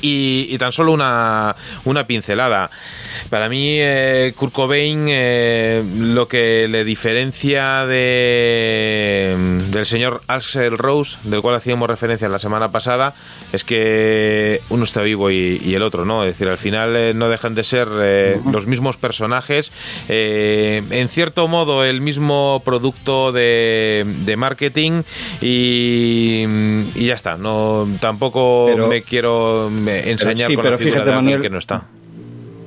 Y, 0.01 0.47
y 0.49 0.57
tan 0.57 0.71
solo 0.71 0.91
una, 0.91 1.55
una 1.85 2.05
pincelada. 2.05 2.69
Para 3.29 3.47
mí, 3.49 3.77
eh, 3.79 4.33
Kurt 4.35 4.51
Cobain, 4.53 5.05
eh, 5.07 5.83
lo 5.99 6.27
que 6.27 6.67
le 6.69 6.83
diferencia 6.83 7.85
de, 7.85 9.35
del 9.69 9.85
señor 9.85 10.21
Axel 10.27 10.77
Rose, 10.77 11.17
del 11.23 11.41
cual 11.41 11.55
hacíamos 11.55 11.87
referencia 11.89 12.27
la 12.27 12.39
semana 12.39 12.71
pasada, 12.71 13.13
es 13.53 13.63
que 13.63 14.61
uno 14.69 14.83
está 14.83 15.01
vivo 15.01 15.29
y, 15.31 15.61
y 15.63 15.75
el 15.75 15.83
otro 15.83 16.05
no. 16.05 16.23
Es 16.23 16.31
decir, 16.31 16.49
al 16.49 16.57
final 16.57 16.95
eh, 16.95 17.13
no 17.13 17.29
dejan 17.29 17.55
de 17.55 17.63
ser 17.63 17.87
eh, 18.01 18.39
los 18.51 18.67
mismos 18.67 18.97
personajes, 18.97 19.71
en 20.09 21.09
cierto 21.09 21.47
modo 21.47 21.85
el 21.85 22.01
mismo 22.01 22.61
producto 22.65 23.31
de, 23.31 24.03
de 24.25 24.35
marketing 24.37 25.03
y, 25.41 26.45
y 26.95 27.05
ya 27.05 27.13
está. 27.15 27.37
No, 27.37 27.87
tampoco 27.99 28.65
Pero- 28.69 28.87
me 28.87 29.01
quiero 29.03 29.69
ensañar 29.87 30.49
sí, 30.49 30.55
con 30.55 30.63
pero 30.63 30.77
la 30.77 30.83
fíjate, 30.83 31.09
de 31.09 31.15
Manuel, 31.15 31.41
que 31.41 31.49
no 31.49 31.57
está. 31.57 31.83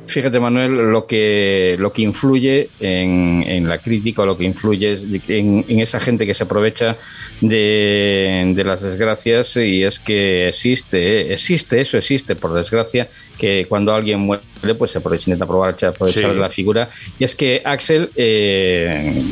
Fíjate, 0.07 0.39
Manuel, 0.39 0.73
lo 0.93 1.07
que, 1.07 1.77
lo 1.79 1.93
que 1.93 2.03
influye 2.03 2.69
en, 2.81 3.45
en 3.47 3.69
la 3.69 3.79
crítica, 3.79 4.23
o 4.23 4.27
lo 4.27 4.39
que 4.39 4.45
influye 4.45 4.93
es 4.93 5.05
en, 5.29 5.65
en 5.69 5.81
esa 5.81 5.99
gente 6.01 6.25
que 6.27 6.33
se 6.35 6.45
aprovecha 6.45 6.97
de, 7.41 8.53
de 8.55 8.65
las 8.65 8.83
desgracias 8.83 9.57
y 9.57 9.83
es 9.85 9.99
que 9.99 10.49
existe, 10.49 11.23
eh, 11.23 11.33
existe, 11.33 11.81
eso 11.81 11.99
existe, 11.99 12.37
por 12.37 12.55
desgracia, 12.55 13.09
que 13.37 13.67
cuando 13.69 13.93
alguien 13.95 14.21
muere, 14.21 14.43
pues 14.79 14.93
se 14.93 14.99
aprovecha, 14.99 15.25
intenta 15.31 15.45
aprovechar, 15.45 15.91
aprovechar 15.91 16.33
Sí. 16.33 16.39
la 16.39 16.49
figura. 16.51 16.89
Y 17.19 17.25
es 17.25 17.35
que 17.35 17.61
Axel, 17.65 18.09
eh, 18.17 19.23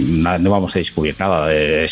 no 0.41 0.51
vamos 0.51 0.75
a 0.77 0.79
descubrir 0.81 1.15
nada, 1.19 1.49
eh, 1.55 1.87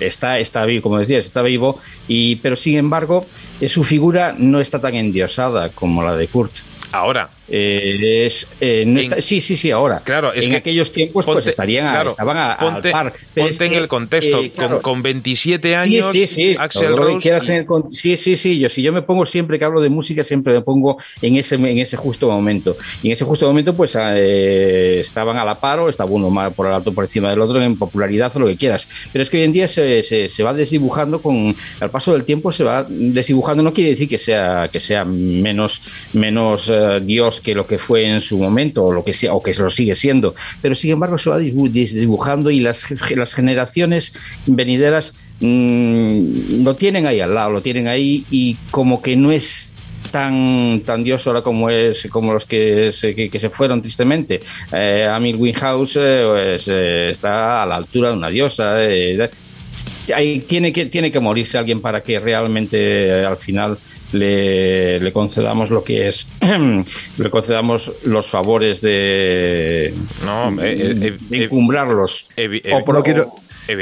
está, 0.00 0.38
está 0.38 0.64
vivo, 0.66 0.82
como 0.82 0.98
decías, 0.98 1.24
está 1.24 1.42
vivo, 1.42 1.80
y, 2.06 2.36
pero 2.36 2.54
sin 2.54 2.76
embargo, 2.76 3.26
su 3.66 3.82
figura 3.82 4.34
no 4.36 4.60
está 4.60 4.78
tan 4.80 4.94
endiosada 4.94 5.70
como 5.70 6.02
la 6.02 6.16
de 6.16 6.28
Kurt. 6.28 6.52
Ahora, 6.92 7.28
Eh, 7.48 8.26
es, 8.26 8.46
eh, 8.60 8.84
no 8.86 8.98
En- 8.98 9.04
está- 9.04 9.22
sí, 9.22 9.40
sí, 9.40 9.56
sí, 9.56 9.70
ahora. 9.70 10.00
Claro, 10.04 10.32
es 10.32 10.44
en 10.44 10.50
que 10.50 10.56
aquellos 10.56 10.90
tiempos 10.92 11.24
pues 11.24 11.46
estarían 11.46 11.88
claro, 11.88 12.10
estaban 12.10 12.36
a, 12.36 12.56
ponte, 12.58 12.88
al 12.88 12.92
par. 12.92 13.12
Pero 13.34 13.48
ponte 13.48 13.64
en 13.66 13.70
que, 13.70 13.76
el 13.78 13.88
contexto, 13.88 14.40
eh, 14.40 14.50
claro, 14.50 14.80
con, 14.80 14.94
con 14.96 15.02
27 15.02 15.68
Sí, 15.68 15.74
años, 15.74 16.12
sí, 16.12 16.26
sí, 16.26 16.56
Axel 16.58 16.90
lo 16.90 16.96
que 17.18 17.32
Rose... 17.38 17.54
el 17.56 17.66
sí, 17.90 18.16
sí, 18.16 18.36
sí. 18.36 18.58
Yo 18.58 18.68
si 18.68 18.82
yo 18.82 18.92
me 18.92 19.02
pongo 19.02 19.24
siempre 19.26 19.58
que 19.58 19.64
hablo 19.64 19.80
de 19.80 19.88
música 19.88 20.24
siempre 20.24 20.52
me 20.54 20.60
pongo 20.62 20.96
en 21.22 21.36
ese 21.36 21.54
en 21.54 21.78
ese 21.78 21.96
justo 21.96 22.28
momento. 22.28 22.76
Y 23.02 23.08
en 23.08 23.12
ese 23.12 23.24
justo 23.24 23.46
momento 23.46 23.74
pues 23.74 23.96
eh, 24.00 24.98
estaban 25.00 25.36
a 25.36 25.44
la 25.44 25.54
par 25.54 25.78
o 25.80 25.88
estaba 25.88 26.10
uno 26.10 26.30
más 26.30 26.52
por 26.52 26.66
el 26.66 26.72
alto 26.72 26.92
por 26.92 27.04
encima 27.04 27.30
del 27.30 27.40
otro 27.40 27.62
en 27.62 27.76
popularidad 27.76 28.32
o 28.36 28.40
lo 28.40 28.46
que 28.46 28.56
quieras. 28.56 28.88
Pero 29.12 29.22
es 29.22 29.30
que 29.30 29.38
hoy 29.38 29.44
en 29.44 29.52
día 29.52 29.68
se, 29.68 30.02
se, 30.02 30.28
se 30.28 30.42
va 30.42 30.52
desdibujando 30.52 31.20
con 31.22 31.54
al 31.80 31.90
paso 31.90 32.12
del 32.12 32.24
tiempo 32.24 32.50
se 32.50 32.64
va 32.64 32.84
desdibujando. 32.88 33.62
No 33.62 33.72
quiere 33.72 33.90
decir 33.90 34.08
que 34.08 34.18
sea 34.18 34.68
que 34.72 34.80
sea 34.80 35.04
menos 35.04 35.80
menos 36.12 36.72
Dios 37.02 37.35
que 37.40 37.54
lo 37.54 37.66
que 37.66 37.78
fue 37.78 38.04
en 38.06 38.20
su 38.20 38.38
momento 38.38 38.84
o 38.84 38.92
lo 38.92 39.04
que 39.04 39.12
sea 39.12 39.34
o 39.34 39.42
que 39.42 39.52
lo 39.54 39.70
sigue 39.70 39.94
siendo. 39.94 40.34
Pero 40.62 40.74
sin 40.74 40.90
embargo 40.92 41.18
se 41.18 41.30
va 41.30 41.38
dibu- 41.40 41.70
desdibujando 41.70 42.50
y 42.50 42.60
las 42.60 42.84
las 43.10 43.34
generaciones 43.34 44.12
venideras 44.46 45.14
mm, 45.40 46.62
lo 46.64 46.76
tienen 46.76 47.06
ahí 47.06 47.20
al 47.20 47.34
lado, 47.34 47.50
lo 47.52 47.60
tienen 47.60 47.88
ahí 47.88 48.24
y 48.30 48.56
como 48.70 49.02
que 49.02 49.16
no 49.16 49.32
es 49.32 49.72
tan 50.12 50.82
tan 50.86 51.02
dios 51.02 51.26
ahora 51.26 51.42
como 51.42 51.68
es 51.68 52.06
como 52.10 52.32
los 52.32 52.46
que 52.46 52.92
se, 52.92 53.12
que, 53.14 53.28
que 53.28 53.40
se 53.40 53.50
fueron 53.50 53.82
tristemente 53.82 54.40
eh, 54.72 55.08
Amil 55.10 55.34
Winhouse 55.34 55.96
eh, 56.00 56.28
pues, 56.30 56.68
eh, 56.68 57.10
está 57.10 57.62
a 57.64 57.66
la 57.66 57.74
altura 57.76 58.10
de 58.10 58.16
una 58.16 58.28
diosa 58.28 58.76
eh, 58.84 59.28
ahí 60.14 60.38
tiene 60.40 60.72
que 60.72 60.86
tiene 60.86 61.10
que 61.10 61.18
morirse 61.18 61.58
alguien 61.58 61.80
para 61.80 62.02
que 62.04 62.20
realmente 62.20 62.78
eh, 63.08 63.24
al 63.26 63.36
final 63.36 63.76
le, 64.12 65.00
le 65.00 65.12
concedamos 65.12 65.70
lo 65.70 65.82
que 65.84 66.08
es 66.08 66.26
le 67.18 67.30
concedamos 67.30 67.92
los 68.04 68.26
favores 68.26 68.80
de 68.80 69.94
No, 70.24 70.48
eh, 70.62 70.76
eh, 70.78 70.94
de 70.94 71.38
eh, 71.38 71.44
encumbrarlos. 71.44 72.28
evi- 72.36 72.62
O 72.72 72.84
por- 72.84 72.94
No 72.94 73.02
quiero, 73.02 73.32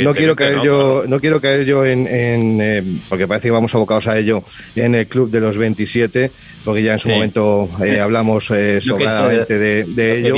No 0.02 0.14
quiero 0.14 0.34
caer 0.36 0.56
no, 0.56 0.64
yo, 0.64 1.04
no 1.06 1.20
quiero 1.20 1.40
caer 1.40 1.64
yo 1.64 1.84
en, 1.84 2.06
en, 2.06 2.58
eh, 2.60 2.82
porque 3.08 3.26
parece 3.28 3.48
que 3.48 3.52
vamos 3.52 3.74
abocados 3.74 4.06
a 4.08 4.18
ello 4.18 4.42
en 4.76 4.94
el 4.94 5.06
club 5.06 5.30
de 5.30 5.40
los 5.40 5.56
27, 5.58 6.30
porque 6.64 6.82
ya 6.82 6.94
en 6.94 6.98
su 6.98 7.08
Sí. 7.08 7.14
momento 7.14 7.68
eh, 7.84 8.00
hablamos 8.00 8.50
eh, 8.50 8.80
sobradamente 8.80 9.58
de, 9.58 9.84
de 9.84 10.18
ello. 10.20 10.36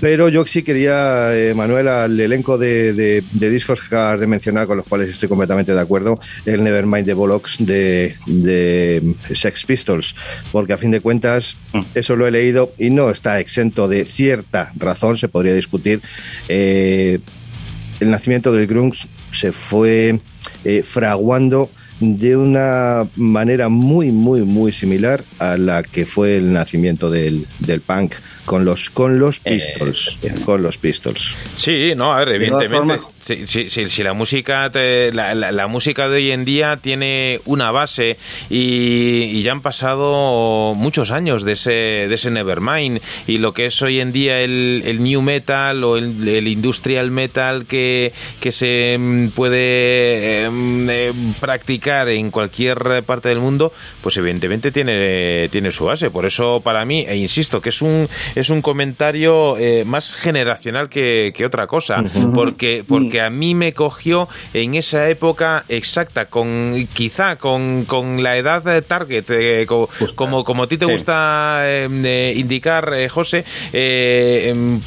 Pero 0.00 0.28
yo 0.28 0.44
sí 0.46 0.62
quería, 0.62 1.30
Manuel, 1.54 1.88
al 1.88 2.18
elenco 2.20 2.58
de, 2.58 2.92
de- 2.92 3.22
de 3.32 3.50
discos 3.50 3.80
que 3.80 3.86
acabas 3.86 4.20
de 4.20 4.26
mencionar, 4.26 4.66
con 4.66 4.76
los 4.76 4.86
cuales 4.86 5.08
estoy 5.08 5.28
completamente 5.28 5.72
de 5.74 5.80
acuerdo, 5.80 6.18
el 6.44 6.62
Nevermind 6.62 7.06
de 7.06 7.14
Bollocks 7.14 7.56
de, 7.60 8.14
de 8.26 9.14
Sex 9.32 9.64
Pistols, 9.64 10.14
porque 10.50 10.72
a 10.74 10.78
fin 10.78 10.90
de 10.90 11.00
cuentas, 11.00 11.56
Mm. 11.72 11.80
eso 11.94 12.16
lo 12.16 12.26
he 12.26 12.30
leído 12.30 12.72
y 12.78 12.90
no 12.90 13.08
está 13.08 13.40
exento 13.40 13.88
de 13.88 14.04
cierta 14.04 14.72
razón, 14.76 15.16
se 15.16 15.28
podría 15.28 15.54
discutir. 15.54 16.02
El 18.02 18.10
nacimiento 18.10 18.52
del 18.52 18.66
grunge 18.66 19.06
se 19.30 19.52
fue 19.52 20.18
eh, 20.64 20.82
fraguando 20.82 21.70
de 22.00 22.36
una 22.36 23.06
manera 23.14 23.68
muy, 23.68 24.10
muy, 24.10 24.40
muy 24.40 24.72
similar 24.72 25.22
a 25.38 25.56
la 25.56 25.84
que 25.84 26.04
fue 26.04 26.36
el 26.36 26.52
nacimiento 26.52 27.10
del, 27.10 27.46
del 27.60 27.80
punk 27.80 28.14
con 28.44 28.64
los, 28.64 28.90
con 28.90 29.18
los 29.18 29.40
Eh, 29.44 29.50
Pistols. 29.56 30.18
con 30.44 30.62
los 30.62 30.78
Pistols. 30.78 31.36
Sí, 31.56 31.92
no, 31.96 32.12
a 32.12 32.18
ver, 32.24 32.30
evidentemente. 32.34 32.98
Si, 33.22 33.46
si- 33.46 33.70
si- 33.70 33.88
si 33.88 34.02
la 34.02 34.14
música 34.14 34.68
te- 34.72 35.12
la, 35.12 35.34
la- 35.36 35.52
la 35.52 35.66
música 35.68 36.08
de 36.08 36.16
hoy 36.16 36.30
en 36.32 36.44
día 36.44 36.76
tiene 36.76 37.40
una 37.44 37.70
base 37.70 38.16
y, 38.50 39.30
y 39.32 39.42
ya 39.44 39.52
han 39.52 39.62
pasado 39.62 40.74
muchos 40.74 41.12
años 41.12 41.44
de 41.44 41.52
ese, 41.52 41.70
de 41.70 42.14
ese 42.14 42.32
Nevermind 42.32 43.00
y 43.28 43.38
lo 43.38 43.52
que 43.54 43.66
es 43.66 43.80
hoy 43.80 44.00
en 44.00 44.10
día 44.12 44.40
el, 44.40 44.82
el 44.86 45.02
new 45.04 45.22
metal 45.22 45.84
o 45.84 45.96
el, 45.98 46.26
el 46.26 46.48
industrial 46.48 47.12
metal 47.12 47.64
que, 47.66 48.12
que 48.40 48.50
se 48.50 48.96
mm, 48.98 49.28
puede 49.28 50.44
em, 50.44 50.90
eh, 50.90 51.12
practicar 51.40 52.08
en 52.08 52.30
cualquier 52.32 53.02
parte 53.04 53.28
del 53.28 53.38
mundo, 53.38 53.72
pues 54.02 54.16
evidentemente 54.16 54.72
tiene, 54.72 55.48
tiene 55.50 55.70
su 55.72 55.84
base. 55.84 56.10
Por 56.10 56.26
eso 56.26 56.60
para 56.62 56.84
mí, 56.84 57.04
e 57.08 57.16
insisto, 57.16 57.60
que 57.60 57.68
es 57.68 57.80
un, 57.82 58.08
es 58.34 58.50
un 58.50 58.62
comentario 58.62 59.56
eh, 59.58 59.84
más 59.84 60.14
generacional 60.14 60.88
que, 60.88 61.32
que 61.34 61.44
otra 61.46 61.66
cosa, 61.66 62.02
porque, 62.34 62.84
porque 62.86 63.20
a 63.20 63.30
mí 63.30 63.54
me 63.54 63.72
cogió 63.72 64.28
en 64.54 64.74
esa 64.74 65.08
época 65.08 65.64
exacta, 65.68 66.26
con 66.26 66.88
quizá 66.94 67.36
con, 67.36 67.84
con 67.86 68.22
la 68.22 68.36
edad 68.36 68.62
de 68.62 68.82
target, 68.82 69.24
eh, 69.30 69.64
co- 69.66 69.88
como, 70.14 70.44
como 70.44 70.64
a 70.64 70.68
ti 70.68 70.78
te 70.78 70.86
Sí. 70.86 70.92
gusta 70.92 71.60
eh, 71.64 71.88
eh, 72.04 72.32
indicar, 72.36 72.92
eh, 72.94 73.08
José, 73.08 73.44
em, 73.72 74.80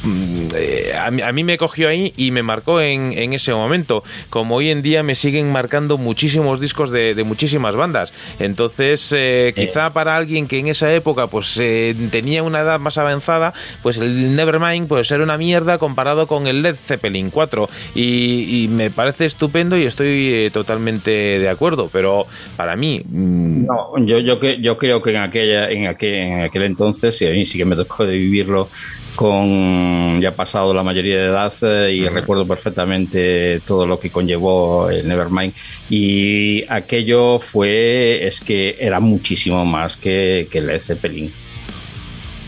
a, 1.00 1.10
mí, 1.10 1.22
a 1.22 1.32
mí 1.32 1.44
me 1.44 1.58
cogió 1.58 1.88
ahí 1.88 2.12
y 2.16 2.30
me 2.30 2.42
marcó 2.42 2.80
en, 2.80 3.12
en 3.16 3.32
ese 3.32 3.52
momento. 3.54 4.02
Como 4.30 4.56
hoy 4.56 4.70
en 4.70 4.82
día 4.82 5.02
me 5.02 5.14
siguen 5.14 5.50
marcando 5.52 5.98
muchísimos 5.98 6.60
discos 6.60 6.90
de, 6.90 7.14
de 7.14 7.24
muchísimas 7.24 7.74
bandas. 7.76 8.12
Entonces, 8.38 9.14
quizá 9.54 9.92
para 9.92 10.16
alguien 10.16 10.46
que 10.48 10.58
en 10.58 10.68
esa 10.68 10.92
época 10.92 11.26
pues 11.26 11.56
eh, 11.58 11.94
tenía 12.10 12.42
una 12.42 12.60
edad 12.60 12.78
más 12.80 12.98
avanzada, 12.98 13.35
pues 13.82 13.98
el 13.98 14.36
Nevermind 14.36 14.88
puede 14.88 15.04
ser 15.04 15.20
una 15.20 15.36
mierda 15.36 15.78
comparado 15.78 16.26
con 16.26 16.46
el 16.46 16.62
Led 16.62 16.76
Zeppelin 16.76 17.30
4. 17.30 17.68
Y, 17.94 18.64
y 18.64 18.68
me 18.68 18.90
parece 18.90 19.26
estupendo 19.26 19.76
y 19.76 19.84
estoy 19.84 20.34
eh, 20.34 20.50
totalmente 20.52 21.10
de 21.10 21.48
acuerdo. 21.48 21.88
Pero 21.92 22.26
para 22.56 22.76
mí, 22.76 23.02
mm, 23.04 23.66
No, 23.66 23.98
yo, 24.04 24.18
yo, 24.20 24.38
yo 24.38 24.78
creo 24.78 25.02
que 25.02 25.10
en 25.10 25.16
aquella 25.16 25.70
en 25.70 25.86
aquel, 25.86 26.14
en 26.14 26.40
aquel 26.42 26.62
entonces, 26.62 27.20
y 27.22 27.26
a 27.26 27.30
mí 27.30 27.46
sí 27.46 27.58
que 27.58 27.64
me 27.64 27.76
tocó 27.76 28.04
de 28.04 28.16
vivirlo 28.16 28.68
con 29.16 30.20
ya 30.20 30.30
pasado 30.30 30.72
la 30.72 30.82
mayoría 30.82 31.16
de 31.16 31.24
edad 31.24 31.52
eh, 31.62 31.92
y 31.92 32.08
recuerdo 32.08 32.46
perfectamente 32.46 33.60
todo 33.66 33.86
lo 33.86 33.98
que 33.98 34.10
conllevó 34.10 34.90
el 34.90 35.08
Nevermind 35.08 35.54
y 35.88 36.64
aquello 36.68 37.38
fue 37.38 38.26
es 38.26 38.40
que 38.40 38.76
era 38.78 39.00
muchísimo 39.00 39.64
más 39.64 39.96
que, 39.96 40.46
que 40.50 40.60
Led 40.60 40.80
Zeppelin 40.80 41.32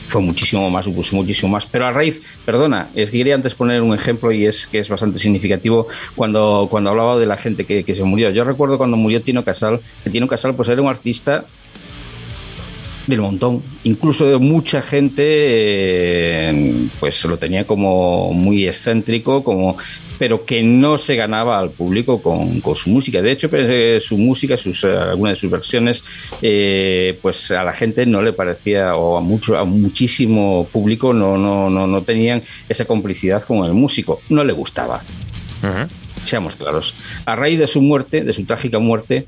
fue 0.09 0.21
muchísimo 0.21 0.69
más, 0.71 0.87
supuso 0.87 1.15
muchísimo 1.17 1.53
más. 1.53 1.67
Pero 1.67 1.87
a 1.87 1.93
raíz, 1.93 2.23
perdona, 2.45 2.89
es 2.95 3.11
que 3.11 3.19
quería 3.19 3.35
antes 3.35 3.55
poner 3.55 3.83
un 3.83 3.95
ejemplo 3.95 4.33
y 4.33 4.47
es 4.47 4.67
que 4.67 4.81
es 4.81 4.89
bastante 4.89 5.19
significativo 5.19 5.87
cuando, 6.17 6.67
cuando 6.71 6.91
hablaba 6.91 7.19
de 7.19 7.27
la 7.27 7.37
gente 7.37 7.65
que, 7.65 7.85
que 7.85 7.95
se 7.95 8.05
murió. 8.05 8.31
Yo 8.31 8.45
recuerdo 8.45 8.79
cuando 8.79 8.97
murió 8.97 9.21
Tino 9.23 9.45
Casal, 9.45 9.81
que 10.03 10.11
Tino 10.11 10.27
Casal 10.27 10.55
pues 10.55 10.69
era 10.69 10.81
un 10.83 10.89
artista 10.89 11.45
del 13.07 13.23
montón, 13.23 13.63
incluso 13.85 14.27
de 14.27 14.37
mucha 14.37 14.83
gente 14.83 15.23
eh, 15.27 16.75
pues 17.01 17.25
lo 17.25 17.39
tenía 17.39 17.67
como 17.67 18.33
muy 18.35 18.67
excéntrico, 18.67 19.43
como 19.43 19.79
pero 20.19 20.45
que 20.45 20.63
no 20.63 20.99
se 20.99 21.17
ganaba 21.17 21.59
al 21.59 21.71
público 21.71 22.21
con, 22.21 22.61
con 22.61 22.77
su 22.77 22.91
música. 22.91 23.23
De 23.23 23.33
hecho, 23.33 23.49
pues, 23.49 23.67
eh, 23.71 24.01
su 24.03 24.19
música, 24.19 24.57
sus, 24.57 24.85
eh, 24.85 24.97
algunas 24.97 25.35
de 25.35 25.37
sus 25.37 25.51
versiones, 25.51 26.05
eh, 26.43 27.19
pues 27.23 27.51
a 27.51 27.63
la 27.63 27.73
gente 27.73 28.05
no 28.07 28.23
le 28.23 28.33
parecía, 28.33 28.97
o 28.97 29.17
a 29.17 29.21
mucho, 29.21 29.57
a 29.57 29.65
muchísimo 29.65 30.67
público 30.73 31.13
no, 31.13 31.39
no, 31.39 31.71
no, 31.71 31.87
no 31.87 32.03
tenían 32.03 32.43
esa 32.69 32.85
complicidad 32.85 33.43
con 33.43 33.65
el 33.65 33.73
músico, 33.73 34.21
no 34.29 34.45
le 34.45 34.53
gustaba. 34.53 35.03
Seamos 36.25 36.57
claros. 36.57 36.95
A 37.25 37.37
raíz 37.37 37.59
de 37.59 37.67
su 37.67 37.81
muerte, 37.81 38.23
de 38.23 38.33
su 38.33 38.45
trágica 38.45 38.79
muerte, 38.79 39.27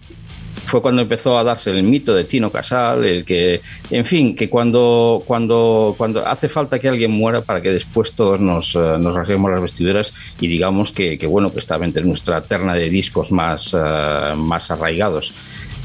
fue 0.71 0.81
cuando 0.81 1.03
empezó 1.03 1.37
a 1.37 1.43
darse 1.43 1.73
el 1.73 1.83
mito 1.83 2.15
de 2.15 2.23
Tino 2.23 2.49
Casal, 2.49 3.05
el 3.05 3.25
que, 3.25 3.61
en 3.91 4.05
fin, 4.05 4.37
que 4.37 4.49
cuando, 4.49 5.21
cuando, 5.27 5.97
cuando 5.99 6.25
hace 6.25 6.49
falta 6.49 6.79
que 6.79 6.89
alguien 6.89 7.11
muera 7.11 7.41
para 7.41 7.61
que 7.61 7.73
después 7.73 8.13
todos 8.13 8.39
nos, 8.39 8.77
eh, 8.77 8.79
nos 9.01 9.13
rasguemos 9.13 9.51
las 9.51 9.61
vestiduras 9.61 10.15
y 10.41 10.47
digamos 10.47 10.93
que, 10.93 11.19
que, 11.19 11.27
bueno, 11.27 11.53
que 11.53 11.59
estaba 11.59 11.85
entre 11.85 12.05
nuestra 12.05 12.41
terna 12.41 12.73
de 12.75 12.89
discos 12.89 13.33
más, 13.33 13.75
eh, 13.75 14.35
más 14.37 14.71
arraigados. 14.71 15.35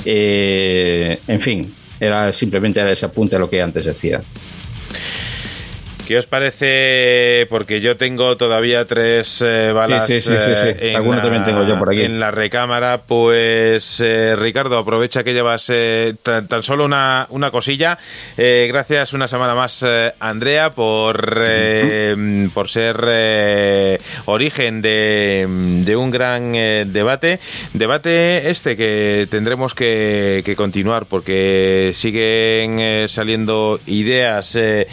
Eh, 0.05 1.17
en 1.27 1.41
fin, 1.41 1.73
era 1.99 2.31
simplemente 2.31 2.79
era 2.79 2.91
ese 2.91 3.07
apunte 3.07 3.37
a 3.37 3.39
lo 3.39 3.49
que 3.49 3.63
antes 3.63 3.85
decía. 3.85 4.21
¿Qué 6.05 6.17
os 6.19 6.27
parece? 6.27 7.47
Porque 7.49 7.81
yo 7.81 7.97
tengo 7.97 8.37
todavía 8.37 8.85
tres 8.85 9.41
eh, 9.43 9.71
balas 9.73 10.05
Sí, 10.05 10.21
sí, 10.21 10.29
sí, 10.29 10.51
eh, 10.51 10.93
en, 10.95 11.09
la, 11.09 11.21
también 11.21 11.43
tengo 11.43 11.63
yo 11.67 11.79
por 11.79 11.89
aquí. 11.91 12.03
en 12.03 12.19
la 12.19 12.29
recámara. 12.31 13.01
Pues 13.01 13.99
eh, 14.01 14.35
Ricardo, 14.35 14.77
aprovecha 14.77 15.23
que 15.23 15.33
llevas 15.33 15.65
eh, 15.69 16.13
tan, 16.21 16.47
tan 16.47 16.61
solo 16.61 16.85
una, 16.85 17.25
una 17.29 17.49
cosilla. 17.49 17.97
Gracias 18.37 19.13
una 19.13 19.27
semana 19.27 19.55
más, 19.55 19.83
Andrea, 20.19 20.71
por, 20.71 21.39
por 22.53 22.69
ser 22.69 23.99
origen 24.25 24.81
de, 24.81 25.47
de 25.85 25.95
un 25.95 26.11
gran 26.11 26.53
debate. 26.53 27.39
Debate 27.73 28.49
este 28.49 28.75
que 28.75 29.27
tendremos 29.29 29.73
que, 29.73 30.43
que 30.45 30.55
continuar 30.55 31.05
porque 31.05 31.91
siguen 31.93 33.07
saliendo 33.07 33.79
ideas 33.87 34.55
eh, 34.55 34.87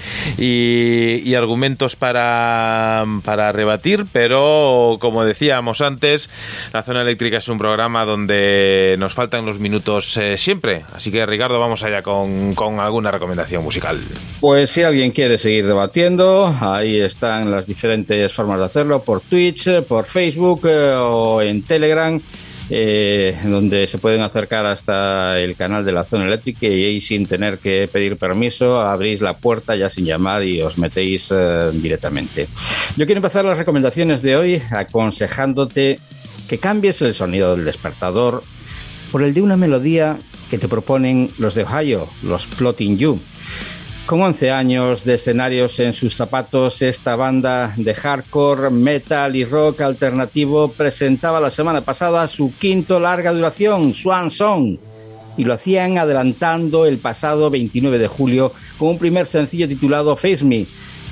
y, 1.24 1.34
argumentos 1.34 1.96
para, 1.96 3.04
para 3.24 3.52
rebatir, 3.52 4.04
pero 4.12 4.98
como 5.00 5.24
decíamos 5.24 5.80
antes, 5.80 6.30
la 6.72 6.82
zona 6.82 7.02
eléctrica 7.02 7.38
es 7.38 7.48
un 7.48 7.58
programa 7.58 8.04
donde 8.04 8.96
nos 8.98 9.14
faltan 9.14 9.46
los 9.46 9.58
minutos 9.58 10.16
eh, 10.16 10.36
siempre. 10.38 10.84
Así 10.94 11.10
que 11.10 11.24
Ricardo, 11.26 11.58
vamos 11.58 11.82
allá 11.82 12.02
con, 12.02 12.54
con 12.54 12.80
alguna 12.80 13.10
recomendación 13.10 13.62
musical. 13.62 14.00
Pues 14.40 14.70
si 14.70 14.82
alguien 14.82 15.10
quiere 15.10 15.38
seguir 15.38 15.66
debatiendo, 15.66 16.54
ahí 16.60 17.00
están 17.00 17.50
las 17.50 17.66
diferentes 17.66 18.32
formas 18.32 18.58
de 18.58 18.64
hacerlo, 18.66 19.02
por 19.02 19.20
Twitch, 19.20 19.82
por 19.82 20.04
Facebook 20.04 20.62
eh, 20.64 20.94
o 20.94 21.42
en 21.42 21.62
Telegram, 21.62 22.20
eh, 22.70 23.38
donde 23.44 23.86
se 23.86 23.98
pueden 23.98 24.22
acercar 24.22 24.66
hasta 24.66 25.38
el 25.38 25.56
canal 25.56 25.84
de 25.84 25.92
la 25.92 26.04
zona 26.04 26.26
eléctrica 26.26 26.66
y 26.66 26.84
ahí 26.84 27.00
sin 27.00 27.26
tener 27.26 27.58
que 27.58 27.88
pedir 27.88 28.16
permiso, 28.16 28.80
abrís 28.80 29.20
la 29.20 29.36
puerta 29.36 29.76
ya 29.76 29.90
sin 29.90 30.04
llamar 30.04 30.44
y 30.44 30.62
os 30.62 30.78
metéis 30.78 31.30
eh, 31.30 31.70
directamente. 31.72 32.48
Yo 32.96 33.06
quiero 33.06 33.18
empezar 33.18 33.44
las 33.44 33.58
recomendaciones 33.58 34.22
de 34.22 34.36
hoy 34.36 34.62
aconsejándote 34.70 35.98
que 36.48 36.58
cambies 36.58 37.02
el 37.02 37.14
sonido 37.14 37.56
del 37.56 37.64
despertador 37.64 38.42
por 39.10 39.22
el 39.22 39.34
de 39.34 39.42
una 39.42 39.56
melodía 39.56 40.16
que 40.50 40.58
te 40.58 40.68
proponen 40.68 41.30
los 41.38 41.54
de 41.54 41.64
Ohio, 41.64 42.06
los 42.22 42.46
Plotting 42.46 42.98
You. 42.98 43.18
Con 44.06 44.20
11 44.20 44.50
años 44.50 45.04
de 45.04 45.14
escenarios 45.14 45.78
en 45.78 45.94
sus 45.94 46.16
zapatos, 46.16 46.82
esta 46.82 47.14
banda 47.14 47.72
de 47.76 47.94
hardcore, 47.94 48.68
metal 48.68 49.36
y 49.36 49.44
rock 49.44 49.80
alternativo 49.80 50.68
presentaba 50.68 51.40
la 51.40 51.50
semana 51.50 51.80
pasada 51.82 52.26
su 52.26 52.52
quinto 52.58 52.98
larga 52.98 53.32
duración, 53.32 53.94
Swan 53.94 54.30
Song, 54.30 54.76
y 55.36 55.44
lo 55.44 55.54
hacían 55.54 55.98
adelantando 55.98 56.84
el 56.84 56.98
pasado 56.98 57.48
29 57.48 57.98
de 57.98 58.08
julio 58.08 58.52
con 58.76 58.90
un 58.90 58.98
primer 58.98 59.26
sencillo 59.26 59.68
titulado 59.68 60.16
Face 60.16 60.44
Me, 60.44 60.66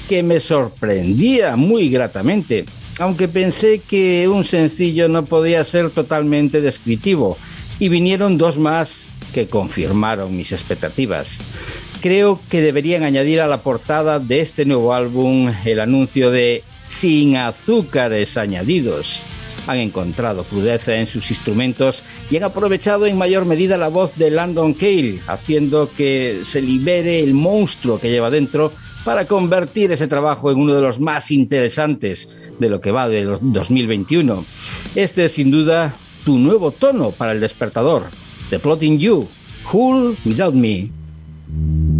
que 0.09 0.23
me 0.25 0.41
sorprendía 0.41 1.55
muy 1.55 1.89
gratamente, 1.91 2.65
aunque 2.99 3.28
pensé 3.28 3.78
que 3.78 4.28
un 4.28 4.44
sencillo 4.44 5.09
no 5.09 5.25
podía 5.25 5.65
ser 5.65 5.91
totalmente 5.91 6.60
descriptivo, 6.60 7.39
y 7.78 7.89
vinieron 7.89 8.36
dos 8.36 8.59
más 8.59 9.05
que 9.33 9.47
confirmaron 9.47 10.36
mis 10.36 10.51
expectativas. 10.51 11.41
Creo 12.01 12.41
que 12.49 12.62
deberían 12.62 13.03
añadir 13.03 13.43
a 13.43 13.47
la 13.47 13.59
portada 13.59 14.19
de 14.19 14.41
este 14.41 14.65
nuevo 14.65 14.95
álbum 14.95 15.53
el 15.67 15.81
anuncio 15.81 16.31
de 16.31 16.65
Sin 16.89 17.37
azúcares 17.37 18.39
añadidos. 18.39 19.23
han 19.67 19.77
encontrado 19.77 20.45
crudeza 20.45 20.95
en 20.95 21.07
sus 21.07 21.31
instrumentos 21.31 22.03
y 22.31 22.39
han 22.39 22.45
aprovechado 22.45 23.07
en 23.07 23.19
mayor 23.19 23.45
medida 23.45 23.77
la 23.77 23.89
voz 23.89 24.17
de 24.17 24.31
Landon 24.31 24.73
Cale, 24.73 25.20
haciendo 25.27 25.91
que 25.95 26.41
se 26.45 26.62
libere 26.62 27.20
el 27.20 27.35
monstruo 27.35 28.01
que 28.01 28.11
lleva 28.11 28.31
dentro 28.31 28.73
para 29.05 29.27
convertir 29.27 29.93
ese 29.93 30.09
trabajo 30.09 30.51
en 30.51 30.59
uno 30.59 30.75
de 30.75 30.81
los 30.81 30.99
más 30.99 31.31
interesantes 31.31 32.35
de 32.59 32.69
lo 32.70 32.81
que 32.81 32.91
va 32.91 33.09
de 33.09 33.23
los 33.23 33.41
2021. 33.43 34.45
Este 34.95 35.27
es 35.27 35.33
sin 35.33 35.51
duda 35.51 35.95
tu 36.25 36.39
nuevo 36.39 36.70
tono 36.70 37.11
para 37.11 37.33
el 37.33 37.41
despertador, 37.41 38.05
The 38.49 38.59
Plotting 38.59 38.99
You, 38.99 39.29
Who'll 39.70 40.17
Without 40.25 40.55
Me. 40.55 41.00
Mm-hmm. 41.53 42.00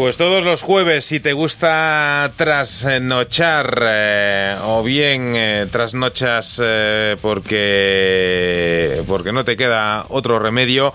Pues 0.00 0.16
todos 0.16 0.42
los 0.42 0.62
jueves, 0.62 1.04
si 1.04 1.20
te 1.20 1.34
gusta 1.34 2.32
trasnochar 2.36 3.82
eh, 3.82 4.56
o 4.64 4.82
bien 4.82 5.36
eh, 5.36 5.66
trasnochas 5.70 6.58
eh, 6.64 7.18
porque, 7.20 9.04
porque 9.06 9.30
no 9.30 9.44
te 9.44 9.58
queda 9.58 10.06
otro 10.08 10.38
remedio, 10.38 10.94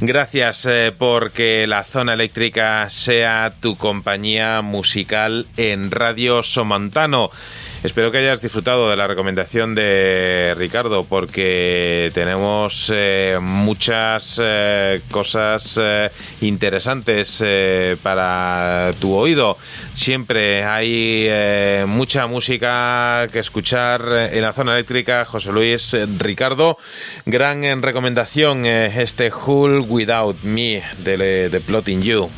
gracias 0.00 0.66
porque 0.96 1.66
la 1.66 1.84
zona 1.84 2.14
eléctrica 2.14 2.88
sea 2.88 3.52
tu 3.60 3.76
compañía 3.76 4.62
musical 4.62 5.46
en 5.58 5.90
Radio 5.90 6.42
Somontano. 6.42 7.30
Espero 7.86 8.10
que 8.10 8.18
hayas 8.18 8.42
disfrutado 8.42 8.90
de 8.90 8.96
la 8.96 9.06
recomendación 9.06 9.76
de 9.76 10.54
Ricardo 10.56 11.04
porque 11.04 12.10
tenemos 12.14 12.90
eh, 12.92 13.38
muchas 13.40 14.40
eh, 14.42 15.00
cosas 15.08 15.78
eh, 15.80 16.10
interesantes 16.40 17.44
para 18.02 18.90
tu 18.98 19.14
oído. 19.14 19.56
Siempre 19.94 20.64
hay 20.64 21.30
mucha 21.86 22.26
música 22.26 23.28
que 23.30 23.38
escuchar 23.38 24.02
en 24.32 24.42
la 24.42 24.52
zona 24.52 24.74
eléctrica. 24.74 25.24
José 25.24 25.52
Luis, 25.52 25.96
Ricardo, 26.18 26.78
gran 27.24 27.82
recomendación 27.82 28.66
este 28.66 29.30
Hull 29.30 29.84
Without 29.88 30.42
Me 30.42 30.82
de, 31.04 31.48
de 31.48 31.60
Plotting 31.60 32.02
You. 32.02 32.28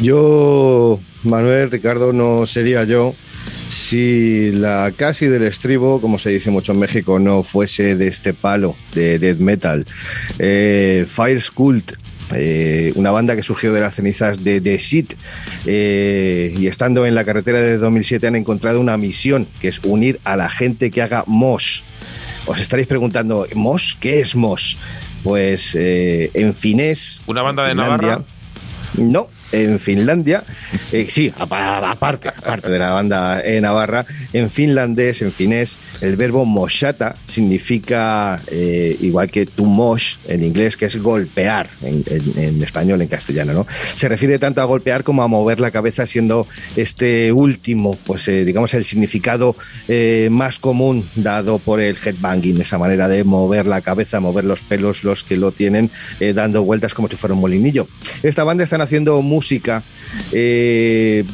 Yo, 0.00 0.98
Manuel, 1.22 1.70
Ricardo, 1.70 2.12
no 2.12 2.46
sería 2.46 2.82
yo 2.82 3.14
si 3.68 4.52
la 4.52 4.92
casi 4.96 5.26
del 5.26 5.42
estribo, 5.42 6.00
como 6.00 6.18
se 6.18 6.30
dice 6.30 6.50
mucho 6.50 6.72
en 6.72 6.78
México, 6.78 7.18
no 7.18 7.42
fuese 7.42 7.96
de 7.96 8.08
este 8.08 8.32
palo 8.34 8.76
de 8.94 9.18
death 9.18 9.38
metal. 9.38 9.86
Eh, 10.38 11.04
Fire 11.08 11.42
Cult, 11.54 11.92
eh, 12.34 12.92
una 12.96 13.12
banda 13.12 13.36
que 13.36 13.42
surgió 13.42 13.72
de 13.72 13.80
las 13.80 13.94
cenizas 13.94 14.42
de 14.42 14.60
The 14.60 14.78
Shit 14.78 15.14
eh, 15.64 16.52
y 16.58 16.66
estando 16.66 17.06
en 17.06 17.14
la 17.14 17.24
carretera 17.24 17.60
de 17.60 17.78
2007 17.78 18.26
han 18.26 18.34
encontrado 18.34 18.80
una 18.80 18.96
misión 18.96 19.46
que 19.60 19.68
es 19.68 19.80
unir 19.84 20.18
a 20.24 20.36
la 20.36 20.50
gente 20.50 20.90
que 20.90 21.02
haga 21.02 21.22
MOS. 21.26 21.84
Os 22.46 22.60
estaréis 22.60 22.88
preguntando, 22.88 23.46
¿MOS? 23.54 23.96
¿Qué 24.00 24.20
es 24.20 24.34
MOS? 24.34 24.76
Pues 25.22 25.74
eh, 25.74 26.30
en 26.34 26.54
finés. 26.54 27.22
¿Una 27.26 27.42
banda 27.42 27.66
de 27.66 27.74
Navarra? 27.74 28.22
No, 28.94 29.28
en 29.52 29.78
Finlandia. 29.78 30.44
Eh, 30.92 31.06
sí, 31.08 31.32
apa- 31.38 31.78
aparte, 31.90 32.28
aparte 32.28 32.68
de 32.70 32.78
la 32.78 32.90
banda 32.90 33.40
eh, 33.44 33.60
navarra, 33.60 34.04
en 34.32 34.50
finlandés, 34.50 35.22
en 35.22 35.32
finés, 35.32 35.78
el 36.00 36.16
verbo 36.16 36.44
moshata 36.44 37.14
significa, 37.24 38.40
eh, 38.50 38.96
igual 39.00 39.30
que 39.30 39.46
to 39.46 39.64
mosh 39.64 40.16
en 40.28 40.44
inglés, 40.44 40.76
que 40.76 40.86
es 40.86 40.96
golpear 41.00 41.68
en, 41.82 42.04
en- 42.08 42.42
en 42.44 42.62
español, 42.62 43.00
en 43.02 43.08
castellano, 43.08 43.52
¿no? 43.52 43.66
Se 43.94 44.08
refiere 44.08 44.38
tanto 44.38 44.60
a 44.60 44.64
golpear 44.64 45.04
como 45.04 45.22
a 45.22 45.28
mover 45.28 45.58
la 45.60 45.70
cabeza, 45.70 46.06
siendo 46.06 46.46
este 46.76 47.32
último, 47.32 47.96
pues 48.04 48.26
digamos, 48.26 48.74
el 48.74 48.84
significado 48.84 49.56
más 50.30 50.58
común 50.58 51.04
dado 51.14 51.58
por 51.58 51.80
el 51.80 51.96
headbanging, 51.96 52.60
esa 52.60 52.78
manera 52.78 53.08
de 53.08 53.24
mover 53.24 53.66
la 53.66 53.80
cabeza, 53.80 54.20
mover 54.20 54.44
los 54.44 54.60
pelos, 54.60 55.04
los 55.04 55.22
que 55.24 55.36
lo 55.36 55.52
tienen 55.52 55.90
dando 56.34 56.62
vueltas 56.62 56.94
como 56.94 57.08
si 57.08 57.16
fuera 57.16 57.34
un 57.34 57.40
molinillo. 57.40 57.86
Esta 58.22 58.44
banda 58.44 58.64
están 58.64 58.80
haciendo 58.80 59.20
música. 59.36 59.82
eh, 60.32 61.24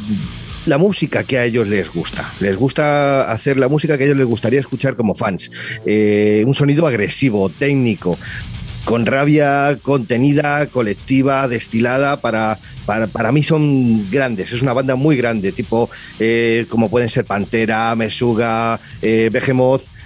la 0.66 0.78
música 0.78 1.24
que 1.24 1.38
a 1.38 1.44
ellos 1.44 1.66
les 1.68 1.92
gusta. 1.92 2.24
Les 2.40 2.56
gusta 2.56 3.30
hacer 3.30 3.56
la 3.58 3.68
música 3.68 3.96
que 3.96 4.04
a 4.04 4.06
ellos 4.06 4.18
les 4.18 4.26
gustaría 4.26 4.60
escuchar 4.60 4.94
como 4.96 5.14
fans. 5.14 5.50
Eh, 5.86 6.44
un 6.46 6.54
sonido 6.54 6.86
agresivo, 6.86 7.48
técnico, 7.48 8.16
con 8.84 9.06
rabia 9.06 9.76
contenida, 9.82 10.66
colectiva, 10.66 11.48
destilada, 11.48 12.20
para, 12.20 12.58
para, 12.86 13.06
para 13.06 13.32
mí 13.32 13.42
son 13.42 14.08
grandes, 14.10 14.52
es 14.52 14.62
una 14.62 14.72
banda 14.72 14.94
muy 14.96 15.16
grande, 15.16 15.52
tipo 15.52 15.88
eh, 16.18 16.66
como 16.68 16.88
pueden 16.88 17.08
ser 17.08 17.24
Pantera, 17.24 17.94
Mesuga, 17.96 18.80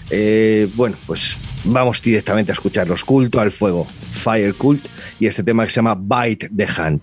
eh, 0.08 0.68
bueno, 0.76 0.97
pues 1.07 1.36
vamos 1.65 2.00
directamente 2.00 2.52
a 2.52 2.55
escucharlos. 2.55 3.05
Culto 3.05 3.41
al 3.41 3.50
fuego, 3.50 3.86
Fire 4.10 4.55
Cult, 4.55 4.86
y 5.18 5.26
este 5.26 5.42
tema 5.42 5.65
que 5.65 5.70
se 5.70 5.76
llama 5.76 5.97
Bite 5.97 6.49
the 6.57 6.66
Hand. 6.76 7.02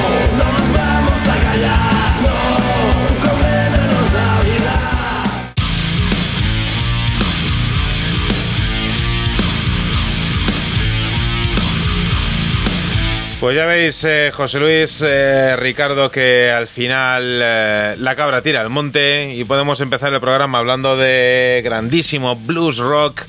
Pues 13.41 13.55
ya 13.55 13.65
veis, 13.65 14.03
eh, 14.03 14.29
José 14.31 14.59
Luis, 14.59 15.01
eh, 15.03 15.55
Ricardo, 15.55 16.11
que 16.11 16.51
al 16.51 16.67
final 16.67 17.39
eh, 17.41 17.95
la 17.97 18.15
cabra 18.15 18.43
tira 18.43 18.61
al 18.61 18.69
monte 18.69 19.33
y 19.33 19.43
podemos 19.45 19.81
empezar 19.81 20.13
el 20.13 20.19
programa 20.19 20.59
hablando 20.59 20.95
de 20.95 21.59
grandísimo 21.63 22.35
blues 22.35 22.77
rock 22.77 23.23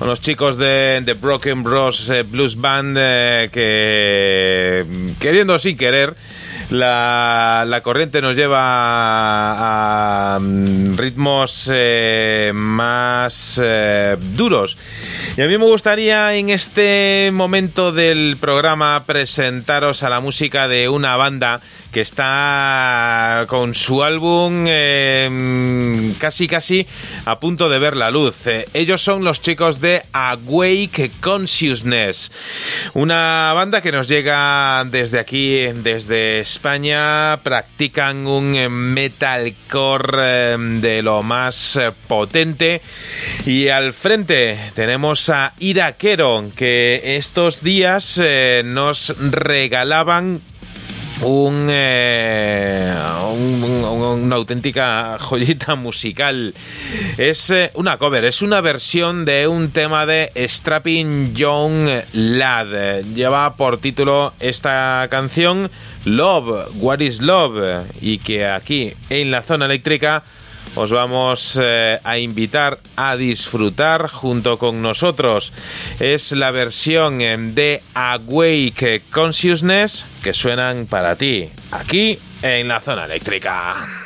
con 0.00 0.08
los 0.08 0.20
chicos 0.20 0.58
de, 0.58 1.00
de 1.04 1.14
Broken 1.14 1.62
Bros 1.62 2.10
Blues 2.26 2.60
Band 2.60 2.96
que, 3.52 4.84
queriendo 5.20 5.56
sin 5.60 5.76
querer, 5.78 6.16
la, 6.72 7.64
la 7.66 7.80
corriente 7.82 8.22
nos 8.22 8.34
lleva 8.34 8.58
a, 10.34 10.38
mm, 10.40 10.96
ritmos 10.96 11.70
eh, 11.72 12.50
más 12.54 13.60
eh, 13.62 14.16
duros. 14.18 14.76
Y 15.36 15.42
a 15.42 15.46
mí 15.46 15.58
me 15.58 15.64
gustaría 15.64 16.34
en 16.34 16.50
este 16.50 17.30
momento 17.32 17.92
del 17.92 18.36
programa 18.40 19.04
presentaros 19.06 20.02
a 20.02 20.08
la 20.08 20.20
música 20.20 20.66
de 20.66 20.88
una 20.88 21.16
banda 21.16 21.60
que 21.92 22.00
está 22.00 23.44
con 23.48 23.74
su 23.74 24.02
álbum 24.02 24.64
eh, 24.66 26.12
casi 26.18 26.48
casi 26.48 26.86
a 27.26 27.38
punto 27.38 27.68
de 27.68 27.78
ver 27.78 27.96
la 27.96 28.10
luz. 28.10 28.46
Eh, 28.46 28.66
ellos 28.74 29.02
son 29.02 29.24
los 29.24 29.40
chicos 29.40 29.80
de 29.80 30.02
Awake 30.12 31.10
Consciousness, 31.20 32.32
una 32.94 33.52
banda 33.54 33.82
que 33.82 33.92
nos 33.92 34.08
llega 34.08 34.84
desde 34.84 35.18
aquí, 35.18 35.66
desde 35.66 36.40
España, 36.40 37.38
practican 37.42 38.26
un 38.26 38.52
metalcore 38.68 40.18
eh, 40.18 40.56
de 40.58 41.02
lo 41.02 41.22
más 41.22 41.76
eh, 41.76 41.92
potente 42.08 42.80
y 43.46 43.68
al 43.68 43.92
frente 43.92 44.58
tenemos 44.74 45.28
a 45.28 45.54
Iraquero 45.58 46.50
que 46.56 47.16
estos 47.16 47.62
días 47.62 48.20
eh, 48.22 48.62
nos 48.64 49.14
regalaban 49.18 50.40
un, 51.22 51.68
eh, 51.70 52.94
un- 53.30 53.62
un- 53.64 54.22
una 54.24 54.36
auténtica 54.36 55.16
joyita 55.18 55.74
musical. 55.74 56.54
Es 57.18 57.50
eh, 57.50 57.70
una 57.74 57.96
cover, 57.98 58.24
es 58.24 58.42
una 58.42 58.60
versión 58.60 59.24
de 59.24 59.46
un 59.48 59.70
tema 59.70 60.06
de 60.06 60.30
Strapping 60.48 61.34
Young 61.34 61.88
Lad. 62.12 63.02
Lleva 63.14 63.54
por 63.56 63.78
título 63.78 64.32
esta 64.40 65.06
canción 65.10 65.70
Love, 66.04 66.68
What 66.76 67.00
is 67.00 67.20
Love? 67.20 67.84
Y 68.00 68.18
que 68.18 68.46
aquí 68.46 68.92
en 69.10 69.30
la 69.30 69.42
zona 69.42 69.66
eléctrica 69.66 70.22
os 70.74 70.90
vamos 70.90 71.58
eh, 71.60 71.98
a 72.02 72.18
invitar 72.18 72.78
a 72.96 73.16
disfrutar 73.16 74.08
junto 74.08 74.58
con 74.58 74.82
nosotros. 74.82 75.52
Es 76.00 76.32
la 76.32 76.50
versión 76.50 77.18
de 77.18 77.82
Awake 77.94 79.02
Consciousness 79.10 80.04
que 80.22 80.32
suenan 80.32 80.86
para 80.86 81.16
ti 81.16 81.50
aquí 81.70 82.18
en 82.42 82.68
la 82.68 82.80
zona 82.80 83.04
eléctrica. 83.04 84.02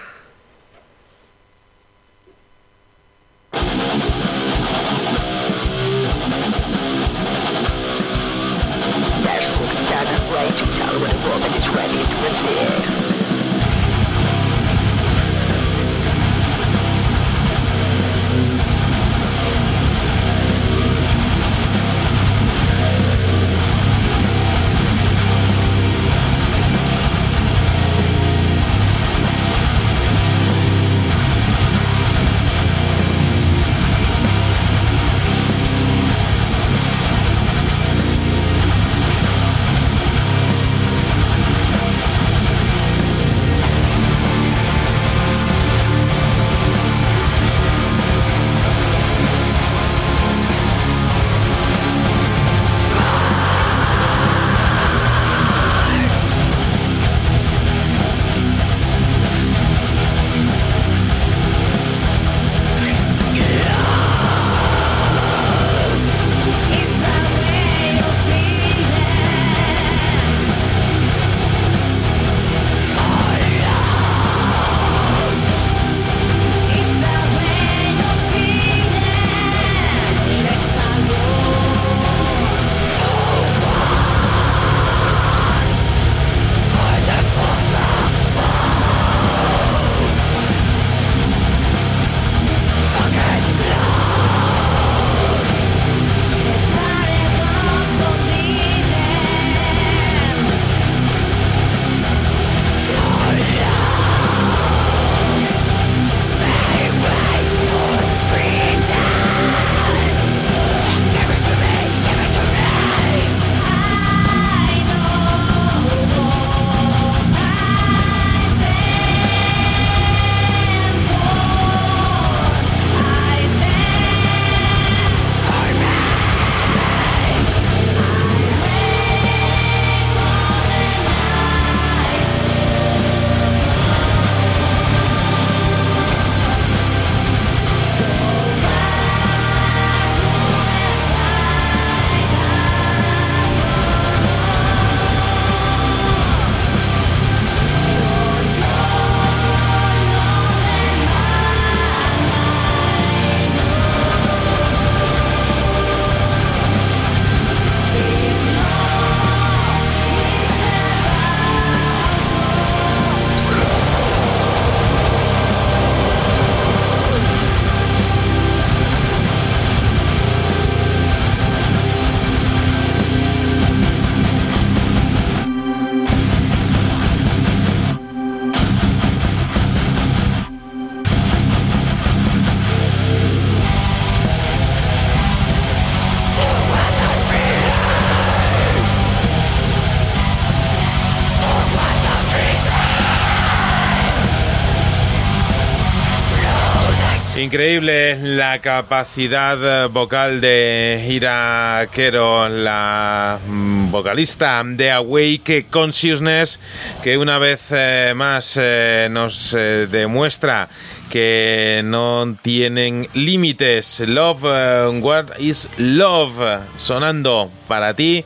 Increíble 197.47 198.19
la 198.21 198.59
capacidad 198.59 199.85
eh, 199.85 199.87
vocal 199.87 200.41
de 200.41 201.07
Ira 201.09 201.87
Quero, 201.93 202.49
la 202.49 203.39
mm, 203.47 203.89
vocalista 203.93 204.65
de 204.67 204.91
Awake 204.91 205.67
Consciousness, 205.71 206.59
que 207.05 207.17
una 207.17 207.39
vez 207.39 207.67
eh, 207.71 208.15
más 208.17 208.59
eh, 208.61 209.07
nos 209.13 209.53
demuestra 209.53 210.69
que 211.09 211.83
no 211.85 212.37
tienen 212.43 213.09
límites. 213.15 214.01
Love, 214.01 215.01
what 215.01 215.39
is 215.39 215.69
love? 215.79 216.65
Sonando 216.79 217.49
para 217.69 217.95
ti 217.95 218.25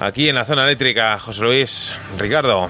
aquí 0.00 0.28
en 0.28 0.34
la 0.34 0.44
zona 0.44 0.64
eléctrica. 0.64 1.16
José 1.20 1.42
Luis, 1.44 1.92
Ricardo. 2.18 2.68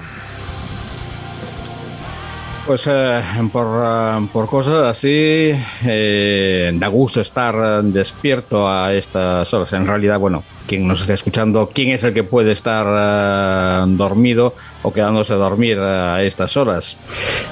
Pues 2.69 2.85
eh, 2.85 3.19
por, 3.51 3.83
eh, 3.83 4.27
por 4.31 4.45
cosas 4.45 4.83
así, 4.85 5.51
eh, 5.87 6.71
da 6.71 6.87
gusto 6.87 7.19
estar 7.19 7.81
despierto 7.81 8.69
a 8.69 8.93
estas 8.93 9.51
horas. 9.51 9.73
En 9.73 9.87
realidad, 9.87 10.19
bueno, 10.19 10.43
quien 10.67 10.87
nos 10.87 11.01
está 11.01 11.15
escuchando, 11.15 11.71
¿quién 11.73 11.89
es 11.89 12.03
el 12.03 12.13
que 12.13 12.23
puede 12.23 12.51
estar 12.51 13.87
dormido 13.87 14.53
o 14.83 14.93
quedándose 14.93 15.33
a 15.33 15.37
dormir 15.37 15.79
a 15.79 16.21
estas 16.21 16.55
horas? 16.57 16.95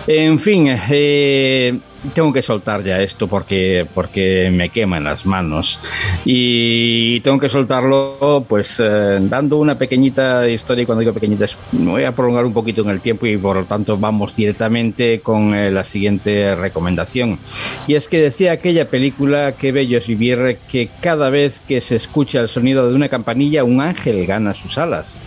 En 0.06 0.38
fin, 0.38 0.68
eh, 0.92 1.80
tengo 2.14 2.32
que 2.34 2.42
soltar 2.42 2.84
ya 2.84 3.02
esto 3.02 3.28
porque, 3.28 3.86
porque 3.94 4.50
me 4.54 4.70
quema 4.70 4.98
en 4.98 5.04
las 5.06 5.26
manos. 5.26 5.80
Y 6.26 7.20
tengo 7.22 7.40
que 7.40 7.50
soltarlo 7.50 8.46
pues 8.48 8.80
eh, 8.80 9.18
dando 9.22 9.58
una 9.58 9.78
pequeñita 9.78 10.48
historia, 10.48 10.84
y 10.84 10.86
cuando 10.86 11.00
digo 11.02 11.14
pequeñita 11.14 11.46
es- 11.46 11.58
voy 11.72 12.04
a 12.04 12.12
prolongar 12.12 12.46
un 12.46 12.54
poquito 12.54 12.82
en 12.82 12.90
el 12.90 13.02
tiempo 13.02 13.26
y 13.26 13.38
por 13.38 13.56
lo 13.56 13.64
tanto 13.66 13.98
vamos 13.98 14.36
directamente 14.36 15.20
con 15.22 15.54
eh, 15.56 15.72
la 15.72 15.84
siguiente 15.84 16.56
recomendación. 16.56 17.40
Y 17.88 17.96
es 17.96 18.08
que 18.08 18.22
decía 18.22 18.52
aquella 18.54 18.88
película 18.90 19.54
Qué 19.58 19.72
bello 19.72 19.98
es 19.98 20.08
vivir 20.08 20.58
que 20.72 20.90
cada 21.02 21.30
vez 21.30 21.62
que 21.68 21.82
se 21.82 21.96
escucha 21.96 22.40
el 22.42 22.50
sonido 22.50 22.88
de 22.90 22.96
una 22.96 23.10
campanilla 23.10 23.64
un 23.64 23.82
ángel 23.82 24.26
gana 24.26 24.54
sus 24.54 24.78
alas. 24.78 25.20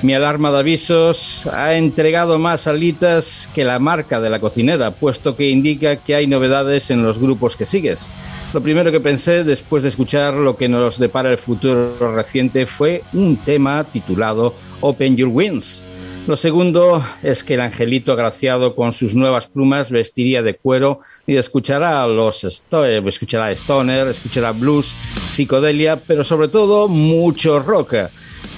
Mi 0.00 0.14
alarma 0.14 0.52
de 0.52 0.58
avisos 0.60 1.48
ha 1.48 1.74
entregado 1.74 2.38
más 2.38 2.68
alitas 2.68 3.48
que 3.52 3.64
la 3.64 3.80
marca 3.80 4.20
de 4.20 4.30
la 4.30 4.38
cocinera, 4.38 4.92
puesto 4.92 5.34
que 5.34 5.50
indica 5.50 5.96
que 5.96 6.14
hay 6.14 6.28
novedades 6.28 6.92
en 6.92 7.02
los 7.02 7.18
grupos 7.18 7.56
que 7.56 7.66
sigues. 7.66 8.08
Lo 8.54 8.62
primero 8.62 8.92
que 8.92 9.00
pensé 9.00 9.42
después 9.42 9.82
de 9.82 9.88
escuchar 9.88 10.34
lo 10.34 10.56
que 10.56 10.68
nos 10.68 11.00
depara 11.00 11.32
el 11.32 11.38
futuro 11.38 12.14
reciente 12.14 12.64
fue 12.64 13.02
un 13.12 13.38
tema 13.38 13.82
titulado 13.82 14.54
Open 14.82 15.16
Your 15.16 15.30
Wings. 15.30 15.84
Lo 16.28 16.36
segundo 16.36 17.04
es 17.24 17.42
que 17.42 17.54
el 17.54 17.60
angelito 17.60 18.12
agraciado 18.12 18.76
con 18.76 18.92
sus 18.92 19.16
nuevas 19.16 19.48
plumas 19.48 19.90
vestiría 19.90 20.42
de 20.42 20.54
cuero 20.54 21.00
y 21.26 21.36
escuchará 21.36 22.04
a 22.04 22.06
los 22.06 22.44
eh, 22.44 23.02
escuchará 23.04 23.50
stoner, 23.50 24.06
escuchará 24.06 24.52
blues, 24.52 24.94
psicodelia, 25.28 25.96
pero 25.96 26.22
sobre 26.22 26.46
todo 26.46 26.86
mucho 26.86 27.58
rock. 27.58 27.94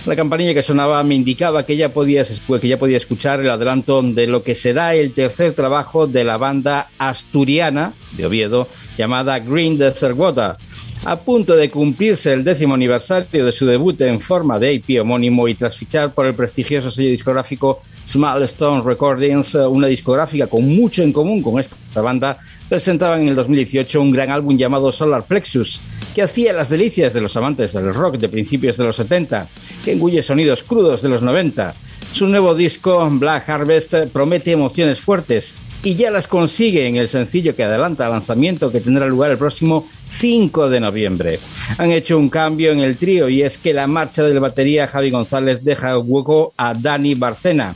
La 0.07 0.17
campanilla 0.17 0.55
que 0.55 0.62
sonaba 0.62 1.03
me 1.03 1.15
indicaba 1.15 1.67
que 1.67 1.77
ya, 1.77 1.91
podía 1.91 2.23
escuchar 2.23 3.41
el 3.41 3.51
adelanto 3.51 4.01
de 4.03 4.27
lo 4.27 4.43
que 4.43 4.55
será 4.55 4.95
el 4.95 5.12
tercer 5.12 5.53
trabajo 5.53 6.07
de 6.07 6.25
la 6.25 6.39
banda 6.39 6.89
asturiana 6.99 7.93
de 8.12 8.25
Oviedo 8.25 8.67
llamada 8.97 9.39
Green 9.39 9.77
Desert 9.77 10.17
Water. 10.17 10.53
A 11.05 11.17
punto 11.17 11.55
de 11.55 11.69
cumplirse 11.69 12.33
el 12.33 12.45
décimo 12.45 12.75
aniversario 12.75 13.45
de 13.45 13.53
su 13.53 13.67
debut 13.67 14.01
en 14.01 14.20
forma 14.20 14.59
de 14.59 14.75
EP 14.75 15.01
homónimo 15.01 15.49
y 15.49 15.55
tras 15.55 15.77
fichar 15.77 16.15
por 16.15 16.27
el 16.27 16.35
prestigioso 16.35 16.91
sello 16.91 17.11
discográfico 17.11 17.81
Small 18.07 18.43
Stone 18.45 18.83
Recordings, 18.83 19.55
una 19.55 19.87
discográfica 19.87 20.47
con 20.47 20.67
mucho 20.67 21.03
en 21.03 21.12
común 21.12 21.43
con 21.43 21.61
esta 21.61 22.01
banda, 22.01 22.39
presentaban 22.70 23.23
en 23.23 23.28
el 23.31 23.34
2018 23.34 24.00
un 24.00 24.12
gran 24.12 24.31
álbum 24.31 24.57
llamado 24.57 24.92
Solar 24.92 25.24
Plexus, 25.24 25.81
que 26.15 26.23
hacía 26.23 26.52
las 26.52 26.68
delicias 26.68 27.12
de 27.12 27.20
los 27.20 27.36
amantes 27.36 27.73
del 27.73 27.92
rock 27.92 28.16
de 28.16 28.28
principios 28.28 28.76
de 28.76 28.84
los 28.84 28.94
70, 28.94 29.49
que 29.84 29.92
engulle 29.92 30.23
sonidos 30.23 30.62
crudos 30.62 31.02
de 31.02 31.08
los 31.08 31.20
90. 31.20 31.74
Su 32.12 32.28
nuevo 32.28 32.55
disco, 32.55 33.08
Black 33.10 33.49
Harvest, 33.49 33.94
promete 34.12 34.52
emociones 34.52 35.00
fuertes 35.00 35.57
y 35.82 35.97
ya 35.97 36.12
las 36.12 36.28
consigue 36.28 36.86
en 36.86 36.94
el 36.94 37.08
sencillo 37.08 37.57
que 37.57 37.65
adelanta 37.65 38.05
el 38.05 38.12
lanzamiento 38.12 38.70
que 38.70 38.81
tendrá 38.81 39.07
lugar 39.07 39.32
el 39.32 39.39
próximo 39.39 39.89
5 40.10 40.70
de 40.70 40.78
noviembre. 40.78 41.40
Han 41.76 41.90
hecho 41.90 42.18
un 42.18 42.28
cambio 42.28 42.70
en 42.70 42.81
el 42.81 42.97
trío 42.97 43.28
y 43.28 43.42
es 43.42 43.58
que 43.58 43.74
la 43.74 43.89
marcha 43.89 44.23
del 44.23 44.39
batería 44.39 44.86
Javi 44.86 45.10
González 45.10 45.65
deja 45.65 45.99
hueco 45.99 46.52
a 46.57 46.74
Dani 46.74 47.16
Barcena. 47.16 47.74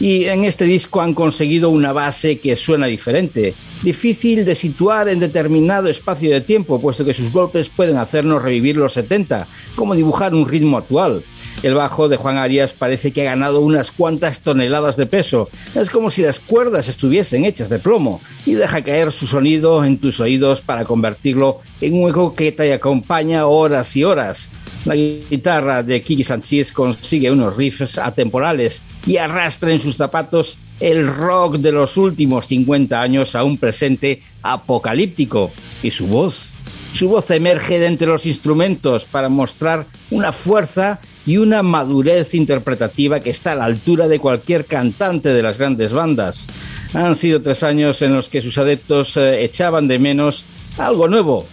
Y 0.00 0.24
en 0.24 0.44
este 0.44 0.64
disco 0.64 1.00
han 1.00 1.14
conseguido 1.14 1.70
una 1.70 1.92
base 1.92 2.38
que 2.38 2.56
suena 2.56 2.86
diferente, 2.86 3.54
difícil 3.82 4.44
de 4.44 4.54
situar 4.54 5.08
en 5.08 5.20
determinado 5.20 5.88
espacio 5.88 6.30
de 6.30 6.40
tiempo, 6.40 6.80
puesto 6.80 7.04
que 7.04 7.14
sus 7.14 7.32
golpes 7.32 7.68
pueden 7.68 7.96
hacernos 7.96 8.42
revivir 8.42 8.76
los 8.76 8.94
70, 8.94 9.46
como 9.76 9.94
dibujar 9.94 10.34
un 10.34 10.48
ritmo 10.48 10.78
actual. 10.78 11.22
El 11.62 11.74
bajo 11.74 12.08
de 12.08 12.16
Juan 12.16 12.36
Arias 12.36 12.72
parece 12.72 13.12
que 13.12 13.22
ha 13.22 13.30
ganado 13.30 13.60
unas 13.60 13.90
cuantas 13.90 14.40
toneladas 14.40 14.96
de 14.96 15.06
peso. 15.06 15.48
Es 15.74 15.88
como 15.88 16.10
si 16.10 16.22
las 16.22 16.40
cuerdas 16.40 16.88
estuviesen 16.88 17.44
hechas 17.44 17.70
de 17.70 17.78
plomo 17.78 18.20
y 18.44 18.54
deja 18.54 18.82
caer 18.82 19.12
su 19.12 19.26
sonido 19.26 19.84
en 19.84 19.98
tus 19.98 20.20
oídos 20.20 20.60
para 20.60 20.84
convertirlo 20.84 21.60
en 21.80 22.02
un 22.02 22.10
eco 22.10 22.34
que 22.34 22.52
te 22.52 22.72
acompaña 22.72 23.46
horas 23.46 23.96
y 23.96 24.04
horas. 24.04 24.50
La 24.84 24.94
guitarra 24.94 25.82
de 25.82 26.02
Kiki 26.02 26.24
Sánchez 26.24 26.70
consigue 26.72 27.30
unos 27.30 27.56
riffs 27.56 27.96
atemporales 27.96 28.82
y 29.06 29.16
arrastra 29.16 29.72
en 29.72 29.80
sus 29.80 29.96
zapatos 29.96 30.58
el 30.78 31.06
rock 31.06 31.56
de 31.56 31.72
los 31.72 31.96
últimos 31.96 32.46
50 32.48 33.00
años 33.00 33.34
a 33.34 33.44
un 33.44 33.56
presente 33.56 34.20
apocalíptico. 34.42 35.50
Y 35.82 35.90
su 35.90 36.06
voz, 36.06 36.50
su 36.92 37.08
voz 37.08 37.30
emerge 37.30 37.78
de 37.78 37.86
entre 37.86 38.08
los 38.08 38.26
instrumentos 38.26 39.06
para 39.06 39.30
mostrar 39.30 39.86
una 40.10 40.32
fuerza 40.32 41.00
y 41.26 41.38
una 41.38 41.62
madurez 41.62 42.34
interpretativa 42.34 43.20
que 43.20 43.30
está 43.30 43.52
a 43.52 43.56
la 43.56 43.64
altura 43.64 44.06
de 44.06 44.18
cualquier 44.18 44.66
cantante 44.66 45.32
de 45.32 45.42
las 45.42 45.56
grandes 45.56 45.94
bandas. 45.94 46.46
Han 46.92 47.14
sido 47.14 47.40
tres 47.40 47.62
años 47.62 48.02
en 48.02 48.12
los 48.12 48.28
que 48.28 48.42
sus 48.42 48.58
adeptos 48.58 49.16
eh, 49.16 49.42
echaban 49.44 49.88
de 49.88 49.98
menos 49.98 50.44
algo 50.76 51.08
nuevo, 51.08 51.46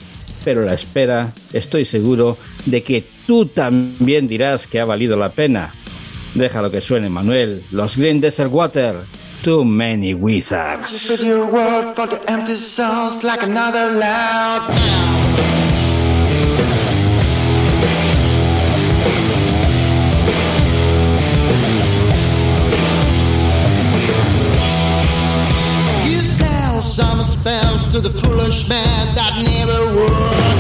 pero 0.44 0.64
la 0.64 0.74
espera, 0.74 1.34
estoy 1.54 1.86
seguro 1.86 2.38
de 2.66 2.84
que 2.84 3.04
tú 3.28 3.46
también 3.46 4.28
dirás 4.28 4.68
que 4.68 4.80
ha 4.80 4.86
valido 4.86 5.18
la 5.18 5.30
pena. 5.30 5.72
Déjalo 6.36 6.72
que 6.72 6.82
suene, 6.82 7.10
Manuel. 7.10 7.62
Los 7.72 7.98
Green 7.98 8.22
Desert 8.22 8.52
Water. 8.52 8.96
Too 9.44 9.66
many 9.66 10.14
wizards. 10.14 11.10
Some 26.92 27.24
spells 27.24 27.88
to 27.94 28.02
the 28.02 28.10
foolish 28.10 28.68
man 28.68 29.16
that 29.16 29.42
never 29.46 29.96
work 29.96 30.51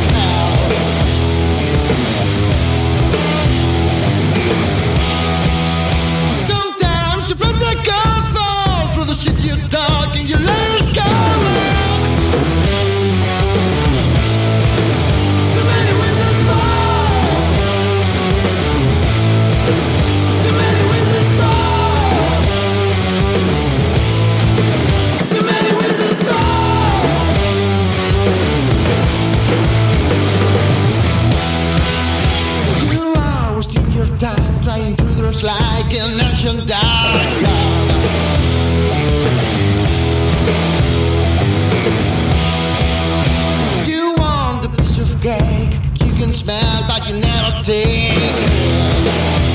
piece 44.76 45.00
of 45.01 45.22
cake 45.22 45.80
you 46.06 46.14
can 46.14 46.34
smell, 46.34 46.84
but 46.88 47.08
you 47.10 47.16
never 47.19 47.64
take. 47.64 49.51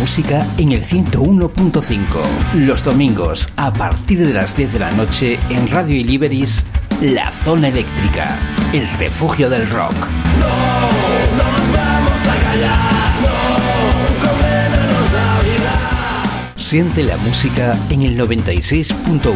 Música 0.00 0.46
en 0.56 0.72
el 0.72 0.82
101.5. 0.82 2.06
Los 2.54 2.82
domingos, 2.82 3.52
a 3.56 3.70
partir 3.70 4.26
de 4.26 4.32
las 4.32 4.56
10 4.56 4.72
de 4.72 4.78
la 4.78 4.90
noche, 4.92 5.38
en 5.50 5.68
Radio 5.68 5.94
Iliberis, 5.94 6.64
La 7.02 7.30
Zona 7.30 7.68
Eléctrica, 7.68 8.38
el 8.72 8.88
refugio 8.98 9.50
del 9.50 9.68
rock. 9.68 9.92
No 10.38 10.48
nos 11.36 11.72
vamos 11.76 12.26
a 12.26 12.34
callar, 12.42 12.78
no, 13.20 13.28
la 15.12 15.42
vida. 15.42 16.52
Siente 16.56 17.02
la 17.02 17.18
música 17.18 17.78
en 17.90 18.00
el 18.00 18.18
96.1. 18.18 19.34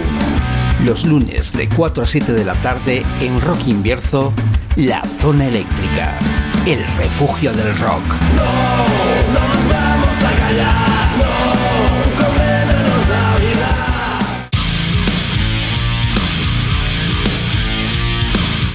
Los 0.83 1.05
lunes 1.05 1.53
de 1.53 1.69
4 1.69 2.05
a 2.05 2.07
7 2.07 2.33
de 2.33 2.45
la 2.45 2.55
tarde 2.55 3.03
en 3.21 3.39
Rock 3.43 3.69
Invierzo, 3.69 4.33
La 4.77 5.03
Zona 5.21 5.47
Eléctrica, 5.47 6.19
el 6.65 6.83
refugio 6.97 7.53
del 7.53 7.77
rock. 7.79 8.15
No 8.35 9.04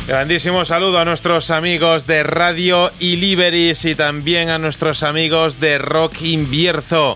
Grandísimo 0.09 0.65
saludo 0.65 0.97
a 0.97 1.05
nuestros 1.05 1.51
amigos 1.51 2.07
de 2.07 2.23
Radio 2.23 2.91
Iliberis 2.99 3.85
y 3.85 3.93
también 3.93 4.49
a 4.49 4.57
nuestros 4.57 5.03
amigos 5.03 5.59
de 5.59 5.77
Rock 5.77 6.23
Invierzo. 6.23 7.15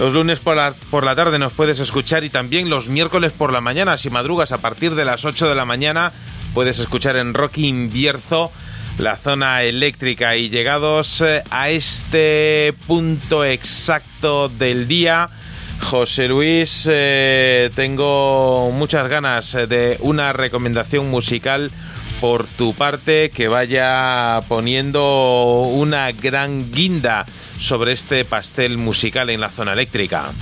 Los 0.00 0.14
lunes 0.14 0.40
por 0.40 0.56
la, 0.56 0.74
por 0.90 1.04
la 1.04 1.14
tarde 1.14 1.38
nos 1.38 1.52
puedes 1.52 1.78
escuchar 1.78 2.24
y 2.24 2.30
también 2.30 2.68
los 2.70 2.88
miércoles 2.88 3.30
por 3.30 3.52
la 3.52 3.60
mañana, 3.60 3.96
si 3.96 4.10
madrugas 4.10 4.50
a 4.50 4.58
partir 4.58 4.96
de 4.96 5.04
las 5.04 5.24
8 5.24 5.48
de 5.48 5.54
la 5.54 5.64
mañana, 5.64 6.12
puedes 6.54 6.80
escuchar 6.80 7.14
en 7.14 7.34
Rock 7.34 7.58
Invierzo 7.58 8.50
la 8.98 9.14
zona 9.14 9.62
eléctrica. 9.62 10.34
Y 10.34 10.48
llegados 10.48 11.20
eh, 11.20 11.44
a 11.52 11.70
este 11.70 12.74
punto 12.88 13.44
exacto 13.44 14.48
del 14.48 14.88
día, 14.88 15.28
José 15.82 16.26
Luis, 16.26 16.88
eh, 16.90 17.70
tengo 17.76 18.72
muchas 18.72 19.06
ganas 19.06 19.54
eh, 19.54 19.68
de 19.68 19.98
una 20.00 20.32
recomendación 20.32 21.08
musical 21.08 21.70
por 22.20 22.46
tu 22.46 22.74
parte 22.74 23.30
que 23.30 23.48
vaya 23.48 24.40
poniendo 24.48 25.62
una 25.62 26.12
gran 26.12 26.70
guinda 26.72 27.26
sobre 27.58 27.92
este 27.92 28.24
pastel 28.24 28.78
musical 28.78 29.30
en 29.30 29.40
la 29.40 29.50
zona 29.50 29.72
eléctrica. 29.72 30.32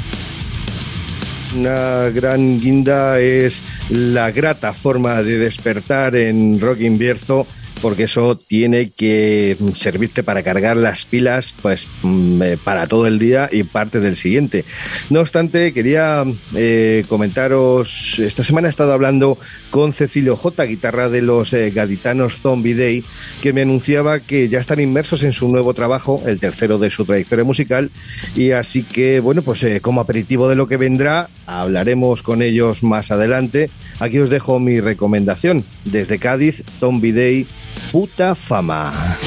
Una 1.56 2.08
gran 2.08 2.58
guinda 2.58 3.20
es 3.20 3.62
la 3.90 4.30
grata 4.30 4.72
forma 4.72 5.22
de 5.22 5.38
despertar 5.38 6.16
en 6.16 6.58
Rock 6.60 6.80
Invierzo, 6.80 7.46
porque 7.82 8.04
eso 8.04 8.36
tiene 8.36 8.90
que 8.90 9.56
servirte 9.74 10.22
para 10.22 10.42
cargar 10.42 10.76
las 10.76 11.04
pilas 11.04 11.52
pues 11.60 11.88
mm, 12.02 12.42
eh, 12.42 12.58
para 12.62 12.86
todo 12.86 13.06
el 13.06 13.18
día 13.18 13.48
y 13.52 13.64
parte 13.64 14.00
del 14.00 14.16
siguiente. 14.16 14.64
No 15.10 15.20
obstante, 15.20 15.72
quería 15.72 16.24
eh, 16.54 17.04
comentaros, 17.08 18.20
esta 18.20 18.44
semana 18.44 18.68
he 18.68 18.70
estado 18.70 18.92
hablando 18.92 19.36
con 19.70 19.92
Cecilio 19.92 20.36
J, 20.36 20.64
guitarra 20.64 21.08
de 21.08 21.22
los 21.22 21.52
eh, 21.52 21.70
gaditanos 21.70 22.36
Zombie 22.36 22.74
Day, 22.74 23.04
que 23.42 23.52
me 23.52 23.62
anunciaba 23.62 24.20
que 24.20 24.48
ya 24.48 24.60
están 24.60 24.80
inmersos 24.80 25.24
en 25.24 25.32
su 25.32 25.48
nuevo 25.48 25.74
trabajo, 25.74 26.22
el 26.24 26.38
tercero 26.38 26.78
de 26.78 26.90
su 26.90 27.04
trayectoria 27.04 27.44
musical, 27.44 27.90
y 28.36 28.52
así 28.52 28.84
que, 28.84 29.18
bueno, 29.20 29.42
pues 29.42 29.64
como 29.80 30.00
aperitivo 30.00 30.48
de 30.48 30.56
lo 30.56 30.68
que 30.68 30.76
vendrá, 30.76 31.28
hablaremos 31.46 32.22
con 32.22 32.42
ellos 32.42 32.82
más 32.82 33.10
adelante. 33.10 33.70
Aquí 34.00 34.18
os 34.18 34.30
dejo 34.30 34.58
mi 34.58 34.80
recomendación. 34.80 35.64
Desde 35.84 36.18
Cádiz, 36.18 36.64
Zombie 36.78 37.12
Day, 37.12 37.46
puta 37.90 38.34
fama. 38.34 39.18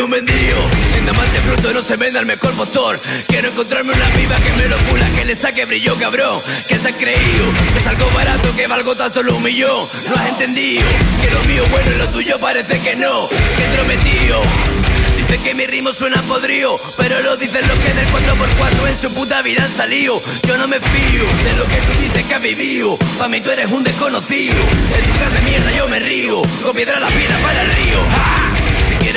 Un 0.00 0.10
mendigo, 0.10 0.70
en 0.96 1.04
diamante 1.04 1.40
bruto 1.40 1.72
no 1.72 1.82
se 1.82 1.96
venda 1.96 2.20
el 2.20 2.26
mejor 2.26 2.54
motor. 2.54 3.00
Quiero 3.26 3.48
encontrarme 3.48 3.92
una 3.92 4.12
piba 4.12 4.36
que 4.36 4.52
me 4.52 4.68
lo 4.68 4.78
pula, 4.78 5.08
que 5.10 5.24
le 5.24 5.34
saque 5.34 5.64
brillo, 5.64 5.96
cabrón. 5.96 6.40
Que 6.68 6.78
se 6.78 6.88
ha 6.88 6.92
creído, 6.92 7.52
que 7.72 7.78
es 7.78 7.86
algo 7.86 8.10
barato, 8.10 8.54
que 8.54 8.66
valgo 8.66 8.94
tan 8.96 9.12
solo 9.12 9.36
un 9.36 9.42
millón. 9.42 9.88
No 10.08 10.14
has 10.16 10.28
entendido, 10.28 10.86
que 11.22 11.30
lo 11.30 11.42
mío 11.44 11.64
bueno 11.70 11.90
y 11.90 11.98
lo 11.98 12.08
tuyo 12.08 12.38
parece 12.38 12.78
que 12.80 12.96
no. 12.96 13.28
Que 13.28 13.64
entrometido. 13.64 14.42
Dice 15.16 15.42
que 15.42 15.54
mi 15.54 15.66
ritmo 15.66 15.92
suena 15.92 16.22
podrido, 16.22 16.78
pero 16.96 17.20
lo 17.20 17.36
dicen 17.36 17.66
los 17.66 17.78
que 17.78 17.92
del 17.92 18.06
4x4 18.08 18.88
en 18.88 18.98
su 18.98 19.10
puta 19.12 19.42
vida 19.42 19.64
han 19.64 19.72
salido. 19.72 20.22
Yo 20.46 20.56
no 20.56 20.68
me 20.68 20.78
fío 20.80 21.24
de 21.44 21.52
lo 21.56 21.66
que 21.66 21.76
tú 21.76 22.00
dices 22.00 22.24
que 22.24 22.34
has 22.34 22.42
vivido. 22.42 22.96
Pa' 23.18 23.28
mí 23.28 23.40
tú 23.40 23.50
eres 23.50 23.70
un 23.70 23.82
desconocido. 23.82 24.54
De 24.54 25.02
tu 25.02 25.18
cara 25.18 25.30
de 25.30 25.40
mierda 25.42 25.72
yo 25.72 25.88
me 25.88 25.98
río. 25.98 26.42
Con 26.62 26.74
piedra 26.74 27.00
la 27.00 27.08
piedra 27.08 27.36
para 27.38 27.62
el 27.62 27.72
río. 27.72 28.37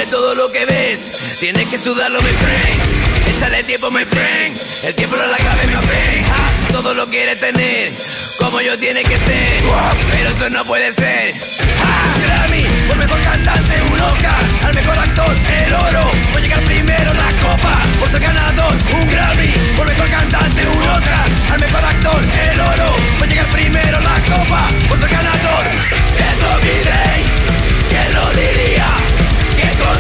Todo 0.10 0.36
lo 0.36 0.52
que 0.52 0.66
ves, 0.66 1.38
tienes 1.40 1.68
que 1.70 1.80
sudarlo, 1.80 2.22
mi 2.22 2.32
friend. 2.32 3.30
Échale 3.30 3.64
tiempo, 3.64 3.90
mi 3.92 4.04
friend. 4.04 4.60
El 4.84 4.94
tiempo 4.96 5.16
no 5.16 5.26
la 5.26 5.38
clave, 5.38 5.68
mi 5.68 5.88
friend. 5.88 6.28
Ah, 6.30 6.68
todo 6.72 6.94
lo 6.94 7.08
quieres 7.08 7.40
tener, 7.40 7.92
como 8.38 8.60
yo 8.62 8.78
tiene 8.78 9.04
que 9.04 9.16
ser. 9.18 9.64
Pero 10.12 10.30
eso 10.30 10.50
no 10.50 10.66
puede 10.66 10.92
ser. 10.94 11.34
Ah, 11.82 12.18
Grammy, 12.26 12.64
por 12.88 12.98
mejor 12.98 13.22
cantante, 13.22 13.82
un 13.90 14.02
Oscar. 14.02 14.44
Al 14.64 14.74
mejor 14.74 15.00
actor, 15.00 15.36
el 15.64 15.74
oro. 15.74 16.12
Voy 16.34 16.42
a 16.42 16.44
llegar 16.44 16.64
primero 16.64 17.14
la 17.14 17.40
copa, 17.40 17.82
por 18.00 18.12
ser 18.12 18.20
ganador, 18.20 18.74
un 18.94 19.10
Grammy. 19.10 19.54
Por 19.78 19.88
mejor 19.88 20.10
cantante, 20.10 20.68
un 20.68 20.84
Oscar. 20.90 21.26
Al 21.52 21.60
mejor 21.60 21.86
actor, 21.86 22.22
el 22.52 22.60
oro. 22.60 22.96
Voy 23.18 23.28
a 23.28 23.32
llegar 23.32 23.50
primero 23.50 24.00
la 24.02 24.16
copa, 24.26 24.68
por 24.90 25.00
ser 25.00 25.10
ganador. 25.10 25.66
Eso 26.18 26.58
mi 26.64 26.84
rey, 26.84 27.26
¿quién 27.90 28.14
lo 28.14 28.30
diría? 28.32 29.01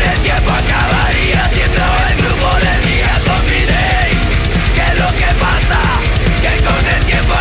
Que 0.01 0.07
con 0.07 0.13
el 0.13 0.21
tiempo 0.21 0.51
acabaría 0.51 1.49
siendo 1.49 1.81
el 2.09 2.17
grupo 2.17 2.55
del 2.55 2.81
día 2.85 3.19
Zombie 3.25 3.65
Day. 3.65 4.17
¿Qué 4.75 4.81
es 4.81 4.99
lo 4.99 5.07
que 5.17 5.29
pasa? 5.39 5.79
Que 6.41 6.63
con 6.63 6.85
el 6.95 7.05
tiempo 7.05 7.33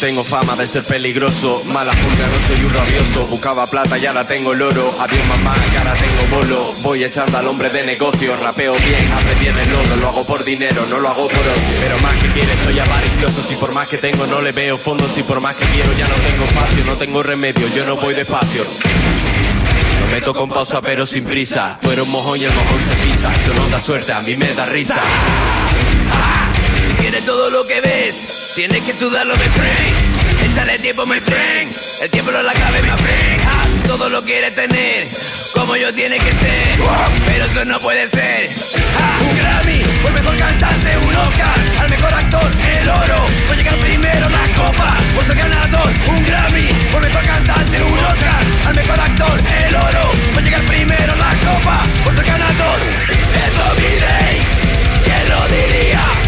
tengo 0.00 0.24
fama 0.24 0.56
de 0.56 0.66
ser 0.66 0.82
peligroso, 0.82 1.62
mala 1.66 1.92
punta 1.92 2.26
no 2.26 2.46
soy 2.46 2.64
un 2.64 2.72
rabioso, 2.72 3.26
buscaba 3.26 3.66
plata 3.66 3.98
y 3.98 4.06
ahora 4.06 4.26
tengo 4.26 4.54
el 4.54 4.62
oro, 4.62 4.94
adiós 4.98 5.26
mamá, 5.26 5.54
que 5.70 5.76
ahora 5.76 5.94
tengo 5.94 6.36
bolo, 6.36 6.74
voy 6.80 7.04
echando 7.04 7.36
al 7.36 7.46
hombre 7.46 7.68
de 7.68 7.84
negocio, 7.84 8.34
rapeo 8.36 8.74
bien, 8.78 9.12
aprendí 9.12 9.48
en 9.48 9.58
el 9.58 9.70
lodo, 9.70 9.96
lo 9.96 10.08
hago 10.08 10.24
por 10.24 10.42
dinero, 10.42 10.86
no 10.88 10.98
lo 11.00 11.10
hago 11.10 11.28
por 11.28 11.40
ocio, 11.40 11.78
pero 11.82 11.98
más 12.00 12.14
que 12.14 12.32
quieres 12.32 12.56
soy 12.64 12.78
avaricioso, 12.78 13.42
si 13.42 13.56
por 13.56 13.72
más 13.72 13.88
que 13.88 13.98
tengo 13.98 14.26
no 14.26 14.40
le 14.40 14.52
veo 14.52 14.78
fondo, 14.78 15.06
si 15.06 15.22
por 15.22 15.38
más 15.42 15.54
que 15.56 15.66
quiero 15.66 15.92
ya 15.98 16.08
no 16.08 16.14
tengo 16.14 16.44
espacio, 16.44 16.84
no 16.86 16.94
tengo 16.94 17.22
remedio, 17.22 17.68
yo 17.76 17.84
no 17.84 17.96
voy 17.96 18.14
despacio. 18.14 18.64
Lo 20.00 20.06
meto 20.06 20.32
con 20.32 20.48
pausa 20.48 20.80
pero 20.80 21.04
sin 21.04 21.24
prisa, 21.24 21.78
tú 21.82 21.90
eres 21.90 22.06
un 22.06 22.10
mojón 22.10 22.40
y 22.40 22.44
el 22.44 22.54
mojón 22.54 22.80
se 22.88 23.06
pisa, 23.06 23.34
eso 23.34 23.52
no 23.52 23.68
da 23.68 23.78
suerte, 23.78 24.14
a 24.14 24.20
mí 24.20 24.34
me 24.34 24.50
da 24.54 24.64
risa. 24.64 25.02
Quieres 27.18 27.26
todo 27.26 27.50
lo 27.50 27.66
que 27.66 27.80
ves, 27.80 28.52
tienes 28.54 28.82
que 28.82 28.92
sudarlo, 28.92 29.34
mi 29.36 29.44
friend. 29.44 30.50
Échale 30.50 30.78
tiempo, 30.78 31.06
mi 31.06 31.20
friend. 31.20 31.74
El 32.02 32.10
tiempo 32.10 32.30
no 32.30 32.42
la 32.42 32.52
clave, 32.52 32.82
mi 32.82 32.90
friend. 32.90 33.86
Todo 33.86 34.08
lo 34.08 34.22
quieres 34.24 34.54
tener, 34.54 35.08
como 35.54 35.76
yo 35.76 35.92
tiene 35.94 36.18
que 36.18 36.30
ser. 36.30 36.78
Pero 37.26 37.44
eso 37.44 37.64
no 37.64 37.78
puede 37.80 38.08
ser. 38.08 38.50
Ah, 38.96 39.18
un 39.22 39.36
Grammy, 39.36 39.82
por 40.02 40.12
mejor 40.12 40.36
cantante, 40.36 40.98
un 40.98 41.16
Oscar. 41.16 41.58
Al 41.80 41.90
mejor 41.90 42.14
actor, 42.14 42.50
el 42.80 42.88
oro. 42.88 43.26
A 43.50 43.54
llegar 43.54 43.78
primero 43.78 44.28
la 44.28 44.54
copa, 44.54 44.96
por 45.14 45.24
ser 45.26 45.36
ganador. 45.36 45.90
Un 46.08 46.24
Grammy, 46.24 46.68
por 46.92 47.02
mejor 47.02 47.22
cantante, 47.22 47.82
un 47.82 47.98
Oscar. 47.98 48.44
Al 48.66 48.74
mejor 48.74 49.00
actor, 49.00 49.40
el 49.66 49.74
oro. 49.74 50.12
A 50.36 50.40
llegar 50.40 50.64
primero 50.66 51.16
la 51.16 51.30
copa, 51.46 51.82
por 52.04 52.14
ser 52.14 52.24
ganador. 52.24 52.80
Eso 53.46 53.74
mi 53.76 53.98
rey. 53.98 54.40
¿Quién 55.04 55.28
lo 55.28 55.48
diría? 55.48 56.27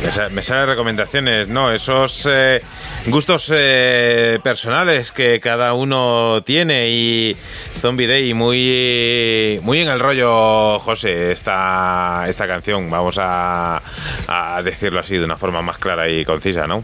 mm, 0.00 0.04
me 0.04 0.10
sa- 0.12 0.28
me 0.28 0.42
salen 0.42 0.66
recomendaciones, 0.68 1.48
¿no? 1.48 1.72
Esos 1.72 2.28
eh, 2.30 2.60
gustos 3.06 3.50
eh, 3.54 4.38
personales 4.42 5.12
que 5.12 5.40
cada 5.40 5.74
uno 5.74 6.42
tiene 6.44 6.88
y 6.88 7.36
Zombie 7.80 8.06
Day 8.06 8.34
muy, 8.34 9.58
muy 9.62 9.80
en 9.80 9.88
el 9.88 10.00
rollo, 10.00 10.78
José, 10.80 11.32
esta, 11.32 12.24
esta 12.28 12.46
canción, 12.46 12.88
vamos 12.90 13.16
a, 13.18 13.82
a 14.26 14.62
decirlo 14.62 15.00
así 15.00 15.16
de 15.16 15.24
una 15.24 15.36
forma 15.36 15.62
más 15.62 15.78
clara 15.78 16.08
y 16.08 16.24
concisa, 16.24 16.66
¿no? 16.66 16.82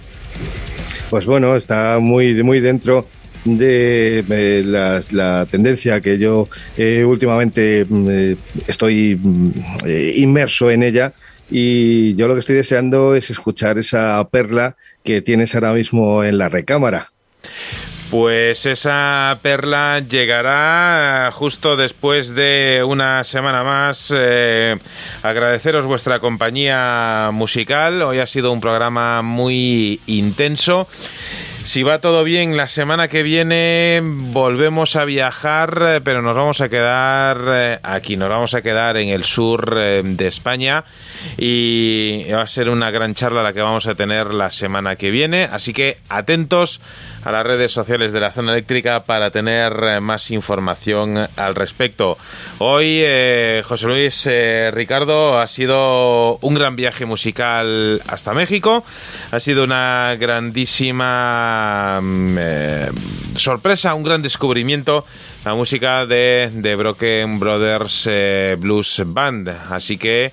Pues 1.10 1.26
bueno, 1.26 1.56
está 1.56 1.98
muy, 2.00 2.42
muy 2.42 2.60
dentro 2.60 3.06
de 3.44 4.24
eh, 4.30 5.02
la, 5.10 5.44
tendencia 5.46 6.00
que 6.00 6.16
yo 6.18 6.48
eh, 6.78 7.04
últimamente 7.04 7.84
mm, 7.88 8.32
estoy 8.66 9.18
mm, 9.22 9.50
inmerso 10.16 10.70
en 10.70 10.82
ella 10.82 11.12
y 11.50 12.14
yo 12.16 12.28
lo 12.28 12.34
que 12.34 12.40
estoy 12.40 12.56
deseando 12.56 13.14
es 13.14 13.30
escuchar 13.30 13.78
esa 13.78 14.26
perla 14.30 14.76
que 15.04 15.22
tienes 15.22 15.54
ahora 15.54 15.72
mismo 15.72 16.24
en 16.24 16.38
la 16.38 16.48
recámara. 16.48 17.08
Pues 18.10 18.64
esa 18.66 19.38
perla 19.42 19.98
llegará 19.98 21.30
justo 21.32 21.76
después 21.76 22.34
de 22.34 22.84
una 22.86 23.24
semana 23.24 23.64
más. 23.64 24.12
Eh, 24.16 24.76
agradeceros 25.22 25.86
vuestra 25.86 26.20
compañía 26.20 27.30
musical. 27.32 28.02
Hoy 28.02 28.20
ha 28.20 28.26
sido 28.26 28.52
un 28.52 28.60
programa 28.60 29.22
muy 29.22 30.00
intenso. 30.06 30.86
Si 31.64 31.82
va 31.82 31.98
todo 31.98 32.24
bien, 32.24 32.58
la 32.58 32.68
semana 32.68 33.08
que 33.08 33.22
viene 33.22 34.02
volvemos 34.04 34.96
a 34.96 35.06
viajar, 35.06 35.82
eh, 35.82 36.00
pero 36.04 36.20
nos 36.20 36.36
vamos 36.36 36.60
a 36.60 36.68
quedar 36.68 37.38
eh, 37.48 37.78
aquí, 37.82 38.18
nos 38.18 38.28
vamos 38.28 38.52
a 38.52 38.60
quedar 38.60 38.98
en 38.98 39.08
el 39.08 39.24
sur 39.24 39.74
eh, 39.78 40.02
de 40.04 40.26
España 40.26 40.84
y 41.38 42.30
va 42.30 42.42
a 42.42 42.46
ser 42.48 42.68
una 42.68 42.90
gran 42.90 43.14
charla 43.14 43.42
la 43.42 43.54
que 43.54 43.62
vamos 43.62 43.86
a 43.86 43.94
tener 43.94 44.34
la 44.34 44.50
semana 44.50 44.96
que 44.96 45.10
viene. 45.10 45.48
Así 45.50 45.72
que 45.72 45.96
atentos 46.10 46.82
a 47.24 47.32
las 47.32 47.46
redes 47.46 47.72
sociales 47.72 48.12
de 48.12 48.20
la 48.20 48.30
zona 48.30 48.52
eléctrica 48.52 49.04
para 49.04 49.30
tener 49.30 50.02
más 50.02 50.30
información 50.30 51.26
al 51.36 51.54
respecto. 51.54 52.18
Hoy, 52.58 53.02
José 53.64 53.86
Luis 53.86 54.28
Ricardo, 54.72 55.38
ha 55.38 55.46
sido 55.46 56.36
un 56.42 56.52
gran 56.52 56.76
viaje 56.76 57.06
musical 57.06 58.02
hasta 58.06 58.34
México. 58.34 58.84
Ha 59.30 59.40
sido 59.40 59.64
una 59.64 60.14
grandísima 60.20 61.53
mm, 62.02 62.36
eh, 62.38 62.90
sorpresa, 63.36 63.94
un 63.94 64.02
gran 64.02 64.22
descubrimiento 64.22 65.04
la 65.44 65.54
música 65.54 66.06
de, 66.06 66.50
de 66.52 66.76
Broken 66.76 67.38
Brothers 67.38 68.08
eh, 68.10 68.56
Blues 68.58 69.02
Band. 69.06 69.48
Así 69.70 69.98
que 69.98 70.32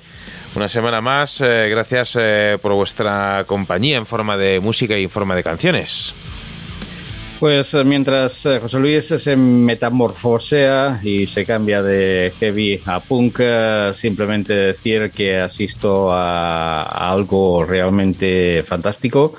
una 0.55 0.69
semana 0.69 1.01
más, 1.01 1.41
eh, 1.41 1.67
gracias 1.69 2.17
por 2.61 2.73
vuestra 2.73 3.43
compañía 3.47 3.97
en 3.97 4.05
forma 4.05 4.37
de 4.37 4.59
música 4.59 4.97
y 4.97 5.03
en 5.03 5.09
forma 5.09 5.35
de 5.35 5.43
canciones. 5.43 6.13
Pues 7.41 7.73
eh, 7.73 7.83
mientras 7.83 8.45
eh, 8.45 8.59
José 8.59 8.77
Luis 8.77 9.07
se 9.07 9.35
metamorfosea 9.35 10.99
y 11.01 11.25
se 11.25 11.43
cambia 11.43 11.81
de 11.81 12.31
heavy 12.39 12.79
a 12.85 12.99
punk, 12.99 13.37
eh, 13.39 13.91
simplemente 13.95 14.53
decir 14.53 15.09
que 15.09 15.39
asisto 15.39 16.13
a, 16.13 16.83
a 16.83 17.11
algo 17.11 17.65
realmente 17.65 18.61
fantástico 18.61 19.33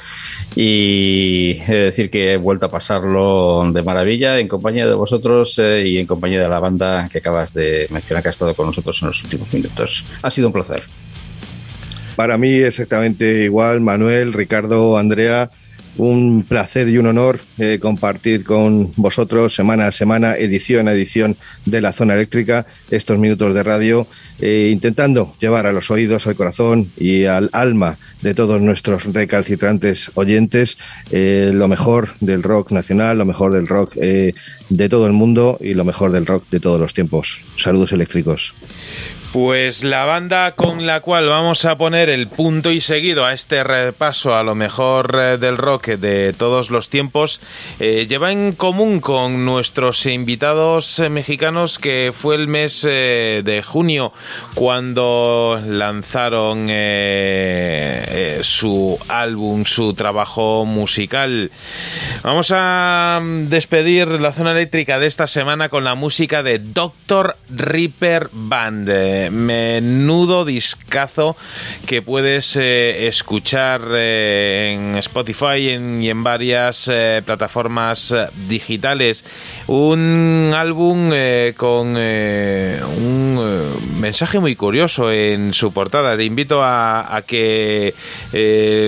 y 0.57 1.61
decir 1.61 2.11
que 2.11 2.33
he 2.33 2.37
vuelto 2.39 2.67
a 2.67 2.71
pasarlo 2.71 3.71
de 3.73 3.83
maravilla 3.85 4.41
en 4.41 4.49
compañía 4.49 4.85
de 4.85 4.95
vosotros 4.95 5.61
y 5.61 5.97
en 5.97 6.07
compañía 6.09 6.43
de 6.43 6.49
la 6.49 6.59
banda 6.59 7.09
que 7.09 7.19
acabas 7.19 7.55
de 7.55 7.87
mencionar 7.91 8.25
que 8.25 8.31
ha 8.31 8.33
estado 8.33 8.53
con 8.57 8.67
nosotros 8.67 9.01
en 9.01 9.09
los 9.09 9.23
últimos 9.23 9.55
minutos. 9.55 10.05
Ha 10.23 10.31
sido 10.33 10.49
un 10.49 10.53
placer. 10.53 10.83
Para 12.17 12.37
mí 12.37 12.51
exactamente 12.51 13.45
igual, 13.45 13.81
Manuel, 13.81 14.33
Ricardo, 14.33 14.99
Andrea, 14.99 15.51
un 15.97 16.45
placer 16.45 16.89
y 16.89 16.99
un 16.99 17.07
honor 17.07 17.41
eh, 17.59 17.79
compartir 17.81 18.45
con 18.45 18.91
vosotros 18.97 19.55
semana 19.55 19.87
a 19.87 19.93
semana, 19.93 20.37
edición 20.37 20.89
a 20.89 20.93
edición 20.93 21.37
de 21.67 21.81
la 21.81 21.93
zona 21.93 22.15
eléctrica, 22.15 22.67
estos 22.91 23.19
minutos 23.19 23.55
de 23.55 23.63
radio, 23.63 24.07
eh, 24.41 24.71
intentando 24.73 25.35
llevar 25.41 25.67
a 25.67 25.73
los 25.73 25.91
oídos, 25.91 26.27
al 26.27 26.37
corazón 26.37 26.91
y 26.97 27.25
al 27.25 27.51
alma 27.53 27.99
de 28.23 28.35
todos 28.35 28.61
nuestros 28.61 29.05
recalcitrantes 29.13 30.11
oyentes 30.15 30.79
eh, 31.11 31.51
lo 31.53 31.69
mejor 31.69 32.11
del 32.21 32.43
rock 32.43 32.73
nacional, 32.73 33.19
lo 33.19 33.27
mejor 33.27 33.53
del 33.53 33.67
rock 33.67 33.95
de 33.95 34.89
todo 34.89 35.07
el 35.07 35.13
mundo 35.13 35.59
y 35.61 35.75
lo 35.75 35.85
mejor 35.85 36.13
del 36.13 36.27
rock 36.27 36.45
de 36.51 36.61
todos 36.61 36.81
los 36.81 36.95
tiempos. 36.95 37.41
Saludos 37.57 37.93
eléctricos. 37.93 38.55
Pues 39.33 39.83
la 39.83 40.05
banda 40.05 40.53
con 40.53 40.85
la 40.85 41.01
cual 41.01 41.27
vamos 41.27 41.65
a 41.65 41.79
poner 41.79 42.11
el 42.11 42.27
punto 42.27 42.71
y 42.71 42.83
seguido 42.83 43.25
a 43.25 43.33
este 43.33 43.65
repaso 43.65 44.37
a 44.37 44.43
lo 44.43 44.55
mejor 44.55 45.19
eh, 45.19 45.39
del 45.39 45.57
rock 45.57 45.87
de 45.87 46.35
todos 46.35 46.69
los 46.69 46.91
tiempos 46.91 47.41
eh, 47.81 48.07
lleva 48.07 48.31
en 48.31 48.53
común 48.53 49.01
con 49.01 49.47
nuestros 49.47 50.05
invitados 50.05 50.99
eh, 50.99 51.09
mexicanos 51.09 51.79
que 51.79 52.13
fue 52.15 52.35
el 52.35 52.47
mes 52.47 52.83
de 52.83 53.65
junio 53.67 54.13
cuando 54.55 55.59
lanzaron 55.67 56.69
su 58.43 58.99
álbum, 59.09 59.65
su 59.65 59.95
trabajo 59.95 60.67
musical. 60.67 61.51
Vamos 62.23 62.53
a 62.55 63.21
mm, 63.23 63.49
despedir 63.49 64.09
la 64.09 64.33
zona 64.33 64.53
eléctrica 64.53 64.99
de 64.99 65.07
esta 65.07 65.27
semana 65.27 65.71
con 65.71 65.85
la 65.85 65.95
música 65.95 66.43
de 66.43 66.59
Dr. 66.59 67.37
Ripper 67.49 68.29
Band. 68.33 68.91
Menudo 69.31 70.45
discazo 70.45 71.37
que 71.87 72.03
puedes 72.03 72.57
eh, 72.57 73.07
escuchar 73.07 73.83
eh, 73.95 74.73
en 74.75 74.97
Spotify 74.97 75.71
en- 75.71 76.03
y 76.03 76.11
en 76.11 76.23
varias 76.23 76.89
eh, 76.93 77.23
plataformas 77.25 78.15
digitales. 78.49 79.25
Un 79.67 80.53
álbum 80.55 81.11
con 81.57 81.97
un 81.97 83.71
mensaje 84.01 84.39
muy 84.41 84.57
curioso 84.57 85.11
en 85.13 85.55
su 85.55 85.73
portada. 85.73 86.17
Te 86.17 86.25
invito 86.25 86.63
a, 86.63 87.15
a 87.17 87.23
que 87.23 87.95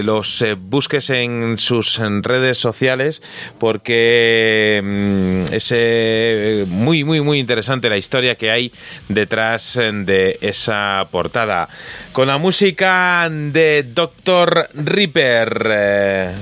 los 0.05 0.45
busques 0.59 1.11
en 1.11 1.59
sus 1.59 1.99
redes 2.23 2.59
sociales 2.59 3.23
porque 3.59 4.81
mm, 4.85 5.55
es 5.55 6.69
muy, 6.69 7.05
muy, 7.05 7.21
muy 7.21 7.39
interesante 7.39 7.89
la 7.89 7.97
historia 7.97 8.35
que 8.37 8.51
hay 8.51 8.73
detrás 9.09 9.77
eh, 9.77 9.93
esa 10.41 11.07
portada. 11.11 11.69
Con 12.13 12.29
la 12.29 12.39
música 12.39 13.29
de 13.31 13.83
Dr. 13.83 14.69
Ripper 14.75 15.71
eh, 15.71 16.35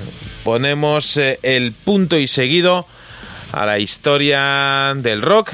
ponemos 0.43 1.17
eh, 1.17 1.39
el 1.41 1.71
punto 1.71 2.17
y 2.17 2.27
seguido 2.27 2.85
a 3.53 3.67
la 3.67 3.77
historia 3.77 4.93
del 4.95 5.21
rock. 5.21 5.51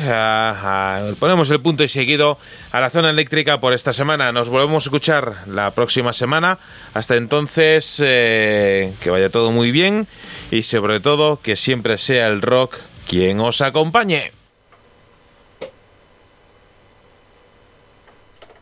ponemos 1.20 1.50
el 1.52 1.60
punto 1.60 1.84
y 1.84 1.90
seguido 1.90 2.40
a 2.72 2.80
la 2.80 2.90
zona 2.90 3.10
eléctrica 3.10 3.60
por 3.60 3.74
esta 3.74 3.92
semana. 3.92 4.32
Nos 4.32 4.50
volvemos 4.50 4.84
a 4.84 4.88
escuchar 4.88 5.36
la 5.48 5.72
próxima 5.72 6.14
semana. 6.14 6.58
Hasta 6.94 7.18
entonces, 7.18 8.02
eh, 8.04 8.94
que 9.02 9.10
vaya 9.10 9.30
todo 9.30 9.52
muy 9.52 9.72
bien 9.72 10.08
y 10.50 10.64
sobre 10.64 11.02
todo 11.02 11.42
que 11.42 11.58
siempre 11.58 11.98
sea 11.98 12.28
el 12.28 12.42
rock 12.42 12.78
quien 13.06 13.42
os 13.42 13.60
acompañe. 13.60 14.39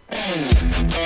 Thank 0.10 0.94
you. 0.94 0.97